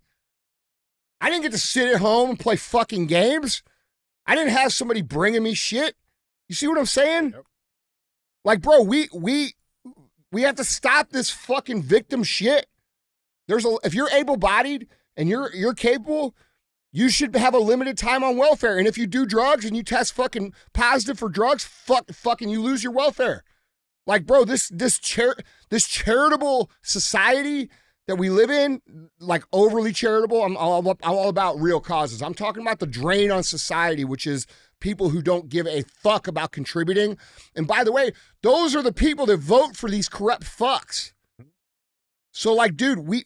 I 1.20 1.30
didn't 1.30 1.44
get 1.44 1.52
to 1.54 1.58
sit 1.58 1.94
at 1.94 2.00
home 2.00 2.32
and 2.32 2.40
play 2.40 2.56
fucking 2.56 3.08
games. 3.08 3.64
I 4.26 4.36
didn't 4.36 4.52
have 4.52 4.74
somebody 4.74 5.02
bringing 5.02 5.44
me 5.44 5.54
shit. 5.54 5.96
You 6.48 6.56
see 6.56 6.68
what 6.68 6.78
I'm 6.78 6.86
saying? 6.86 7.32
Yep. 7.32 7.44
Like, 8.44 8.62
bro, 8.62 8.82
we 8.82 9.10
we 9.14 9.56
we 10.32 10.44
have 10.44 10.56
to 10.56 10.64
stop 10.64 11.10
this 11.10 11.30
fucking 11.30 11.82
victim 11.82 12.24
shit. 12.24 12.68
There's 13.48 13.66
a 13.66 13.78
if 13.84 13.94
you're 13.94 14.10
able-bodied 14.10 14.88
and 15.16 15.28
you're 15.28 15.54
you're 15.54 15.74
capable, 15.74 16.36
you 16.92 17.10
should 17.10 17.36
have 17.36 17.54
a 17.54 17.60
limited 17.60 17.98
time 17.98 18.24
on 18.24 18.38
welfare. 18.38 18.78
And 18.78 18.88
if 18.88 18.98
you 18.98 19.08
do 19.08 19.26
drugs 19.26 19.66
and 19.66 19.76
you 19.76 19.84
test 19.84 20.14
fucking 20.14 20.54
positive 20.74 21.20
for 21.20 21.30
drugs, 21.30 21.64
fuck 21.64 22.10
fucking 22.12 22.50
you 22.50 22.62
lose 22.62 22.84
your 22.84 22.94
welfare. 22.94 23.44
Like, 24.06 24.26
bro, 24.26 24.46
this 24.46 24.70
this 24.70 24.98
char- 25.00 25.38
this 25.70 25.88
charitable 25.88 26.72
society 26.82 27.70
that 28.08 28.16
we 28.16 28.30
live 28.30 28.50
in, 28.50 28.82
like 29.20 29.44
overly 29.52 29.92
charitable. 29.92 30.44
I'm 30.44 30.58
all, 30.58 30.80
I'm 30.80 30.98
all 31.04 31.30
about 31.30 31.60
real 31.60 31.80
causes. 31.80 32.22
I'm 32.22 32.34
talking 32.34 32.62
about 32.62 32.80
the 32.80 32.88
drain 32.88 33.32
on 33.32 33.44
society, 33.44 34.06
which 34.06 34.26
is 34.26 34.48
people 34.80 35.10
who 35.10 35.22
don't 35.22 35.50
give 35.50 35.68
a 35.68 35.84
fuck 36.02 36.28
about 36.28 36.52
contributing. 36.52 37.18
And 37.56 37.68
by 37.68 37.84
the 37.84 37.92
way, 37.92 38.12
those 38.42 38.76
are 38.76 38.82
the 38.82 38.94
people 38.94 39.26
that 39.28 39.38
vote 39.38 39.76
for 39.76 39.90
these 39.90 40.08
corrupt 40.08 40.44
fucks. 40.44 41.12
So, 42.32 42.54
like, 42.54 42.78
dude, 42.78 43.00
we, 43.00 43.24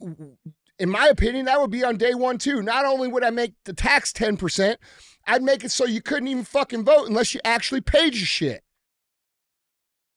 in 0.80 0.90
my 0.90 1.08
opinion, 1.08 1.45
that 1.45 1.60
would 1.62 1.72
be 1.72 1.84
on 1.84 1.98
day 1.98 2.16
one 2.16 2.38
too. 2.38 2.62
Not 2.62 2.86
only 2.86 3.08
would 3.08 3.24
I 3.24 3.30
make 3.30 3.53
the 3.66 3.74
tax 3.74 4.12
ten 4.12 4.36
percent, 4.38 4.80
I'd 5.28 5.44
make 5.44 5.64
it 5.64 5.72
so 5.72 5.86
you 5.86 6.02
couldn't 6.02 6.28
even 6.28 6.44
fucking 6.44 6.86
vote 6.86 7.08
unless 7.08 7.34
you 7.34 7.41
actually 7.44 7.82
paid 7.82 8.16
your 8.16 8.26
shit. 8.26 8.64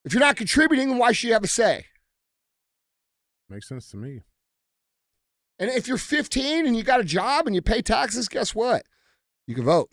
If 0.05 0.15
you're 0.15 0.20
not 0.20 0.36
contributing, 0.36 0.97
why 0.97 1.12
should 1.12 1.28
you 1.28 1.32
have 1.35 1.45
a 1.45 1.49
say? 1.49 1.86
Makes 3.51 3.69
sense 3.69 3.91
to 3.91 3.97
me. 3.97 4.20
And 5.59 5.70
if 5.70 5.86
you're 5.86 5.98
15 5.98 6.66
and 6.66 6.76
you 6.76 6.82
got 6.82 7.01
a 7.01 7.05
job 7.05 7.47
and 7.47 7.55
you 7.55 7.62
pay 7.62 7.81
taxes, 7.82 8.28
guess 8.28 8.55
what? 8.55 8.82
You 9.47 9.55
can 9.55 9.64
vote. 9.64 9.90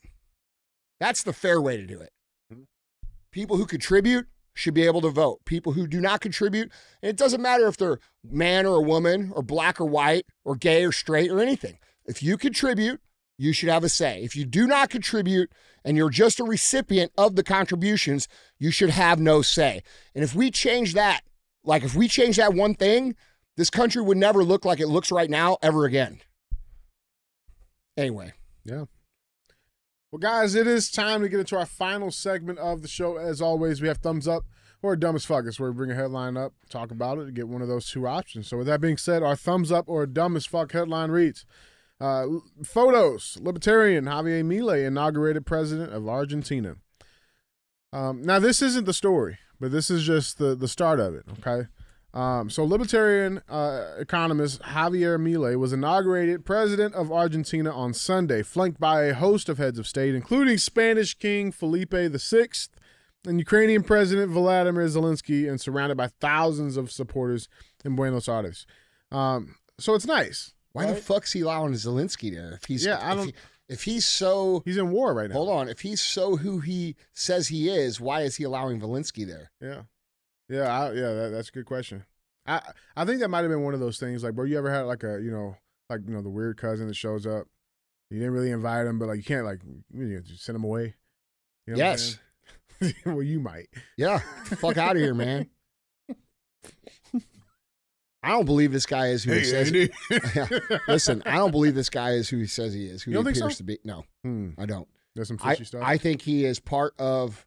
That's 1.00 1.24
the 1.24 1.34
fair 1.34 1.62
way 1.62 1.78
to 1.78 1.86
do 1.86 2.00
it. 2.00 2.12
Mhm. 2.52 2.66
People 3.32 3.58
who 3.58 3.66
contribute 3.66 4.28
should 4.54 4.74
be 4.74 4.86
able 4.86 5.02
to 5.02 5.10
vote. 5.10 5.44
People 5.46 5.74
who 5.74 5.88
do 5.88 6.02
not 6.02 6.22
contribute, 6.22 6.72
and 7.02 7.10
it 7.10 7.16
doesn't 7.16 7.42
matter 7.42 7.68
if 7.68 7.78
they're 7.78 8.00
man 8.24 8.66
or 8.66 8.78
a 8.78 8.82
woman 8.82 9.32
or 9.34 9.42
black 9.42 9.80
or 9.80 9.86
white 9.86 10.26
or 10.44 10.56
gay 10.56 10.84
or 10.84 10.92
straight 10.92 11.32
or 11.32 11.40
anything. 11.40 11.80
If 12.06 12.22
you 12.22 12.38
contribute, 12.38 13.02
you 13.38 13.54
should 13.54 13.70
have 13.70 13.84
a 13.84 13.90
say. 13.90 14.22
If 14.24 14.36
you 14.36 14.46
do 14.46 14.68
not 14.68 14.90
contribute 14.90 15.52
and 15.84 15.98
you're 15.98 16.10
just 16.10 16.40
a 16.40 16.44
recipient 16.44 17.12
of 17.18 17.36
the 17.36 17.44
contributions, 17.44 18.28
you 18.60 18.72
should 18.72 18.90
have 18.92 19.20
no 19.20 19.42
say. 19.42 19.82
And 20.14 20.24
if 20.24 20.36
we 20.36 20.52
change 20.52 20.94
that, 20.94 21.22
like 21.64 21.84
if 21.84 21.96
we 21.96 22.08
change 22.08 22.36
that 22.38 22.54
one 22.54 22.76
thing, 22.76 23.16
this 23.58 23.70
country 23.70 24.02
would 24.02 24.18
never 24.18 24.44
look 24.44 24.66
like 24.66 24.80
it 24.80 24.88
looks 24.88 25.12
right 25.12 25.30
now 25.30 25.58
ever 25.62 25.86
again. 25.86 26.22
Anyway, 27.98 28.34
Yeah. 28.64 28.86
Well, 30.12 30.20
guys, 30.20 30.56
it 30.56 30.68
is 30.68 30.92
time 30.92 31.22
to 31.22 31.30
get 31.30 31.40
into 31.40 31.58
our 31.58 31.66
final 31.66 32.12
segment 32.12 32.60
of 32.60 32.82
the 32.82 32.90
show. 32.90 33.16
As 33.16 33.42
always, 33.42 33.82
we 33.82 33.88
have 33.88 34.00
thumbs 34.00 34.28
up 34.28 34.44
or 34.82 34.98
dumb 34.98 35.16
as 35.16 35.24
fuck. 35.24 35.46
It's 35.46 35.58
where 35.58 35.72
we 35.72 35.78
bring 35.78 35.92
a 35.92 35.96
headline 35.96 36.36
up, 36.36 36.54
talk 36.70 36.92
about 36.92 37.18
it, 37.18 37.34
get 37.34 37.48
one 37.48 37.62
of 37.62 37.70
those 37.70 37.90
two 37.90 38.06
options. 38.08 38.50
So, 38.50 38.58
with 38.58 38.68
that 38.68 38.82
being 38.82 38.98
said, 38.98 39.24
our 39.24 39.38
thumbs 39.38 39.72
up 39.72 39.86
or 39.88 40.06
dumb 40.06 40.36
as 40.36 40.46
fuck 40.46 40.74
headline 40.74 41.12
reads 41.12 41.46
uh, 42.02 42.26
Photos 42.64 43.38
Libertarian 43.42 44.06
Javier 44.06 44.44
Milei 44.44 44.86
inaugurated 44.86 45.46
president 45.46 45.94
of 45.94 46.10
Argentina. 46.10 46.76
Um, 47.94 48.22
now, 48.22 48.40
this 48.40 48.62
isn't 48.62 48.86
the 48.86 48.94
story, 48.94 49.38
but 49.60 49.72
this 49.72 49.90
is 49.90 50.04
just 50.04 50.40
the, 50.40 50.56
the 50.56 50.68
start 50.68 51.00
of 51.00 51.14
it, 51.14 51.24
okay? 51.40 51.68
Um, 52.14 52.50
so, 52.50 52.66
libertarian 52.66 53.42
uh, 53.50 53.94
economist 53.98 54.62
Javier 54.64 55.18
Milei 55.20 55.56
was 55.58 55.72
inaugurated 55.72 56.46
president 56.46 56.94
of 56.94 57.12
Argentina 57.12 57.72
on 57.72 57.94
Sunday, 57.94 58.44
flanked 58.44 58.80
by 58.80 59.04
a 59.04 59.14
host 59.14 59.48
of 59.48 59.58
heads 59.58 59.80
of 59.80 59.88
state, 59.88 60.14
including 60.14 60.58
Spanish 60.58 61.14
King 61.14 61.52
Felipe 61.54 61.94
VI 61.94 62.48
and 63.26 63.40
Ukrainian 63.40 63.84
President 63.84 64.30
Vladimir 64.32 64.88
Zelensky, 64.88 65.48
and 65.50 65.62
surrounded 65.62 65.96
by 65.96 66.08
thousands 66.20 66.76
of 66.76 66.92
supporters 66.92 67.48
in 67.86 67.96
Buenos 67.96 68.28
Aires. 68.28 68.66
Um, 69.12 69.56
so 69.80 69.94
it's 69.96 70.06
nice. 70.06 70.54
why 70.74 70.86
the 70.86 70.94
Right. 70.94 71.04
fuck's 71.04 71.34
he 71.34 71.42
allowing 71.42 71.74
Zelensky 71.74 72.34
there? 72.34 72.54
If 72.54 72.64
he's 72.66 72.86
Yeah, 72.86 73.00
I 73.02 73.14
don't- 73.14 73.28
he- 73.28 73.34
if 73.68 73.84
he's 73.84 74.06
so 74.06 74.62
He's 74.66 74.78
in 74.78 74.90
war 74.92 75.14
right 75.14 75.30
now. 75.30 75.36
hold 75.36 75.50
on, 75.50 75.68
if 75.70 75.82
he's 75.82 76.00
so 76.02 76.38
who 76.38 76.60
he 76.62 76.96
says 77.14 77.50
he 77.50 77.68
is, 77.70 78.00
why 78.02 78.22
is 78.22 78.38
he 78.38 78.44
allowing 78.46 78.80
Zelensky 78.82 79.28
there? 79.28 79.52
Yeah, 79.62 79.82
yeah, 80.52 80.64
I, 80.64 80.92
yeah. 80.94 81.14
That, 81.14 81.30
that's 81.32 81.50
a 81.50 81.52
good 81.52 81.66
question. 81.66 82.06
I 82.46 82.62
I 82.96 83.06
think 83.06 83.20
that 83.22 83.30
might 83.30 83.42
have 83.42 83.50
been 83.50 83.64
one 83.64 83.74
of 83.74 83.80
those 83.80 84.00
things. 84.00 84.24
Like, 84.24 84.34
bro, 84.36 84.46
you 84.46 84.58
ever 84.58 84.72
had 84.72 84.82
like 84.82 85.04
a 85.04 85.20
you 85.22 85.32
know 85.32 85.56
like 85.90 86.02
you 86.08 86.14
know 86.14 86.22
the 86.22 86.30
weird 86.30 86.58
cousin 86.58 86.88
that 86.88 86.96
shows 86.96 87.26
up. 87.26 87.48
You 88.10 88.20
didn't 88.20 88.34
really 88.34 88.52
invite 88.52 88.88
him, 88.88 89.00
but 89.00 89.08
like 89.08 89.18
you 89.18 89.24
can't 89.24 89.46
like 89.46 89.62
you 89.94 90.04
know, 90.06 90.20
just 90.22 90.44
send 90.44 90.56
him 90.56 90.64
away. 90.64 90.96
You 91.68 91.74
know 91.74 91.78
Yes. 91.78 92.18
well, 93.06 93.22
you 93.22 93.40
might. 93.40 93.68
Yeah, 93.96 94.20
fuck 94.46 94.78
out 94.78 94.96
of 94.96 95.02
here, 95.02 95.14
man. 95.14 95.50
I 98.24 98.30
don't 98.30 98.46
believe 98.46 98.72
this 98.72 98.86
guy 98.86 99.08
is 99.08 99.24
who 99.24 99.34
he 99.34 99.44
says. 99.44 99.72
Yeah. 100.36 100.48
Listen, 100.88 101.24
I 101.26 101.38
don't 101.38 101.52
believe 101.52 101.74
this 101.74 101.90
guy 101.90 102.12
is 102.12 102.30
who 102.30 102.38
he 102.38 102.46
says 102.46 102.74
he 102.74 102.86
is. 102.86 103.02
Who 103.02 103.12
he 103.12 103.24
think 103.24 103.36
so? 103.36 103.46
appears 103.46 103.58
to 103.58 103.64
be. 103.64 103.80
No, 103.84 104.04
Hmm, 104.24 104.50
I 104.60 104.66
don't. 104.66 104.88
there's 105.16 105.28
some 105.28 105.40
I, 105.42 105.52
fishy 105.54 105.66
stuff. 105.66 105.82
I 105.84 105.98
think 105.98 106.22
he 106.22 106.46
is 106.46 106.60
part 106.60 106.94
of 107.00 107.46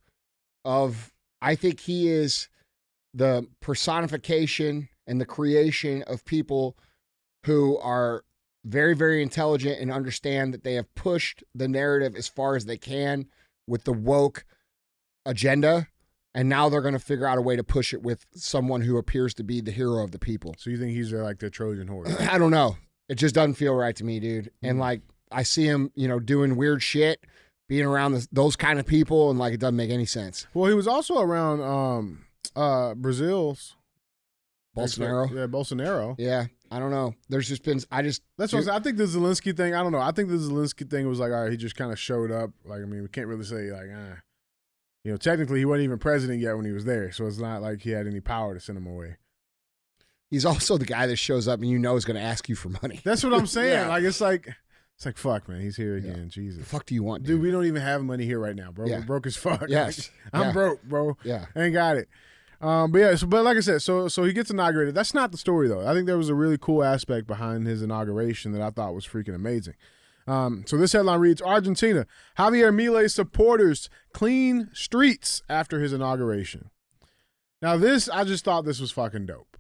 of 0.64 1.12
I 1.40 1.54
think 1.54 1.78
he 1.80 2.08
is 2.08 2.48
the 3.14 3.46
personification 3.60 4.88
and 5.06 5.20
the 5.20 5.24
creation 5.26 6.02
of 6.06 6.24
people 6.24 6.76
who 7.46 7.78
are 7.78 8.24
very 8.64 8.94
very 8.96 9.22
intelligent 9.22 9.78
and 9.80 9.92
understand 9.92 10.52
that 10.54 10.64
they 10.64 10.74
have 10.74 10.92
pushed 10.94 11.44
the 11.54 11.68
narrative 11.68 12.16
as 12.16 12.26
far 12.28 12.56
as 12.56 12.64
they 12.64 12.78
can 12.78 13.26
with 13.66 13.84
the 13.84 13.92
woke 13.92 14.44
agenda 15.26 15.86
and 16.34 16.48
now 16.48 16.68
they're 16.68 16.80
going 16.80 16.94
to 16.94 16.98
figure 16.98 17.26
out 17.26 17.38
a 17.38 17.42
way 17.42 17.54
to 17.56 17.62
push 17.62 17.92
it 17.94 18.02
with 18.02 18.26
someone 18.34 18.80
who 18.80 18.96
appears 18.98 19.34
to 19.34 19.44
be 19.44 19.60
the 19.60 19.70
hero 19.70 20.02
of 20.02 20.10
the 20.10 20.18
people. 20.18 20.54
so 20.58 20.68
you 20.68 20.76
think 20.78 20.90
he's 20.92 21.12
uh, 21.12 21.18
like 21.18 21.38
the 21.38 21.48
Trojan 21.48 21.86
horse? 21.86 22.12
I 22.20 22.38
don't 22.38 22.50
know. 22.50 22.76
It 23.08 23.14
just 23.16 23.34
doesn't 23.36 23.54
feel 23.54 23.74
right 23.74 23.94
to 23.94 24.04
me, 24.04 24.18
dude. 24.18 24.50
And 24.62 24.78
Mhm. 24.78 24.80
like 24.80 25.02
I 25.30 25.42
see 25.44 25.64
him, 25.64 25.92
you 25.94 26.08
know, 26.08 26.18
doing 26.18 26.56
weird 26.56 26.82
shit, 26.82 27.20
being 27.68 27.84
around 27.86 28.12
this, 28.12 28.26
those 28.32 28.56
kind 28.56 28.80
of 28.80 28.86
people, 28.86 29.30
and 29.30 29.38
like 29.38 29.52
it 29.54 29.60
doesn't 29.60 29.76
make 29.76 29.90
any 29.90 30.06
sense. 30.06 30.46
well, 30.54 30.68
he 30.68 30.74
was 30.74 30.88
also 30.88 31.20
around 31.20 31.60
um 31.62 32.24
uh 32.56 32.94
Brazil's 32.94 33.76
Bolsonaro. 34.76 35.30
Yeah, 35.30 35.46
Bolsonaro. 35.46 36.16
Yeah, 36.18 36.46
I 36.70 36.78
don't 36.80 36.90
know. 36.90 37.14
There's 37.28 37.48
just 37.48 37.62
been. 37.62 37.80
I 37.92 38.02
just. 38.02 38.22
That's 38.38 38.52
what 38.52 38.66
I'm. 38.66 38.74
I 38.74 38.80
think 38.80 38.96
the 38.96 39.04
Zelensky 39.04 39.56
thing. 39.56 39.74
I 39.74 39.82
don't 39.82 39.92
know. 39.92 40.00
I 40.00 40.10
think 40.10 40.28
the 40.30 40.36
Zelensky 40.36 40.88
thing 40.90 41.08
was 41.08 41.20
like, 41.20 41.30
all 41.32 41.42
right, 41.42 41.50
he 41.50 41.56
just 41.56 41.76
kind 41.76 41.92
of 41.92 41.98
showed 41.98 42.30
up. 42.32 42.50
Like, 42.64 42.80
I 42.82 42.84
mean, 42.84 43.02
we 43.02 43.08
can't 43.08 43.28
really 43.28 43.44
say 43.44 43.70
like, 43.70 43.86
ah, 43.94 44.18
you 45.04 45.12
know, 45.12 45.16
technically 45.16 45.60
he 45.60 45.64
wasn't 45.64 45.84
even 45.84 45.98
president 45.98 46.40
yet 46.40 46.56
when 46.56 46.64
he 46.64 46.72
was 46.72 46.84
there, 46.84 47.12
so 47.12 47.26
it's 47.26 47.38
not 47.38 47.62
like 47.62 47.82
he 47.82 47.90
had 47.90 48.06
any 48.08 48.20
power 48.20 48.54
to 48.54 48.60
send 48.60 48.76
him 48.78 48.86
away. 48.86 49.16
He's 50.30 50.44
also 50.44 50.76
the 50.78 50.86
guy 50.86 51.06
that 51.06 51.16
shows 51.16 51.46
up 51.46 51.60
and 51.60 51.70
you 51.70 51.78
know 51.78 51.94
is 51.94 52.04
going 52.04 52.16
to 52.16 52.22
ask 52.22 52.48
you 52.48 52.56
for 52.56 52.68
money. 52.82 53.00
That's 53.04 53.22
what 53.22 53.32
I'm 53.34 53.46
saying. 53.46 53.68
Yeah. 53.74 53.88
Like, 53.88 54.02
it's 54.02 54.20
like, 54.20 54.48
it's 54.96 55.06
like, 55.06 55.16
fuck, 55.16 55.48
man, 55.48 55.60
he's 55.60 55.76
here 55.76 55.96
Yeah. 55.96 56.10
again. 56.10 56.24
the 56.24 56.30
Jesus, 56.30 56.66
fuck 56.66 56.86
do 56.86 56.94
you 56.96 57.04
want, 57.04 57.22
dude, 57.22 57.36
dude? 57.36 57.42
we 57.42 57.52
don't 57.52 57.66
even 57.66 57.82
have 57.82 58.02
money 58.02 58.24
here 58.24 58.40
right 58.40 58.56
now, 58.56 58.72
bro. 58.72 58.86
Yeah. 58.86 58.98
We're 59.00 59.04
broke 59.04 59.26
as 59.28 59.36
fuck. 59.36 59.66
Yes. 59.68 60.10
I'm 60.32 60.46
Yeah. 60.46 60.52
broke, 60.52 60.82
bro. 60.82 61.16
yeah. 61.22 61.44
Ain't 61.54 61.74
got 61.74 61.98
it. 61.98 62.08
Um, 62.64 62.92
but 62.92 62.98
yeah, 62.98 63.14
so 63.14 63.26
but 63.26 63.44
like 63.44 63.58
I 63.58 63.60
said, 63.60 63.82
so 63.82 64.08
so 64.08 64.24
he 64.24 64.32
gets 64.32 64.50
inaugurated. 64.50 64.94
That's 64.94 65.12
not 65.12 65.32
the 65.32 65.36
story 65.36 65.68
though. 65.68 65.86
I 65.86 65.92
think 65.92 66.06
there 66.06 66.16
was 66.16 66.30
a 66.30 66.34
really 66.34 66.56
cool 66.56 66.82
aspect 66.82 67.26
behind 67.26 67.66
his 67.66 67.82
inauguration 67.82 68.52
that 68.52 68.62
I 68.62 68.70
thought 68.70 68.94
was 68.94 69.06
freaking 69.06 69.34
amazing. 69.34 69.74
Um, 70.26 70.64
so 70.66 70.78
this 70.78 70.94
headline 70.94 71.20
reads 71.20 71.42
Argentina, 71.42 72.06
Javier 72.38 72.74
Milei 72.74 73.10
supporters 73.10 73.90
clean 74.14 74.70
streets 74.72 75.42
after 75.50 75.78
his 75.78 75.92
inauguration. 75.92 76.70
Now, 77.60 77.76
this, 77.76 78.08
I 78.08 78.24
just 78.24 78.44
thought 78.44 78.64
this 78.64 78.80
was 78.80 78.90
fucking 78.92 79.26
dope. 79.26 79.53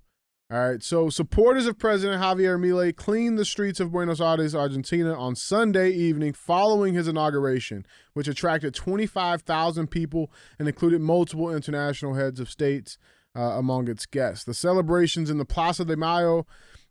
All 0.50 0.58
right, 0.58 0.82
so 0.82 1.08
supporters 1.08 1.66
of 1.66 1.78
President 1.78 2.22
Javier 2.22 2.60
Milei 2.60 2.94
cleaned 2.94 3.38
the 3.38 3.46
streets 3.46 3.80
of 3.80 3.90
Buenos 3.90 4.20
Aires, 4.20 4.54
Argentina 4.54 5.18
on 5.18 5.34
Sunday 5.34 5.90
evening 5.90 6.34
following 6.34 6.92
his 6.92 7.08
inauguration, 7.08 7.86
which 8.12 8.28
attracted 8.28 8.74
25,000 8.74 9.86
people 9.86 10.30
and 10.58 10.68
included 10.68 11.00
multiple 11.00 11.50
international 11.50 12.12
heads 12.12 12.40
of 12.40 12.50
states 12.50 12.98
uh, 13.34 13.40
among 13.40 13.88
its 13.88 14.04
guests. 14.04 14.44
The 14.44 14.52
celebrations 14.52 15.30
in 15.30 15.38
the 15.38 15.46
Plaza 15.46 15.86
de 15.86 15.96
Mayo 15.96 16.46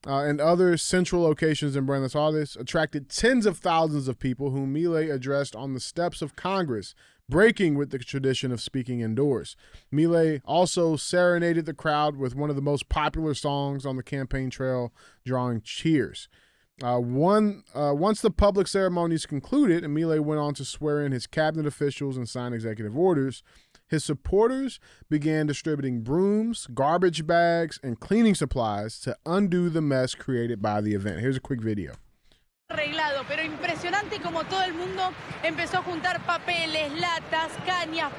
uh, 0.08 0.24
and 0.24 0.42
other 0.42 0.76
central 0.76 1.22
locations 1.22 1.76
in 1.76 1.86
Buenos 1.86 2.16
Aires 2.16 2.58
attracted 2.60 3.08
tens 3.08 3.46
of 3.46 3.60
thousands 3.60 4.08
of 4.08 4.18
people 4.18 4.50
whom 4.50 4.74
Milei 4.74 5.14
addressed 5.14 5.56
on 5.56 5.76
the 5.76 5.80
steps 5.80 6.24
of 6.24 6.36
Congress 6.36 6.96
breaking 7.30 7.76
with 7.76 7.90
the 7.92 8.00
tradition 8.00 8.52
of 8.52 8.62
speaking 8.62 9.00
indoors. 9.00 9.56
Milei 9.94 10.42
also 10.46 10.96
serenaded 10.96 11.66
the 11.66 11.74
crowd 11.74 12.18
with 12.18 12.36
one 12.36 12.50
of 12.50 12.56
the 12.56 12.62
most 12.62 12.90
popular 12.90 13.34
songs 13.34 13.86
on 13.86 13.96
the 13.96 14.04
campaign 14.04 14.50
trail, 14.50 14.94
drawing 15.26 15.62
cheers. 15.62 16.28
Uh, 16.82 17.00
one 17.00 17.64
uh, 17.76 17.94
once 17.96 18.20
the 18.20 18.32
public 18.32 18.68
ceremonies 18.68 19.26
concluded, 19.26 19.84
and 19.84 19.96
went 19.96 20.40
on 20.40 20.54
to 20.56 20.66
swear 20.66 21.06
in 21.06 21.12
his 21.12 21.28
cabinet 21.28 21.68
officials 21.68 22.18
and 22.18 22.28
sign 22.28 22.52
executive 22.52 22.98
orders. 22.98 23.44
His 23.88 24.04
supporters 24.04 24.80
began 25.08 25.46
distributing 25.46 26.02
brooms, 26.02 26.68
garbage 26.74 27.28
bags, 27.28 27.80
and 27.84 28.00
cleaning 28.00 28.34
supplies 28.34 29.00
to 29.02 29.16
undo 29.26 29.70
the 29.70 29.82
mess 29.82 30.16
created 30.16 30.62
by 30.62 30.82
the 30.82 30.96
event. 30.96 31.20
Here's 31.20 31.38
a 31.38 31.42
quick 31.42 31.62
video. 31.62 31.94
Arreglado, 32.74 33.24
pero 33.28 33.44
impresionante 33.44 34.20
como 34.20 34.44
todo 34.46 34.64
el 34.64 34.74
mundo 34.74 35.12
empezó 35.44 35.78
a 35.80 35.82
juntar 35.84 36.20
papeles, 36.22 36.92
latas, 36.94 37.52
cañas, 37.66 38.10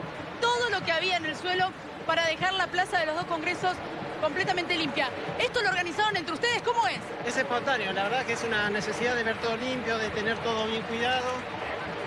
todo 0.41 0.71
lo 0.71 0.85
que 0.85 0.93
había 0.93 1.17
en 1.17 1.25
el 1.25 1.35
suelo 1.37 1.71
para 2.07 2.27
dejar 2.27 2.55
la 2.55 2.67
plaza 2.69 2.99
de 2.99 3.07
los 3.07 3.17
dos 3.17 3.25
congresos 3.25 3.75
completamente 4.21 4.77
limpia. 4.77 5.09
¿Esto 5.39 5.63
lo 5.63 5.71
organizaron 5.71 6.17
entre 6.17 6.35
ustedes? 6.35 6.63
¿Cómo 6.63 6.87
es? 6.89 6.99
Es 7.27 7.37
espontáneo, 7.37 7.93
la 7.93 8.05
verdad 8.05 8.27
que 8.27 8.35
es 8.35 8.45
una 8.45 8.71
necesidad 8.71 9.17
de 9.17 9.25
ver 9.25 9.37
todo 9.39 9.57
limpio, 9.57 9.99
de 9.99 10.09
tener 10.11 10.37
todo 10.39 10.67
bien 10.67 10.83
cuidado. 10.83 11.27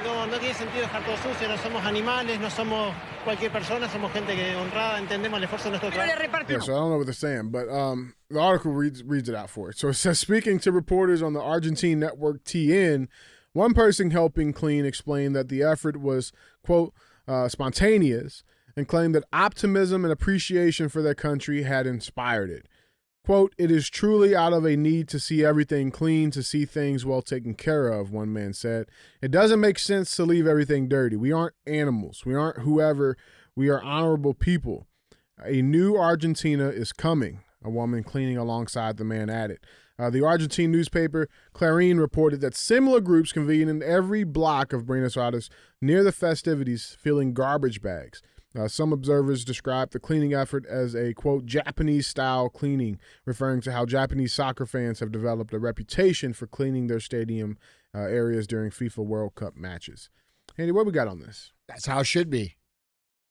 No, 0.07 0.25
no 0.25 0.39
tiene 0.39 0.53
sentido 0.55 0.84
dejar 0.84 1.03
todo 1.03 1.17
sucio, 1.17 1.49
no 1.49 1.57
somos 1.57 1.84
animales, 1.85 2.39
no 2.39 2.49
somos 2.49 2.93
cualquier 3.25 3.51
persona, 3.51 3.89
somos 3.89 4.09
gente 4.13 4.35
que 4.35 4.55
honrada, 4.55 4.99
entendemos 4.99 5.38
el 5.38 5.43
esfuerzo 5.43 5.65
de 5.65 5.71
nuestro 5.71 5.89
Pero 5.89 6.05
le 6.05 6.13
trabajo. 6.13 6.21
repartió. 6.21 6.49
Yeah, 6.57 6.59
so 6.63 6.71
I 6.73 6.77
don't 6.77 6.89
know 6.91 6.97
what 6.97 7.05
they're 7.07 7.13
saying, 7.13 7.49
but 7.51 7.67
um, 7.69 8.13
the 8.29 8.39
article 8.39 8.71
reads 8.71 9.03
reads 9.03 9.27
it 9.27 9.35
out 9.35 9.49
for 9.49 9.69
it. 9.69 9.77
So 9.77 9.89
it 9.89 9.95
says, 9.95 10.17
speaking 10.17 10.59
to 10.59 10.71
reporters 10.71 11.21
on 11.21 11.34
the 11.34 11.41
Argentine 11.41 11.99
network 11.99 12.43
TN, 12.45 13.09
one 13.51 13.73
person 13.73 14.11
helping 14.11 14.53
clean 14.53 14.85
explained 14.85 15.35
that 15.35 15.49
the 15.49 15.61
effort 15.61 15.97
was 15.97 16.31
quote 16.63 16.93
uh, 17.27 17.49
spontaneous 17.49 18.43
and 18.77 18.88
claimed 18.88 19.13
that 19.15 19.25
optimism 19.34 20.05
and 20.05 20.13
appreciation 20.13 20.88
for 20.88 21.01
their 21.01 21.15
country 21.15 21.63
had 21.63 21.85
inspired 21.85 22.49
it. 22.49 22.65
Quote, 23.28 23.54
it 23.58 23.70
is 23.70 23.90
truly 23.90 24.34
out 24.34 24.54
of 24.54 24.64
a 24.64 24.78
need 24.78 25.10
to 25.10 25.20
see 25.20 25.44
everything 25.44 25.91
clean, 25.91 26.32
to 26.32 26.41
see 26.41 26.64
things 26.64 27.06
well 27.06 27.22
taken 27.22 27.56
care 27.56 27.90
of, 27.90 28.10
one 28.10 28.32
man 28.32 28.54
said. 28.54 28.86
It 29.22 29.32
doesn't 29.32 29.60
make 29.60 29.80
sense 29.80 30.16
to 30.16 30.24
leave 30.24 30.48
everything 30.48 30.88
dirty. 30.88 31.18
We 31.18 31.34
aren't 31.34 31.54
animals. 31.66 32.26
We 32.26 32.36
aren't 32.36 32.60
whoever. 32.60 33.18
We 33.54 33.68
are 33.68 33.84
honorable 33.84 34.34
people. 34.34 34.88
A 35.44 35.62
new 35.62 35.98
Argentina 35.98 36.70
is 36.70 36.94
coming, 36.94 37.41
a 37.62 37.70
woman 37.70 38.02
cleaning 38.02 38.38
alongside 38.38 38.95
the 38.95 39.04
man 39.04 39.30
added. 39.30 39.60
Uh, 39.99 40.10
the 40.10 40.24
Argentine 40.24 40.72
newspaper 40.72 41.28
Clarín 41.54 41.99
reported 41.99 42.40
that 42.40 42.56
similar 42.56 43.02
groups 43.02 43.34
convened 43.34 43.70
in 43.70 43.84
every 43.84 44.24
block 44.24 44.72
of 44.72 44.86
Buenos 44.86 45.18
Aires 45.18 45.49
near 45.82 46.02
the 46.02 46.14
festivities 46.14 46.95
filling 46.98 47.34
garbage 47.34 47.82
bags. 47.82 48.22
Uh, 48.57 48.67
some 48.67 48.91
observers 48.91 49.45
describe 49.45 49.91
the 49.91 49.99
cleaning 49.99 50.34
effort 50.34 50.65
as 50.65 50.95
a 50.95 51.13
quote 51.13 51.45
Japanese 51.45 52.07
style 52.07 52.49
cleaning, 52.49 52.99
referring 53.25 53.61
to 53.61 53.71
how 53.71 53.85
Japanese 53.85 54.34
soccer 54.34 54.65
fans 54.65 54.99
have 54.99 55.11
developed 55.11 55.53
a 55.53 55.59
reputation 55.59 56.34
for 56.34 56.47
cleaning 56.47 56.88
their 56.88 56.99
stadium 56.99 57.57
uh, 57.93 57.99
areas 57.99 58.47
during 58.47 58.71
FIFA 58.71 59.05
World 59.05 59.35
Cup 59.35 59.55
matches. 59.55 60.09
Andy, 60.57 60.71
what 60.71 60.85
we 60.85 60.91
got 60.91 61.07
on 61.07 61.19
this? 61.19 61.51
That's 61.67 61.85
how 61.85 61.99
it 61.99 62.05
should 62.05 62.29
be. 62.29 62.55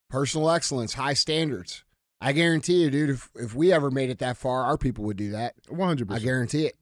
Personal 0.08 0.50
excellence, 0.50 0.94
high 0.94 1.14
standards. 1.14 1.84
I 2.20 2.32
guarantee 2.32 2.82
you, 2.82 2.90
dude, 2.90 3.10
if, 3.10 3.28
if 3.34 3.54
we 3.54 3.72
ever 3.72 3.90
made 3.90 4.10
it 4.10 4.18
that 4.20 4.36
far, 4.36 4.62
our 4.62 4.78
people 4.78 5.04
would 5.04 5.16
do 5.16 5.32
that. 5.32 5.54
One 5.68 5.88
hundred 5.88 6.08
percent. 6.08 6.22
I 6.22 6.24
guarantee 6.24 6.66
it. 6.66 6.76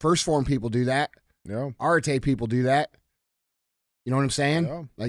1st 0.00 0.22
Phorm 0.24 0.44
people 0.44 0.68
do 0.68 0.84
that. 0.86 1.10
Yeah. 1.44 1.70
Arate 1.80 2.22
people 2.22 2.46
do 2.46 2.64
that. 2.64 2.90
You 4.04 4.10
know 4.10 4.16
what 4.16 4.24
I'm 4.24 4.30
saying? 4.30 4.88
Yeah. 4.98 5.08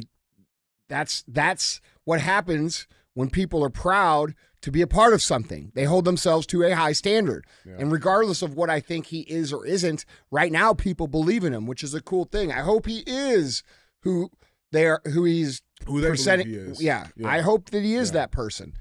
That's 0.94 1.24
that's 1.28 1.82
what 2.04 2.22
happens 2.22 2.86
when 3.16 3.32
people 3.32 3.64
are 3.66 3.70
proud 3.72 4.36
to 4.62 4.70
be 4.72 4.84
a 4.84 4.88
part 4.88 5.12
of 5.14 5.24
something. 5.24 5.72
They 5.74 5.86
hold 5.86 6.06
themselves 6.06 6.46
to 6.48 6.62
a 6.64 6.76
high 6.76 6.92
standard. 6.94 7.46
Yeah. 7.66 7.78
And 7.80 7.92
regardless 7.92 8.44
of 8.44 8.54
what 8.56 8.70
I 8.70 8.80
think 8.80 9.08
he 9.08 9.22
is 9.22 9.52
or 9.52 9.66
isn't, 9.66 10.06
right 10.30 10.52
now 10.52 10.74
people 10.76 11.08
believe 11.08 11.44
in 11.44 11.52
him, 11.54 11.66
which 11.66 11.84
is 11.84 11.96
a 11.96 12.02
cool 12.02 12.26
thing. 12.26 12.52
I 12.52 12.60
hope 12.62 12.86
he 12.86 13.04
is 13.08 13.64
who 14.04 14.30
they 14.72 14.86
are 14.86 15.02
who 15.06 15.24
he's 15.24 15.64
Who 15.88 16.00
they 16.00 16.10
presenting. 16.10 16.48
believe 16.48 16.66
he 16.66 16.72
is. 16.74 16.82
Yeah, 16.84 17.08
Yeah. 17.16 17.28
I 17.28 17.42
hope 17.42 17.72
that 17.72 17.82
he 17.82 17.96
is 17.96 18.10
Yeah. 18.10 18.14
that 18.14 18.32
person. 18.32 18.74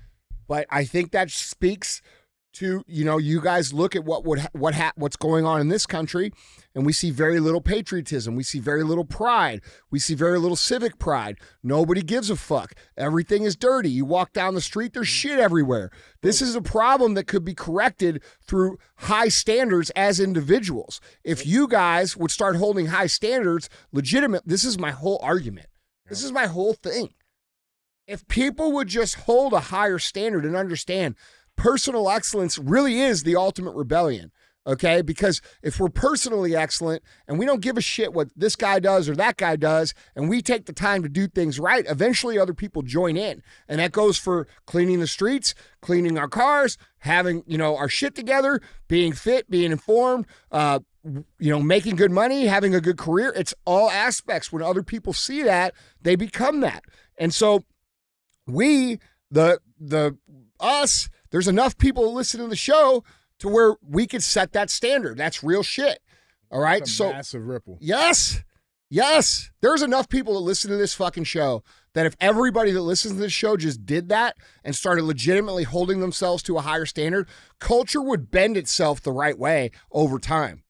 But 0.46 0.66
I 0.68 0.84
think 0.84 1.12
that 1.12 1.30
speaks 1.30 2.02
to 2.54 2.84
you 2.86 3.04
know 3.04 3.18
you 3.18 3.40
guys 3.40 3.72
look 3.72 3.96
at 3.96 4.04
what 4.04 4.24
would 4.24 4.40
ha- 4.40 4.48
what 4.52 4.74
ha- 4.74 4.92
what's 4.96 5.16
going 5.16 5.44
on 5.44 5.60
in 5.60 5.68
this 5.68 5.86
country 5.86 6.32
and 6.74 6.86
we 6.86 6.92
see 6.92 7.10
very 7.10 7.38
little 7.38 7.60
patriotism. 7.60 8.34
We 8.34 8.42
see 8.42 8.58
very 8.58 8.82
little 8.82 9.04
pride. 9.04 9.60
We 9.90 9.98
see 9.98 10.14
very 10.14 10.38
little 10.38 10.56
civic 10.56 10.98
pride. 10.98 11.38
Nobody 11.62 12.02
gives 12.02 12.30
a 12.30 12.36
fuck. 12.36 12.74
Everything 12.96 13.44
is 13.44 13.56
dirty. 13.56 13.90
You 13.90 14.04
walk 14.04 14.32
down 14.32 14.54
the 14.54 14.60
street 14.60 14.94
there's 14.94 15.08
shit 15.08 15.38
everywhere. 15.38 15.90
This 16.22 16.40
is 16.40 16.54
a 16.54 16.62
problem 16.62 17.14
that 17.14 17.26
could 17.26 17.44
be 17.44 17.54
corrected 17.54 18.22
through 18.46 18.78
high 18.96 19.28
standards 19.28 19.90
as 19.90 20.20
individuals. 20.20 21.00
If 21.24 21.46
you 21.46 21.68
guys 21.68 22.16
would 22.16 22.30
start 22.30 22.56
holding 22.56 22.86
high 22.86 23.06
standards 23.06 23.68
legitimate 23.92 24.42
this 24.46 24.64
is 24.64 24.78
my 24.78 24.90
whole 24.90 25.20
argument. 25.22 25.66
This 26.08 26.22
is 26.22 26.32
my 26.32 26.46
whole 26.46 26.74
thing. 26.74 27.14
If 28.06 28.26
people 28.26 28.72
would 28.72 28.88
just 28.88 29.14
hold 29.14 29.52
a 29.52 29.60
higher 29.60 29.98
standard 29.98 30.44
and 30.44 30.56
understand 30.56 31.14
personal 31.62 32.10
excellence 32.10 32.58
really 32.58 32.98
is 32.98 33.22
the 33.22 33.36
ultimate 33.36 33.76
rebellion. 33.76 34.32
Okay. 34.66 35.00
Because 35.00 35.40
if 35.62 35.78
we're 35.78 35.88
personally 35.88 36.56
excellent 36.56 37.04
and 37.28 37.38
we 37.38 37.46
don't 37.46 37.60
give 37.60 37.78
a 37.78 37.80
shit 37.80 38.12
what 38.12 38.28
this 38.34 38.56
guy 38.56 38.80
does 38.80 39.08
or 39.08 39.14
that 39.14 39.36
guy 39.36 39.54
does, 39.54 39.94
and 40.16 40.28
we 40.28 40.42
take 40.42 40.66
the 40.66 40.72
time 40.72 41.04
to 41.04 41.08
do 41.08 41.28
things 41.28 41.60
right, 41.60 41.84
eventually 41.88 42.36
other 42.36 42.52
people 42.52 42.82
join 42.82 43.16
in. 43.16 43.42
And 43.68 43.78
that 43.78 43.92
goes 43.92 44.18
for 44.18 44.48
cleaning 44.66 44.98
the 44.98 45.06
streets, 45.06 45.54
cleaning 45.80 46.18
our 46.18 46.28
cars, 46.28 46.78
having, 46.98 47.44
you 47.46 47.58
know, 47.58 47.76
our 47.76 47.88
shit 47.88 48.16
together, 48.16 48.60
being 48.88 49.12
fit, 49.12 49.48
being 49.48 49.70
informed, 49.70 50.26
uh, 50.50 50.80
you 51.04 51.50
know, 51.50 51.60
making 51.60 51.94
good 51.94 52.12
money, 52.12 52.46
having 52.46 52.74
a 52.74 52.80
good 52.80 52.98
career. 52.98 53.32
It's 53.36 53.54
all 53.64 53.88
aspects. 53.88 54.52
When 54.52 54.62
other 54.62 54.82
people 54.82 55.12
see 55.12 55.44
that, 55.44 55.74
they 56.00 56.16
become 56.16 56.60
that. 56.60 56.82
And 57.18 57.32
so 57.32 57.62
we 58.48 58.98
the 59.30 59.60
the 59.78 60.18
us 60.58 61.08
there's 61.32 61.48
enough 61.48 61.76
people 61.76 62.04
that 62.04 62.10
listen 62.10 62.40
to 62.40 62.46
the 62.46 62.54
show 62.54 63.02
to 63.40 63.48
where 63.48 63.74
we 63.86 64.06
could 64.06 64.22
set 64.22 64.52
that 64.52 64.70
standard. 64.70 65.16
That's 65.18 65.42
real 65.42 65.64
shit. 65.64 65.98
All 66.50 66.60
right? 66.60 66.86
So 66.86 67.10
massive 67.10 67.46
ripple. 67.46 67.78
yes. 67.80 68.44
Yes. 68.88 69.50
There's 69.62 69.80
enough 69.80 70.10
people 70.10 70.34
that 70.34 70.40
listen 70.40 70.70
to 70.70 70.76
this 70.76 70.92
fucking 70.92 71.24
show 71.24 71.64
that 71.94 72.04
if 72.04 72.14
everybody 72.20 72.72
that 72.72 72.82
listens 72.82 73.14
to 73.14 73.20
this 73.20 73.32
show 73.32 73.56
just 73.56 73.86
did 73.86 74.10
that 74.10 74.36
and 74.62 74.76
started 74.76 75.04
legitimately 75.04 75.64
holding 75.64 76.00
themselves 76.00 76.42
to 76.42 76.58
a 76.58 76.60
higher 76.60 76.84
standard 76.84 77.26
culture 77.58 78.02
would 78.02 78.30
bend 78.30 78.58
itself 78.58 79.00
the 79.00 79.10
right 79.10 79.38
way 79.38 79.70
over 79.90 80.18
time. 80.18 80.62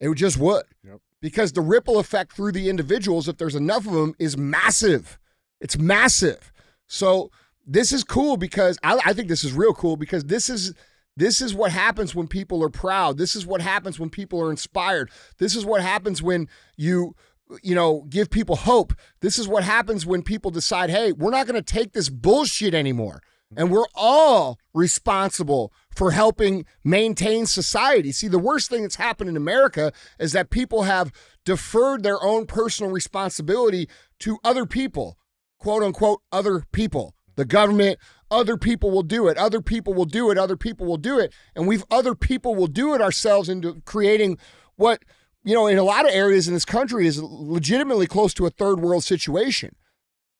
It 0.00 0.08
would 0.08 0.18
just 0.18 0.38
would. 0.38 0.64
Yep. 0.84 1.00
because 1.20 1.52
the 1.52 1.60
ripple 1.60 1.98
effect 1.98 2.32
through 2.32 2.52
the 2.52 2.68
individuals 2.68 3.28
if 3.28 3.36
there's 3.38 3.54
enough 3.54 3.86
of 3.86 3.92
them 3.92 4.14
is 4.18 4.36
massive. 4.36 5.18
It's 5.60 5.78
massive. 5.78 6.52
So 6.88 7.30
this 7.68 7.92
is 7.92 8.02
cool 8.02 8.36
because 8.36 8.78
I, 8.82 8.98
I 9.04 9.12
think 9.12 9.28
this 9.28 9.44
is 9.44 9.52
real 9.52 9.74
cool 9.74 9.96
because 9.96 10.24
this 10.24 10.48
is 10.48 10.74
this 11.16 11.40
is 11.40 11.54
what 11.54 11.72
happens 11.72 12.14
when 12.14 12.28
people 12.28 12.62
are 12.64 12.70
proud. 12.70 13.18
This 13.18 13.34
is 13.36 13.46
what 13.46 13.60
happens 13.60 13.98
when 13.98 14.08
people 14.08 14.40
are 14.40 14.50
inspired. 14.50 15.10
This 15.38 15.54
is 15.54 15.64
what 15.64 15.82
happens 15.82 16.22
when 16.22 16.48
you 16.76 17.14
you 17.62 17.74
know 17.74 18.06
give 18.08 18.30
people 18.30 18.56
hope. 18.56 18.94
This 19.20 19.38
is 19.38 19.46
what 19.46 19.64
happens 19.64 20.06
when 20.06 20.22
people 20.22 20.50
decide, 20.50 20.90
"Hey, 20.90 21.12
we're 21.12 21.30
not 21.30 21.46
going 21.46 21.62
to 21.62 21.72
take 21.72 21.92
this 21.92 22.08
bullshit 22.08 22.74
anymore." 22.74 23.20
And 23.56 23.70
we're 23.70 23.86
all 23.94 24.58
responsible 24.74 25.72
for 25.96 26.10
helping 26.10 26.66
maintain 26.84 27.46
society. 27.46 28.12
See, 28.12 28.28
the 28.28 28.38
worst 28.38 28.68
thing 28.68 28.82
that's 28.82 28.96
happened 28.96 29.30
in 29.30 29.38
America 29.38 29.90
is 30.18 30.32
that 30.32 30.50
people 30.50 30.82
have 30.82 31.10
deferred 31.46 32.02
their 32.02 32.22
own 32.22 32.44
personal 32.44 32.92
responsibility 32.92 33.88
to 34.20 34.38
other 34.44 34.66
people 34.66 35.18
quote 35.58 35.82
unquote 35.82 36.22
other 36.32 36.64
people. 36.72 37.14
The 37.38 37.44
government, 37.44 38.00
other 38.32 38.56
people 38.56 38.90
will 38.90 39.04
do 39.04 39.28
it. 39.28 39.38
Other 39.38 39.60
people 39.60 39.94
will 39.94 40.06
do 40.06 40.28
it. 40.32 40.36
Other 40.36 40.56
people 40.56 40.86
will 40.86 40.96
do 40.96 41.20
it. 41.20 41.32
And 41.54 41.68
we've 41.68 41.84
other 41.88 42.16
people 42.16 42.56
will 42.56 42.66
do 42.66 42.94
it 42.94 43.00
ourselves 43.00 43.48
into 43.48 43.80
creating 43.84 44.38
what 44.74 45.04
you 45.44 45.54
know, 45.54 45.68
in 45.68 45.78
a 45.78 45.84
lot 45.84 46.04
of 46.04 46.10
areas 46.10 46.48
in 46.48 46.54
this 46.54 46.64
country 46.64 47.06
is 47.06 47.22
legitimately 47.22 48.08
close 48.08 48.34
to 48.34 48.46
a 48.46 48.50
third 48.50 48.80
world 48.80 49.04
situation. 49.04 49.76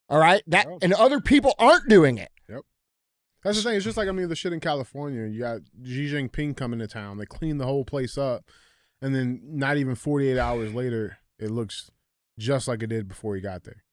All 0.09 0.19
right? 0.19 0.43
That 0.49 0.67
and 0.83 0.93
other 0.93 1.21
people 1.21 1.55
aren't 1.57 1.89
doing 1.89 2.19
it. 2.19 2.31
Yep. 2.49 2.63
That's 3.45 3.59
the 3.59 3.63
thing. 3.63 3.77
It's 3.77 3.85
just 3.85 3.97
like 3.97 4.09
I 4.09 4.13
mean 4.13 4.29
the 4.29 4.35
shit 4.35 4.53
in 4.53 4.59
California. 4.59 5.25
You 5.29 5.39
got 5.39 5.61
Xi 5.85 6.13
Jinping 6.13 6.57
coming 6.57 6.81
to 6.81 6.89
town. 6.89 7.19
They 7.19 7.27
clean 7.27 7.59
the 7.59 7.67
whole 7.67 7.85
place 7.85 8.19
up, 8.19 8.43
and 9.01 9.15
then 9.15 9.41
not 9.45 9.77
even 9.77 9.95
forty 9.95 10.29
eight 10.29 10.39
hours 10.39 10.75
later, 10.75 11.19
it 11.39 11.53
looks 11.53 11.93
just 12.41 12.67
like 12.67 12.83
it 12.83 12.89
did 12.89 13.07
before 13.07 13.37
he 13.37 13.41
got 13.41 13.63
there. 13.63 13.85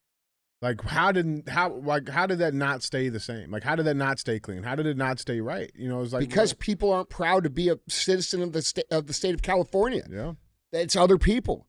Like 0.66 0.82
how 0.84 1.12
did 1.12 1.44
how 1.48 1.70
like 1.76 2.10
how 2.10 2.26
did 2.26 2.40
that 2.40 2.56
not 2.56 2.82
stay 2.82 3.10
the 3.10 3.20
same? 3.20 3.52
Like 3.52 3.62
how 3.64 3.76
did 3.76 3.86
that 3.86 3.94
not 3.98 4.18
stay 4.18 4.40
clean? 4.40 4.64
How 4.64 4.74
did 4.74 4.88
it 4.88 4.98
not 4.98 5.20
stay 5.20 5.40
right? 5.40 5.70
You 5.76 5.88
know, 5.88 6.02
it's 6.02 6.12
like 6.12 6.22
because 6.28 6.54
people 6.54 6.92
aren't 6.92 7.10
proud 7.10 7.44
to 7.44 7.52
be 7.52 7.70
a 7.70 7.78
citizen 7.88 8.42
of 8.42 8.52
the 8.52 8.64
state 8.64 8.86
of 8.90 9.06
the 9.06 9.14
state 9.14 9.36
of 9.36 9.44
California. 9.44 10.02
yeah, 10.10 10.32
It's 10.72 10.96
other 10.96 11.20
people. 11.20 11.68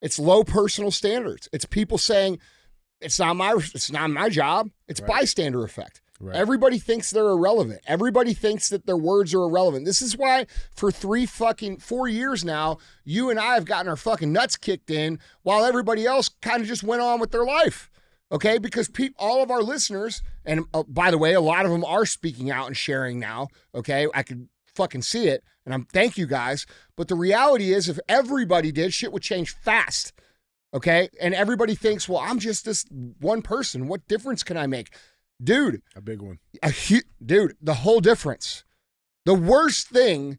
It's 0.00 0.18
low 0.18 0.44
personal 0.44 0.90
standards. 0.90 1.50
It's 1.52 1.66
people 1.66 1.98
saying 1.98 2.38
it's 3.02 3.18
not 3.18 3.36
my 3.36 3.52
it's 3.74 3.92
not 3.92 4.08
my 4.08 4.30
job. 4.30 4.70
It's 4.88 5.02
Right. 5.02 5.08
bystander 5.20 5.62
effect. 5.62 6.00
right. 6.18 6.34
Everybody 6.34 6.78
thinks 6.78 7.10
they're 7.10 7.28
irrelevant. 7.28 7.82
Everybody 7.86 8.32
thinks 8.32 8.70
that 8.70 8.86
their 8.86 8.96
words 8.96 9.34
are 9.34 9.42
irrelevant. 9.42 9.84
This 9.84 10.00
is 10.00 10.16
why 10.16 10.46
for 10.74 10.90
three 10.90 11.26
fucking 11.26 11.80
four 11.80 12.08
years 12.08 12.46
now, 12.46 12.78
you 13.04 13.28
and 13.28 13.38
I 13.38 13.52
have 13.56 13.66
gotten 13.66 13.90
our 13.90 13.96
fucking 13.96 14.32
nuts 14.32 14.56
kicked 14.56 14.90
in 14.90 15.18
while 15.42 15.66
everybody 15.66 16.06
else 16.06 16.30
kind 16.40 16.62
of 16.62 16.66
just 16.66 16.82
went 16.82 17.02
on 17.02 17.20
with 17.20 17.30
their 17.30 17.44
life. 17.44 17.90
Okay, 18.30 18.58
because 18.58 18.88
pe- 18.88 19.10
all 19.18 19.42
of 19.42 19.50
our 19.50 19.62
listeners, 19.62 20.22
and 20.44 20.64
uh, 20.74 20.82
by 20.86 21.10
the 21.10 21.16
way, 21.18 21.32
a 21.32 21.40
lot 21.40 21.64
of 21.64 21.70
them 21.72 21.84
are 21.84 22.04
speaking 22.04 22.50
out 22.50 22.66
and 22.66 22.76
sharing 22.76 23.18
now. 23.18 23.48
Okay, 23.74 24.06
I 24.12 24.22
could 24.22 24.48
fucking 24.74 25.02
see 25.02 25.28
it, 25.28 25.42
and 25.64 25.72
I'm 25.72 25.86
thank 25.86 26.18
you 26.18 26.26
guys. 26.26 26.66
But 26.96 27.08
the 27.08 27.14
reality 27.14 27.72
is, 27.72 27.88
if 27.88 27.98
everybody 28.08 28.70
did, 28.70 28.92
shit 28.92 29.12
would 29.12 29.22
change 29.22 29.54
fast. 29.54 30.12
Okay, 30.74 31.08
and 31.20 31.34
everybody 31.34 31.74
thinks, 31.74 32.06
well, 32.08 32.18
I'm 32.18 32.38
just 32.38 32.66
this 32.66 32.84
one 33.18 33.40
person. 33.40 33.88
What 33.88 34.06
difference 34.06 34.42
can 34.42 34.58
I 34.58 34.66
make, 34.66 34.94
dude? 35.42 35.80
a 35.96 36.02
big 36.02 36.20
one. 36.20 36.38
a 36.62 36.70
hu- 36.70 37.00
dude, 37.24 37.56
the 37.62 37.74
whole 37.74 38.00
difference. 38.00 38.64
The 39.24 39.34
worst 39.34 39.88
thing 39.88 40.38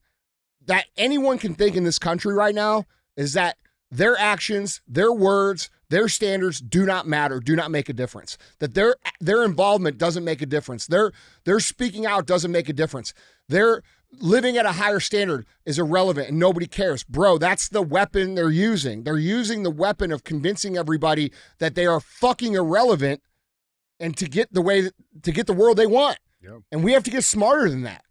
that 0.68 0.86
anyone 0.96 1.40
can 1.40 1.56
think 1.56 1.76
in 1.76 1.84
this 1.84 1.98
country 1.98 2.34
right 2.36 2.54
now 2.54 2.86
is 3.18 3.34
that 3.34 3.58
their 3.90 4.16
actions, 4.18 4.82
their 4.88 5.12
words, 5.12 5.72
their 5.90 6.08
standards 6.08 6.62
do 6.62 6.86
not 6.86 7.08
matter, 7.08 7.40
do 7.40 7.56
not 7.56 7.72
make 7.72 7.90
a 7.90 7.94
difference. 7.94 8.38
That 8.60 8.74
their 8.74 8.96
their 9.20 9.44
involvement 9.44 9.98
doesn't 9.98 10.24
make 10.24 10.42
a 10.42 10.46
difference. 10.46 10.88
Their 10.88 11.12
their 11.46 11.60
speaking 11.60 12.06
out 12.06 12.26
doesn't 12.26 12.52
make 12.52 12.70
a 12.70 12.74
difference. 12.74 13.14
Their 13.48 13.82
living 14.12 14.58
at 14.58 14.66
a 14.66 14.74
higher 14.74 15.00
standard 15.00 15.46
is 15.66 15.78
irrelevant 15.78 16.30
and 16.30 16.40
nobody 16.40 16.68
cares. 16.68 17.04
Bro, 17.04 17.40
that's 17.40 17.70
the 17.70 17.82
weapon 17.82 18.36
they're 18.36 18.50
using. 18.50 19.04
They're 19.04 19.18
using 19.18 19.64
the 19.64 19.72
weapon 19.72 20.12
of 20.12 20.24
convincing 20.24 20.78
everybody 20.78 21.32
that 21.60 21.76
they 21.76 21.86
are 21.86 22.00
fucking 22.00 22.54
irrelevant 22.54 23.22
and 24.00 24.16
to 24.18 24.28
get 24.28 24.54
the 24.54 24.62
way 24.62 24.90
to 25.24 25.32
get 25.32 25.48
the 25.48 25.54
world 25.54 25.78
they 25.78 25.88
want. 25.88 26.18
Yep. 26.42 26.62
And 26.72 26.84
we 26.84 26.94
have 26.94 27.04
to 27.04 27.12
get 27.12 27.24
smarter 27.24 27.70
than 27.70 27.82
that. 27.84 28.04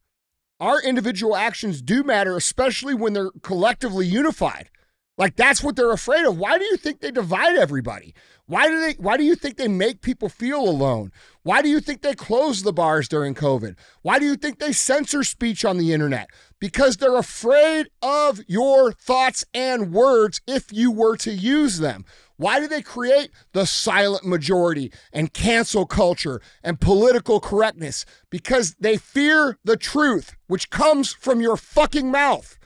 Our 0.61 0.83
individual 0.83 1.37
actions 1.37 1.81
do 1.81 2.03
matter, 2.03 2.37
especially 2.37 2.95
when 2.95 3.13
they're 3.13 3.31
collectively 3.43 4.07
unified. 4.07 4.71
Like 5.19 5.35
that's 5.35 5.63
what 5.63 5.77
they're 5.77 5.93
afraid 5.93 6.25
of. 6.25 6.39
Why 6.39 6.59
do 6.59 6.65
you 6.65 6.77
think 6.77 7.01
they 7.01 7.11
divide 7.11 7.57
everybody? 7.57 8.15
Why 8.47 8.69
do 8.69 8.81
they 8.81 8.93
why 8.93 9.19
do 9.19 9.25
you 9.25 9.35
think 9.35 9.57
they 9.57 9.69
make 9.69 10.01
people 10.01 10.29
feel 10.29 10.61
alone? 10.61 11.13
Why 11.43 11.61
do 11.61 11.69
you 11.69 11.81
think 11.81 12.01
they 12.01 12.15
close 12.15 12.63
the 12.63 12.73
bars 12.73 13.09
during 13.09 13.35
COVID? 13.35 13.75
Why 14.03 14.19
do 14.19 14.25
you 14.25 14.37
think 14.37 14.59
they 14.59 14.73
censor 14.73 15.25
speech 15.25 15.65
on 15.65 15.77
the 15.77 15.93
internet? 15.93 16.31
Because 16.61 16.97
they're 16.97 17.19
afraid 17.19 17.89
of 18.01 18.41
your 18.47 18.93
thoughts 18.93 19.45
and 19.53 19.93
words 19.93 20.41
if 20.47 20.73
you 20.73 20.91
were 20.91 21.17
to 21.19 21.33
use 21.33 21.79
them. 21.79 22.05
Why 22.37 22.61
do 22.61 22.69
they 22.69 22.83
create 22.83 23.31
the 23.53 23.67
silent 23.67 24.25
majority 24.25 24.93
and 25.13 25.35
cancel 25.35 25.85
culture 25.85 26.41
and 26.63 26.81
political 26.81 27.41
correctness? 27.41 28.07
Because 28.31 28.77
they 28.79 28.97
fear 28.97 29.59
the 29.65 29.77
truth, 29.77 30.37
which 30.47 30.71
comes 30.71 31.13
from 31.13 31.41
your 31.41 31.57
fucking 31.57 32.11
mouth. 32.11 32.59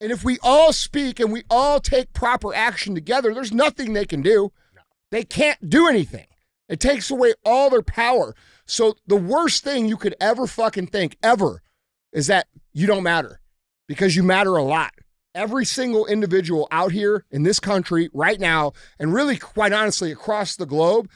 And 0.00 0.12
if 0.12 0.24
we 0.24 0.38
all 0.42 0.72
speak 0.72 1.20
and 1.20 1.32
we 1.32 1.44
all 1.48 1.80
take 1.80 2.12
proper 2.12 2.54
action 2.54 2.94
together, 2.94 3.32
there's 3.32 3.52
nothing 3.52 3.92
they 3.92 4.04
can 4.04 4.22
do. 4.22 4.52
They 5.10 5.24
can't 5.24 5.70
do 5.70 5.88
anything. 5.88 6.26
It 6.68 6.80
takes 6.80 7.10
away 7.10 7.34
all 7.44 7.70
their 7.70 7.82
power. 7.82 8.34
So 8.66 8.96
the 9.06 9.16
worst 9.16 9.62
thing 9.64 9.86
you 9.86 9.96
could 9.96 10.14
ever 10.20 10.46
fucking 10.46 10.88
think, 10.88 11.16
ever, 11.22 11.62
is 12.12 12.26
that 12.26 12.48
you 12.72 12.86
don't 12.86 13.04
matter 13.04 13.40
because 13.86 14.16
you 14.16 14.22
matter 14.22 14.56
a 14.56 14.62
lot. 14.62 14.92
Every 15.34 15.64
single 15.64 16.06
individual 16.06 16.66
out 16.70 16.92
here 16.92 17.24
in 17.30 17.42
this 17.42 17.60
country 17.60 18.08
right 18.12 18.40
now, 18.40 18.72
and 18.98 19.12
really, 19.12 19.36
quite 19.36 19.72
honestly, 19.72 20.10
across 20.10 20.56
the 20.56 20.66
globe, 20.66 21.08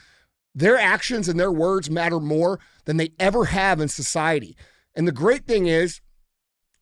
their 0.53 0.77
actions 0.77 1.27
and 1.27 1.39
their 1.39 1.51
words 1.51 1.89
matter 1.89 2.19
more 2.19 2.59
than 2.85 2.97
they 2.97 3.11
ever 3.19 3.45
have 3.45 3.79
in 3.79 3.87
society. 3.87 4.55
And 4.95 5.07
the 5.07 5.11
great 5.11 5.45
thing 5.45 5.67
is, 5.67 6.01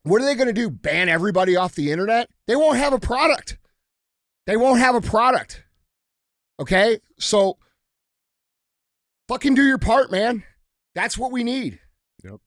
what 0.02 0.22
are 0.22 0.24
they 0.24 0.34
going 0.34 0.48
to 0.48 0.52
do? 0.52 0.70
Ban 0.70 1.08
everybody 1.08 1.56
off 1.56 1.74
the 1.74 1.90
internet? 1.90 2.30
They 2.46 2.56
won't 2.56 2.78
have 2.78 2.92
a 2.92 2.98
product. 2.98 3.58
They 4.46 4.56
won't 4.56 4.80
have 4.80 4.94
a 4.94 5.00
product. 5.00 5.64
Okay? 6.58 7.00
So 7.18 7.58
fucking 9.28 9.54
do 9.54 9.64
your 9.64 9.78
part, 9.78 10.10
man. 10.10 10.42
That's 10.94 11.16
what 11.16 11.32
we 11.32 11.44
need. 11.44 11.80
Yep. 12.24 12.40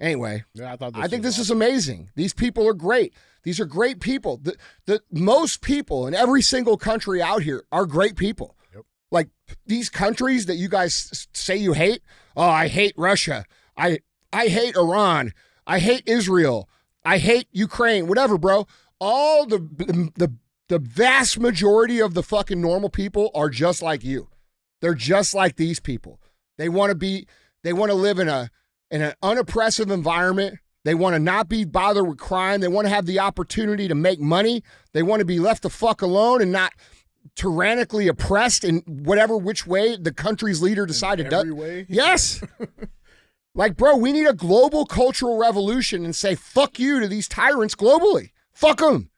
Anyway, 0.00 0.44
Yeah, 0.54 0.72
I 0.72 0.76
thought. 0.76 0.92
I 0.96 1.08
think 1.08 1.22
this 1.22 1.38
is 1.38 1.50
amazing. 1.50 2.10
These 2.16 2.34
people 2.34 2.68
are 2.68 2.74
great. 2.74 3.14
These 3.44 3.60
are 3.60 3.64
great 3.66 4.00
people. 4.00 4.38
The, 4.38 4.56
the 4.86 5.00
most 5.10 5.60
people 5.60 6.06
in 6.06 6.14
every 6.14 6.42
single 6.42 6.76
country 6.76 7.22
out 7.22 7.42
here 7.42 7.64
are 7.70 7.86
great 7.86 8.16
people. 8.16 8.56
Yep. 8.74 8.84
Like 9.10 9.28
these 9.66 9.88
countries 9.88 10.46
that 10.46 10.56
you 10.56 10.68
guys 10.68 11.28
say 11.32 11.56
you 11.56 11.72
hate. 11.72 12.02
Oh, 12.36 12.48
I 12.48 12.68
hate 12.68 12.94
Russia. 12.96 13.44
I 13.76 14.00
I 14.32 14.48
hate 14.48 14.76
Iran. 14.76 15.32
I 15.66 15.78
hate 15.78 16.02
Israel. 16.06 16.68
I 17.04 17.18
hate 17.18 17.48
Ukraine. 17.52 18.06
Whatever, 18.06 18.38
bro. 18.38 18.66
All 19.00 19.46
the 19.46 19.58
the 20.16 20.32
the 20.68 20.78
vast 20.78 21.38
majority 21.38 22.00
of 22.00 22.14
the 22.14 22.22
fucking 22.22 22.60
normal 22.60 22.88
people 22.88 23.30
are 23.34 23.50
just 23.50 23.82
like 23.82 24.02
you. 24.02 24.28
They're 24.80 24.94
just 24.94 25.34
like 25.34 25.56
these 25.56 25.80
people. 25.80 26.20
They 26.58 26.68
want 26.68 26.90
to 26.90 26.94
be 26.94 27.26
they 27.62 27.72
want 27.72 27.90
to 27.90 27.96
live 27.96 28.18
in 28.18 28.28
a 28.28 28.50
in 28.90 29.02
an 29.02 29.14
unoppressive 29.22 29.90
environment. 29.90 30.58
They 30.84 30.94
want 30.94 31.14
to 31.14 31.18
not 31.18 31.48
be 31.48 31.64
bothered 31.64 32.06
with 32.06 32.18
crime. 32.18 32.60
They 32.60 32.68
want 32.68 32.86
to 32.86 32.90
have 32.90 33.06
the 33.06 33.18
opportunity 33.18 33.88
to 33.88 33.94
make 33.94 34.20
money. 34.20 34.62
They 34.92 35.02
want 35.02 35.20
to 35.20 35.24
be 35.24 35.38
left 35.38 35.62
the 35.62 35.70
fuck 35.70 36.02
alone 36.02 36.42
and 36.42 36.52
not 36.52 36.72
tyrannically 37.34 38.06
oppressed 38.06 38.64
in 38.64 38.80
whatever 38.86 39.36
which 39.36 39.66
way 39.66 39.96
the 39.96 40.12
country's 40.12 40.60
leader 40.60 40.84
decided 40.84 41.32
every 41.32 41.50
to. 41.50 41.54
way. 41.54 41.86
Yes. 41.88 42.42
like, 43.54 43.76
bro, 43.76 43.96
we 43.96 44.12
need 44.12 44.26
a 44.26 44.32
global 44.32 44.84
cultural 44.84 45.38
revolution 45.38 46.04
and 46.04 46.14
say 46.14 46.34
fuck 46.34 46.78
you 46.78 47.00
to 47.00 47.08
these 47.08 47.28
tyrants 47.28 47.74
globally. 47.74 48.30
Fuck 48.52 48.78
them. 48.78 49.10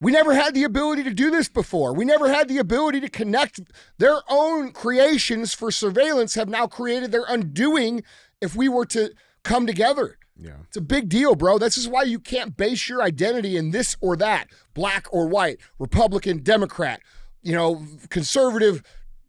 We 0.00 0.12
never 0.12 0.34
had 0.34 0.54
the 0.54 0.64
ability 0.64 1.02
to 1.04 1.12
do 1.12 1.30
this 1.30 1.48
before. 1.48 1.92
We 1.92 2.06
never 2.06 2.32
had 2.32 2.48
the 2.48 2.56
ability 2.56 3.00
to 3.02 3.10
connect. 3.10 3.60
Their 3.98 4.20
own 4.30 4.72
creations 4.72 5.52
for 5.52 5.70
surveillance 5.70 6.34
have 6.34 6.48
now 6.48 6.66
created 6.66 7.12
their 7.12 7.26
undoing 7.28 8.02
if 8.40 8.56
we 8.56 8.66
were 8.68 8.86
to 8.86 9.12
come 9.42 9.66
together. 9.66 10.16
Yeah. 10.38 10.56
It's 10.66 10.78
a 10.78 10.82
big 10.82 11.10
deal, 11.10 11.34
bro. 11.34 11.58
This 11.58 11.76
is 11.76 11.86
why 11.86 12.04
you 12.04 12.18
can't 12.18 12.56
base 12.56 12.88
your 12.88 13.02
identity 13.02 13.58
in 13.58 13.72
this 13.72 13.94
or 14.00 14.16
that, 14.16 14.48
black 14.72 15.06
or 15.12 15.28
white, 15.28 15.58
Republican, 15.78 16.42
Democrat, 16.42 17.02
you 17.42 17.52
know, 17.52 17.84
conservative, 18.08 18.82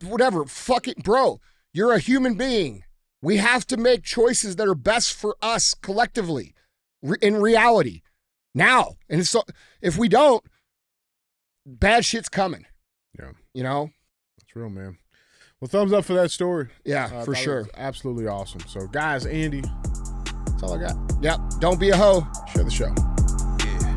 whatever. 0.04 0.46
Fuck 0.46 0.88
it, 0.88 1.04
bro. 1.04 1.42
You're 1.74 1.92
a 1.92 2.00
human 2.00 2.36
being. 2.36 2.84
We 3.22 3.38
have 3.38 3.66
to 3.68 3.78
make 3.78 4.04
choices 4.04 4.56
that 4.56 4.68
are 4.68 4.76
best 4.76 5.14
for 5.14 5.36
us 5.42 5.74
collectively 5.76 6.54
in 7.22 7.36
reality 7.38 8.02
now. 8.56 8.96
And 9.10 9.26
so 9.28 9.44
if 9.82 9.98
we 9.98 10.10
don't, 10.10 10.44
bad 11.66 12.04
shit's 12.06 12.30
coming, 12.30 12.66
Yeah. 13.18 13.32
you 13.54 13.64
know? 13.64 13.92
That's 14.40 14.56
real, 14.56 14.70
man. 14.70 14.98
Well, 15.60 15.68
thumbs 15.70 15.94
up 15.94 16.06
for 16.06 16.14
that 16.16 16.32
story. 16.32 16.70
Yeah, 16.84 17.06
Uh, 17.14 17.24
for 17.24 17.36
sure. 17.36 17.68
Absolutely 17.76 18.26
awesome. 18.26 18.62
So, 18.68 18.88
guys, 18.88 19.28
Andy, 19.28 19.62
that's 19.62 20.64
all 20.64 20.74
I 20.74 20.88
got. 20.88 20.96
Yep. 21.22 21.40
Don't 21.60 21.80
be 21.80 21.90
a 21.92 21.98
hoe. 21.98 22.26
Share 22.52 22.64
the 22.64 22.72
show. 22.72 22.92